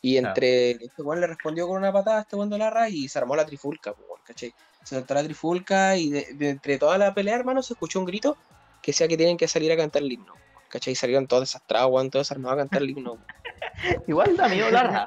Y 0.00 0.18
Claro. 0.18 0.28
entre 0.28 0.70
este 0.72 1.02
weón 1.02 1.20
le 1.20 1.26
respondió 1.26 1.66
con 1.66 1.78
una 1.78 1.92
patada 1.92 2.18
a 2.18 2.20
este 2.22 2.36
weón 2.36 2.50
de 2.50 2.58
Larra 2.58 2.88
y 2.88 3.08
se 3.08 3.18
armó 3.18 3.34
la 3.34 3.44
trifulca, 3.44 3.92
weón, 3.92 4.20
¿cachai? 4.24 4.52
Se 4.84 4.94
soltó 4.94 5.14
la 5.14 5.24
trifulca 5.24 5.96
y 5.96 6.10
de, 6.10 6.26
de 6.34 6.50
entre 6.50 6.78
toda 6.78 6.96
la 6.98 7.12
pelea, 7.14 7.34
hermano, 7.36 7.62
se 7.62 7.72
escuchó 7.72 7.98
un 7.98 8.04
grito 8.06 8.36
que 8.80 8.92
decía 8.92 9.08
que 9.08 9.16
tienen 9.16 9.36
que 9.36 9.48
salir 9.48 9.72
a 9.72 9.76
cantar 9.76 10.02
el 10.02 10.12
himno. 10.12 10.34
¿Cachai? 10.70 10.94
Salieron 10.94 11.26
todos 11.26 11.42
desastrados, 11.44 11.90
weón, 11.90 12.10
todos 12.10 12.30
armados 12.30 12.54
a 12.54 12.60
cantar 12.62 12.82
el 12.82 12.90
himno. 12.90 13.18
Igual 14.06 14.36
da 14.36 14.48
miedo 14.48 14.70
Larra. 14.70 15.06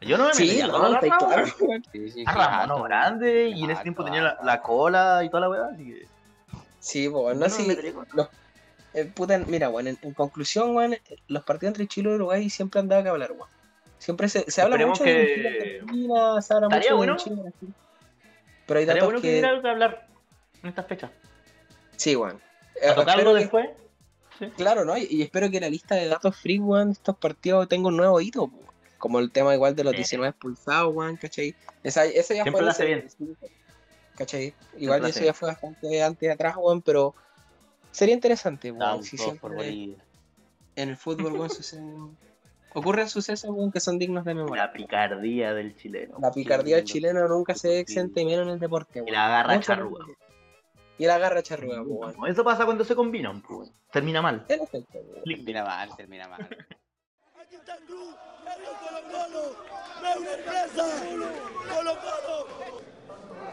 Yo 0.00 0.18
no 0.18 0.26
me 0.26 0.34
Sí, 0.34 0.42
metería 0.42 0.66
no, 0.66 0.94
está 0.94 1.00
claro, 1.00 1.26
weón. 1.60 1.84
Sí, 1.92 2.10
sí, 2.10 2.24
mono 2.26 2.82
grande 2.82 3.48
y 3.48 3.52
en 3.52 3.56
ese 3.58 3.64
Claro, 3.66 3.82
tiempo 3.82 4.04
tenía 4.04 4.36
la, 4.42 4.60
cola 4.60 5.22
y 5.24 5.28
toda 5.30 5.40
la 5.42 5.48
weá, 5.48 5.66
así 5.72 5.84
que. 5.84 6.06
Sí, 6.80 7.08
pues, 7.08 7.24
weón, 7.24 7.38
no, 7.38 7.46
me 7.46 7.50
sí, 7.50 7.62
metería 7.66 7.94
con- 7.94 8.06
eh, 8.94 9.06
puta, 9.06 9.38
mira, 9.38 9.70
weón, 9.70 9.86
en, 9.86 9.98
en 10.02 10.12
conclusión, 10.12 10.76
weón, 10.76 10.92
eh, 10.94 11.02
los 11.28 11.44
partidos 11.44 11.70
entre 11.70 11.86
Chile 11.86 12.10
y 12.10 12.14
Uruguay 12.14 12.50
siempre 12.50 12.80
han 12.80 12.88
dado 12.88 13.02
que 13.04 13.08
hablar, 13.08 13.32
weón. 13.32 13.48
Siempre 14.02 14.28
se, 14.28 14.50
se 14.50 14.60
habla 14.60 14.84
mucho 14.84 15.04
de 15.04 15.12
que- 15.14 15.34
Chile 15.36 15.48
Argentina, 15.80 16.42
se 16.42 16.54
habla 16.54 16.68
mucho 16.68 16.96
bueno. 16.96 17.12
de 17.14 17.18
Chile 17.22 17.36
Brasil. 17.42 17.74
Pero 18.66 18.80
hay 18.80 18.86
datos 18.86 19.04
bueno 19.04 19.20
que 19.20 19.40
que... 19.40 19.68
hablar 19.68 20.08
en 20.60 20.68
estas 20.68 20.86
fechas. 20.88 21.10
Sí, 21.96 22.16
weón. 22.16 22.40
Eh, 22.82 22.88
A 22.88 22.94
tocarlo 22.96 23.12
espero 23.12 23.34
que- 23.34 23.40
después. 24.40 24.52
Claro, 24.56 24.84
¿no? 24.84 24.98
Y, 24.98 25.06
y 25.08 25.22
espero 25.22 25.48
que 25.52 25.60
la 25.60 25.68
lista 25.70 25.94
de 25.94 26.08
datos 26.08 26.34
free, 26.36 26.58
weón, 26.58 26.88
de 26.88 26.92
estos 26.94 27.16
partidos 27.16 27.68
tenga 27.68 27.88
un 27.88 27.96
nuevo 27.96 28.20
hito, 28.20 28.48
po. 28.48 28.58
como 28.98 29.20
el 29.20 29.30
tema 29.30 29.54
igual 29.54 29.76
de 29.76 29.84
los 29.84 29.92
Sí. 29.92 29.98
19 29.98 30.30
expulsados, 30.30 30.92
weón, 30.92 31.16
¿cachai? 31.16 31.54
Esa, 31.84 32.04
ese 32.04 32.34
ya 32.34 32.42
Siempre 32.42 32.62
fue 32.62 32.70
hace 32.70 32.84
bien. 32.86 33.08
¿cachai? 34.16 34.52
Igual 34.78 35.04
eso 35.06 35.22
ya 35.22 35.32
fue 35.32 35.46
bastante 35.48 36.02
antes 36.02 36.20
de 36.20 36.32
atrás, 36.32 36.56
weón, 36.58 36.82
pero 36.82 37.14
sería 37.92 38.14
interesante, 38.16 38.72
weón, 38.72 38.80
Vamos 38.80 39.06
si 39.06 39.16
siempre 39.16 39.94
en 40.74 40.88
el 40.88 40.96
fútbol, 40.96 41.34
weón, 41.34 41.50
suceden... 41.50 42.16
ocurren 42.74 43.08
sucesos, 43.08 43.54
que 43.72 43.80
son 43.80 43.98
dignos 43.98 44.24
de 44.24 44.34
memoria. 44.34 44.66
La 44.66 44.72
picardía 44.72 45.54
del 45.54 45.76
chileno. 45.76 46.16
La 46.20 46.30
picardía 46.30 46.76
del 46.76 46.84
chileno 46.84 47.26
nunca 47.28 47.54
se 47.54 47.80
exenta 47.80 48.20
y 48.20 48.26
menos 48.26 48.46
en 48.46 48.54
el 48.54 48.58
deporte, 48.58 49.02
Y 49.06 49.10
la 49.10 49.26
agarra 49.26 49.54
Mucho 49.54 49.66
charrúa. 49.66 50.06
Y 50.98 51.06
la 51.06 51.18
garra 51.18 51.42
charrúa. 51.42 51.78
Como 51.84 52.26
Eso 52.26 52.44
pasa 52.44 52.64
cuando 52.64 52.84
se 52.84 52.94
combinan, 52.94 53.42
pues. 53.42 53.72
Termina 53.90 54.22
mal. 54.22 54.44
En 54.48 54.62
efecto, 54.62 54.98
weón. 54.98 55.24
Termina 55.24 55.64
mal, 55.64 55.96
termina 55.96 56.28
mal. 56.28 56.48
Aquí 57.40 57.56
está 57.56 57.74
el 57.74 57.84
club, 57.84 58.16
el 58.46 58.62
Colo 58.64 59.02
Colo, 59.10 59.56
no 60.00 60.08
es 60.08 60.16
una 60.16 60.32
empresa, 60.34 60.84
Colo 61.68 61.94
Colo. 61.96 62.82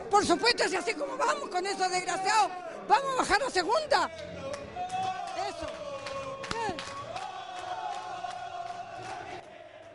Por 0.10 0.26
supuesto, 0.26 0.68
si 0.68 0.76
así 0.76 0.94
como 0.94 1.18
vamos 1.18 1.50
con 1.50 1.66
esos 1.66 1.92
desgraciados, 1.92 2.52
vamos 2.88 3.14
a 3.14 3.18
bajar 3.18 3.44
a 3.44 3.50
segunda. 3.50 4.10
Eso. 5.48 5.68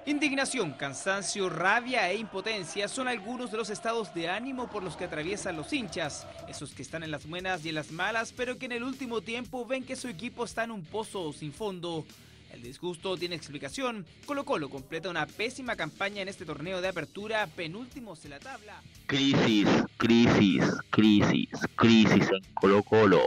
Indignación, 0.07 0.73
cansancio, 0.73 1.49
rabia 1.49 2.11
e 2.11 2.19
impotencia 2.19 2.89
son 2.89 3.09
algunos 3.09 3.51
de 3.51 3.57
los 3.57 3.71
estados 3.71 4.13
de 4.13 4.29
ánimo 4.29 4.69
por 4.69 4.83
los 4.83 4.99
que 4.99 5.05
atraviesan 5.05 5.57
los 5.57 5.73
hinchas, 5.73 6.27
esos 6.47 6.75
que 6.75 6.83
están 6.83 7.03
en 7.03 7.11
las 7.11 7.27
buenas 7.27 7.65
y 7.65 7.71
en 7.71 7.77
las 7.77 7.91
malas, 7.91 8.35
pero 8.37 8.59
que 8.59 8.67
en 8.67 8.73
el 8.73 8.83
último 8.83 9.23
tiempo 9.23 9.65
ven 9.65 9.83
que 9.83 9.97
su 9.97 10.09
equipo 10.09 10.45
está 10.45 10.65
en 10.65 10.73
un 10.73 10.85
pozo 10.85 11.33
sin 11.33 11.55
fondo. 11.55 12.05
El 12.53 12.63
disgusto 12.63 13.17
tiene 13.17 13.35
explicación. 13.35 14.05
Colo 14.27 14.45
Colo 14.45 14.69
completa 14.69 15.09
una 15.09 15.27
pésima 15.27 15.75
campaña 15.75 16.21
en 16.21 16.29
este 16.29 16.45
torneo 16.45 16.83
de 16.83 16.89
apertura, 16.89 17.47
penúltimos 17.47 18.23
en 18.27 18.33
la 18.33 18.41
tabla. 18.41 18.83
Crisis, 19.07 19.67
crisis, 19.97 20.65
crisis, 20.91 21.49
crisis 21.77 22.29
en 22.31 22.45
Colo 22.53 22.83
Colo. 22.83 23.23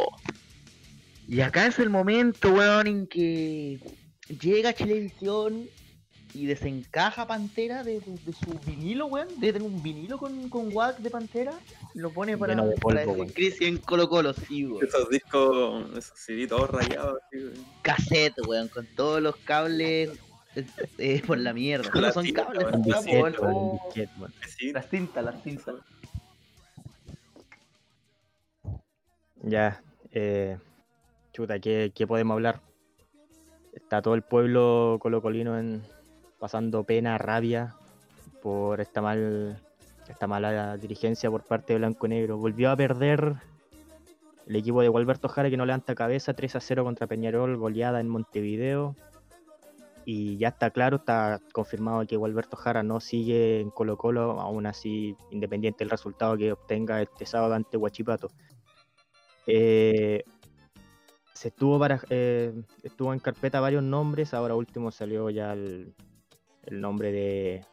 Y 1.28 1.42
acá 1.42 1.66
es 1.66 1.80
el 1.80 1.90
momento, 1.90 2.54
weón, 2.54 2.86
en 2.86 3.08
que 3.08 3.80
llega 4.40 4.76
Chilevisión 4.76 5.68
y 6.34 6.46
desencaja 6.46 7.26
Pantera 7.28 7.84
de, 7.84 8.00
de 8.00 8.34
su 8.34 8.60
vinilo, 8.66 9.08
weón. 9.08 9.28
De 9.40 9.54
tener 9.54 9.68
un 9.68 9.82
vinilo 9.82 10.18
con, 10.18 10.50
con 10.50 10.74
WAC 10.74 10.98
de 11.00 11.10
Pantera. 11.10 11.54
Lo 11.94 12.12
pone 12.12 12.38
para, 12.38 12.54
Lleno 12.54 12.68
de 12.68 12.76
para 12.76 12.82
polvo, 12.82 13.00
decir 13.00 13.16
weón. 13.16 13.30
crisis 13.30 13.62
en 13.62 13.78
Colo 13.78 14.08
Colo, 14.10 14.34
sí, 14.34 14.66
weón. 14.66 14.86
Esos 14.86 15.10
discos, 15.10 15.98
esos 15.98 16.20
CD 16.20 16.48
todos 16.48 16.70
rayados. 16.70 17.20
así, 17.28 17.38
weón. 17.38 17.66
Cassette, 17.82 18.48
weón, 18.48 18.68
con 18.68 18.86
todos 18.96 19.22
los 19.22 19.36
cables 19.38 20.12
eh, 20.56 20.66
eh, 20.98 21.22
por 21.26 21.38
la 21.38 21.54
mierda. 21.54 21.90
No 21.94 22.02
la 22.02 22.12
son 22.12 22.26
cinta, 22.26 22.46
cables, 22.46 22.64
son 22.70 22.84
cables, 22.84 23.14
weón. 23.14 23.36
Oh. 23.42 23.90
Sí, 24.48 24.72
Las 24.72 24.90
cintas, 24.90 25.24
las 25.24 25.42
cintas. 25.44 25.76
Ya, 29.44 29.82
eh, 30.12 30.58
chuta, 31.32 31.60
¿qué, 31.60 31.92
qué 31.96 32.08
podemos 32.08 32.34
hablar? 32.36 32.62
Está 33.74 34.02
todo 34.02 34.16
el 34.16 34.24
pueblo 34.24 34.98
colocolino 35.00 35.58
en, 35.58 35.84
pasando 36.40 36.84
pena, 36.84 37.18
rabia 37.18 37.76
por 38.42 38.82
esta 38.82 39.02
mal 39.02 39.62
esta 40.08 40.28
mala 40.28 40.78
dirigencia 40.78 41.30
por 41.30 41.44
parte 41.44 41.74
de 41.74 41.80
Blanco 41.80 42.08
Negro. 42.08 42.38
Volvió 42.38 42.72
a 42.72 42.78
perder 42.78 43.36
el 44.46 44.56
equipo 44.56 44.82
de 44.82 44.88
Gualberto 44.88 45.28
Jara 45.28 45.50
que 45.50 45.58
no 45.58 45.66
levanta 45.66 45.96
cabeza 45.96 46.34
3 46.34 46.56
a 46.56 46.60
0 46.62 46.84
contra 46.84 47.08
Peñarol, 47.08 47.58
goleada 47.58 48.00
en 48.00 48.08
Montevideo. 48.08 48.96
Y 50.06 50.38
ya 50.38 50.50
está 50.50 50.70
claro, 50.70 50.98
está 50.98 51.42
confirmado 51.52 52.08
que 52.08 52.16
Gualberto 52.16 52.56
Jara 52.56 52.82
no 52.82 53.02
sigue 53.02 53.60
en 53.60 53.70
Colo 53.72 53.98
Colo, 53.98 54.40
aún 54.40 54.66
así 54.66 55.18
independiente 55.32 55.80
del 55.80 55.90
resultado 55.90 56.38
que 56.38 56.54
obtenga 56.54 57.02
este 57.02 57.26
sábado 57.26 57.54
ante 57.56 57.76
Huachipato. 57.76 58.30
Eh, 59.48 60.24
se 61.34 61.50
estuvo, 61.50 61.78
para, 61.78 62.02
eh, 62.10 62.54
estuvo 62.84 63.12
en 63.12 63.20
carpeta 63.20 63.60
varios 63.60 63.84
nombres, 63.84 64.34
ahora 64.34 64.56
último 64.56 64.92
salió 64.92 65.30
ya 65.30 65.52
el, 65.52 65.94
el 66.68 66.82
nombre 66.82 67.12
de, 67.12 67.66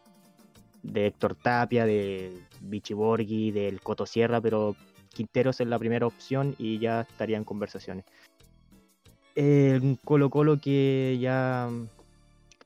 de 0.82 1.06
Héctor 1.06 1.34
Tapia, 1.34 1.84
de 1.84 2.32
Vichy 2.60 2.94
Borghi, 2.94 3.50
del 3.50 3.80
Coto 3.80 4.06
Sierra, 4.06 4.40
pero 4.40 4.74
Quinteros 5.10 5.60
es 5.60 5.68
la 5.68 5.78
primera 5.78 6.06
opción 6.06 6.54
y 6.58 6.78
ya 6.78 7.02
estaría 7.02 7.36
en 7.36 7.44
conversaciones. 7.44 8.04
Un 9.36 9.98
Colo 10.04 10.30
Colo 10.30 10.60
que 10.60 11.18
ya 11.20 11.68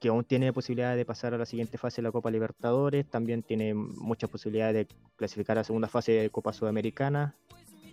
que 0.01 0.09
aún 0.09 0.25
tiene 0.25 0.53
posibilidad 0.53 0.95
de 0.95 1.05
pasar 1.05 1.35
a 1.35 1.39
la 1.39 1.47
siguiente 1.47 1.77
fase 1.77 1.97
de 1.97 2.09
la 2.09 2.13
Copa 2.13 2.31
Libertadores, 2.31 3.07
también 3.07 3.43
tiene 3.43 3.75
muchas 3.75 4.31
posibilidades 4.31 4.75
de 4.87 4.95
clasificar 5.17 5.57
a 5.57 5.61
la 5.61 5.65
segunda 5.65 5.89
fase 5.89 6.13
de 6.13 6.31
Copa 6.31 6.53
Sudamericana, 6.53 7.35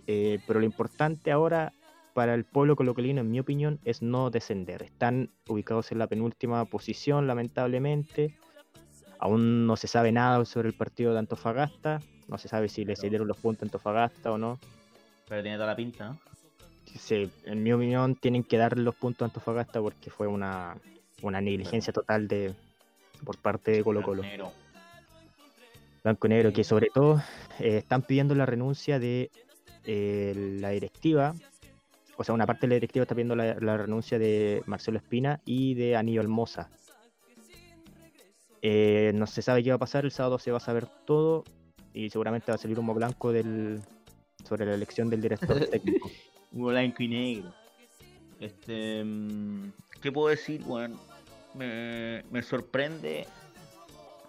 eh, 0.06 0.38
pero 0.46 0.60
lo 0.60 0.66
importante 0.66 1.32
ahora 1.32 1.72
para 2.16 2.32
el 2.32 2.44
pueblo 2.44 2.76
colocolino, 2.76 3.20
en 3.20 3.30
mi 3.30 3.38
opinión, 3.40 3.78
es 3.84 4.00
no 4.00 4.30
descender. 4.30 4.82
Están 4.82 5.28
ubicados 5.48 5.92
en 5.92 5.98
la 5.98 6.06
penúltima 6.06 6.64
posición, 6.64 7.26
lamentablemente. 7.26 8.34
Aún 9.18 9.66
no 9.66 9.76
se 9.76 9.86
sabe 9.86 10.12
nada 10.12 10.42
sobre 10.46 10.68
el 10.68 10.74
partido 10.74 11.12
de 11.12 11.18
Antofagasta. 11.18 12.00
No 12.26 12.38
se 12.38 12.48
sabe 12.48 12.70
si 12.70 12.86
le 12.86 12.96
cedieron 12.96 13.28
los 13.28 13.36
puntos 13.36 13.64
a 13.64 13.66
Antofagasta 13.66 14.32
o 14.32 14.38
no. 14.38 14.58
Pero 15.28 15.42
tiene 15.42 15.58
toda 15.58 15.66
la 15.66 15.76
pinta, 15.76 16.08
¿no? 16.08 16.18
Sí, 16.86 17.30
en 17.44 17.62
mi 17.62 17.74
opinión, 17.74 18.14
tienen 18.14 18.44
que 18.44 18.56
darle 18.56 18.82
los 18.82 18.94
puntos 18.94 19.20
a 19.20 19.24
Antofagasta 19.26 19.82
porque 19.82 20.08
fue 20.08 20.26
una, 20.26 20.78
una 21.20 21.42
negligencia 21.42 21.92
total 21.92 22.28
de 22.28 22.54
por 23.26 23.36
parte 23.36 23.72
de 23.72 23.84
Colo 23.84 24.00
Colo. 24.00 24.22
Negro. 24.22 24.52
Blanco 26.02 26.28
y 26.28 26.30
Negro, 26.30 26.50
que 26.54 26.64
sobre 26.64 26.88
todo 26.94 27.22
eh, 27.58 27.76
están 27.76 28.00
pidiendo 28.00 28.34
la 28.34 28.46
renuncia 28.46 28.98
de 28.98 29.30
eh, 29.84 30.32
la 30.60 30.70
directiva, 30.70 31.34
o 32.16 32.24
sea, 32.24 32.34
una 32.34 32.46
parte 32.46 32.62
de 32.62 32.68
la 32.68 32.74
directiva 32.74 33.02
está 33.02 33.14
pidiendo 33.14 33.36
la, 33.36 33.54
la 33.60 33.76
renuncia 33.76 34.18
de 34.18 34.62
Marcelo 34.66 34.98
Espina 34.98 35.40
y 35.44 35.74
de 35.74 35.96
Anillo 35.96 36.20
Almoza. 36.20 36.70
Eh, 38.62 39.12
no 39.14 39.26
se 39.26 39.42
sabe 39.42 39.62
qué 39.62 39.70
va 39.70 39.76
a 39.76 39.78
pasar, 39.78 40.04
el 40.04 40.10
sábado 40.10 40.38
se 40.38 40.50
va 40.50 40.56
a 40.56 40.60
saber 40.60 40.86
todo 41.04 41.44
y 41.92 42.10
seguramente 42.10 42.50
va 42.50 42.56
a 42.56 42.58
salir 42.58 42.78
humo 42.78 42.94
blanco 42.94 43.32
del, 43.32 43.80
sobre 44.44 44.66
la 44.66 44.74
elección 44.74 45.08
del 45.08 45.20
director 45.20 45.64
técnico. 45.70 46.10
blanco 46.50 47.02
y 47.02 47.08
negro. 47.08 47.54
Este, 48.40 49.04
mm, 49.04 49.72
¿qué 50.00 50.10
puedo 50.10 50.28
decir? 50.28 50.62
Bueno, 50.62 50.98
me, 51.54 52.24
me 52.30 52.42
sorprende 52.42 53.26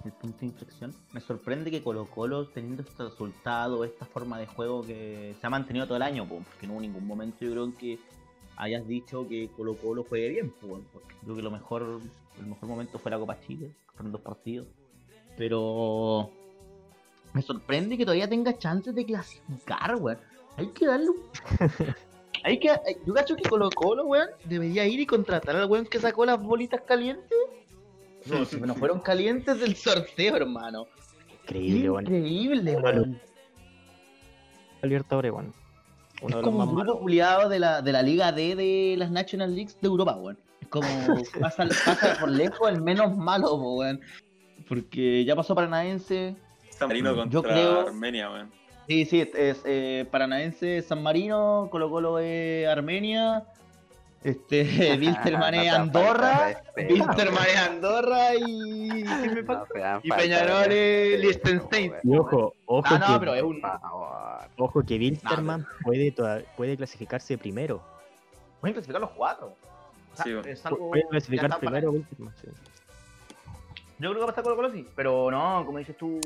el 0.08 0.14
punto 0.14 0.40
de 0.40 0.48
inflexión. 0.48 0.94
Me 1.14 1.20
sorprende 1.22 1.70
que 1.72 1.84
Colo 1.84 2.06
Colo 2.06 2.48
teniendo 2.48 2.82
este 2.82 3.04
resultado, 3.04 3.84
esta 3.84 4.06
forma 4.06 4.40
de 4.40 4.48
juego 4.48 4.82
que 4.86 5.36
se 5.40 5.48
ha 5.48 5.50
mantenido 5.50 5.86
todo 5.86 5.98
el 5.98 6.04
año, 6.04 6.28
po, 6.28 6.40
porque 6.40 6.68
no 6.68 6.74
hubo 6.74 6.82
ningún 6.82 7.06
momento 7.06 7.38
yo 7.46 7.52
creo 7.52 7.74
que 7.78 8.00
hayas 8.58 8.88
dicho 8.88 9.28
que 9.28 9.50
Colo 9.56 9.76
Colo 9.76 10.04
juegue 10.04 10.30
bien, 10.30 10.50
po, 10.52 10.82
porque 10.92 11.16
creo 11.24 11.36
que 11.36 11.42
lo 11.42 11.52
mejor, 11.52 12.02
el 12.40 12.46
mejor 12.48 12.70
momento 12.70 12.98
fue 13.00 13.12
la 13.12 13.20
Copa 13.20 13.40
Chile, 13.46 13.76
fueron 13.96 14.12
dos 14.12 14.22
partidos. 14.22 14.68
Pero 15.38 16.32
me 17.34 17.42
sorprende 17.42 17.98
que 17.98 18.06
todavía 18.06 18.28
tenga 18.28 18.58
chances 18.58 18.96
de 18.96 19.06
clasificar, 19.06 19.96
weón. 19.98 20.18
Hay 20.58 20.68
que 20.70 20.88
darle 20.88 21.10
un 21.12 21.18
hay 22.44 22.60
que, 22.60 22.70
hay- 22.72 22.98
yo 23.06 23.14
cacho 23.14 23.36
que 23.36 23.48
Colo 23.48 23.70
Colo, 23.70 24.06
weón, 24.06 24.30
debería 24.46 24.88
ir 24.88 25.00
y 25.00 25.06
contratar 25.06 25.56
al 25.56 25.70
weón 25.70 25.86
que 25.86 26.00
sacó 26.00 26.26
las 26.26 26.42
bolitas 26.42 26.82
calientes. 26.82 27.38
No, 28.30 28.46
si 28.46 28.60
no 28.60 28.76
fueron 28.76 29.00
calientes 29.00 29.60
del 29.60 29.76
sorteo, 29.76 30.36
hermano. 30.36 30.88
Increíble, 31.44 31.90
bueno. 31.90 32.10
Increíble, 32.10 32.76
weón. 32.78 33.20
Libertadores, 34.84 35.32
bueno. 35.32 35.54
Uno 36.22 36.30
Es 36.30 36.36
de 36.36 36.36
los 36.36 36.44
como 36.44 36.58
más 36.60 36.68
un 36.70 36.76
grupo 36.76 37.00
culiado 37.00 37.50
de 37.50 37.60
la, 37.60 37.82
de 37.82 37.92
la 37.92 38.02
Liga 38.02 38.32
D 38.32 38.56
de 38.56 38.96
las 38.98 39.12
National 39.12 39.54
Leagues 39.56 39.78
de 39.82 39.88
Europa, 39.88 40.16
weón. 40.18 40.38
Es 40.62 40.68
como 40.68 40.88
pasa, 41.42 41.66
pasa 41.86 42.18
por 42.20 42.30
lejos 42.30 42.70
el 42.70 42.82
menos 42.82 43.16
malo, 43.16 43.56
weón. 43.56 44.02
Porque 44.68 45.24
ya 45.26 45.36
pasó 45.36 45.56
Paranaense. 45.56 46.36
San 46.70 46.90
Marino 46.90 47.16
contra 47.16 47.32
Yo 47.32 47.44
creo- 47.44 47.88
Armenia, 47.88 48.30
weón. 48.32 48.52
Sí, 48.88 49.04
sí, 49.06 49.20
es, 49.34 49.62
eh, 49.66 50.06
Paranaense 50.10 50.82
San 50.82 51.04
Marino, 51.04 51.68
Colo 51.72 51.90
Colo 51.90 52.20
es 52.20 52.68
Armenia. 52.68 53.44
Este, 54.24 54.64
Wilterman 55.00 55.54
es 55.54 55.72
Andorra. 55.74 56.62
Wilterman 56.76 57.46
es 57.48 57.58
Andorra 57.58 58.36
y. 58.36 58.90
¿Qué 59.04 59.30
me 59.30 59.42
No 59.42 59.46
falta? 59.48 59.68
sean 59.74 60.02
Y 60.04 60.10
Peñarol 60.10 60.72
es 60.72 61.20
Liechtenstein. 61.20 61.94
Y 62.04 62.18
ojo, 62.18 62.54
ojo 62.66 62.84
Ah, 62.90 62.98
no, 63.00 63.14
que, 63.14 63.20
pero 63.20 63.34
es 63.36 63.44
un. 63.44 63.62
Ojo 64.58 64.84
que 64.84 64.96
Wilterman 64.98 65.66
puede, 65.84 66.12
toda- 66.12 66.42
puede 66.56 66.76
clasificarse 66.76 67.38
primero. 67.38 67.82
Pueden 68.60 68.74
clasificar 68.74 69.02
los 69.02 69.12
cuatro. 69.12 69.54
Sí, 70.24 70.34
bueno. 70.34 70.48
es 70.50 70.64
Pu- 70.64 70.68
algo- 70.68 70.90
Puede 70.90 71.04
ya 71.04 71.10
clasificar 71.10 71.60
primero 71.60 71.92
Wilterman, 71.92 72.34
sí. 72.42 72.48
Yo 74.00 74.10
creo 74.10 74.14
que 74.14 74.20
va 74.20 74.26
a 74.26 74.30
estar 74.30 74.44
Colo 74.44 74.56
Colo 74.56 74.72
sí. 74.72 74.88
Pero 74.96 75.30
no, 75.32 75.64
como 75.66 75.78
dices 75.78 75.96
tú, 75.98 76.20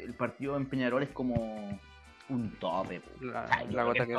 el 0.00 0.14
partido 0.14 0.56
en 0.56 0.66
Peñarol 0.66 1.02
es 1.02 1.10
como 1.10 1.78
un 2.30 2.56
tope. 2.58 3.02
La, 3.20 3.44
O 3.44 3.48
sea, 3.48 3.62
yo 3.64 3.76
la 3.76 3.82
creo 3.82 3.86
gota 3.86 4.06
que 4.06 4.12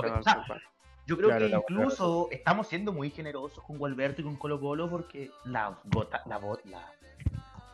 Yo 1.06 1.18
creo 1.18 1.30
Claro, 1.30 1.48
que 1.48 1.52
incluso 1.56 2.30
estamos 2.32 2.68
siendo 2.68 2.94
muy 2.94 3.10
generosos 3.10 3.64
con 3.64 3.78
Gualberto 3.78 4.22
y 4.22 4.24
con 4.24 4.36
Colo 4.38 4.60
Colo 4.60 4.90
porque 4.90 5.32
la 5.46 5.78
gota, 5.86 6.22
la, 6.28 6.38
bo- 6.38 6.60
la 6.66 6.90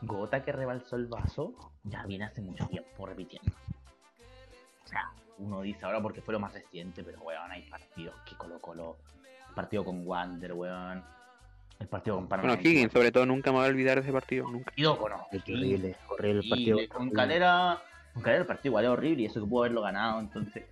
gota 0.01 0.43
que 0.43 0.51
rebalsó 0.51 0.95
el 0.95 1.05
vaso 1.05 1.53
ya 1.83 2.05
viene 2.05 2.25
hace 2.25 2.41
mucho 2.41 2.65
tiempo 2.67 3.05
repitiendo. 3.05 3.51
O 4.83 4.87
sea, 4.87 5.11
uno 5.37 5.61
dice 5.61 5.85
ahora 5.85 6.01
porque 6.01 6.21
fue 6.21 6.33
lo 6.33 6.39
más 6.39 6.53
reciente, 6.53 7.03
pero 7.03 7.21
weón, 7.21 7.51
hay 7.51 7.69
partidos 7.69 8.15
que 8.27 8.35
Colo 8.35 8.59
Colo, 8.59 8.97
el 9.49 9.53
partido 9.53 9.85
con 9.85 10.05
Wander, 10.07 10.53
weón, 10.53 11.03
el 11.79 11.87
partido 11.87 12.15
con 12.15 12.27
Paraná. 12.27 12.47
Bueno, 12.55 12.61
Higgins, 12.67 12.91
sobre 12.91 13.11
todo, 13.11 13.27
nunca 13.27 13.51
me 13.51 13.57
voy 13.59 13.67
a 13.67 13.69
olvidar 13.69 13.95
de 13.97 14.01
ese 14.01 14.11
partido, 14.11 14.49
nunca. 14.49 14.65
partido 14.65 14.97
con 14.97 15.11
Es 15.31 15.43
horrible, 15.43 15.95
horrible 16.09 16.39
el 16.41 16.49
partido. 16.49 16.79
Con 16.91 17.09
Calera, 17.11 17.77
con 18.13 18.23
Calera 18.23 18.41
el 18.41 18.47
partido 18.47 18.71
igual 18.71 18.85
es 18.85 18.89
horrible 18.91 19.21
y 19.21 19.25
eso 19.27 19.39
que 19.39 19.47
pudo 19.47 19.61
haberlo 19.63 19.81
ganado, 19.81 20.19
entonces. 20.19 20.65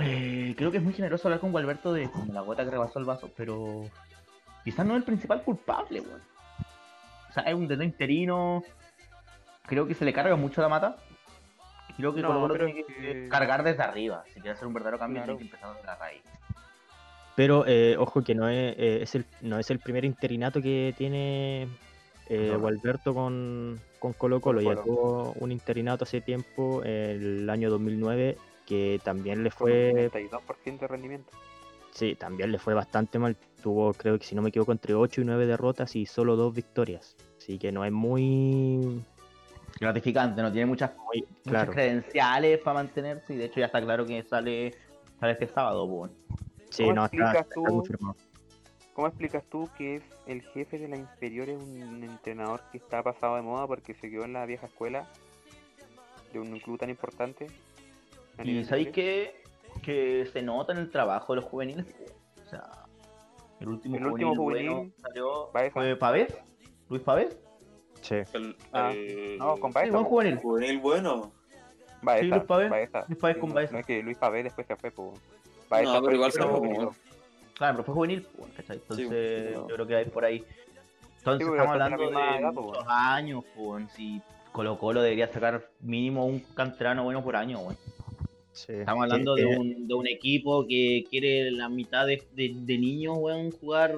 Eh, 0.00 0.54
creo 0.56 0.70
que 0.70 0.78
es 0.78 0.82
muy 0.82 0.92
generoso 0.92 1.28
hablar 1.28 1.40
con 1.40 1.52
Gualberto 1.52 1.92
de 1.92 2.10
como 2.10 2.32
la 2.32 2.40
gota 2.40 2.64
que 2.64 2.70
rebasó 2.70 2.98
el 2.98 3.04
vaso, 3.04 3.30
pero 3.36 3.84
quizás 4.64 4.84
no 4.86 4.94
es 4.94 4.98
el 4.98 5.04
principal 5.04 5.42
culpable, 5.42 6.00
weón. 6.00 6.20
O 7.30 7.32
sea, 7.32 7.42
es 7.44 7.54
un 7.54 7.66
dedo 7.68 7.82
interino. 7.82 8.62
Creo 9.66 9.86
que 9.86 9.94
se 9.94 10.04
le 10.04 10.12
carga 10.12 10.36
mucho 10.36 10.60
la 10.60 10.68
mata. 10.68 10.96
Creo 11.96 12.14
que 12.14 12.22
No, 12.22 12.28
Colo 12.28 12.54
tiene 12.54 12.74
que 12.74 12.84
que- 12.86 13.28
cargar 13.28 13.62
desde 13.62 13.82
arriba. 13.82 14.24
Si 14.28 14.34
quiere 14.34 14.50
hacer 14.50 14.66
un 14.66 14.74
verdadero 14.74 14.98
cambio, 14.98 15.22
Claro. 15.22 15.36
tiene 15.36 15.50
que 15.50 15.56
empezar 15.56 15.74
desde 15.74 15.86
la 15.86 15.96
raíz. 15.96 16.22
Pero 17.36 17.64
eh, 17.66 17.96
ojo 17.98 18.22
que 18.22 18.34
no 18.34 18.48
es, 18.48 18.74
eh, 18.78 19.02
es 19.02 19.14
el, 19.16 19.24
no 19.40 19.58
es 19.58 19.70
el 19.70 19.80
primer 19.80 20.04
interinato 20.04 20.60
que 20.62 20.94
tiene 20.96 21.66
eh. 22.28 22.56
Gualberto 22.58 23.12
con, 23.14 23.80
con 23.98 24.12
Colo 24.12 24.40
Colo. 24.40 24.60
Ya 24.60 24.76
Colo. 24.76 24.82
tuvo 24.82 25.32
un 25.40 25.50
interinato 25.52 26.04
hace 26.04 26.20
tiempo, 26.20 26.82
el 26.84 27.48
año 27.50 27.70
2009, 27.70 28.38
que 28.66 29.00
también 29.04 29.42
le 29.44 29.50
fue 29.50 30.10
32% 30.10 30.78
de 30.78 30.88
rendimiento. 30.88 31.30
Sí, 31.92 32.16
también 32.16 32.50
le 32.50 32.58
fue 32.58 32.74
bastante 32.74 33.18
mal. 33.18 33.36
Tuvo, 33.62 33.92
creo 33.94 34.18
que 34.18 34.24
si 34.24 34.34
no 34.34 34.42
me 34.42 34.48
equivoco, 34.48 34.72
entre 34.72 34.94
8 34.94 35.20
y 35.20 35.24
9 35.24 35.46
derrotas 35.46 35.94
y 35.94 36.06
solo 36.06 36.34
dos 36.34 36.52
victorias. 36.52 37.16
Así 37.38 37.58
que 37.58 37.70
no 37.70 37.84
es 37.84 37.92
muy. 37.92 39.00
Gratificante, 39.80 40.42
no 40.42 40.52
tiene 40.52 40.66
muchas, 40.66 40.96
muy 40.96 41.20
muchas 41.20 41.42
claro. 41.44 41.72
credenciales 41.72 42.58
para 42.60 42.74
mantenerse 42.74 43.34
y 43.34 43.36
de 43.36 43.46
hecho 43.46 43.60
ya 43.60 43.66
está 43.66 43.80
claro 43.80 44.06
que 44.06 44.22
sale, 44.22 44.72
sale 45.18 45.32
este 45.32 45.46
sábado, 45.46 45.88
pues. 45.88 46.10
Sí, 46.70 46.82
¿Cómo 46.82 46.94
no, 46.94 47.04
está, 47.04 47.16
explicas 47.16 47.42
está 47.42 47.54
tú? 47.54 47.64
confirmado. 47.64 48.16
¿Cómo 48.92 49.08
explicas 49.08 49.44
tú 49.50 49.68
que 49.76 49.96
es 49.96 50.02
el 50.26 50.42
jefe 50.42 50.78
de 50.78 50.88
la 50.88 50.96
inferior 50.96 51.48
es 51.48 51.60
un 51.60 52.04
entrenador 52.04 52.62
que 52.70 52.78
está 52.78 53.02
pasado 53.02 53.36
de 53.36 53.42
moda 53.42 53.66
porque 53.66 53.94
se 53.94 54.08
quedó 54.08 54.24
en 54.24 54.32
la 54.32 54.46
vieja 54.46 54.66
escuela 54.66 55.08
de 56.32 56.38
un 56.38 56.58
club 56.60 56.78
tan 56.78 56.90
importante? 56.90 57.48
Y 58.42 58.64
sabéis 58.64 58.88
que, 58.88 59.42
que 59.82 60.26
se 60.32 60.42
nota 60.42 60.72
en 60.72 60.78
el 60.78 60.90
trabajo 60.90 61.34
de 61.34 61.40
los 61.40 61.48
juveniles. 61.50 61.86
O 62.44 62.48
sea, 62.48 62.62
el 63.60 63.68
último, 63.68 63.96
El 63.96 64.06
último 64.06 64.34
juvenil, 64.34 64.68
juvenil, 64.70 64.70
bueno 64.70 64.92
salió 65.02 65.50
Baeza. 65.52 65.72
fue 65.72 65.96
Pavés, 65.96 66.36
Luis 66.88 67.02
Pavés. 67.02 67.38
Sí. 68.00 68.16
El, 68.34 68.56
Ah, 68.72 68.90
el- 68.92 69.38
No, 69.38 69.56
con 69.56 69.70
Sí, 69.70 69.74
Baeza. 69.74 69.92
buen 69.92 70.04
po. 70.04 70.10
juvenil. 70.10 70.36
juvenil 70.38 70.78
bueno. 70.80 71.32
Baeza, 72.02 72.22
Sí, 72.24 72.30
Luis 72.30 72.42
Pavés. 72.44 72.70
Baeza. 72.70 73.04
Luis 73.08 73.18
Pavés 73.18 73.36
con 73.38 73.52
Baeza. 73.54 73.72
No 73.72 73.78
es 73.78 73.86
que 73.86 74.02
Luis 74.02 74.18
Pavés 74.18 74.44
después 74.44 74.66
se 74.66 74.76
fue, 74.76 74.90
po. 74.90 75.12
No, 75.12 75.18
pero 75.70 76.00
fue 76.02 76.14
igual 76.14 76.32
que 76.32 76.38
hizo. 76.72 76.94
Claro, 77.54 77.74
pero 77.76 77.84
fue 77.84 77.94
juvenil, 77.94 78.26
pues, 78.36 78.52
¿cachai? 78.52 78.76
Entonces, 78.76 79.08
sí, 79.48 79.54
yo 79.54 79.66
creo 79.66 79.86
que 79.86 79.94
hay 79.96 80.04
por 80.06 80.24
ahí. 80.24 80.44
Entonces, 81.18 81.46
Sí, 81.46 81.50
porque 81.50 81.62
estamos 81.62 81.70
hablando 81.72 81.96
de 82.04 82.10
edad, 82.10 82.52
pues, 82.52 82.66
muchos 82.66 82.84
bueno. 82.84 82.90
años, 82.90 83.44
pues. 83.56 83.92
Si 83.92 84.20
Colo 84.52 84.78
Colo 84.78 85.00
debería 85.02 85.32
sacar 85.32 85.68
mínimo 85.80 86.26
un 86.26 86.40
canterano 86.40 87.04
bueno 87.04 87.24
por 87.24 87.36
año, 87.36 87.60
weón. 87.60 87.76
Sí. 88.54 88.72
Estamos 88.72 89.04
Sí, 89.06 89.12
hablando 89.12 89.34
de, 89.34 89.42
eh, 89.42 89.58
un, 89.58 89.86
de 89.86 89.94
un 89.94 90.06
equipo 90.06 90.66
que 90.66 91.04
quiere 91.10 91.50
la 91.50 91.68
mitad 91.68 92.06
de, 92.06 92.22
de, 92.34 92.52
de 92.54 92.78
niños, 92.78 93.16
weón, 93.18 93.50
jugar, 93.50 93.94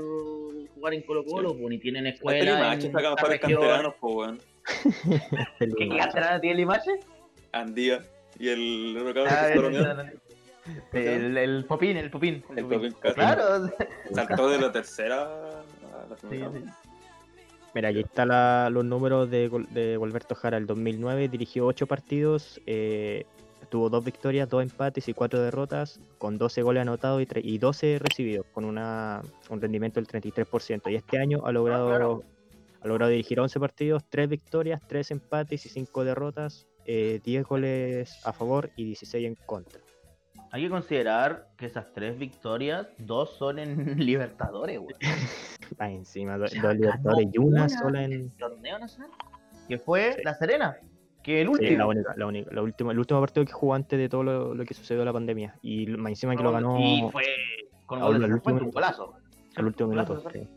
jugar 0.75 0.95
en 0.95 1.03
Colo 1.03 1.25
Colo, 1.25 1.53
pues, 1.57 1.69
ni 1.69 1.79
tienen 1.79 2.07
Hasta 2.09 2.17
escuela. 2.17 2.55
Limache 2.57 2.87
en 2.89 2.93
saca 2.93 3.11
esta 3.11 3.15
mejores 3.23 3.41
región. 3.41 3.61
canteranos, 3.61 3.95
pues, 4.01 4.15
weón. 4.17 4.41
el 5.61 5.75
¿Qué 5.77 5.89
canterano 5.97 6.41
tiene 6.41 6.57
Limache? 6.57 6.91
Andía. 7.53 8.03
Y 8.39 8.49
el 8.49 8.97
otro 8.99 9.15
cabrón 9.15 9.33
Ah, 9.33 9.49
que 10.91 11.15
el, 11.15 11.25
el, 11.25 11.37
el 11.39 11.65
Popín, 11.65 11.97
el 11.97 12.11
Popín. 12.11 12.43
El 12.57 12.65
Popín 12.65 12.93
Castro. 13.01 13.15
Claro. 13.15 13.71
Saltó 14.13 14.51
de 14.51 14.59
la 14.59 14.73
tercera 14.73 15.23
a 15.23 16.07
la 16.11 16.17
Sí, 16.17 16.27
primera. 16.27 16.51
sí. 16.53 16.59
Mira, 17.73 17.89
aquí 17.91 18.01
están 18.01 18.73
los 18.75 18.85
números 18.85 19.31
de, 19.31 19.49
de 19.71 19.97
Gualberto 19.97 20.35
Jara. 20.35 20.57
El 20.57 20.67
2009 20.67 21.29
dirigió 21.29 21.67
8 21.67 21.87
partidos, 21.87 22.61
eh, 22.67 23.27
tuvo 23.67 23.89
2 23.91 24.05
victorias, 24.05 24.49
2 24.49 24.63
empates 24.63 25.09
y 25.09 25.15
4 25.15 25.41
derrotas, 25.41 26.01
con 26.19 26.39
12 26.39 26.63
goles 26.63 26.83
anotados 26.83 27.23
y, 27.23 27.27
y 27.43 27.59
12 27.59 27.99
recibidos, 28.01 28.47
con 28.53 28.65
una, 28.65 29.21
un 29.51 29.61
rendimiento 29.61 30.01
del 30.01 30.07
33%. 30.09 30.91
Y 30.91 30.95
este 30.97 31.19
año 31.19 31.45
ha 31.45 31.53
logrado, 31.53 31.89
claro. 31.89 32.23
ha 32.81 32.89
logrado 32.89 33.11
dirigir 33.11 33.39
11 33.41 33.59
partidos, 33.61 34.05
3 34.09 34.29
victorias, 34.29 34.81
3 34.87 35.11
empates 35.13 35.67
y 35.67 35.69
5 35.69 36.05
derrotas, 36.05 36.67
eh, 36.85 37.21
10 37.25 37.45
goles 37.45 38.25
a 38.25 38.33
favor 38.33 38.71
y 38.77 38.85
16 38.85 39.27
en 39.27 39.35
contra. 39.47 39.81
Hay 40.53 40.63
que 40.63 40.71
considerar 40.71 41.49
que 41.57 41.67
esas 41.67 41.93
tres 41.93 42.17
victorias, 42.19 42.87
dos 42.99 43.31
son 43.37 43.59
en 43.59 43.99
Libertadores, 44.07 44.79
weón. 44.79 44.95
Ah, 45.79 45.91
encima, 45.91 46.39
do- 46.39 46.45
dos 46.63 46.75
libertadores 46.77 47.29
y 47.33 47.39
una 47.39 47.69
sola 47.69 48.05
en... 48.05 48.31
torneo 48.39 48.79
nacional. 48.79 49.11
Que 49.69 49.79
fue 49.79 50.13
Sí. 50.13 50.21
La 50.23 50.33
Serena. 50.35 50.77
Que 51.27 51.41
el 51.41 51.49
Sí, 51.49 51.53
último. 51.55 51.79
la 51.79 51.87
única, 51.89 52.15
la 52.17 52.27
única, 52.27 52.51
la 52.55 52.63
última, 52.63 52.93
el 52.93 52.99
último 53.01 53.19
partido 53.21 53.45
que 53.45 53.53
jugó 53.53 53.75
antes 53.75 53.99
de 53.99 54.09
todo 54.09 54.23
lo, 54.23 54.55
lo 54.55 54.65
que 54.65 54.75
sucedió 54.75 55.03
en 55.03 55.07
la 55.07 55.13
pandemia. 55.13 55.57
Y 55.61 55.89
más 55.89 56.11
encima 56.11 56.37
que 56.37 56.43
lo 56.45 56.53
ganó 56.53 56.79
Y 56.79 57.03
fue 57.11 57.25
con 57.85 58.01
último 58.01 58.59
un 58.61 58.71
golazo. 58.71 59.15
al 59.57 59.67
último 59.67 59.89
minuto. 59.91 60.23
sí. 60.33 60.49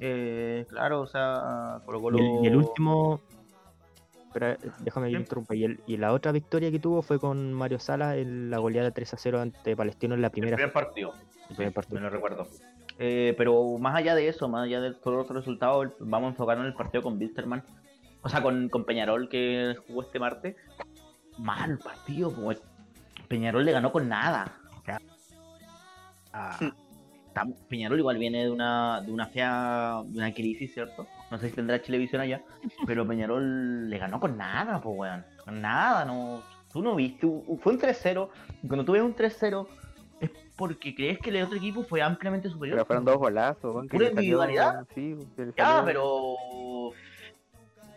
Eh, 0.00 0.64
claro, 0.68 1.00
o 1.02 1.06
sea, 1.06 1.80
Colo 1.84 2.00
Colo. 2.00 2.18
Y, 2.18 2.22
el, 2.38 2.44
y 2.44 2.46
el 2.46 2.56
último. 2.56 3.20
Espera, 4.26 4.56
déjame 4.80 5.10
Sí. 5.10 5.16
interrumpa. 5.16 5.54
Y, 5.56 5.64
el- 5.64 5.80
y 5.86 5.96
la 5.96 6.12
otra 6.12 6.30
victoria 6.32 6.70
que 6.70 6.78
tuvo 6.78 7.02
fue 7.02 7.18
con 7.18 7.52
Mario 7.52 7.78
Salas 7.80 8.16
en 8.16 8.50
la 8.50 8.58
goleada 8.58 8.90
3 8.92 9.14
a 9.14 9.16
0 9.16 9.40
ante 9.40 9.76
Palestino 9.76 10.14
en 10.14 10.20
la 10.22 10.28
El 10.28 10.32
primera. 10.32 10.56
primer 10.56 10.72
partido. 10.72 11.12
el 11.50 11.56
primer 11.56 11.72
partido. 11.74 11.96
Me 11.96 12.04
lo 12.06 12.10
recuerdo. 12.10 12.46
Eh, 12.98 13.34
pero 13.36 13.78
más 13.78 13.94
allá 13.96 14.14
de 14.14 14.28
eso, 14.28 14.48
más 14.48 14.64
allá 14.64 14.80
de 14.80 14.94
todos 14.94 15.16
los 15.16 15.28
resultados, 15.28 15.92
vamos 15.98 16.28
a 16.28 16.30
enfocarnos 16.30 16.64
en 16.64 16.70
el 16.70 16.76
partido 16.76 17.02
con 17.02 17.18
Wilstermann. 17.18 17.62
O 18.24 18.28
sea, 18.28 18.42
con, 18.42 18.68
con 18.70 18.84
Peñarol 18.84 19.28
que 19.28 19.76
jugó 19.86 20.02
este 20.02 20.18
martes. 20.18 20.56
Mal 21.38 21.78
partido, 21.78 22.32
pues. 22.34 22.60
Peñarol 23.28 23.64
le 23.64 23.72
ganó 23.72 23.92
con 23.92 24.08
nada. 24.08 24.58
O 24.80 24.84
sea, 24.84 24.98
ah, 26.32 26.58
Peñarol 27.68 27.98
igual 27.98 28.16
viene 28.18 28.44
de 28.44 28.50
una, 28.50 29.00
de 29.02 29.12
una 29.12 29.26
fea, 29.26 30.02
de 30.06 30.18
una 30.18 30.32
crisis, 30.32 30.72
¿cierto? 30.72 31.06
No 31.30 31.38
sé 31.38 31.50
si 31.50 31.54
tendrá 31.56 31.80
televisión 31.80 32.20
allá, 32.22 32.42
pero 32.86 33.06
Peñarol 33.06 33.90
le 33.90 33.98
ganó 33.98 34.18
con 34.20 34.36
nada, 34.38 34.80
pues, 34.80 34.96
weón. 34.96 35.24
Con 35.44 35.60
nada, 35.60 36.04
no. 36.04 36.42
Tú 36.72 36.82
no 36.82 36.94
viste, 36.94 37.26
fue 37.60 37.72
un 37.74 37.78
3-0. 37.80 38.28
y 38.62 38.66
Cuando 38.68 38.84
tú 38.84 38.92
ves 38.92 39.02
un 39.02 39.14
3-0, 39.14 39.66
es 40.20 40.30
porque 40.56 40.94
crees 40.94 41.18
que 41.18 41.30
el 41.30 41.42
otro 41.42 41.56
equipo 41.56 41.84
fue 41.84 42.00
ampliamente 42.02 42.48
superior. 42.48 42.76
Pero 42.76 42.86
fueron 42.86 43.04
dos 43.04 43.18
golazos, 43.18 43.74
weón, 43.74 43.88
Pura 43.88 44.08
individualidad. 44.08 44.86
Sí, 44.94 45.16
salió- 45.36 45.84
pero. 45.84 46.34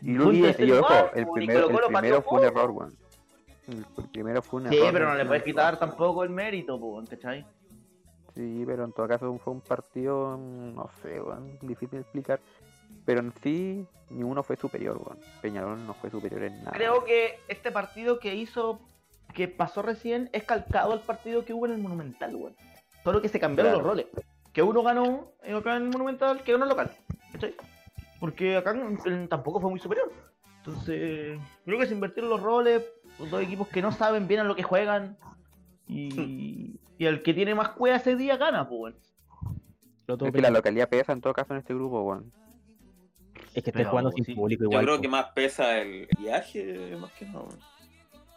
Y, 0.02 0.18
un 0.18 0.36
y- 0.36 0.40
y 0.40 0.41
3-0 0.44 0.80
ojo, 0.80 0.94
igual, 0.94 1.11
el 1.15 1.28
primero, 1.30 1.65
Colo 1.68 1.88
el 1.88 1.94
primero 1.94 2.22
fue 2.22 2.40
un 2.40 2.45
error, 2.45 2.72
weón. 2.72 2.98
El, 3.68 3.86
el 3.98 4.10
primero 4.10 4.41
fue 4.41 4.61
un 4.61 4.69
Sí, 4.69 4.78
error. 4.78 4.94
pero 4.94 5.10
no 5.10 5.15
le 5.15 5.26
puedes 5.26 5.44
quitar 5.44 5.78
tampoco 5.80 6.24
el 6.24 6.30
mérito, 6.30 6.80
pues, 6.80 7.10
¿cachai? 7.10 7.45
Sí, 8.36 8.64
pero 8.65 8.84
en 8.86 8.91
todo 8.94 9.07
caso 9.07 9.38
fue 9.44 9.53
un 9.53 9.61
partido, 9.61 10.38
no 10.38 10.90
sé, 11.02 11.19
weón, 11.22 11.57
difícil 11.61 11.90
de 11.98 12.02
explicar. 12.02 12.40
Pero 13.06 13.19
en 13.22 13.34
sí, 13.41 13.86
ni 14.10 14.24
uno 14.24 14.44
fue 14.44 14.56
superior, 14.56 14.98
weón. 14.98 15.19
Peñarol 15.41 15.86
no 15.86 15.94
fue 15.95 16.10
superior 16.10 16.44
en 16.44 16.64
nada. 16.64 16.72
Creo 16.78 17.03
que 17.03 17.40
este 17.48 17.72
partido 17.72 18.19
que 18.19 18.36
hizo, 18.36 18.80
que 19.34 19.48
pasó 19.48 19.82
recién, 19.82 20.30
es 20.34 20.44
calcado 20.44 20.94
al 20.94 21.02
partido 21.02 21.44
que 21.44 21.53
hubo 21.53 21.65
en 21.65 21.74
el 21.74 21.80
Monumental, 21.80 22.36
weón. 22.36 22.56
Solo 23.03 23.22
que 23.22 23.30
se 23.30 23.40
cambiaron 23.40 23.74
Claro. 23.74 23.84
los 23.84 23.91
roles. 23.91 24.07
Que 24.53 24.61
uno 24.61 24.84
ganó 24.84 25.32
acá 25.44 25.76
en 25.78 25.84
el 25.84 25.90
Monumental, 25.90 26.41
que 26.44 26.52
en 26.53 26.60
local. 26.60 26.91
¿Cachai? 27.34 27.56
Porque 28.19 28.57
acá 28.57 28.73
tampoco 29.30 29.60
fue 29.61 29.69
muy 29.69 29.80
superior. 29.80 30.11
Entonces, 30.57 31.39
creo 31.65 31.80
que 31.80 31.85
se 31.85 31.94
invirtieron 31.94 32.30
los 32.30 32.41
roles. 32.41 32.84
Los 33.19 33.30
dos 33.31 33.41
equipos 33.41 33.68
que 33.69 33.81
no 33.81 33.91
saben 33.91 34.27
bien 34.27 34.41
a 34.41 34.44
lo 34.44 34.56
que 34.56 34.64
juegan. 34.64 35.18
Y, 35.88 36.80
y 36.98 37.06
el 37.06 37.23
que 37.23 37.34
tiene 37.34 37.56
más 37.56 37.69
cueva 37.69 37.95
ese 37.98 38.15
día 38.15 38.35
gana, 38.38 38.68
pues, 38.68 38.94
todo 40.06 40.26
Es 40.26 40.31
que 40.34 40.41
la 40.41 40.49
localidad 40.49 40.89
pesa 40.89 41.14
en 41.14 41.22
todo 41.22 41.34
caso 41.34 41.53
en 41.53 41.60
este 41.60 41.73
grupo, 41.73 42.02
weón. 42.02 42.31
Es 43.53 43.64
que 43.64 43.69
estés 43.69 43.73
Pero 43.73 43.89
jugando 43.89 44.11
sin 44.11 44.26
sí, 44.26 44.34
público 44.35 44.64
Yo 44.64 44.69
igual. 44.69 44.84
creo 44.85 44.95
po. 44.98 45.02
que 45.02 45.07
más 45.07 45.26
pesa 45.34 45.77
el 45.80 46.07
viaje, 46.19 46.95
más 46.99 47.11
que 47.14 47.26
no. 47.27 47.48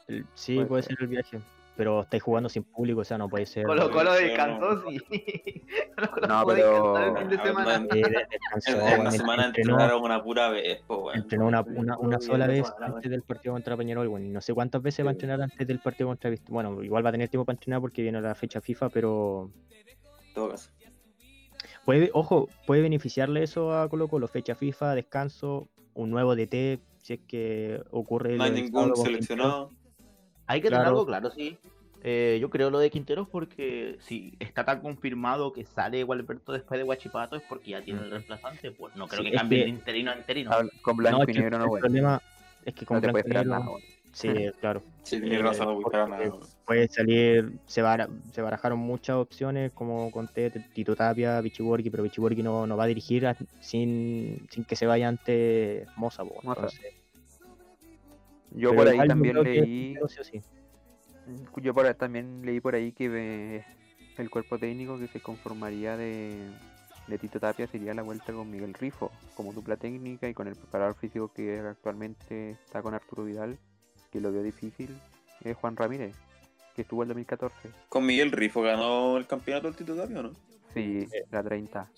El- 0.09 0.27
sí, 0.35 0.55
puede 0.57 0.67
puede 0.69 0.83
ser. 0.85 0.97
ser 0.97 1.03
el 1.03 1.09
viaje. 1.09 1.41
Pero 1.81 2.03
estáis 2.03 2.23
jugando 2.23 2.51
sin 2.51 2.63
público, 2.63 3.01
o 3.01 3.05
sea, 3.05 3.17
no 3.17 3.27
puede 3.27 3.47
ser. 3.47 3.65
Colo 3.65 3.91
Colo 3.91 4.13
Sí, 4.17 4.25
descansó, 4.25 4.75
no. 4.75 4.91
sí. 4.91 5.01
Colo 5.97 6.11
Colo 6.11 6.27
No, 6.29 6.45
pero- 6.47 6.99
el 6.99 7.17
fin 7.17 7.29
de 7.31 7.39
semana. 7.39 7.65
man. 7.65 7.89
Eh, 7.95 8.03
de- 8.03 8.27
descansó, 8.31 8.87
En, 8.97 9.05
la 9.05 9.11
semana 9.11 9.47
entrenó- 9.47 9.73
entrenaron 9.77 10.03
una 10.03 10.23
pura 10.23 10.51
vez, 10.51 10.83
pues, 10.87 11.01
weón. 11.01 11.17
Entrenó 11.17 11.47
una, 11.47 11.63
una, 11.63 11.97
una 11.97 12.21
sola 12.21 12.47
vez 12.47 12.71
antes 12.83 13.11
del 13.11 13.23
partido 13.23 13.55
contra 13.55 13.79
Peñarol, 13.79 14.09
bueno, 14.09 14.27
y 14.27 14.29
no 14.29 14.43
sé 14.43 14.53
cuántas 14.53 14.83
veces 14.83 15.07
va 15.07 15.09
a 15.09 15.13
entrenar 15.13 15.41
antes 15.41 15.67
del 15.67 15.79
partido 15.79 16.09
contra 16.11 16.31
Bueno, 16.51 16.83
igual 16.83 17.03
va 17.03 17.09
a 17.09 17.13
tener 17.13 17.31
tiempo 17.31 17.47
para 17.47 17.55
entrenar 17.57 17.81
porque 17.81 18.03
viene 18.03 18.21
la 18.21 18.35
fecha 18.35 18.61
FIFA, 18.61 18.91
pero 18.91 19.51
En 19.71 20.35
todo 20.35 20.51
caso. 20.51 20.69
puede, 21.87 22.11
ojo, 22.13 22.51
puede 22.67 22.83
beneficiarle 22.83 23.43
eso 23.43 23.73
a 23.73 23.89
Colo 23.89 24.07
Colo, 24.09 24.29
fecha 24.29 24.55
FIFA, 24.55 24.95
descanso, 24.97 25.71
un 25.95 26.11
nuevo 26.11 26.37
DT, 26.37 26.79
si 26.99 27.15
es 27.15 27.21
que 27.27 27.83
ocurre 27.91 28.37
No 28.37 28.45
hay 28.45 28.51
ningún 28.51 28.95
seleccionado. 28.97 29.71
Hay 30.51 30.61
que 30.61 30.67
tener 30.67 30.81
Claro. 30.81 30.91
algo 30.97 31.07
claro, 31.07 31.31
sí. 31.31 31.57
Eh, 32.03 32.39
yo 32.41 32.51
creo 32.51 32.71
lo 32.71 32.81
de 32.81 32.91
Quinteros 32.91 33.29
porque 33.29 33.99
si 34.01 34.35
está 34.41 34.65
tan 34.65 34.81
confirmado 34.81 35.53
que 35.53 35.65
sale 35.65 36.03
Gualberto 36.03 36.51
después 36.51 36.77
de 36.79 36.83
Guachipato 36.83 37.37
es 37.37 37.43
porque 37.43 37.71
ya 37.71 37.83
tiene 37.83 38.01
el 38.01 38.11
reemplazante, 38.11 38.73
pues 38.73 38.97
no 38.97 39.07
creo 39.07 39.23
Sí, 39.23 39.31
que 39.31 39.37
que- 39.37 39.55
de 39.63 39.69
interino 39.69 40.11
a 40.11 40.17
interino. 40.17 40.51
Habla- 40.51 40.71
Con 40.83 40.97
No, 40.97 41.03
blanco 41.03 41.23
es 41.23 41.29
y 41.29 41.33
negro 41.39 41.59
no, 41.59 41.65
el 41.77 41.81
problema 41.81 42.21
es 42.65 42.75
que 42.75 42.85
con 42.85 42.97
No 42.97 43.01
te 43.01 43.07
blanco 43.13 43.29
puedes 43.29 43.47
nada. 43.47 43.65
Sí, 44.13 44.29
claro. 44.59 44.83
Sí, 45.05 45.21
Eh, 45.23 45.39
razón, 45.39 45.69
no 45.69 45.75
buscar 45.77 46.09
porque 46.09 46.25
nada. 46.25 46.37
Puede 46.67 46.89
salir, 46.89 47.53
se, 47.67 47.81
bara- 47.81 48.09
se 48.33 48.43
barajaron 48.43 48.81
muchas 48.81 49.15
opciones, 49.17 49.71
como 49.71 50.11
conté, 50.11 50.51
Tito 50.51 50.97
Tapia, 50.97 51.41
Pichiborgi, 51.41 51.91
pero 51.91 52.03
Pichiborgi 52.03 52.43
no, 52.43 52.67
no 52.67 52.77
va 52.77 52.85
a 52.85 52.89
dirigir 52.89 53.25
a- 53.29 53.37
sin, 53.61 54.49
sin 54.51 54.65
que 54.65 54.75
se 54.75 54.87
vaya 54.87 55.07
ante 55.07 55.87
Moza. 55.95 56.25
entonces, 56.43 56.81
Yo 58.53 58.71
pero 58.71 58.77
por 58.77 58.89
ahí 58.89 58.99
yo 58.99 59.07
también 59.07 59.43
leí. 59.43 59.97
Sí 60.09 60.25
sí. 60.25 60.41
Yo 61.57 61.75
por 61.75 61.87
ahí 61.87 61.95
también 61.95 62.43
leí 62.45 62.61
por 62.61 62.75
ahí 62.75 62.93
que 62.93 63.11
eh, 63.13 63.65
el 64.19 64.31
cuerpo 64.31 64.59
técnico 64.59 64.99
que 64.99 65.09
se 65.09 65.21
conformaría 65.21 65.97
de, 65.97 66.51
de 67.07 67.19
Tito 67.19 67.39
Tapia 67.41 67.67
sería 67.67 67.95
la 67.95 68.03
vuelta 68.03 68.33
con 68.33 68.51
Miguel 68.51 68.75
Rifo 68.75 69.11
como 69.35 69.53
dupla 69.53 69.77
técnica 69.77 70.29
y 70.29 70.35
con 70.35 70.49
el 70.49 70.57
preparador 70.57 70.95
físico 70.97 71.33
que 71.33 71.59
actualmente 71.59 72.53
está 72.53 72.83
con 72.83 72.95
Arturo 72.95 73.25
Vidal, 73.25 73.59
que 74.11 74.21
lo 74.21 74.33
vio 74.33 74.43
difícil, 74.43 74.97
es 75.43 75.57
Juan 75.57 75.77
Ramírez, 75.77 76.17
que 76.75 76.83
estuvo 76.83 77.03
el 77.03 77.09
2014. 77.09 77.55
Con 77.89 78.07
Miguel 78.07 78.33
Rifo 78.33 78.63
ganó 78.63 79.17
el 79.17 79.27
campeonato 79.27 79.69
el 79.69 79.77
Tito 79.77 79.95
Tapia, 79.95 80.21
¿o 80.21 80.23
¿no? 80.25 80.33
Sí, 80.75 81.07
la 81.31 81.43
30. 81.43 81.91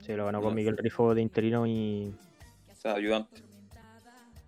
Se 0.00 0.16
lo 0.16 0.24
ganó 0.26 0.40
con. 0.40 0.54
Miguel 0.54 0.76
Rifo 0.76 1.14
de 1.14 1.22
interino 1.22 1.66
y 1.66 2.14
O 2.70 2.74
sea, 2.74 2.94
ayudante. 2.94 3.42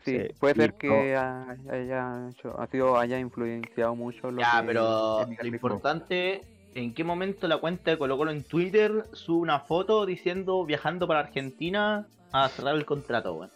Sí, 0.05 0.19
Sí, 0.21 0.35
puede 0.39 0.55
ser 0.55 0.73
no- 0.73 0.79
que 0.79 1.17
ha- 1.17 1.57
haya, 1.71 2.29
hecho- 2.31 2.61
ha 2.61 2.67
sido, 2.67 2.99
haya 2.99 3.19
influenciado 3.19 3.95
mucho 3.97 4.31
lo 4.31 4.41
Ya, 4.41 4.61
que 4.61 4.67
pero 4.67 5.27
lo 5.27 5.47
importante, 5.47 6.43
¿en 6.75 6.93
qué 6.95 7.05
momento 7.05 7.49
la 7.49 7.57
cuenta 7.59 7.91
de 7.91 7.99
Colo 7.99 8.17
Colo 8.19 8.31
en 8.31 8.43
Twitter 8.45 9.05
sube 9.13 9.41
una 9.41 9.61
foto 9.61 10.05
diciendo 10.05 10.65
viajando 10.67 11.07
para 11.07 11.21
Argentina 11.21 12.07
a 12.33 12.49
cerrar 12.51 12.75
el 12.75 12.85
contrato, 12.85 13.33
weón? 13.35 13.51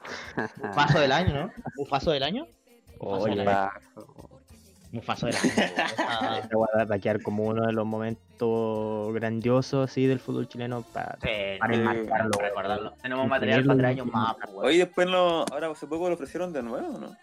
Mufazo 0.62 0.98
del 0.98 1.12
año, 1.12 1.34
¿no? 1.34 1.52
Mufazo 1.76 2.10
del 2.10 2.22
año. 2.24 2.46
Mufazo 3.00 3.22
Oye, 3.24 3.36
del 3.36 3.48
año. 3.48 3.70
Paso. 3.94 4.28
Ah, 5.98 6.40
esta 6.42 6.56
weá 6.56 6.84
va 6.84 6.94
a 6.94 6.98
quedar 6.98 7.22
como 7.22 7.44
uno 7.44 7.66
de 7.66 7.72
los 7.72 7.86
momentos 7.86 9.14
grandiosos 9.14 9.90
así 9.90 10.06
del 10.06 10.20
fútbol 10.20 10.46
chileno 10.48 10.82
para 10.92 11.16
sí, 11.22 11.28
para 11.58 11.74
Sí, 11.74 11.80
enmarcarlo. 11.80 12.30
para 12.32 12.48
recordarlo. 12.48 12.92
Tenemos 13.02 13.28
material 13.28 13.64
para 13.64 13.78
tres 13.78 13.90
años 13.90 14.06
más, 14.06 14.36
pues. 14.36 14.68
Oye, 14.68 14.78
después 14.78 15.08
lo, 15.08 15.44
ahora 15.50 15.70
hace 15.70 15.86
poco 15.86 16.08
lo 16.08 16.14
ofrecieron 16.16 16.52
de 16.52 16.62
nuevo, 16.62 16.98
¿no? 16.98 17.16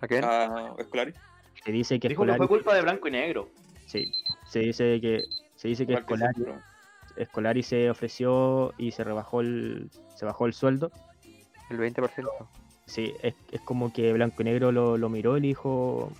¿A 0.00 0.06
quién? 0.06 0.24
A 0.24 0.74
Escolari. 0.78 1.14
Se 1.64 1.72
dice 1.72 1.98
que 1.98 2.08
Dijo 2.08 2.22
que 2.22 2.30
Escolari, 2.32 2.38
fue 2.38 2.48
culpa 2.48 2.74
de 2.74 2.82
blanco 2.82 3.08
y 3.08 3.10
negro. 3.12 3.48
sí, 3.86 4.12
se 4.46 4.58
dice 4.60 5.00
que 5.00 5.22
se 5.56 5.68
dice 5.68 5.86
que 5.86 5.94
que 5.94 6.00
Escolari. 6.00 6.44
Escolari 7.16 7.62
se 7.62 7.88
ofreció 7.88 8.74
y 8.76 8.90
se 8.90 9.04
rebajó 9.04 9.40
el 9.40 9.88
se 10.16 10.26
bajó 10.26 10.44
el 10.46 10.52
sueldo. 10.52 10.90
El 11.70 11.78
20%. 11.78 12.26
Sí, 12.86 13.14
es, 13.22 13.34
es 13.50 13.60
como 13.62 13.90
que 13.92 14.12
Blanco 14.12 14.42
y 14.42 14.44
Negro 14.44 14.70
lo, 14.70 14.98
lo 14.98 15.08
miró 15.08 15.38
y 15.38 15.40
le 15.40 15.46
dijo, 15.48 16.12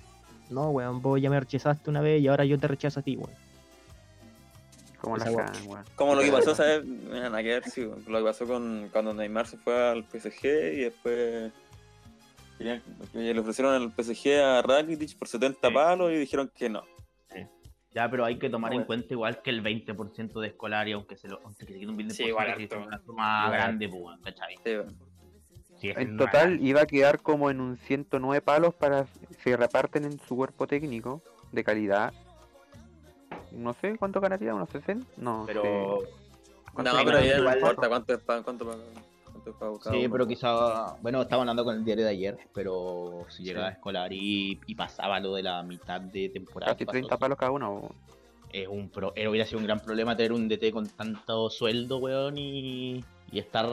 no, 0.50 0.70
weón, 0.70 1.00
vos 1.02 1.20
ya 1.20 1.30
me 1.30 1.38
rechazaste 1.40 1.90
una 1.90 2.00
vez 2.00 2.20
y 2.22 2.28
ahora 2.28 2.44
yo 2.44 2.58
te 2.58 2.68
rechazo 2.68 3.00
a 3.00 3.02
ti, 3.02 3.16
weón. 3.16 3.30
Como 5.00 5.16
la 5.18 5.30
weón. 5.30 5.84
Como 5.96 6.14
lo 6.14 6.22
que 6.22 6.30
pasó, 6.32 6.54
¿sabes? 6.54 6.84
Mira, 6.84 7.28
nada 7.28 7.42
que 7.42 7.48
ver, 7.48 7.64
sí, 7.64 7.82
lo 8.06 8.18
que 8.18 8.24
pasó 8.24 8.46
con 8.46 8.88
cuando 8.92 9.12
Neymar 9.12 9.46
se 9.46 9.58
fue 9.58 9.74
al 9.90 10.04
PSG 10.04 10.44
y 10.46 10.80
después 10.84 11.52
querían- 12.58 12.82
le 13.12 13.38
ofrecieron 13.38 13.82
el 13.82 13.92
PSG 13.92 14.40
a 14.42 14.62
Rakitic 14.62 15.18
por 15.18 15.28
70 15.28 15.68
Sí. 15.68 15.74
palos 15.74 16.10
y 16.12 16.16
dijeron 16.16 16.50
que 16.54 16.68
no. 16.70 16.82
Ya, 17.92 18.10
pero 18.10 18.24
hay 18.24 18.40
que 18.40 18.50
tomar 18.50 18.72
en 18.72 18.78
Bueno. 18.78 18.86
cuenta 18.88 19.14
igual 19.14 19.40
que 19.40 19.50
el 19.50 19.60
20% 19.62 20.40
de 20.40 20.48
escolar, 20.48 20.88
y 20.88 20.92
aunque 20.92 21.16
se 21.16 21.28
lo 21.28 21.40
aunque 21.44 21.64
se 21.64 21.72
quede 21.74 21.86
un 21.86 21.96
20%, 21.96 22.14
Sí, 22.24 22.24
igual 22.24 22.54
sí, 22.56 22.64
es 22.64 22.72
una 22.72 22.98
suma 23.04 23.50
grande, 23.50 23.88
pues, 23.88 24.18
¿cachai? 24.24 24.56
Sí, 24.64 24.74
bueno. 24.74 24.92
En 25.92 26.16
total 26.16 26.58
iba 26.64 26.82
a 26.82 26.86
quedar 26.86 27.20
como 27.20 27.50
en 27.50 27.60
un 27.60 27.76
109 27.76 28.40
palos 28.40 28.74
para 28.74 29.06
se 29.42 29.56
reparten 29.56 30.04
en 30.04 30.18
su 30.26 30.36
cuerpo 30.36 30.66
técnico 30.66 31.20
de 31.52 31.64
calidad. 31.64 32.12
No 33.52 33.72
sé 33.74 33.96
cuánto 33.98 34.20
ganaría, 34.20 34.54
unos 34.54 34.70
60. 34.70 35.06
No, 35.16 35.44
Pero 35.46 35.62
sé. 35.62 36.82
No, 36.82 36.90
pero 37.04 37.22
ya 37.24 37.38
no 37.38 37.52
importa 37.54 37.88
cuánto 37.88 38.14
es 38.14 38.20
para 38.20 38.42
cuánto 38.42 38.66
cuánto 39.32 39.78
cada 39.78 39.94
Sí, 39.96 40.00
uno. 40.04 40.12
pero 40.12 40.26
quizá, 40.26 40.94
bueno, 41.02 41.22
estaba 41.22 41.42
hablando 41.42 41.64
con 41.64 41.76
el 41.76 41.84
diario 41.84 42.04
de 42.04 42.10
ayer, 42.10 42.38
pero 42.52 43.26
si 43.28 43.44
llegaba 43.44 43.68
a 43.68 43.70
escolar 43.72 44.12
y, 44.12 44.60
y 44.66 44.74
pasaba 44.74 45.20
lo 45.20 45.34
de 45.34 45.42
la 45.42 45.62
mitad 45.62 46.00
de 46.00 46.30
temporada, 46.30 46.72
casi 46.72 46.78
que 46.78 46.86
pasó, 46.86 46.92
30 46.98 47.16
palos 47.18 47.38
cada 47.38 47.52
uno. 47.52 47.90
es 48.50 48.66
un 48.66 48.88
pro, 48.88 49.12
era- 49.14 49.30
hubiera 49.30 49.46
sido 49.46 49.58
un 49.58 49.64
gran 49.66 49.80
problema 49.80 50.16
tener 50.16 50.32
un 50.32 50.48
DT 50.48 50.72
con 50.72 50.88
tanto 50.88 51.50
sueldo, 51.50 51.98
weón, 51.98 52.38
y, 52.38 53.04
y 53.34 53.40
estar 53.40 53.66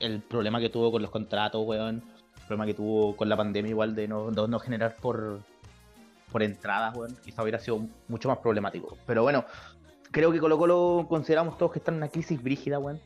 el 0.00 0.20
problema 0.20 0.60
que 0.60 0.68
tuvo 0.68 0.92
con 0.92 1.00
los 1.00 1.10
contratos, 1.10 1.66
weón, 1.66 2.02
el 2.36 2.42
problema 2.46 2.66
que 2.66 2.74
tuvo 2.74 3.16
con 3.16 3.26
la 3.26 3.34
pandemia 3.34 3.70
igual 3.70 3.94
de 3.94 4.06
no, 4.06 4.30
no, 4.30 4.46
no 4.46 4.58
generar 4.58 4.96
por, 4.96 5.40
por 6.30 6.42
entradas, 6.42 6.94
weón, 6.94 7.16
quizá 7.24 7.42
hubiera 7.42 7.58
sido 7.58 7.80
mucho 8.06 8.28
más 8.28 8.36
problemático. 8.36 8.98
Pero 9.06 9.22
bueno, 9.22 9.46
creo 10.10 10.30
que 10.30 10.40
Colo 10.40 10.58
Colo 10.58 11.06
consideramos 11.08 11.56
todos 11.56 11.72
que 11.72 11.78
están 11.78 11.94
en 11.94 12.02
una 12.02 12.08
crisis 12.10 12.42
brígida, 12.42 12.78
weón. 12.78 13.00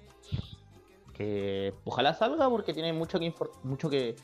Que 1.14 1.72
ojalá 1.84 2.14
salga 2.14 2.50
porque 2.50 2.74
tiene 2.74 2.92
mucho 2.92 3.20
que 3.20 3.32
mucho 3.62 3.88
que 3.88 4.16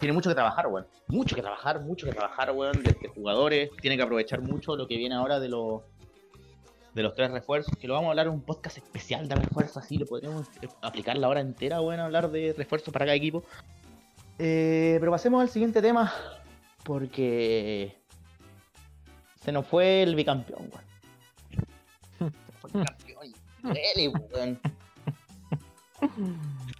tiene 0.00 0.12
mucho 0.12 0.30
que 0.30 0.34
trabajar, 0.34 0.66
weón. 0.66 0.88
Mucho 1.06 1.36
que 1.36 1.42
trabajar, 1.42 1.80
mucho 1.80 2.06
que 2.06 2.12
trabajar, 2.12 2.50
weón, 2.50 2.82
desde 2.82 3.06
jugadores. 3.06 3.70
Tiene 3.80 3.96
que 3.96 4.02
aprovechar 4.02 4.42
mucho 4.42 4.74
lo 4.74 4.88
que 4.88 4.96
viene 4.96 5.14
ahora 5.14 5.38
de 5.38 5.48
los 5.48 5.82
de 6.94 7.02
los 7.02 7.14
tres 7.14 7.30
refuerzos, 7.30 7.74
que 7.76 7.86
lo 7.86 7.94
vamos 7.94 8.08
a 8.08 8.10
hablar 8.10 8.26
en 8.26 8.32
un 8.32 8.42
podcast 8.42 8.78
especial 8.78 9.28
de 9.28 9.36
refuerzos, 9.36 9.78
así 9.78 9.96
lo 9.96 10.06
podríamos 10.06 10.48
eh, 10.62 10.68
aplicar 10.82 11.16
la 11.18 11.28
hora 11.28 11.40
entera, 11.40 11.80
weón, 11.80 12.00
a 12.00 12.06
hablar 12.06 12.30
de 12.30 12.52
refuerzos 12.56 12.92
para 12.92 13.06
cada 13.06 13.16
equipo. 13.16 13.44
Eh, 14.38 14.96
pero 14.98 15.12
pasemos 15.12 15.40
al 15.40 15.48
siguiente 15.48 15.80
tema, 15.82 16.12
porque 16.84 17.96
se 19.42 19.52
nos 19.52 19.66
fue 19.66 20.02
el 20.02 20.14
bicampeón, 20.14 20.70
weón. 20.70 22.32
Se 22.46 22.52
fue 22.52 22.70
el 22.74 22.86
campeón. 22.86 23.26
y 23.26 23.34
Duele, 23.62 24.08
weón. 24.08 24.60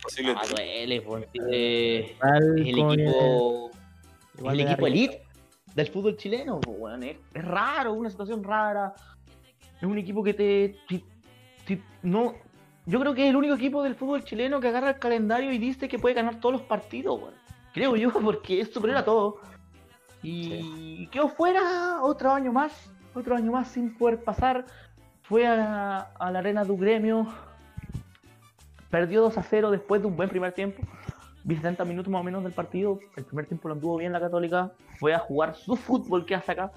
Posible. 0.03 0.35
Ah, 0.37 0.47
duele, 0.49 1.01
weón. 1.01 1.27
Eh, 1.35 2.17
el 2.57 2.69
equipo 2.69 3.71
el 4.43 4.61
equipo 4.61 4.87
elite 4.87 5.23
del 5.75 5.87
fútbol 5.89 6.17
chileno, 6.17 6.61
po, 6.61 6.73
weón, 6.73 7.03
es, 7.03 7.17
es 7.35 7.45
raro, 7.45 7.93
una 7.93 8.11
situación 8.11 8.43
rara. 8.43 8.95
Es 9.81 9.89
un 9.89 9.99
equipo 9.99 10.23
que 10.23 10.35
te, 10.35 10.77
no, 12.03 12.35
yo 12.87 13.01
creo 13.01 13.15
que 13.15 13.25
es 13.25 13.31
el 13.31 13.37
único 13.37 13.55
equipo 13.55 13.83
del 13.83 13.95
fútbol 13.95 14.25
chileno 14.25 14.61
que 14.61 14.69
agarra 14.69 14.91
el 14.91 14.99
calendario 14.99 15.53
y 15.53 15.59
dice 15.59 15.89
que 15.89 15.99
puede 15.99 16.15
ganar 16.15 16.41
todos 16.41 16.55
los 16.55 16.63
partidos. 16.63 17.21
Creo 17.73 17.97
yo, 17.97 18.13
porque 18.25 18.61
es 18.61 18.73
superior 18.73 18.99
a 18.99 19.05
todo. 19.05 19.39
Y 20.23 21.07
quedó 21.07 21.29
fuera 21.29 22.03
otro 22.03 22.31
año 22.31 22.53
más, 22.53 22.93
otro 23.15 23.37
año 23.37 23.53
más 23.53 23.69
sin 23.69 23.97
poder 23.97 24.23
pasar. 24.23 24.67
Fue 25.23 25.47
a, 25.47 25.99
a 25.99 26.31
la 26.31 26.41
arena 26.41 26.65
de 26.65 26.77
gremio. 26.77 27.27
Perdió 28.91 29.23
2 29.23 29.39
a 29.39 29.43
0 29.43 29.71
después 29.71 30.03
de 30.03 30.09
un 30.09 30.17
buen 30.17 30.29
primer 30.29 30.53
tiempo. 30.53 30.83
Vi 31.45 31.57
70 31.57 31.85
minutos 31.85 32.11
más 32.11 32.21
o 32.21 32.25
menos 32.25 32.43
del 32.43 32.53
partido. 32.53 32.99
El 33.17 33.25
primer 33.25 33.47
tiempo 33.47 33.69
lo 33.69 33.75
anduvo 33.75 33.97
bien 33.97 34.13
la 34.13 34.21
Católica. 34.21 34.73
Fue 34.99 35.15
a 35.15 35.19
jugar 35.19 35.55
su 35.55 35.77
fútbol 35.77 36.27
que 36.27 36.35
hace 36.35 36.53
acá. 36.53 36.73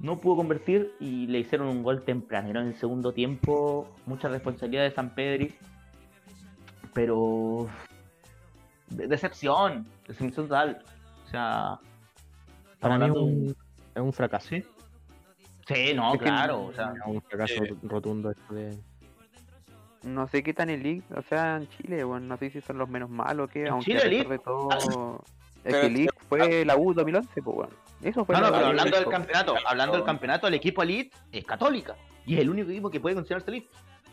No 0.00 0.20
pudo 0.20 0.36
convertir 0.36 0.94
y 1.00 1.26
le 1.28 1.38
hicieron 1.38 1.68
un 1.68 1.82
gol 1.82 2.02
tempranero 2.04 2.60
en 2.60 2.68
el 2.68 2.74
segundo 2.76 3.12
tiempo. 3.12 3.88
Mucha 4.06 4.28
responsabilidad 4.28 4.82
de 4.84 4.90
San 4.90 5.14
Pedri. 5.14 5.54
Pero. 6.92 7.68
de- 8.90 9.06
decepción. 9.06 9.86
Decepción 10.06 10.46
total. 10.48 10.82
O 11.24 11.28
sea. 11.30 11.78
Para 12.80 12.98
mí 12.98 13.06
es 13.06 13.10
un, 13.12 13.56
es 13.94 14.02
un 14.02 14.12
fracaso. 14.12 14.48
Sí. 14.48 14.64
Sí, 15.66 15.94
no, 15.94 16.12
Es 16.12 16.18
que 16.18 16.26
claro. 16.26 16.64
O 16.66 16.72
sea, 16.74 16.92
Es 16.94 17.06
un 17.06 17.22
fracaso 17.22 17.54
Sí. 17.64 17.74
rotundo 17.84 18.30
esto 18.30 18.54
de... 18.54 18.76
No 20.02 20.28
sé 20.28 20.42
qué 20.42 20.52
tan 20.52 20.68
elite, 20.68 21.02
o 21.14 21.22
sea, 21.22 21.56
en 21.56 21.66
Chile, 21.70 22.04
bueno, 22.04 22.26
no 22.26 22.36
sé 22.36 22.50
si 22.50 22.60
son 22.60 22.76
los 22.76 22.90
menos 22.90 23.08
malos 23.08 23.48
que, 23.50 23.62
En 23.62 23.68
aunque 23.68 23.86
Chile 23.86 23.98
a 23.98 24.02
pesar 24.02 24.12
elite. 24.12 24.28
de 24.34 24.38
todo, 24.40 25.24
es 25.64 25.74
que 25.74 25.86
elite 25.86 26.12
fue 26.28 26.64
la 26.66 26.76
U 26.76 26.92
2011, 26.92 27.40
pues 27.40 27.56
bueno. 27.56 27.72
Eso 28.02 28.24
fue 28.24 28.34
No, 28.34 28.42
no, 28.42 28.52
pero 28.52 28.66
hablando 28.66 28.96
del 28.96 29.08
campeonato, 29.08 29.54
hablando 29.66 29.96
del 29.96 30.04
campeonato, 30.04 30.46
el 30.46 30.54
equipo 30.54 30.82
elite 30.82 31.16
es 31.32 31.44
católica. 31.44 31.96
Y 32.26 32.34
es 32.34 32.40
el 32.40 32.50
único 32.50 32.70
equipo 32.70 32.90
que 32.90 33.00
puede 33.00 33.14
considerarse 33.14 33.50
elite. 33.50 33.68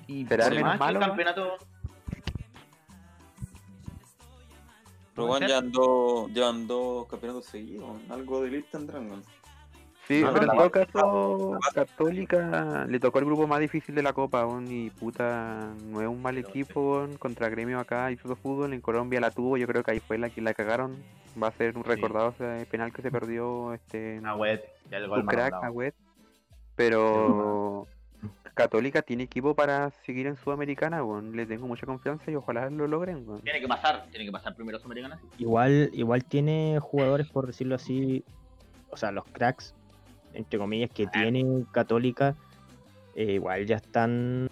Y 0.07 0.25
¿Será 0.25 0.49
por 0.49 0.61
más 0.61 0.79
que 0.79 0.93
el 0.93 0.99
campeonato. 0.99 1.57
Pero 5.13 5.37
ser. 5.37 5.47
llevan 5.47 5.71
dos, 5.71 6.31
llevan 6.31 6.67
dos 6.67 7.07
campeonatos 7.07 7.45
seguidos. 7.45 7.89
Algo 8.09 8.41
de 8.41 8.47
elite 8.47 8.67
tendrán, 8.71 9.09
weón. 9.09 9.23
Sí, 10.11 10.21
No, 10.21 10.33
pero 10.33 10.45
no, 10.45 10.51
en 10.51 10.57
todo 10.57 10.71
caso, 10.71 11.59
Católica 11.73 12.85
le 12.85 12.99
tocó 12.99 13.19
el 13.19 13.25
grupo 13.25 13.47
más 13.47 13.61
difícil 13.61 13.95
de 13.95 14.03
la 14.03 14.11
Copa, 14.11 14.45
weón, 14.45 14.69
y 14.69 14.89
puta, 14.89 15.73
no 15.85 16.01
es 16.01 16.07
un 16.07 16.21
mal 16.21 16.37
equipo, 16.37 16.97
weón, 16.97 17.15
contra 17.15 17.47
Gremio 17.47 17.79
acá 17.79 18.11
hizo 18.11 18.35
fútbol, 18.35 18.73
en 18.73 18.81
Colombia 18.81 19.21
la 19.21 19.31
tuvo, 19.31 19.55
yo 19.55 19.67
creo 19.67 19.83
que 19.83 19.91
ahí 19.91 19.99
fue 20.01 20.17
la 20.17 20.29
que 20.29 20.41
la 20.41 20.53
cagaron, 20.53 20.97
va 21.41 21.47
a 21.47 21.51
ser 21.53 21.77
un 21.77 21.85
recordado 21.85 22.35
ese 22.37 22.65
penal 22.65 22.91
que 22.91 23.01
se 23.01 23.09
perdió, 23.09 23.73
este, 23.73 24.19
Una 24.19 24.35
web, 24.35 24.61
ya 24.89 24.97
el 24.97 25.07
gol 25.07 25.25
crack, 25.25 25.53
mandado. 25.53 25.63
Agüed, 25.63 25.93
pero 26.75 27.87
Católica 28.53 29.03
tiene 29.03 29.23
equipo 29.23 29.55
para 29.55 29.91
seguir 30.05 30.27
en 30.27 30.35
Sudamericana, 30.35 31.05
weón, 31.05 31.37
le 31.37 31.45
tengo 31.45 31.67
mucha 31.67 31.85
confianza 31.85 32.29
y 32.29 32.35
ojalá 32.35 32.69
lo 32.69 32.85
logren, 32.85 33.25
weón. 33.25 33.41
Tiene 33.43 33.61
que 33.61 33.67
pasar, 33.69 34.07
tiene 34.09 34.25
que 34.25 34.31
pasar 34.33 34.55
primero 34.55 34.77
Sudamericana. 34.77 35.21
Igual, 35.37 35.89
igual 35.93 36.25
tiene 36.25 36.79
jugadores, 36.81 37.29
por 37.29 37.47
decirlo 37.47 37.75
así, 37.75 38.25
o 38.89 38.97
sea, 38.97 39.11
los 39.11 39.23
cracks, 39.23 39.73
entre 40.33 40.59
comillas, 40.59 40.89
que 40.91 41.07
tiene 41.07 41.63
Católica, 41.71 42.35
eh, 43.15 43.33
igual 43.33 43.65
ya 43.65 43.77
están 43.77 44.11
un 44.11 44.49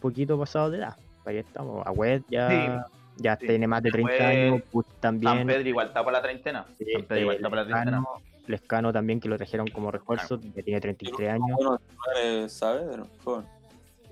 poquito 0.00 0.38
pasados 0.38 0.72
de 0.72 0.78
edad. 0.78 0.96
Ahí 1.24 1.38
estamos. 1.38 1.86
Agüed 1.86 2.22
ya, 2.28 2.86
ya 3.16 3.36
sí. 3.36 3.46
tiene 3.46 3.66
más 3.66 3.82
de 3.82 3.90
30 3.90 4.12
Agüed, 4.12 4.26
años, 4.26 4.62
pues 4.70 4.86
San 4.86 5.00
también. 5.00 5.46
Pedro 5.46 5.68
igual 5.68 5.86
está 5.88 6.04
para 6.04 6.18
la 6.18 6.22
treintena. 6.22 6.66
eh, 6.78 6.86
San 6.92 7.02
Pedro 7.04 7.20
igual 7.20 7.36
está 7.36 7.50
para 7.50 7.62
la 7.64 7.68
treintena. 7.68 8.04
Lescano, 8.46 8.92
también, 8.92 9.20
que 9.20 9.28
lo 9.28 9.38
trajeron 9.38 9.66
como 9.68 9.90
refuerzo, 9.90 10.38
que 10.38 10.62
tiene 10.62 10.78
33 10.80 11.30
años. 11.30 11.56
¿sabes? 12.52 12.84
Joven. 13.24 13.46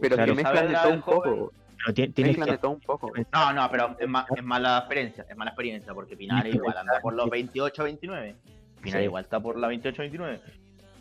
Pero 0.01 0.17
Claro. 0.17 0.33
que 0.35 0.43
mezclan 0.43 0.67
de 0.69 0.73
Saavedra 0.75 0.83
todo 0.83 0.93
un 0.95 1.03
poco. 1.03 1.53
Pero 1.85 2.09
Mezclan 2.17 2.47
que 2.47 2.53
de 2.53 2.59
todo 2.59 2.71
un 2.71 2.81
poco. 2.81 3.13
No, 3.33 3.53
no, 3.53 3.71
pero 3.71 3.97
es, 3.99 4.09
más, 4.09 4.27
es 4.35 4.43
mala 4.43 4.79
experiencia, 4.79 5.27
es 5.29 5.37
mala 5.37 5.51
experiencia, 5.51 5.93
porque 5.93 6.17
Pinar 6.17 6.43
pero 6.45 6.55
igual 6.55 6.77
anda 6.79 7.01
por 7.03 7.13
los 7.13 7.25
sí. 7.25 7.31
28 7.31 7.85
29. 7.85 8.37
Pinar 8.81 9.01
Sí. 9.01 9.05
igual 9.05 9.25
está 9.25 9.41
por 9.41 9.59
la 9.59 9.69
28 9.69 10.01
29. 10.03 10.41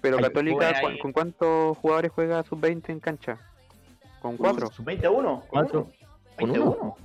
Pero 0.01 0.17
Hay 0.17 0.23
Católica, 0.23 0.79
¿cu- 0.81 0.87
ahí. 0.87 0.99
¿con 0.99 1.11
cuántos 1.11 1.77
jugadores 1.77 2.11
juega 2.13 2.43
sub-20 2.43 2.89
en 2.89 2.99
cancha? 2.99 3.37
¿Con 4.21 4.37
cuatro? 4.37 4.71
Sub 4.71 4.85
21. 4.85 5.43
Cuatro. 5.47 5.89
¿Con 6.39 6.49
uno? 6.51 6.59
21. 6.59 6.95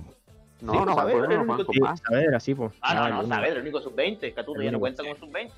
No, 0.59 0.73
Sí, 0.73 0.79
no, 0.85 0.95
Saavedra 0.95 1.25
el 1.25 1.39
uno, 1.41 1.53
único 1.53 1.65
con 1.67 1.73
Sí, 1.75 1.79
más. 1.81 1.99
Saavedra, 1.99 2.39
sí, 2.39 2.55
pues. 2.55 2.73
Ah, 2.81 2.93
no, 2.95 3.09
no, 3.09 3.19
uno. 3.19 3.27
Saavedra, 3.27 3.55
el 3.57 3.61
único 3.61 3.79
sub 3.81 3.93
20. 3.95 4.33
Catuto 4.33 4.61
ya 4.61 4.71
no 4.71 4.79
cuenta 4.79 5.03
como 5.03 5.15
sub 5.15 5.31
20. 5.31 5.53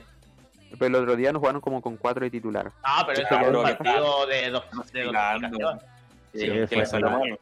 Pero 0.77 0.85
el 0.85 0.95
otro 1.03 1.15
día 1.15 1.31
nos 1.31 1.39
jugaron 1.39 1.61
como 1.61 1.81
con 1.81 1.95
cuatro 1.97 2.23
de 2.25 2.29
titular. 2.29 2.71
Ah, 2.83 3.03
pero 3.07 3.15
Sí, 3.17 3.23
eso 3.25 3.35
es 3.35 3.45
pero 3.45 3.59
un 3.59 3.63
partido 3.65 4.25
de 4.27 4.49
dos 4.51 4.63
de 4.91 5.03
dosificación. 5.03 5.79
Sí, 6.33 6.39
Sí, 6.39 6.47
fue 6.67 6.67
que 6.67 7.39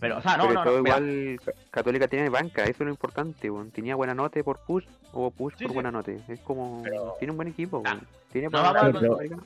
Pero, 0.00 0.18
o 0.18 0.22
sea, 0.22 0.36
no, 0.36 0.48
Pero 0.48 0.64
no, 0.64 0.70
no. 0.72 0.78
igual, 0.78 1.40
Ca- 1.44 1.52
Católica 1.70 2.08
tiene 2.08 2.28
banca, 2.28 2.62
eso 2.64 2.72
es 2.72 2.80
lo 2.80 2.90
importante, 2.90 3.50
weón. 3.50 3.70
Tenía 3.70 3.94
buena 3.96 4.14
nota 4.14 4.42
por 4.42 4.58
push 4.60 4.84
o 5.12 5.30
push 5.30 5.54
Sí, 5.56 5.64
por 5.64 5.70
sí. 5.70 5.74
buena 5.74 5.90
nota. 5.90 6.12
Es 6.12 6.40
como. 6.40 6.82
Pero- 6.82 7.14
Tiene 7.18 7.30
un 7.32 7.36
buen 7.36 7.48
equipo, 7.48 7.82
Ah. 7.84 7.98
Tiene 8.32 8.48
no 8.48 8.62
para 8.62 8.92
Sudamericana. 8.92 9.42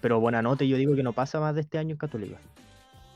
Pero 0.00 0.20
Buenanote 0.20 0.68
yo 0.68 0.76
digo 0.76 0.94
que 0.94 1.02
no 1.02 1.12
pasa 1.12 1.40
más 1.40 1.54
de 1.54 1.62
este 1.62 1.78
año 1.78 1.92
en 1.92 1.96
Católica. 1.96 2.36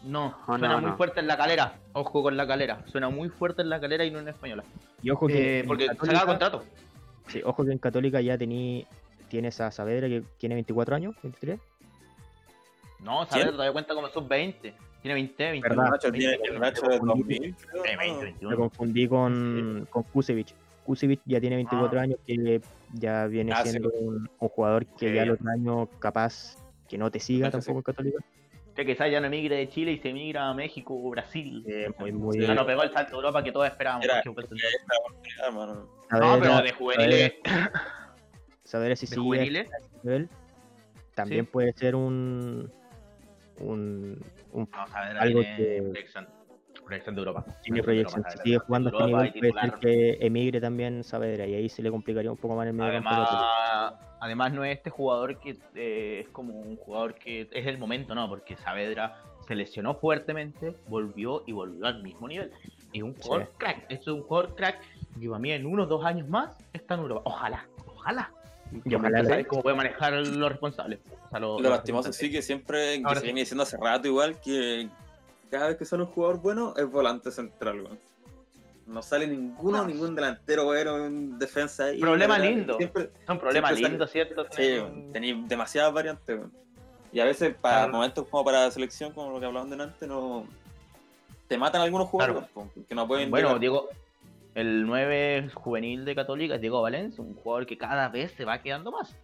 No, 0.04 0.34
suena 0.46 0.68
no, 0.68 0.80
muy 0.80 0.90
no. 0.92 0.96
fuerte 0.96 1.20
en 1.20 1.26
la 1.26 1.36
calera. 1.36 1.74
Ojo 1.92 2.22
con 2.22 2.36
la 2.36 2.46
calera. 2.46 2.82
Suena 2.86 3.10
muy 3.10 3.28
fuerte 3.28 3.62
en 3.62 3.68
la 3.68 3.78
calera 3.80 4.04
y 4.04 4.10
no 4.10 4.20
en 4.20 4.26
la 4.26 4.30
española. 4.30 4.64
Y 5.02 5.10
ojo 5.10 5.26
que 5.26 5.60
Eh, 5.60 5.64
porque 5.66 5.82
se 5.84 5.88
Católica- 5.90 6.16
acaba 6.18 6.32
contrato. 6.38 6.64
sí, 7.26 7.42
ojo 7.44 7.64
que 7.64 7.72
en 7.72 7.78
Católica 7.78 8.20
ya 8.20 8.38
tení, 8.38 8.86
tienes 9.28 9.60
a 9.60 9.70
Saavedra 9.70 10.08
que 10.08 10.22
tiene 10.38 10.54
24 10.54 10.94
años, 10.96 11.14
23. 11.22 11.60
No, 13.00 13.26
Saavedra 13.26 13.52
todavía 13.52 13.72
cuenta 13.72 13.94
como 13.94 14.08
sub 14.08 14.26
20. 14.28 14.72
Tiene 15.02 15.14
20, 15.14 15.50
20. 15.50 15.68
¿Verdad? 15.68 15.84
El 15.86 15.90
Nacho 15.92 16.12
tiene 16.12 16.38
el 16.44 16.58
Nacho 16.60 16.86
de 16.88 16.98
2000, 16.98 17.54
creo, 17.56 17.84
Eh, 17.84 17.96
20, 17.96 18.14
¿no? 18.14 18.20
21. 18.22 18.50
Me 18.50 18.56
confundí 18.56 19.08
con, 19.08 19.86
con 19.90 20.02
Kusevich. 20.04 20.54
Kusevich 20.84 21.20
ya 21.24 21.40
tiene 21.40 21.56
24 21.56 21.98
Ah. 21.98 22.02
años, 22.02 22.18
que 22.26 22.60
ya 22.94 23.26
viene 23.26 23.52
Ah, 23.52 23.62
sí, 23.62 23.70
siendo 23.70 23.90
un, 23.90 24.28
un 24.38 24.48
jugador 24.48 24.86
que 24.86 25.08
Sí. 25.10 25.14
ya 25.14 25.22
el 25.22 25.30
otro 25.32 25.48
año 25.50 25.86
capaz 25.98 26.56
que 26.88 26.98
no 26.98 27.10
te 27.10 27.20
siga 27.20 27.50
tampoco 27.50 27.78
en 27.78 27.82
Católica. 27.82 28.18
Que 28.74 28.86
quizás 28.86 29.10
ya 29.10 29.20
no 29.20 29.26
emigre 29.26 29.56
de 29.56 29.68
Chile 29.68 29.92
y 29.92 29.98
se 29.98 30.12
migra 30.12 30.48
a 30.48 30.54
México 30.54 30.94
o 30.94 31.10
Brasil. 31.10 31.64
Eh, 31.68 31.90
muy, 31.98 32.12
muy, 32.12 32.40
Ya 32.40 32.54
no 32.54 32.64
pegó 32.64 32.82
el 32.84 32.92
salto 32.92 33.14
a 33.14 33.16
Europa 33.16 33.42
que 33.42 33.52
todos 33.52 33.66
esperábamos. 33.66 34.04
Era- 34.04 34.22
que 34.22 34.30
hermano. 35.44 35.74
No, 36.10 36.38
pero 36.40 36.62
de 36.62 36.72
juveniles. 36.72 37.32
Saavedra 38.64 38.96
si 38.96 39.06
De 39.06 39.10
sigue 39.10 39.20
juveniles. 39.22 39.68
ese 39.68 39.88
nivel, 40.02 40.28
también 41.14 41.44
Sí. 41.44 41.50
puede 41.52 41.72
ser 41.72 41.94
un, 41.94 42.70
un, 43.60 44.22
un 44.52 44.68
No, 44.70 44.86
Saavedra 44.88 45.20
Algo 45.22 45.40
que- 45.40 45.82
proyección. 45.90 46.28
Proyección 46.84 47.14
de 47.16 47.20
Europa. 47.20 47.44
tiene 47.62 47.82
Proyección 47.82 47.82
de 47.82 47.82
proyección. 47.82 48.20
Europa, 48.20 48.30
Si 48.30 48.38
sigue 48.44 48.58
jugando 48.58 48.88
a 48.88 48.92
este 48.92 49.04
Europa 49.04 49.22
nivel, 49.34 49.50
puede 49.52 49.60
ser 49.70 49.80
que 49.80 50.26
emigre 50.26 50.60
también 50.60 51.04
Saavedra 51.04 51.46
y 51.46 51.54
ahí 51.54 51.68
se 51.68 51.82
le 51.82 51.90
complicaría 51.90 52.30
un 52.30 52.36
poco 52.38 52.54
más 52.56 52.66
el 52.66 52.72
medio 52.72 52.92
campo. 52.92 53.08
Además, 53.10 53.94
además 54.20 54.52
no 54.54 54.64
es 54.64 54.76
este 54.78 54.88
jugador 54.90 55.38
que 55.38 55.58
eh, 55.74 56.20
es 56.20 56.28
como 56.30 56.54
un 56.54 56.76
jugador 56.76 57.14
que 57.16 57.42
es 57.52 57.66
el 57.66 57.76
momento, 57.78 58.14
¿no? 58.14 58.26
Porque 58.28 58.56
Saavedra 58.56 59.20
se 59.46 59.54
lesionó 59.54 59.94
fuertemente, 59.96 60.76
volvió 60.88 61.42
y 61.46 61.52
volvió 61.52 61.86
al 61.86 62.02
mismo 62.02 62.26
nivel. 62.28 62.52
Y 62.92 63.02
un 63.02 63.14
jugador 63.16 63.46
Sí. 63.48 63.52
crack, 63.58 63.84
esto 63.90 64.10
es 64.12 64.16
un 64.16 64.22
jugador 64.22 64.54
crack 64.54 64.80
que 65.20 65.26
para 65.28 65.38
mí 65.40 65.50
en 65.52 65.66
unos 65.66 65.88
dos 65.90 66.02
años 66.04 66.26
más 66.28 66.56
está 66.72 66.94
en 66.94 67.00
Europa. 67.00 67.22
Ojalá, 67.24 67.66
ojalá. 67.86 68.30
Y 68.85 68.95
ojalá 68.95 69.24
¿Sabes 69.24 69.47
cómo 69.47 69.62
puede 69.62 69.77
manejar 69.77 70.12
los 70.15 70.51
responsables? 70.51 71.01
O 71.27 71.31
sea, 71.31 71.39
los- 71.40 71.61
Lo 71.61 71.70
lastimoso 71.70 72.12
sí 72.12 72.31
que 72.31 72.43
siempre, 72.43 73.03
que 73.03 73.09
se 73.15 73.20
sí. 73.20 73.24
viene 73.24 73.40
diciendo 73.40 73.62
hace 73.62 73.77
rato 73.77 74.09
igual, 74.09 74.40
que 74.40 74.89
cada 75.51 75.69
vez 75.69 75.77
que 75.77 75.85
sale 75.85 76.03
un 76.03 76.09
jugador 76.11 76.40
bueno 76.40 76.74
es 76.77 76.90
volante 76.90 77.31
central, 77.31 77.81
weón. 77.82 77.99
No 78.86 79.03
sale 79.03 79.27
ninguno, 79.27 79.78
No. 79.78 79.86
ningún 79.86 80.15
delantero 80.15 80.65
bueno, 80.65 80.95
un 80.95 81.39
defensa 81.39 81.85
ahí. 81.86 82.01
Problema 82.01 82.39
lindo. 82.39 82.77
Siempre, 82.78 83.11
Son 83.27 83.39
problemas 83.39 83.78
lindos, 83.78 84.11
¿cierto? 84.11 84.47
sí, 84.51 84.78
tenéis 85.12 85.47
demasiadas 85.49 85.93
variantes, 85.93 86.39
weón. 86.39 86.53
Y 87.12 87.20
a 87.20 87.24
veces 87.24 87.55
para 87.61 87.77
Claro. 87.85 87.93
momentos 87.93 88.27
como 88.28 88.45
para 88.45 88.65
la 88.65 88.70
selección, 88.70 89.12
como 89.12 89.31
lo 89.31 89.40
que 89.40 89.47
hablaban 89.47 89.70
delante, 89.70 90.07
no 90.07 90.47
te 91.49 91.57
matan 91.57 91.81
algunos 91.81 92.09
jugadores 92.09 92.45
po, 92.53 92.69
que 92.86 92.95
no 92.95 93.07
pueden 93.09 93.31
Bueno, 93.31 93.49
llegar. 93.49 93.61
Diego, 93.61 93.89
el 94.54 94.86
9 94.86 95.50
juvenil 95.54 96.04
de 96.04 96.14
Católica 96.14 96.56
es 96.56 96.60
Diego 96.60 96.82
Valencia, 96.82 97.22
un 97.22 97.34
jugador 97.34 97.66
que 97.66 97.78
cada 97.78 98.08
vez 98.08 98.32
se 98.32 98.44
va 98.44 98.60
quedando 98.60 98.90
más. 98.90 99.16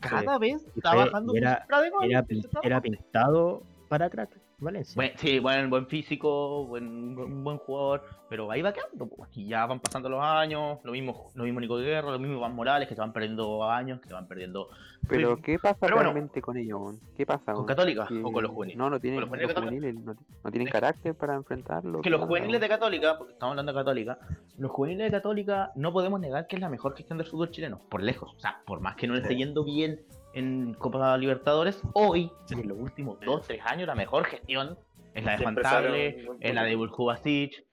Cada 0.00 0.38
vez 0.38 0.66
está 0.74 0.92
fue- 0.92 1.04
bajando 1.04 1.34
era- 1.36 1.66
Era, 2.02 2.24
era 2.62 2.80
pintado 2.80 3.62
para 3.88 4.08
crack 4.08 4.39
Valencia. 4.60 4.94
Buen- 4.96 5.16
sí, 5.16 5.38
buen, 5.38 5.70
buen 5.70 5.86
físico, 5.86 6.66
buen, 6.66 7.14
buen, 7.14 7.42
buen 7.44 7.58
jugador, 7.58 8.04
pero 8.28 8.50
ahí 8.50 8.60
va 8.62 8.72
quedando. 8.72 9.06
po, 9.06 9.26
Y 9.34 9.46
ya 9.48 9.64
van 9.66 9.80
pasando 9.80 10.08
los 10.08 10.22
años, 10.22 10.78
lo 10.84 10.92
mismo, 10.92 11.30
lo 11.34 11.44
mismo 11.44 11.60
Nico 11.60 11.76
Guerra, 11.76 12.10
lo 12.10 12.18
mismo 12.18 12.36
Iván 12.36 12.54
Morales, 12.54 12.88
que 12.88 12.94
se 12.94 13.00
van 13.00 13.12
perdiendo 13.12 13.64
años, 13.70 14.00
que 14.00 14.08
se 14.08 14.14
van 14.14 14.26
perdiendo 14.28 14.68
Pero, 15.08 15.36
Sí. 15.36 15.42
¿qué 15.42 15.58
pasa 15.58 15.76
Pero 15.80 15.96
bueno. 15.96 16.12
realmente 16.12 16.42
con 16.42 16.56
ellos? 16.58 16.94
¿Qué 17.16 17.24
pasa, 17.24 17.54
con? 17.54 17.64
Católica 17.64 18.06
Que- 18.06 18.20
o 18.22 18.30
con 18.30 18.42
los 18.42 18.52
juveniles. 18.52 18.78
No, 18.78 18.90
no 18.90 19.00
tienen, 19.00 19.18
los 19.20 19.28
los 19.30 19.38
juveniles 19.38 19.54
de 19.54 19.60
juveniles 19.62 19.94
no, 20.04 20.14
no 20.44 20.50
tienen 20.50 20.68
carácter 20.68 21.14
para 21.14 21.34
enfrentarlo. 21.34 21.98
que 21.98 22.02
¿qué 22.02 22.10
los 22.10 22.20
juveniles 22.26 22.60
de? 22.60 22.68
Católica, 22.68 23.16
porque 23.18 23.32
estamos 23.32 23.52
hablando 23.52 23.72
de 23.72 23.78
Católica, 23.78 24.18
los 24.58 24.70
juveniles 24.70 25.06
de 25.06 25.10
Católica 25.10 25.72
no 25.74 25.92
podemos 25.92 26.20
negar 26.20 26.46
que 26.46 26.56
es 26.56 26.60
la 26.62 26.68
mejor 26.68 26.94
gestión 26.94 27.16
del 27.18 27.26
fútbol 27.26 27.50
chileno, 27.50 27.80
por 27.88 28.02
lejos. 28.02 28.34
O 28.36 28.38
sea, 28.38 28.60
por 28.66 28.80
más 28.80 28.94
que 28.96 29.06
no 29.08 29.14
le 29.14 29.22
esté 29.22 29.34
yendo 29.36 29.64
bien 29.64 30.00
en 30.32 30.74
Copa 30.74 31.16
Libertadores, 31.16 31.82
hoy, 31.94 32.30
en 32.50 32.68
los 32.68 32.78
últimos 32.78 33.18
2, 33.20 33.46
3 33.46 33.60
años, 33.66 33.86
la 33.86 33.94
mejor 33.94 34.24
gestión 34.24 34.78
es 35.14 35.24
la 35.24 35.36
de 35.36 35.42
Juan 35.42 35.56
Table, 35.56 36.28
es 36.40 36.54
la 36.54 36.64
de 36.64 36.76
Buljubasic. 36.76 37.64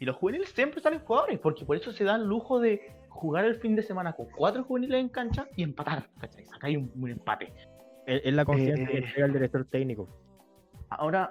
Y 0.00 0.04
los 0.04 0.16
juveniles 0.16 0.50
siempre 0.50 0.80
salen 0.80 1.00
jugadores, 1.00 1.38
porque 1.40 1.64
por 1.64 1.76
eso 1.76 1.92
se 1.92 2.04
dan 2.04 2.24
lujo 2.24 2.60
de 2.60 2.96
jugar 3.08 3.44
el 3.44 3.56
fin 3.56 3.74
de 3.74 3.82
semana 3.82 4.12
con 4.12 4.26
cuatro 4.26 4.62
juveniles 4.62 5.00
en 5.00 5.08
cancha 5.08 5.48
y 5.56 5.64
empatar. 5.64 6.08
¿cachai? 6.20 6.44
Acá 6.54 6.68
hay 6.68 6.76
un, 6.76 6.90
un 6.94 7.10
empate. 7.10 7.52
Es, 8.06 8.32
la 8.32 8.44
confianza 8.44 8.86
que 8.86 8.98
Eh, 8.98 9.04
entrega 9.04 9.26
el 9.26 9.32
director 9.32 9.64
técnico. 9.64 10.08
Ahora, 10.88 11.28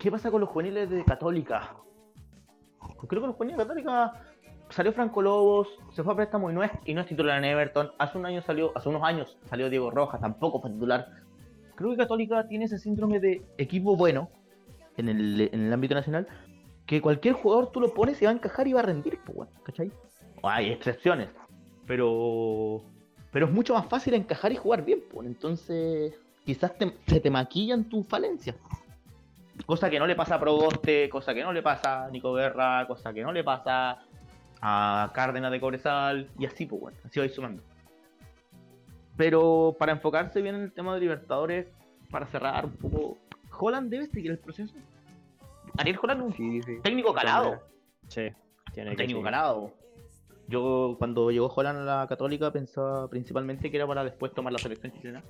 ¿qué 0.00 0.10
pasa 0.10 0.30
con 0.30 0.40
los 0.40 0.48
juveniles 0.48 0.88
de 0.90 1.04
Católica? 1.04 1.76
Creo 3.08 3.20
que 3.22 3.26
los 3.26 3.36
juveniles 3.36 3.58
de 3.58 3.64
Católica 3.64 4.12
salió 4.74 4.92
Franco 4.92 5.22
Lobos, 5.22 5.68
se 5.92 6.02
fue 6.02 6.12
a 6.12 6.16
préstamo 6.16 6.50
y 6.50 6.54
no 6.54 6.62
es, 6.62 6.70
y 6.84 6.94
no 6.94 7.00
es 7.00 7.06
titular 7.06 7.38
en 7.38 7.44
Everton. 7.44 7.92
Hace 7.98 8.18
un 8.18 8.26
año 8.26 8.42
salió, 8.42 8.72
hace 8.76 8.88
unos 8.88 9.02
años 9.04 9.36
salió 9.48 9.70
Diego 9.70 9.90
Rojas, 9.90 10.20
tampoco 10.20 10.60
fue 10.60 10.70
titular. 10.70 11.06
Creo 11.76 11.90
que 11.90 11.96
Católica 11.96 12.46
tiene 12.48 12.64
ese 12.64 12.78
síndrome 12.78 13.20
de 13.20 13.42
equipo 13.56 13.96
bueno 13.96 14.28
en 14.96 15.08
el, 15.08 15.48
en 15.52 15.66
el 15.66 15.72
ámbito 15.72 15.94
nacional, 15.94 16.26
que 16.86 17.00
cualquier 17.00 17.34
jugador 17.34 17.70
tú 17.70 17.80
lo 17.80 17.94
pones 17.94 18.20
y 18.20 18.24
va 18.24 18.32
a 18.32 18.34
encajar 18.34 18.66
y 18.66 18.72
va 18.72 18.80
a 18.80 18.84
rendir, 18.84 19.18
pues, 19.24 19.36
bueno, 19.36 19.52
¿cachai? 19.62 19.92
Hay 20.42 20.70
excepciones, 20.70 21.28
pero 21.86 22.82
pero 23.30 23.46
es 23.46 23.52
mucho 23.52 23.74
más 23.74 23.86
fácil 23.86 24.14
encajar 24.14 24.52
y 24.52 24.56
jugar 24.56 24.84
bien, 24.84 25.02
pues. 25.10 25.26
Entonces, 25.26 26.14
quizás 26.44 26.72
se 27.06 27.20
te 27.20 27.30
maquillan 27.30 27.88
tus 27.88 28.06
falencias. 28.06 28.56
Cosa 29.66 29.88
que 29.90 29.98
no 29.98 30.06
le 30.06 30.14
pasa 30.14 30.36
a 30.36 30.40
Proboste, 30.40 31.08
cosa 31.08 31.34
que 31.34 31.42
no 31.42 31.52
le 31.52 31.62
pasa 31.62 32.04
a 32.04 32.10
Nico 32.10 32.32
Guerra, 32.32 32.86
cosa 32.86 33.12
que 33.12 33.22
no 33.22 33.32
le 33.32 33.42
pasa 33.42 34.02
a 34.66 35.12
Cárdenas 35.14 35.52
de 35.52 35.60
Cobresal, 35.60 36.30
y 36.38 36.46
así, 36.46 36.64
pues 36.64 36.80
bueno, 36.80 36.98
así 37.04 37.20
voy 37.20 37.28
sumando. 37.28 37.62
Pero 39.16 39.76
para 39.78 39.92
enfocarse 39.92 40.40
bien 40.40 40.54
en 40.54 40.62
el 40.62 40.72
tema 40.72 40.94
de 40.94 41.00
Libertadores, 41.00 41.66
para 42.10 42.26
cerrar 42.26 42.64
un 42.64 42.72
poco, 42.72 43.18
Holland 43.60 43.90
debe 43.90 44.06
seguir 44.06 44.30
el 44.30 44.38
proceso. 44.38 44.74
Ariel 45.76 45.98
Holland 46.02 46.22
un 46.22 46.32
Sí, 46.32 46.62
sí. 46.62 46.78
técnico 46.82 47.12
calado. 47.12 47.60
Sí, 48.08 48.28
tiene 48.72 48.90
Un 48.90 48.96
que 48.96 49.02
técnico 49.02 49.18
seguir. 49.20 49.24
ganado. 49.24 49.72
Yo 50.48 50.96
cuando 50.98 51.30
llegó 51.30 51.46
Holland 51.54 51.80
a 51.80 52.00
la 52.00 52.06
Católica 52.06 52.50
pensaba 52.52 53.08
principalmente 53.08 53.70
que 53.70 53.76
era 53.76 53.86
para 53.86 54.02
después 54.02 54.32
tomar 54.32 54.52
la 54.52 54.58
selección 54.58 54.92
chilena. 54.92 55.22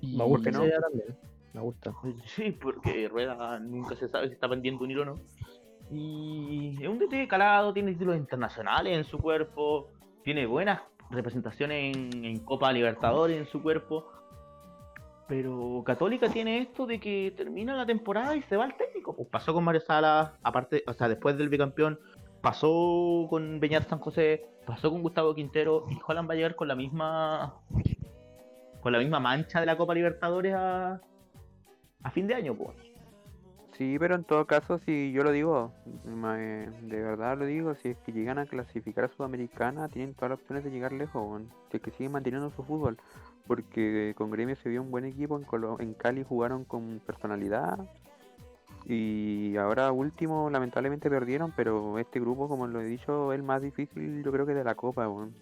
Y- 0.00 0.16
Me 0.16 0.24
gusta 0.24 0.28
¿por 0.34 0.42
qué 0.42 0.50
esa 0.50 0.58
no? 0.58 0.64
idea 0.66 0.80
también. 0.80 1.16
Me 1.52 1.60
gusta. 1.60 1.94
Sí, 2.26 2.50
porque 2.52 3.08
Rueda 3.08 3.58
nunca 3.60 3.94
se 3.94 4.08
sabe 4.08 4.26
si 4.28 4.34
está 4.34 4.48
pendiente 4.48 4.82
un 4.82 4.90
hilo 4.90 5.02
o 5.02 5.04
no. 5.04 5.20
Y 5.92 6.78
es 6.80 6.88
un 6.88 6.98
DT 6.98 7.28
calado, 7.28 7.72
tiene 7.74 7.92
títulos 7.92 8.16
internacionales 8.16 8.96
en 8.96 9.04
su 9.04 9.18
cuerpo, 9.18 9.90
tiene 10.24 10.46
buenas 10.46 10.80
representaciones 11.10 11.94
en, 11.94 12.38
Copa 12.38 12.72
Libertadores 12.72 13.38
en 13.38 13.46
su 13.46 13.62
cuerpo. 13.62 14.08
Pero 15.28 15.82
Católica 15.84 16.28
tiene 16.28 16.60
esto 16.60 16.86
de 16.86 16.98
que 16.98 17.34
termina 17.36 17.76
la 17.76 17.84
temporada 17.84 18.34
y 18.34 18.42
se 18.42 18.56
va 18.56 18.64
el 18.64 18.74
técnico. 18.74 19.14
Pues 19.14 19.28
pasó 19.28 19.52
con 19.52 19.64
Mario 19.64 19.82
Sala, 19.82 20.38
aparte, 20.42 20.82
o 20.86 20.94
sea, 20.94 21.08
después 21.08 21.36
del 21.36 21.50
bicampeón, 21.50 22.00
pasó 22.40 23.26
con 23.28 23.60
Beñat 23.60 23.86
San 23.88 23.98
José, 23.98 24.46
pasó 24.66 24.90
con 24.90 25.02
Gustavo 25.02 25.34
Quintero, 25.34 25.86
y 25.90 25.98
Holland 26.06 26.28
va 26.28 26.32
a 26.32 26.36
llegar 26.36 26.56
con 26.56 26.68
la 26.68 26.74
misma 26.74 27.60
con 28.80 28.92
la 28.92 28.98
misma 28.98 29.20
mancha 29.20 29.60
de 29.60 29.66
la 29.66 29.76
Copa 29.76 29.94
Libertadores 29.94 30.54
a 30.54 31.00
fin 32.12 32.26
de 32.26 32.34
año, 32.34 32.54
pues. 32.54 32.91
Sí, 33.78 33.96
pero 33.98 34.14
en 34.14 34.24
todo 34.24 34.46
caso, 34.46 34.78
si 34.80 35.12
yo 35.12 35.24
lo 35.24 35.30
digo, 35.32 35.72
eh, 36.06 36.70
de 36.82 37.02
verdad 37.02 37.38
lo 37.38 37.46
digo, 37.46 37.74
si 37.76 37.88
es 37.90 37.96
que 37.98 38.12
llegan 38.12 38.38
a 38.38 38.44
clasificar 38.46 39.04
a 39.04 39.08
Sudamericana, 39.08 39.88
tienen 39.88 40.14
todas 40.14 40.30
las 40.30 40.40
opciones 40.40 40.62
de 40.64 40.70
llegar 40.70 40.92
lejos. 40.92 41.42
Si 41.70 41.78
es 41.78 41.82
que 41.82 41.90
siguen 41.92 42.12
manteniendo 42.12 42.50
su 42.50 42.62
fútbol. 42.62 42.98
Porque 43.46 44.14
con 44.16 44.30
Gremio 44.30 44.54
se 44.56 44.68
vio 44.68 44.82
un 44.82 44.90
buen 44.90 45.04
equipo, 45.04 45.36
en, 45.38 45.44
Colo- 45.44 45.80
en 45.80 45.94
Cali 45.94 46.22
jugaron 46.22 46.64
con 46.64 47.00
personalidad. 47.04 47.78
Y 48.84 49.56
ahora 49.56 49.90
último, 49.90 50.50
lamentablemente 50.50 51.08
perdieron, 51.08 51.52
pero 51.56 51.98
este 51.98 52.20
grupo, 52.20 52.48
como 52.48 52.66
lo 52.66 52.80
he 52.80 52.84
dicho, 52.84 53.32
es 53.32 53.38
el 53.38 53.42
más 53.44 53.62
difícil, 53.62 54.22
yo 54.22 54.32
creo 54.32 54.44
que 54.46 54.54
de 54.54 54.64
la 54.64 54.74
Copa, 54.74 55.08
weón. 55.08 55.34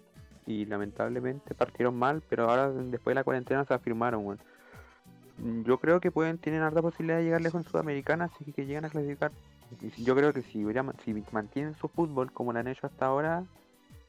Y 0.47 0.65
lamentablemente 0.65 1.53
partieron 1.53 1.95
mal, 1.97 2.23
pero 2.29 2.49
ahora 2.49 2.69
después 2.71 3.11
de 3.11 3.15
la 3.15 3.23
cuarentena 3.23 3.65
se 3.65 3.73
afirmaron, 3.73 4.25
weón. 4.25 4.39
Yo 5.37 5.79
creo 5.79 5.99
que 5.99 6.11
pueden 6.11 6.37
tienen 6.37 6.61
harta 6.61 6.81
posibilidad 6.81 7.17
de 7.17 7.23
llegar 7.23 7.41
lejos 7.41 7.65
en 7.65 7.71
Sudamericana, 7.71 8.25
así 8.25 8.51
que 8.53 8.65
llegan 8.65 8.85
a 8.85 8.89
clasificar. 8.89 9.31
Yo 9.97 10.15
creo 10.15 10.33
que 10.33 10.43
si, 10.43 10.65
si 11.03 11.23
mantienen 11.31 11.75
su 11.75 11.87
fútbol 11.87 12.31
como 12.31 12.51
lo 12.53 12.59
han 12.59 12.67
hecho 12.67 12.87
hasta 12.87 13.05
ahora, 13.05 13.45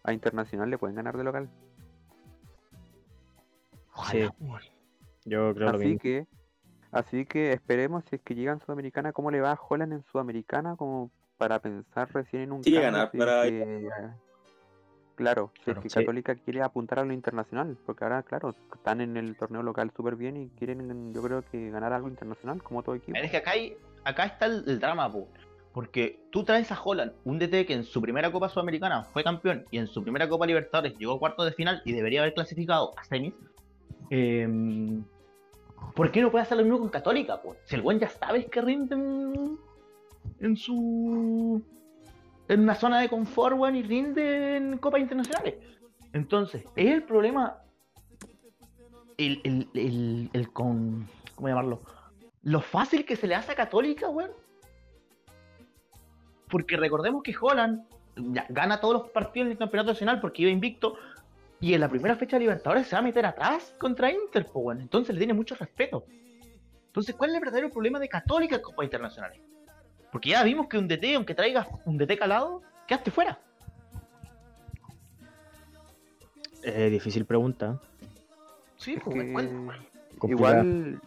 a 0.05 0.13
Internacional 0.13 0.69
le 0.71 0.79
pueden 0.79 0.97
ganar 0.97 1.17
de 1.17 1.25
local. 1.25 1.49
Sí. 4.11 4.29
Yo 5.25 5.55
creo 5.55 5.71
lo 5.71 5.77
Así 5.79 5.85
mismo. 5.85 6.01
que, 6.01 6.27
así 6.91 7.27
que 7.27 7.53
esperemos 7.53 8.05
si 8.11 8.17
es 8.17 8.23
que 8.23 8.35
llegan 8.35 8.61
Sudamericana, 8.61 9.13
cómo 9.13 9.31
le 9.31 9.41
va 9.41 9.53
a 9.53 9.61
Holland 9.69 9.93
en 9.93 10.03
Sudamericana, 10.05 10.77
como 10.77 11.11
para 11.39 11.61
pensar 11.61 12.13
recién 12.13 12.43
en 12.43 12.53
un 12.53 12.63
cambio, 12.63 12.81
ganar 12.81 13.11
para- 13.13 13.43
que, 13.43 13.91
Claro, 15.23 15.51
si 15.57 15.65
Claro, 15.65 15.81
es 15.81 15.83
que 15.83 15.91
sí. 15.91 16.01
Católica 16.01 16.35
quiere 16.35 16.63
apuntar 16.63 16.99
a 17.01 17.05
lo 17.05 17.13
internacional, 17.13 17.77
porque 17.87 18.05
ahora, 18.05 18.23
claro, 18.23 18.55
están 18.75 19.01
en 19.01 19.17
el 19.17 19.37
torneo 19.37 19.63
local 19.63 19.91
súper 19.97 20.17
bien 20.17 20.37
y 20.37 20.49
quieren, 20.51 21.13
yo 21.13 21.23
creo 21.23 21.43
que 21.51 21.71
ganar 21.71 21.93
algo 21.93 22.09
internacional, 22.09 22.63
como 22.63 22.83
todo 22.83 22.95
equipo. 22.95 23.17
Es 23.19 23.31
que 23.31 23.39
acá, 23.39 23.53
hay, 23.53 23.77
acá 24.05 24.25
está 24.27 24.47
el, 24.47 24.65
el 24.67 24.79
drama, 24.79 25.11
po. 25.11 25.29
Porque 25.73 26.21
tú 26.31 26.45
traes 26.45 26.71
a 26.71 26.81
Holland, 26.83 27.13
un 27.25 27.39
DT 27.39 27.67
que 27.67 27.73
en 27.73 27.85
su 27.85 28.03
primera 28.03 28.31
Copa 28.31 28.49
Sudamericana 28.49 29.05
fue 29.05 29.25
campeón 29.25 29.65
y 29.71 29.79
en 29.79 29.87
su 29.87 30.03
primera 30.03 30.29
Copa 30.29 30.47
Libertadores 30.47 30.99
llegó 30.99 31.15
a 31.15 31.19
cuartos 31.19 31.47
de 31.47 31.53
final 31.53 31.81
y 31.87 31.93
debería 31.93 32.21
haber 32.21 32.35
clasificado 32.35 32.93
a 32.99 33.05
semis. 33.05 33.33
Em, 34.11 35.03
¿Por 35.95 36.13
qué 36.13 36.21
no 36.21 36.31
puede 36.31 36.43
hacer 36.43 36.59
lo 36.59 36.65
mismo 36.65 36.79
con 36.79 36.91
Católica, 36.91 37.41
po? 37.41 37.57
Si 37.65 37.75
el 37.75 37.83
buen 37.83 37.99
ya 37.99 38.09
sabes 38.09 38.47
que 38.47 38.61
rinde 38.61 38.95
en, 38.95 39.59
en 40.41 40.57
su. 40.57 41.63
En 42.49 42.61
una 42.61 42.75
zona 42.75 43.01
de 43.01 43.09
confort, 43.09 43.57
weón, 43.57 43.77
y 43.77 43.83
rinde 43.83 44.57
en 44.57 44.79
Copas 44.79 45.01
Internacionales. 45.01 45.55
Entonces, 46.13 46.65
es 46.77 46.91
el 46.91 47.03
problema. 47.05 47.59
El, 49.17 49.41
el, 49.75 50.31
el, 50.33 50.53
con. 50.53 51.09
¿Cómo 51.35 51.49
llamarlo? 51.49 51.83
Lo 52.43 52.61
fácil 52.61 53.05
que 53.05 53.17
se 53.17 53.27
le 53.27 53.35
hace 53.35 53.53
a 53.53 53.55
Católica, 53.55 54.09
weón. 54.09 54.33
Porque 56.49 56.77
recordemos 56.77 57.23
que 57.23 57.35
Holland 57.41 57.85
gana 58.15 58.81
todos 58.81 58.95
los 58.95 59.11
partidos 59.11 59.47
en 59.47 59.53
el 59.53 59.59
campeonato 59.59 59.93
nacional 59.93 60.21
porque 60.21 60.43
iba 60.43 60.51
invicto. 60.51 60.97
Y 61.61 61.75
en 61.75 61.81
la 61.81 61.89
primera 61.89 62.17
fecha 62.17 62.37
de 62.37 62.41
Libertadores 62.41 62.89
se 62.89 62.97
va 62.97 63.01
a 63.01 63.03
meter 63.03 63.25
atrás 63.25 63.75
contra 63.79 64.11
Inter, 64.11 64.47
po, 64.47 64.61
weón. 64.61 64.81
Entonces 64.81 65.15
le 65.15 65.21
tiene 65.21 65.33
mucho 65.33 65.55
respeto. 65.55 66.05
Entonces, 66.87 67.15
¿cuál 67.15 67.31
es 67.31 67.37
el 67.37 67.41
verdadero 67.41 67.71
problema 67.71 67.99
de 67.99 68.09
Católica 68.09 68.57
en 68.57 68.63
Copas 68.63 68.85
Internacionales? 68.85 69.41
Porque 70.13 70.29
ya 70.29 70.45
vimos 70.45 70.69
que 70.69 70.77
un 70.79 70.87
DT, 70.87 71.15
aunque 71.17 71.35
traigas 71.35 71.67
un 71.87 71.97
DT 71.97 72.19
calado, 72.19 72.61
quedaste 72.87 73.11
fuera. 73.11 73.41
Eh, 76.63 76.91
difícil 76.91 77.25
pregunta. 77.25 77.81
Sí, 78.77 78.95
Es 78.95 79.03
pues, 79.03 79.17
que 79.17 79.33
¿cuál- 79.33 79.49
complicada. 80.19 80.61
igual, 80.61 81.01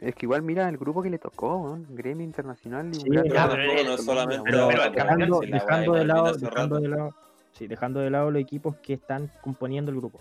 es 0.00 0.14
que 0.16 0.26
igual 0.26 0.42
mira 0.42 0.68
el 0.68 0.76
grupo 0.76 1.02
que 1.02 1.08
le 1.10 1.18
tocó, 1.18 1.56
weón, 1.56 1.86
Gremio 1.90 2.24
Internacional 2.24 2.88
y 2.90 2.94
Sí, 2.94 3.08
ya, 3.12 3.22
de 3.22 3.30
pero 3.30 3.84
no 3.84 3.96
solamente- 3.98 4.42
Pero 4.50 4.66
dejando, 4.90 5.40
dejando 5.40 5.92
de 5.94 6.04
lado, 6.04 6.32
dejando 6.36 6.80
de 6.80 6.88
lado, 6.88 7.14
sí, 7.52 7.66
dejando 7.68 8.00
de 8.00 8.10
lado 8.10 8.30
los 8.30 8.42
equipos 8.42 8.76
que 8.82 8.94
están 8.94 9.30
componiendo 9.40 9.90
el 9.92 9.98
grupo. 9.98 10.20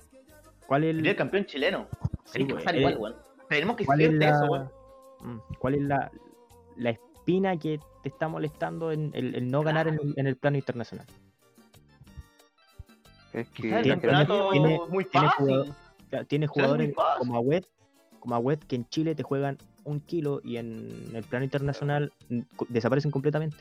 ¿Cuál 0.67 0.83
es 0.85 0.91
el 0.95 1.05
el, 1.05 1.15
campeón 1.15 1.45
chileno. 1.45 1.87
sí, 2.25 2.45
que 2.45 2.53
pasar 2.53 2.75
eh, 2.75 2.79
igual, 2.79 2.97
weón. 2.97 3.15
Tenemos 3.49 3.75
que 3.75 3.85
cuál 3.85 3.99
es 4.01 4.13
la, 4.13 4.29
eso, 4.29 4.45
weón. 4.45 4.71
mm, 5.21 5.39
cuál 5.59 5.75
es 5.75 5.81
la, 5.81 6.11
la 6.77 6.89
espina 6.91 7.57
que 7.57 7.79
te 8.01 8.09
está 8.09 8.27
molestando 8.27 8.91
en 8.91 9.11
el, 9.13 9.35
el 9.35 9.49
no 9.49 9.61
ganar 9.63 9.87
en 9.87 9.95
el, 9.95 10.13
en 10.17 10.27
el 10.27 10.35
plano 10.35 10.57
internacional? 10.57 11.05
Es 13.33 13.47
que 13.49 13.63
el 13.67 13.81
tiene- 13.83 13.89
campeonato 13.89 14.49
tiene- 14.51 14.75
es 14.75 14.89
muy 14.89 15.05
tiene 15.05 15.27
fácil. 15.27 15.45
jugador- 15.45 15.75
Tienes 16.27 16.27
Será 16.27 16.39
muy 16.39 16.47
jugadores 16.47 16.93
fácil. 16.95 17.19
como 17.19 17.37
Agüed, 17.37 17.63
como 18.19 18.35
Agüed 18.35 18.59
que 18.59 18.75
en 18.75 18.85
Chile 18.89 19.15
te 19.15 19.23
juegan 19.23 19.57
un 19.85 20.01
kilo 20.01 20.41
y 20.43 20.57
en 20.57 20.89
el 21.13 21.23
plano 21.23 21.45
internacional 21.45 22.11
desaparecen 22.67 23.11
completamente. 23.11 23.55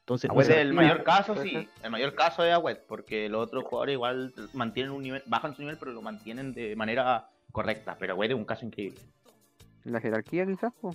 Entonces, 0.00 0.30
Agüed 0.30 0.44
se- 0.46 0.52
es 0.52 0.58
el 0.58 0.72
mayor 0.72 1.02
caso, 1.02 1.34
sí. 1.42 1.68
El 1.82 1.90
mayor 1.90 2.14
caso 2.14 2.44
es 2.44 2.52
Agüed, 2.54 2.78
porque 2.86 3.28
los 3.28 3.42
otros 3.42 3.64
jugadores 3.64 3.94
igual 3.94 4.32
mantienen 4.52 4.92
un 4.92 5.02
nivel, 5.02 5.22
bajan 5.26 5.56
su 5.56 5.62
nivel, 5.62 5.76
pero 5.78 5.92
lo 5.92 6.00
mantienen 6.02 6.52
de 6.54 6.76
manera 6.76 7.28
correcta. 7.50 7.96
Pero 7.98 8.12
Agüed 8.12 8.30
es 8.30 8.36
un 8.36 8.44
caso 8.44 8.64
increíble. 8.64 9.00
la 9.82 10.00
jerarquía 10.00 10.46
quizás, 10.46 10.72
po, 10.80 10.94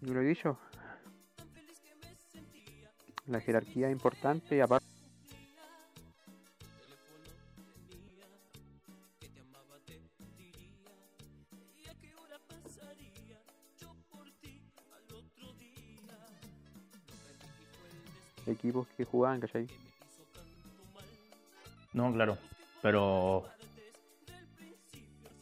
yo 0.00 0.14
lo 0.14 0.22
he 0.22 0.24
dicho. 0.24 0.58
La 3.26 3.40
jerarquía 3.40 3.90
importante 3.90 4.56
y 4.56 4.60
aparte 4.60 4.94
equipos 18.46 18.86
que 18.96 19.04
jugaban, 19.04 19.40
¿cachai? 19.40 19.66
No, 21.92 22.12
claro. 22.12 22.38
Pero. 22.82 23.44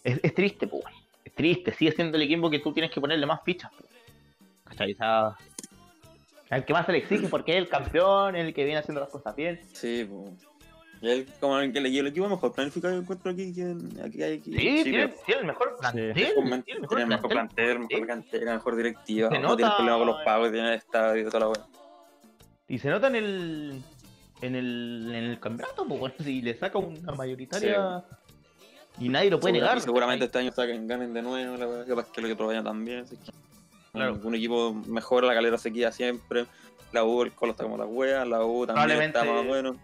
Es, 0.05 0.21
es 0.23 0.35
triste, 0.35 0.67
pues. 0.67 0.85
Es 1.25 1.35
triste. 1.35 1.73
Sigue 1.73 1.93
siendo 1.93 2.17
el 2.17 2.25
equipo 2.25 2.51
que 2.51 2.59
tú 2.59 2.73
tienes 2.73 2.91
que 2.91 3.01
ponerle 3.01 3.27
más 3.27 3.43
fichas. 3.45 3.71
po. 3.73 3.85
¿Cachai? 4.65 4.97
El 6.57 6.65
que 6.65 6.73
más 6.73 6.87
se 6.87 6.93
le 6.93 6.99
exige 6.99 7.29
porque 7.29 7.53
es 7.53 7.59
el 7.59 7.69
campeón, 7.69 8.37
el 8.37 8.53
que 8.55 8.65
viene 8.65 8.79
haciendo 8.81 9.01
las 9.01 9.11
cosas 9.11 9.35
bien. 9.37 9.61
Sí, 9.73 10.07
pues. 10.11 10.31
Y 11.01 11.11
el, 11.11 11.27
como 11.41 11.59
el, 11.59 11.73
que 11.73 11.81
le- 11.81 11.89
y 11.89 11.99
el 11.99 12.07
equipo 12.07 12.29
mejor 12.29 12.53
planificado 12.53 12.95
que 12.95 13.01
encuentro 13.01 13.33
aquí, 13.33 13.53
que 13.53 13.75
aquí 14.05 14.23
hay 14.23 14.39
aquí. 14.39 14.53
Sí, 14.57 14.69
en 14.79 14.85
tiene, 14.85 15.13
el 15.41 15.45
mejor 15.47 15.77
plantel. 15.81 16.15
Tiene 16.15 16.31
Tiene 16.31 16.31
el 16.41 16.81
mejor 16.81 17.01
el 17.01 17.07
mejor 17.09 17.29
plantel. 17.31 17.55
plantel, 17.67 17.79
mejor 17.81 17.99
Sí. 17.99 18.07
cantera, 18.07 18.55
mejor 18.55 18.77
directiva, 18.77 19.29
Se 19.31 19.39
no 19.41 19.57
tiene 19.57 19.73
problema 19.77 19.99
con 19.99 20.07
los 20.07 20.17
pagos, 20.25 20.53
tiene 20.53 20.69
el 20.69 20.75
estadio 20.75 21.21
y 21.23 21.25
toda 21.25 21.41
la 21.41 21.49
wea. 21.49 21.67
Y 22.69 22.79
se 22.79 22.89
nota 22.89 23.09
en 23.09 23.17
el. 23.17 23.83
En 24.43 24.57
el, 24.57 25.07
en 25.15 25.25
el 25.25 25.39
campeonato, 25.41 25.87
pues 25.87 26.01
bueno, 26.01 26.15
si 26.19 26.43
le 26.43 26.55
saca 26.59 26.77
una 26.79 27.13
mayoritaria. 27.13 28.05
Y 28.99 29.09
nadie 29.09 29.31
lo 29.31 29.39
puede 29.41 29.55
Segura- 29.55 29.71
negar. 29.73 29.81
seguramente 29.83 30.25
este 30.27 30.39
año 30.39 30.53
saquen, 30.53 30.87
ganen 30.89 31.15
de 31.15 31.23
nuevo, 31.23 31.57
la 31.57 31.67
wea, 31.69 31.85
capaz 31.85 32.11
que 32.13 32.21
el 32.21 32.33
otro 32.33 32.51
año 32.51 32.63
también. 32.63 33.01
así 33.01 33.17
que, 33.17 33.31
Claro. 33.93 34.19
Un 34.25 34.35
equipo 34.35 34.73
mejor, 34.73 35.23
la 35.25 35.35
calera 35.35 35.59
se 35.59 35.71
queda 35.71 35.93
siempre. 35.93 36.47
La 36.93 37.05
U, 37.05 37.23
el 37.23 37.33
Colo 37.33 37.53
está 37.53 37.65
como 37.65 37.77
la 37.77 37.85
wea, 37.85 38.25
la 38.25 38.43
U 38.45 38.67
también 38.67 39.03
está 39.03 39.23
más 39.25 39.47
bueno. 39.47 39.77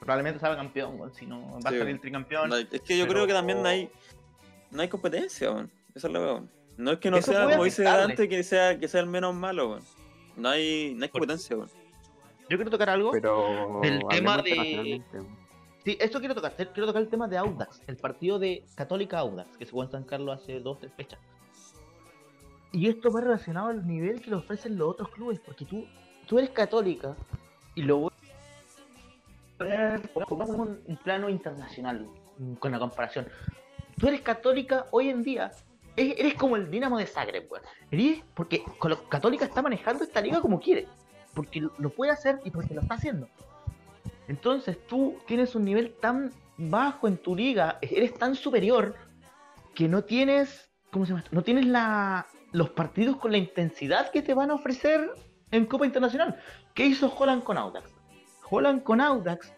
Probablemente 0.00 0.40
salga 0.40 0.56
campeón, 0.56 0.98
weón, 0.98 1.14
si 1.14 1.26
no 1.26 1.52
va 1.52 1.58
a 1.58 1.62
salir 1.62 1.88
el 1.88 2.00
tricampeón. 2.00 2.48
No 2.48 2.56
es 2.56 2.66
que 2.66 2.96
yo 2.98 3.04
pero- 3.04 3.14
creo 3.14 3.26
que 3.28 3.32
también 3.32 3.62
no 3.62 3.68
hay, 3.68 3.90
no 4.72 4.82
hay 4.82 4.88
competencia, 4.88 5.52
weón. 5.52 5.70
Esa 5.94 6.08
es 6.08 6.12
la 6.12 6.20
wea, 6.20 6.32
weón. 6.34 6.50
No 6.76 6.92
es 6.92 6.98
que 6.98 7.10
no 7.10 7.16
Eso 7.16 7.32
sea, 7.32 7.44
como 7.48 7.64
dice. 7.64 7.82
Dante, 7.84 8.28
que 8.28 8.42
sea, 8.42 8.78
que 8.78 8.88
sea 8.88 9.00
el 9.00 9.06
menos 9.06 9.34
malo, 9.34 9.70
weón. 9.70 9.82
No 10.36 10.48
hay, 10.48 10.94
no 10.96 11.04
hay 11.04 11.08
competencia, 11.08 11.56
weón. 11.56 11.70
Yo 12.48 12.56
quiero 12.56 12.70
tocar 12.70 12.90
algo. 12.90 13.12
Pero 13.12 13.80
Del 13.82 14.02
tema 14.08 14.42
de-. 14.42 15.02
Sí, 15.84 15.96
esto 16.00 16.18
quiero 16.18 16.34
tocar. 16.34 16.54
Quiero 16.56 16.86
tocar 16.86 17.02
el 17.02 17.08
tema 17.08 17.28
de 17.28 17.38
Audax, 17.38 17.82
el 17.86 17.96
partido 17.96 18.40
de 18.40 18.64
Católica 18.74 19.20
Audax, 19.20 19.56
que 19.56 19.64
se 19.64 19.70
jugó 19.70 19.84
en 19.84 19.90
San 19.90 20.02
Carlos 20.04 20.40
hace 20.40 20.58
dos, 20.58 20.78
tres 20.80 20.92
fechas. 20.96 21.20
Y 22.72 22.88
esto 22.88 23.10
va 23.10 23.20
relacionado 23.22 23.68
al 23.68 23.86
nivel 23.86 24.20
que 24.20 24.30
le 24.30 24.36
ofrecen 24.36 24.76
los 24.76 24.90
otros 24.90 25.08
clubes, 25.10 25.40
porque 25.40 25.64
tú, 25.64 25.86
tú 26.26 26.38
eres 26.38 26.50
católica 26.50 27.16
y 27.74 27.82
lo 27.82 27.96
voy 27.98 28.10
a 29.60 30.26
poner 30.26 30.50
un, 30.50 30.80
un 30.86 30.96
plano 30.98 31.28
internacional 31.28 32.06
mm, 32.38 32.54
con 32.54 32.72
la 32.72 32.78
comparación. 32.78 33.26
Tú 33.96 34.06
eres 34.08 34.20
católica 34.20 34.86
hoy 34.90 35.08
en 35.08 35.22
día, 35.22 35.50
e- 35.96 36.14
eres 36.18 36.34
como 36.34 36.56
el 36.56 36.70
Dinamo 36.70 36.98
de 36.98 37.06
Zagreb, 37.06 37.50
weón. 37.50 37.64
Porque 38.34 38.62
Católica 39.08 39.44
está 39.46 39.62
manejando 39.62 40.04
esta 40.04 40.20
liga 40.20 40.40
como 40.40 40.60
quiere, 40.60 40.86
porque 41.34 41.60
lo- 41.60 41.90
puede 41.90 42.12
hacer 42.12 42.38
y 42.44 42.50
porque 42.50 42.74
lo 42.74 42.82
está 42.82 42.94
haciendo. 42.94 43.28
Entonces 44.28 44.78
tú 44.86 45.16
tienes 45.26 45.54
un 45.54 45.64
nivel 45.64 45.94
tan 45.94 46.30
bajo 46.58 47.08
en 47.08 47.16
tu 47.16 47.34
liga, 47.34 47.78
eres 47.80 48.14
tan 48.14 48.34
superior 48.34 48.94
que 49.74 49.88
no 49.88 50.04
tienes, 50.04 50.70
¿cómo 50.92 51.06
se 51.06 51.12
llama? 51.12 51.24
No 51.30 51.42
tienes 51.42 51.66
la, 51.66 52.26
los 52.52 52.70
partidos 52.70 53.16
con 53.16 53.32
la 53.32 53.38
intensidad 53.38 54.10
que 54.10 54.22
te 54.22 54.34
van 54.34 54.50
a 54.50 54.54
ofrecer 54.54 55.10
en 55.50 55.66
Copa 55.66 55.86
Internacional. 55.86 56.36
¿Qué 56.74 56.86
hizo 56.86 57.12
Holland 57.16 57.42
con 57.42 57.58
Audax? 57.58 57.90
Holland 58.50 58.82
con 58.82 59.00
Audax, 59.00 59.52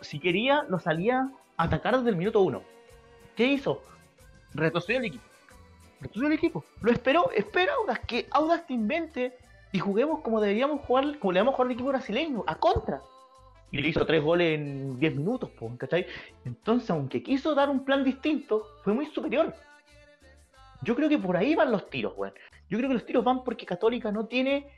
si 0.00 0.18
quería, 0.18 0.64
lo 0.68 0.78
salía 0.78 1.30
a 1.56 1.64
atacar 1.64 1.96
desde 1.96 2.10
el 2.10 2.16
minuto 2.16 2.40
uno. 2.40 2.62
¿Qué 3.34 3.46
hizo? 3.46 3.82
Retrocedió 4.54 4.98
el 4.98 5.06
equipo. 5.06 5.24
Retrocedió 6.00 6.28
el 6.28 6.34
equipo. 6.34 6.64
Lo 6.80 6.92
esperó, 6.92 7.30
espera 7.32 7.72
Audax, 7.74 8.06
que 8.06 8.26
Audax 8.30 8.66
te 8.66 8.74
invente 8.74 9.36
y 9.72 9.78
juguemos 9.78 10.20
como 10.20 10.40
deberíamos 10.40 10.80
jugar, 10.82 11.18
como 11.18 11.32
le 11.32 11.40
vamos 11.40 11.52
a 11.52 11.56
jugar 11.56 11.66
al 11.66 11.72
equipo 11.72 11.88
brasileño, 11.88 12.44
a 12.46 12.54
contra. 12.56 13.00
Y 13.70 13.78
le 13.78 13.88
hizo 13.88 14.06
tres 14.06 14.22
goles 14.22 14.58
en 14.58 14.98
10 14.98 15.16
minutos. 15.16 15.50
Entonces, 16.44 16.90
aunque 16.90 17.22
quiso 17.22 17.54
dar 17.54 17.68
un 17.68 17.84
plan 17.84 18.04
distinto, 18.04 18.64
fue 18.84 18.94
muy 18.94 19.06
superior. 19.06 19.54
Yo 20.82 20.94
creo 20.94 21.08
que 21.08 21.18
por 21.18 21.36
ahí 21.36 21.54
van 21.54 21.70
los 21.70 21.88
tiros, 21.90 22.14
weón. 22.16 22.34
Yo 22.68 22.78
creo 22.78 22.88
que 22.88 22.94
los 22.94 23.06
tiros 23.06 23.24
van 23.24 23.44
porque 23.44 23.66
Católica 23.66 24.10
no 24.10 24.26
tiene 24.26 24.68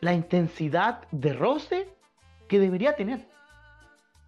la 0.00 0.12
intensidad 0.12 1.06
de 1.10 1.32
roce 1.32 1.88
que 2.48 2.58
debería 2.58 2.96
tener. 2.96 3.26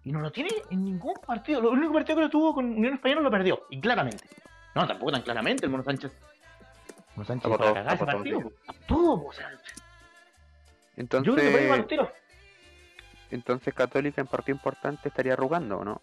Y 0.03 0.11
no 0.11 0.19
lo 0.19 0.31
tiene 0.31 0.49
en 0.69 0.83
ningún 0.83 1.15
partido. 1.25 1.61
Lo 1.61 1.71
único 1.71 1.93
partido 1.93 2.17
que 2.17 2.23
lo 2.23 2.29
tuvo 2.29 2.53
con 2.53 2.65
Unión 2.65 2.95
Española 2.95 3.21
lo 3.21 3.31
perdió. 3.31 3.63
Y 3.69 3.79
claramente. 3.79 4.23
No, 4.75 4.85
tampoco 4.85 5.11
tan 5.11 5.21
claramente 5.21 5.65
el 5.65 5.71
Mono 5.71 5.83
Sánchez. 5.83 6.11
Mono 7.15 7.25
Sánchez 7.25 7.51
para 7.51 7.63
todo, 7.63 7.73
cagar 7.73 7.95
ese 7.95 8.05
partido. 8.05 8.51
Todo, 8.87 9.25
o 9.27 9.33
sea, 9.33 9.49
Entonces, 10.97 11.27
yo 11.27 11.35
creo 11.35 11.47
que 11.47 11.51
por 11.51 11.61
ahí 11.61 11.69
van 11.69 11.79
los 11.79 11.87
tiros. 11.87 12.09
entonces 13.31 13.73
Católica 13.73 14.21
en 14.21 14.27
partido 14.27 14.55
importante 14.55 15.07
estaría 15.07 15.33
arrugando, 15.33 15.79
¿o 15.79 15.85
no? 15.85 16.01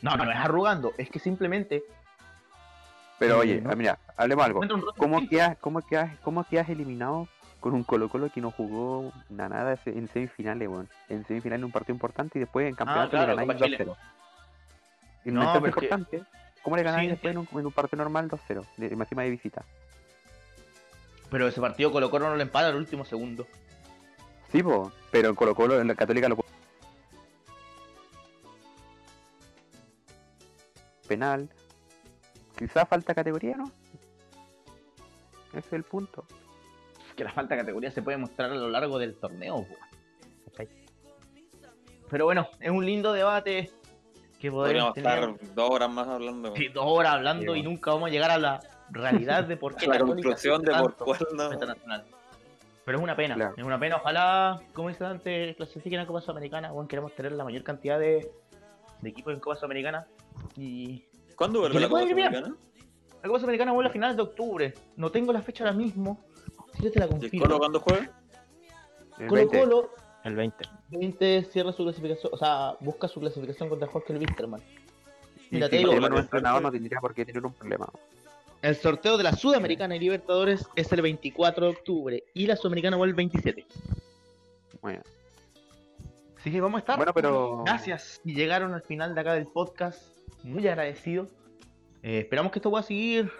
No, 0.00 0.16
no 0.16 0.30
es 0.30 0.36
arrugando. 0.36 0.92
Es 0.96 1.10
que 1.10 1.18
simplemente. 1.18 1.82
Pero 3.22 3.40
Sí, 3.40 3.50
oye, 3.50 3.60
¿no? 3.60 3.70
ah, 3.70 3.76
mira, 3.76 3.98
hablemos 4.16 4.44
algo. 4.44 4.60
un 4.60 4.84
¿Cómo 4.96 5.28
quedas, 5.28 5.56
cómo 5.60 5.80
quedas, 5.80 6.18
cómo 6.24 6.42
quedas 6.42 6.68
eliminado 6.68 7.28
con 7.60 7.72
un 7.72 7.84
Colo 7.84 8.08
Colo 8.08 8.30
que 8.32 8.40
no 8.40 8.50
jugó 8.50 9.12
na- 9.30 9.48
nada 9.48 9.78
en 9.86 10.08
semifinales, 10.08 10.68
weón? 10.68 10.88
En 11.08 11.24
semifinales 11.24 11.60
en 11.60 11.64
un 11.66 11.70
partido 11.70 11.94
importante 11.94 12.38
y 12.38 12.40
después 12.40 12.68
en 12.68 12.74
campeonato 12.74 13.10
claro, 13.10 13.26
le 13.28 13.36
ganáis 13.36 13.46
Copa 13.52 13.64
Chile. 13.64 13.78
2-0. 13.78 13.96
En 15.24 15.34
No, 15.34 15.52
que- 15.52 15.68
importante, 15.68 16.22
¿cómo 16.64 16.76
le 16.76 16.82
ganáis 16.82 17.06
Sí, 17.06 17.10
después 17.12 17.30
en 17.32 17.38
un, 17.38 17.48
en 17.60 17.66
un 17.66 17.72
partido 17.72 17.98
normal 18.02 18.28
2-0? 18.28 18.66
De, 18.76 18.86
encima 18.88 19.22
de 19.22 19.30
visita. 19.30 19.64
Pero 21.30 21.46
ese 21.46 21.60
partido 21.60 21.92
Colo 21.92 22.10
Colo 22.10 22.28
no 22.28 22.34
lo 22.34 22.42
empata 22.42 22.66
al 22.70 22.74
último 22.74 23.04
segundo. 23.04 23.46
Sí, 24.50 24.64
po, 24.64 24.90
pero 25.12 25.28
en 25.28 25.36
Colo 25.36 25.54
Colo, 25.54 25.80
en 25.80 25.86
la 25.86 25.94
Católica 25.94 26.28
lo 26.28 26.36
penal. 31.06 31.48
Quizás 32.62 32.88
falta 32.88 33.14
categoría, 33.14 33.56
¿no? 33.56 33.64
Ese 35.48 35.58
es 35.58 35.72
el 35.72 35.82
punto. 35.84 36.24
que 37.16 37.24
la 37.24 37.32
falta 37.32 37.54
de 37.56 37.60
categoría 37.62 37.90
se 37.90 38.00
puede 38.02 38.16
mostrar 38.16 38.50
a 38.50 38.54
lo 38.54 38.68
largo 38.70 38.98
del 38.98 39.14
torneo. 39.16 39.66
¿Cachai? 40.46 40.68
Pero 42.08 42.24
bueno, 42.26 42.48
es 42.60 42.70
un 42.70 42.86
lindo 42.86 43.12
debate 43.12 43.70
que 44.38 44.50
podemos 44.50 44.92
Podríamos 44.92 44.94
tener 44.94 45.30
estar 45.40 45.54
dos 45.54 45.70
horas 45.70 45.90
más 45.90 46.08
hablando. 46.08 46.54
sí, 46.56 46.68
dos 46.68 46.84
horas 46.86 47.14
hablando 47.14 47.42
Sí, 47.52 47.58
y 47.58 47.62
bueno. 47.62 47.70
nunca 47.70 47.90
vamos 47.92 48.08
a 48.08 48.12
llegar 48.12 48.30
a 48.30 48.38
la 48.38 48.60
realidad 48.90 49.44
de 49.44 49.56
por 49.56 49.74
qué 49.76 49.86
la 49.88 49.94
Católica 49.94 50.14
conclusión 50.28 50.62
de 50.62 50.72
por 50.72 50.96
cuál 50.96 51.18
no. 51.36 51.50
Meta 51.50 51.66
Nacional. 51.66 52.04
Pero 52.84 52.98
es 52.98 53.04
una 53.04 53.14
pena, 53.16 53.34
Claro. 53.34 53.54
es 53.56 53.64
una 53.64 53.78
pena. 53.78 53.96
Ojalá, 53.96 54.60
como 54.72 54.88
dice 54.88 55.04
antes, 55.04 55.56
clasifiquen 55.56 56.00
a 56.00 56.06
Copa 56.06 56.20
Sudamericana. 56.20 56.70
Bueno, 56.72 56.88
queremos 56.88 57.14
tener 57.14 57.32
la 57.32 57.44
mayor 57.44 57.62
cantidad 57.62 57.98
de, 57.98 58.30
de 59.00 59.08
equipos 59.08 59.34
en 59.34 59.40
Copa 59.40 59.56
Sudamericana. 59.56 60.06
Y 60.56 61.04
¿Cuándo 61.36 61.60
vuelve 61.60 61.80
la 61.80 61.88
Copa. 61.88 62.02
Sudamericana? 62.02 62.54
la 63.22 63.28
Copa 63.28 63.38
Sudamericana 63.38 63.72
vuelve 63.72 63.90
a 63.90 63.92
finales 63.92 64.16
de 64.16 64.22
octubre. 64.22 64.74
No 64.96 65.10
tengo 65.10 65.32
la 65.32 65.42
fecha 65.42 65.64
ahora 65.64 65.76
mismo. 65.76 66.20
Si 66.76 66.82
yo 66.84 66.90
te 66.92 66.98
la 66.98 67.06
¿Y 67.06 67.08
el 67.08 67.14
confirmo. 67.20 67.46
Colo 67.46 67.58
cuándo 67.58 67.80
juega? 67.80 68.10
El 69.18 69.28
Colo 69.28 69.40
20. 69.48 69.60
Colo 69.60 69.90
El 70.24 70.36
20. 70.36 70.64
20 70.90 71.44
cierra 71.44 71.72
su 71.72 71.82
clasificación, 71.84 72.32
o 72.32 72.36
sea, 72.36 72.76
busca 72.80 73.08
su 73.08 73.20
clasificación 73.20 73.68
contra 73.68 73.88
Jorge 73.88 74.14
Wisterman. 74.14 74.60
Y 75.50 75.56
Mira, 75.56 75.66
si 75.66 75.70
te 75.70 75.76
digo, 75.78 75.92
un 75.92 76.16
entrenador 76.16 76.62
no 76.62 76.70
tendría 76.72 76.98
por 77.00 77.12
qué 77.14 77.24
tener 77.26 77.44
un 77.44 77.52
problema. 77.52 77.88
el 78.62 78.74
sorteo 78.76 79.16
de 79.18 79.24
la 79.24 79.32
Sudamericana 79.36 79.94
y 79.96 79.98
Libertadores 79.98 80.66
es 80.76 80.90
el 80.92 81.02
24 81.02 81.66
de 81.66 81.72
octubre 81.72 82.24
y 82.32 82.46
la 82.46 82.56
Sudamericana 82.56 82.96
vuelve 82.96 83.10
el 83.10 83.16
27. 83.16 83.66
Bueno, 84.80 85.00
Así 86.38 86.50
que 86.50 86.60
vamos 86.60 86.78
a 86.78 86.80
estar. 86.80 86.96
Bueno, 86.96 87.12
pero- 87.14 87.62
Gracias. 87.64 88.20
Y 88.24 88.34
llegaron 88.34 88.74
al 88.74 88.82
final 88.82 89.14
de 89.14 89.20
acá 89.20 89.34
del 89.34 89.46
podcast. 89.46 90.02
Muy 90.44 90.66
agradecido. 90.68 91.26
Eh, 92.02 92.20
esperamos 92.20 92.52
que 92.52 92.58
esto 92.58 92.70
pueda 92.70 92.82
seguir. 92.82 93.30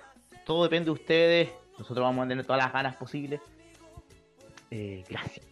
Todo 0.47 0.65
depende 0.65 0.87
de 0.87 0.91
ustedes. 0.93 1.51
Nosotros 1.79 2.05
vamos 2.05 2.24
a 2.24 2.29
tener 2.29 2.45
todas 2.45 2.62
las 2.62 2.73
ganas 2.73 2.97
posibles. 2.97 3.41
Eh, 4.70 5.05
gracias. 5.09 5.47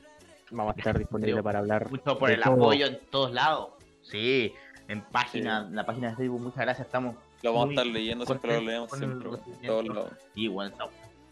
Vamos 0.51 0.75
a 0.75 0.79
estar 0.79 0.99
disponibles 0.99 1.43
para 1.43 1.61
hablar. 1.61 1.91
Mucho 1.91 2.19
por 2.19 2.29
de 2.29 2.35
el 2.37 2.43
todo. 2.43 2.55
apoyo 2.55 2.87
en 2.87 2.99
todos 3.11 3.33
lados. 3.33 3.71
Sí, 4.03 4.53
en 4.89 5.03
página, 5.03 5.67
en 5.69 5.77
la 5.77 5.85
página 5.87 6.11
de 6.11 6.17
Facebook, 6.17 6.41
muchas 6.41 6.61
gracias. 6.61 6.87
Estamos 6.87 7.17
Lo 7.43 7.53
vamos 7.53 7.69
a 7.69 7.73
estar 7.73 7.87
leyendo, 7.87 8.27
siempre 8.27 8.55
lo 8.61 8.61
leemos 8.67 8.91
siempre. 8.91 9.31
recibimiento. 9.31 9.67
Todos 9.67 9.87
lados. 9.89 10.13
igual. 10.35 10.75
no. 10.79 10.87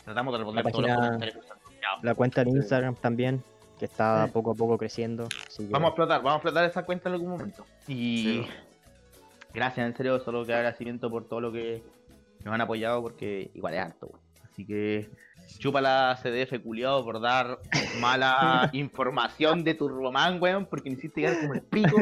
Tratamos 0.05 0.33
de 0.33 0.39
responder 0.39 0.65
La 0.65 0.71
todos 0.71 0.83
los 0.83 0.91
página- 0.91 1.07
comentarios. 1.07 1.37
que 1.37 1.43
se 1.47 1.53
han 1.53 1.59
enviado. 1.75 1.99
La 2.03 2.15
cuenta 2.15 2.43
en 2.43 2.49
Instagram 2.49 2.95
también, 2.97 3.45
que 3.79 3.85
está 3.87 4.27
Sí. 4.27 4.33
poco 4.33 4.53
a 4.53 4.55
poco 4.55 4.79
creciendo. 4.79 5.29
que- 5.29 5.67
Vamos 5.69 5.87
a 5.87 5.89
explotar, 5.91 6.19
vamos 6.23 6.33
a 6.33 6.37
explotar 6.37 6.65
esa 6.65 6.85
cuenta 6.85 7.09
en 7.09 7.15
algún 7.15 7.31
momento. 7.31 7.67
Y 7.89 8.23
Sí. 8.23 8.47
Gracias, 9.55 9.87
en 9.87 9.97
serio, 9.97 10.21
solo 10.21 10.45
que 10.45 10.55
agradecimiento 10.55 11.11
por 11.11 11.29
todo 11.29 11.41
lo 11.41 11.53
que 11.53 11.83
nos 12.45 12.55
han 12.55 12.61
apoyado, 12.61 13.03
porque 13.03 13.51
igual 13.55 13.75
es 13.75 13.81
harto, 13.81 14.07
weón. 14.07 14.23
Así 14.45 14.67
que 14.67 15.09
chupa 15.59 15.81
la 15.81 16.19
CDF 16.21 16.61
culiado 16.63 17.05
por 17.05 17.21
dar 17.21 17.59
mala 18.01 18.71
información 18.73 19.63
de 19.65 19.75
Turboman, 19.75 20.43
weón, 20.43 20.67
porque 20.67 20.91
me 20.91 20.97
hiciste 20.97 21.21
quedar 21.23 21.41
como 21.41 21.55
el 21.55 21.63
pico. 21.63 21.97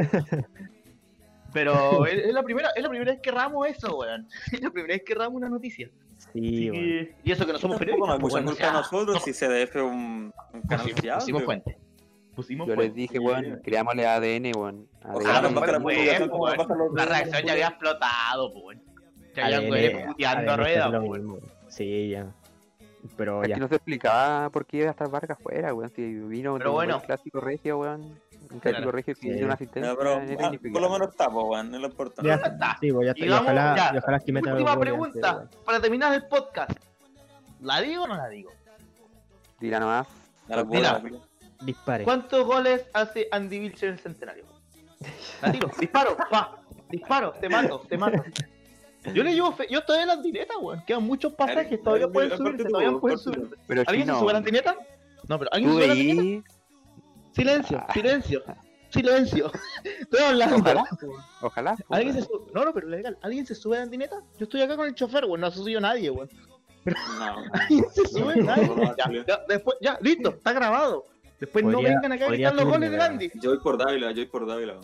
Pero 1.53 2.05
es, 2.07 2.25
es 2.27 2.33
la 2.35 2.43
primera, 2.43 2.71
es 2.77 2.83
la 2.83 2.89
primera 2.89 3.13
vez 3.13 3.21
que 3.23 3.31
ramos 3.31 3.67
eso, 3.69 3.97
weón. 3.99 4.27
Es 4.53 4.61
la 4.61 4.71
primera 4.71 4.95
vez 4.95 5.03
que 5.05 5.15
ramos 5.15 5.35
una 5.37 5.49
noticia. 5.49 5.89
Sí, 6.33 6.71
que- 6.71 7.15
y 7.25 7.31
eso 7.33 7.47
que 7.47 7.53
no 7.53 7.59
somos 7.59 7.79
periodistas. 7.79 8.19
pues, 8.21 8.33
mucha 8.35 8.35
weón, 8.35 8.49
o 8.49 8.51
culpa 8.53 8.69
a 8.69 8.73
nosotros 8.73 9.23
si 9.23 9.33
CDF 9.33 9.77
es 9.77 9.83
un, 9.83 10.33
un 10.53 10.63
canal 10.63 10.87
pusimos 11.19 11.45
fuente. 11.45 11.79
Pusimos 12.37 12.69
yo 12.69 12.77
les 12.77 12.95
dije, 12.95 13.19
weón, 13.19 13.61
creámosle 13.65 14.07
ADN, 14.07 14.53
weón. 14.57 14.87
Ojalá 15.03 15.39
ADN. 15.39 15.55
la 15.55 15.81
pues, 15.81 17.09
reacción 17.09 17.43
ya 17.45 17.53
había 17.53 17.69
explotado, 17.69 18.53
pues. 18.53 18.65
weón. 18.67 18.83
Ya 19.35 19.47
habían 19.47 20.07
puteando 20.09 20.51
a 20.51 20.55
ADN 20.55 20.59
rueda, 20.63 20.87
es 20.87 20.93
lo 20.93 20.99
pues, 20.99 21.11
weón. 21.11 21.23
mismo. 21.41 21.49
Sí, 21.69 22.11
ya. 22.11 22.27
Pero 23.17 23.43
Es 23.43 23.49
ya. 23.49 23.55
que 23.55 23.61
no 23.61 23.69
se 23.69 23.77
explicaba 23.77 24.51
por 24.51 24.67
qué 24.67 24.79
iba 24.79 24.89
a 24.89 24.91
estar 24.91 25.09
Vargas 25.09 25.39
fuera, 25.43 25.73
weón. 25.73 25.91
Si 25.95 26.03
vino 26.03 26.57
Pero 26.59 26.71
un 26.71 26.75
bueno. 26.77 26.95
buen 26.97 27.07
clásico 27.07 27.41
regio, 27.41 27.79
weón. 27.79 28.03
Un 28.03 28.61
Claro. 28.61 28.61
clásico 28.61 28.93
regio 28.93 29.15
que 29.15 29.21
Sí. 29.39 29.43
una 29.43 29.55
asistencia. 29.55 29.93
Ya, 29.93 29.99
pero 29.99 30.11
ah, 30.15 30.53
por 30.73 30.83
lo 30.83 30.91
menos 30.91 31.09
está, 31.09 31.31
pues, 31.31 31.47
weón, 31.49 31.71
no 31.71 31.79
lo 31.79 31.87
importa. 31.89 32.23
Ya 32.23 32.35
está. 32.35 32.77
Sí, 32.81 32.93
pues 32.93 33.07
ya 33.07 33.11
está. 33.13 33.25
Y 33.25 33.27
Y, 33.27 33.31
vamos, 33.31 33.45
ojalá, 33.45 33.77
ya. 33.77 33.91
y 33.95 33.99
ojalá 33.99 34.21
que 34.21 34.33
meta 34.33 34.53
Última 34.53 34.79
pregunta, 34.79 35.31
antes, 35.31 35.59
para 35.65 35.81
terminar 35.81 36.13
el 36.15 36.27
podcast. 36.27 36.71
¿La 37.61 37.81
digo 37.81 38.03
o 38.05 38.07
no 38.07 38.17
la 38.17 38.29
digo? 38.29 38.51
Tira 39.59 39.81
nomás. 39.81 40.07
A 40.49 40.57
Dispare. 41.63 42.05
¿Cuántos 42.05 42.45
goles 42.47 42.85
hace 42.93 43.29
Andy 43.31 43.59
Vilcher 43.59 43.89
en 43.89 43.95
el 43.95 44.01
centenario? 44.01 44.45
La 45.43 45.53
tiro, 45.53 45.71
disparo, 45.79 46.17
pa, 46.31 46.59
disparo, 46.91 47.33
te 47.33 47.49
mato, 47.49 47.81
te 47.89 47.99
mato. 47.99 48.23
Yo 49.15 49.23
le 49.23 49.35
llevo 49.35 49.53
fe, 49.53 49.67
yo 49.71 49.79
estoy 49.81 50.01
en 50.01 50.09
la 50.09 50.15
andineta, 50.15 50.59
weón. 50.59 50.83
Quedan 50.85 51.05
muchos 51.05 51.33
pasajes, 51.35 51.81
todavía 51.83 52.09
pueden 52.09 52.37
subirse, 52.37 52.65
todavía 52.65 52.99
pueden 52.99 53.19
subirse. 53.19 53.55
Pero 53.69 53.83
¿Alguien 53.87 54.07
se 54.09 54.15
sube 54.19 54.31
a 54.31 54.33
la 54.33 54.39
andineta? 54.39 54.77
No, 55.29 55.39
pero 55.39 55.51
¿alguien 55.53 55.71
se 55.71 55.75
sube 55.77 55.85
a 55.85 55.87
la 55.87 55.93
andineta? 55.93 56.23
veí. 56.23 56.45
Silencio, 57.33 57.87
silencio, 57.93 58.43
silencio. 58.91 59.53
Estoy 60.01 60.21
hablando. 60.21 60.57
Ojalá. 60.57 60.85
Ojalá. 61.43 61.77
¿Alguien 61.91 62.15
se 62.15 62.23
sube? 62.23 62.51
No, 62.53 62.65
no, 62.65 62.73
pero 62.73 62.89
legal. 62.89 63.17
¿Alguien 63.23 63.47
se 63.47 63.55
sube 63.55 63.77
a 63.77 63.81
la 63.81 63.85
andineta? 63.85 64.17
Yo 64.39 64.45
estoy 64.45 64.63
acá 64.63 64.75
con 64.77 64.87
el 64.89 64.95
chofer, 64.95 65.25
weón. 65.27 65.41
No 65.43 65.51
subió 65.53 65.81
nadie, 65.81 66.11
weón. 66.11 66.29
No, 66.87 66.95
¿Alguien 67.53 67.85
se 67.93 68.09
sube? 68.09 68.37
no, 68.37 68.45
Nadie. 68.45 68.67
no, 68.69 68.75
no, 68.77 68.97
Ya, 68.97 69.05
Julio. 69.05 69.25
ya, 69.29 69.41
después, 69.49 69.77
ya, 69.81 69.99
listo, 70.01 70.31
está 70.31 70.53
grabado. 70.53 71.05
Después 71.41 71.65
no 71.65 71.83
vengan 71.83 72.13
acá 72.13 72.29
gritar 72.29 72.55
los 72.55 72.65
goles 72.65 72.91
de 72.91 72.99
weón. 72.99 73.11
Andy. 73.13 73.31
yo 73.43 73.51
voy 73.51 73.59
por 73.61 73.77
Dávila, 73.79 74.11
yo 74.13 74.17
voy 74.23 74.27
por 74.27 74.47
Dávila. 74.47 74.81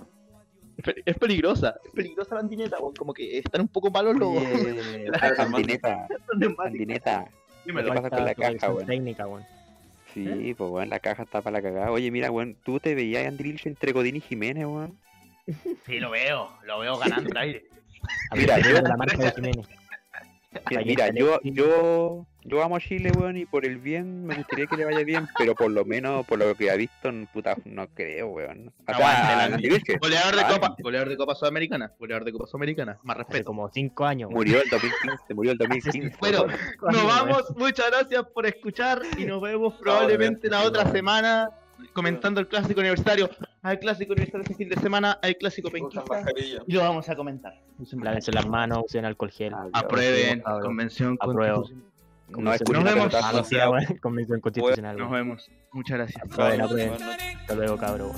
Es 0.77 0.85
pe- 0.85 1.03
Es 1.07 1.17
peligrosa, 1.19 1.77
es 1.85 1.91
peligrosa 1.93 2.35
la 2.35 2.41
andineta, 2.43 2.79
weón. 2.79 2.95
Como 2.95 3.13
que 3.15 3.39
están 3.39 3.63
un 3.63 3.69
poco 3.69 3.91
malos 3.91 4.17
los 4.17 4.37
Andineta, 5.39 6.07
los 6.29 6.39
neumáticos. 6.39 6.67
Andineta. 6.67 7.29
Dímelo. 7.65 7.89
¿Qué 7.89 7.95
pasa 8.01 8.11
con 8.11 8.25
la 8.25 8.35
caja, 8.35 8.71
weón? 8.73 8.87
técnica, 8.87 9.27
weón. 9.27 9.45
Sí, 10.15 10.55
pues 10.59 10.71
weón, 10.71 10.89
la 10.91 10.99
caja 11.01 11.23
está 11.23 11.41
para 11.41 11.59
la 11.59 11.63
cagada. 11.63 11.91
Oye, 11.91 12.11
mira, 12.11 12.31
weón, 12.31 12.55
tú 12.65 12.79
te 12.81 12.95
veías 12.95 13.25
a 13.25 13.29
Andy 13.29 13.43
Vilche 13.45 13.69
entre 13.71 13.93
Godín 13.93 14.17
y 14.17 14.21
Jiménez, 14.21 14.67
weón. 14.67 14.99
Sí, 15.87 15.99
lo 15.99 16.11
veo, 16.11 16.51
lo 16.67 16.79
veo 16.81 16.99
ganando 16.99 17.31
el 17.31 17.37
aire. 17.39 17.65
Mira, 18.37 18.59
yo- 18.59 18.81
la 18.83 18.97
marca 18.97 19.17
de 19.17 19.31
Jiménez. 19.33 19.67
Mira, 20.85 21.09
yo, 21.15 21.41
yo, 21.45 22.27
yo 22.45 22.63
amo 22.63 22.77
a 22.77 22.81
Chile, 22.81 23.11
weón, 23.17 23.37
y 23.37 23.47
por 23.47 23.65
el 23.65 23.79
bien 23.79 24.27
me 24.27 24.35
gustaría 24.35 24.67
que 24.67 24.77
le 24.77 24.85
vaya 24.85 25.03
bien, 25.05 25.27
pero 25.39 25.55
por 25.55 25.71
lo 25.71 25.85
menos, 25.85 26.27
por 26.27 26.39
lo 26.39 26.55
que 26.55 26.71
ha 26.71 26.77
visto, 26.77 27.11
puta, 27.33 27.57
no 27.65 27.87
creo, 27.89 28.29
weón. 28.29 28.73
O 28.87 28.95
sea, 28.95 29.49
Vilche 29.57 29.97
Goleador 29.99 30.37
de. 30.37 30.43
Copa, 30.53 30.77
goleador 30.79 31.09
de 31.09 31.17
Copa 31.17 31.35
Sudamericana, 31.35 31.93
goleador 31.99 32.25
de 32.25 32.33
Copa 32.33 32.47
Sudamericana, 32.47 32.99
más 33.03 33.17
Hace 33.17 33.25
respeto. 33.25 33.45
como 33.47 33.69
5 33.69 34.05
años, 34.05 34.29
weón. 34.29 34.39
murió 34.39 34.63
el 34.63 34.69
2015, 34.69 35.35
murió 35.35 35.53
el 35.53 35.59
2015. 35.59 36.17
Bueno, 36.21 36.47
nos 36.83 37.05
vamos, 37.05 37.45
muchas 37.57 37.91
gracias 37.91 38.25
por 38.35 38.47
escuchar 38.47 39.03
y 39.17 39.25
nos 39.25 39.41
vemos 39.41 39.75
probablemente 39.81 40.49
la 40.49 40.63
otra 40.63 40.91
semana 40.91 41.51
comentando 41.93 42.41
el 42.41 42.49
clásico 42.49 42.81
universitario. 42.81 43.31
Hay 43.65 43.79
clásico 43.79 44.13
universitario 44.13 44.43
este 44.43 44.57
fin 44.57 44.69
de 44.69 44.77
semana, 44.77 45.21
hay 45.23 45.37
clásico 45.37 45.71
penquista 45.71 46.03
y 46.67 46.73
lo 46.73 46.81
vamos 46.81 47.09
a 47.09 47.15
comentar. 47.15 47.55
Lávense 47.93 48.33
las 48.33 48.47
manos, 48.49 48.83
usen 48.87 49.05
alcohol 49.05 49.31
gel. 49.31 49.55
Adiós. 49.55 49.71
Aprueben, 49.73 50.41
convención 50.41 51.17
Apruebo. 51.21 51.71
escuchen 52.55 52.83
Nos 52.83 52.95
vemos. 52.95 53.15
Ah, 53.15 53.33
no, 53.33 53.71
weón, 53.71 53.99
Convención 54.01 54.41
constitucional. 54.41 54.97
Nos 54.97 55.11
vemos. 55.13 55.51
Muchas 55.71 55.97
gracias. 55.97 56.25
Hasta 56.25 57.55
luego, 57.55 57.77
cabrón. 57.77 58.13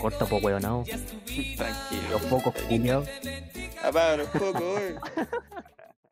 Corta 0.00 0.24
po, 0.24 0.36
weón, 0.38 0.62
no. 0.62 0.84
Tranquilo. 0.84 2.02
Los 2.10 2.22
pocos 2.22 2.54
culiados. 2.54 3.06
Apaga 3.82 4.16
los 4.16 4.34
weón. 4.34 4.94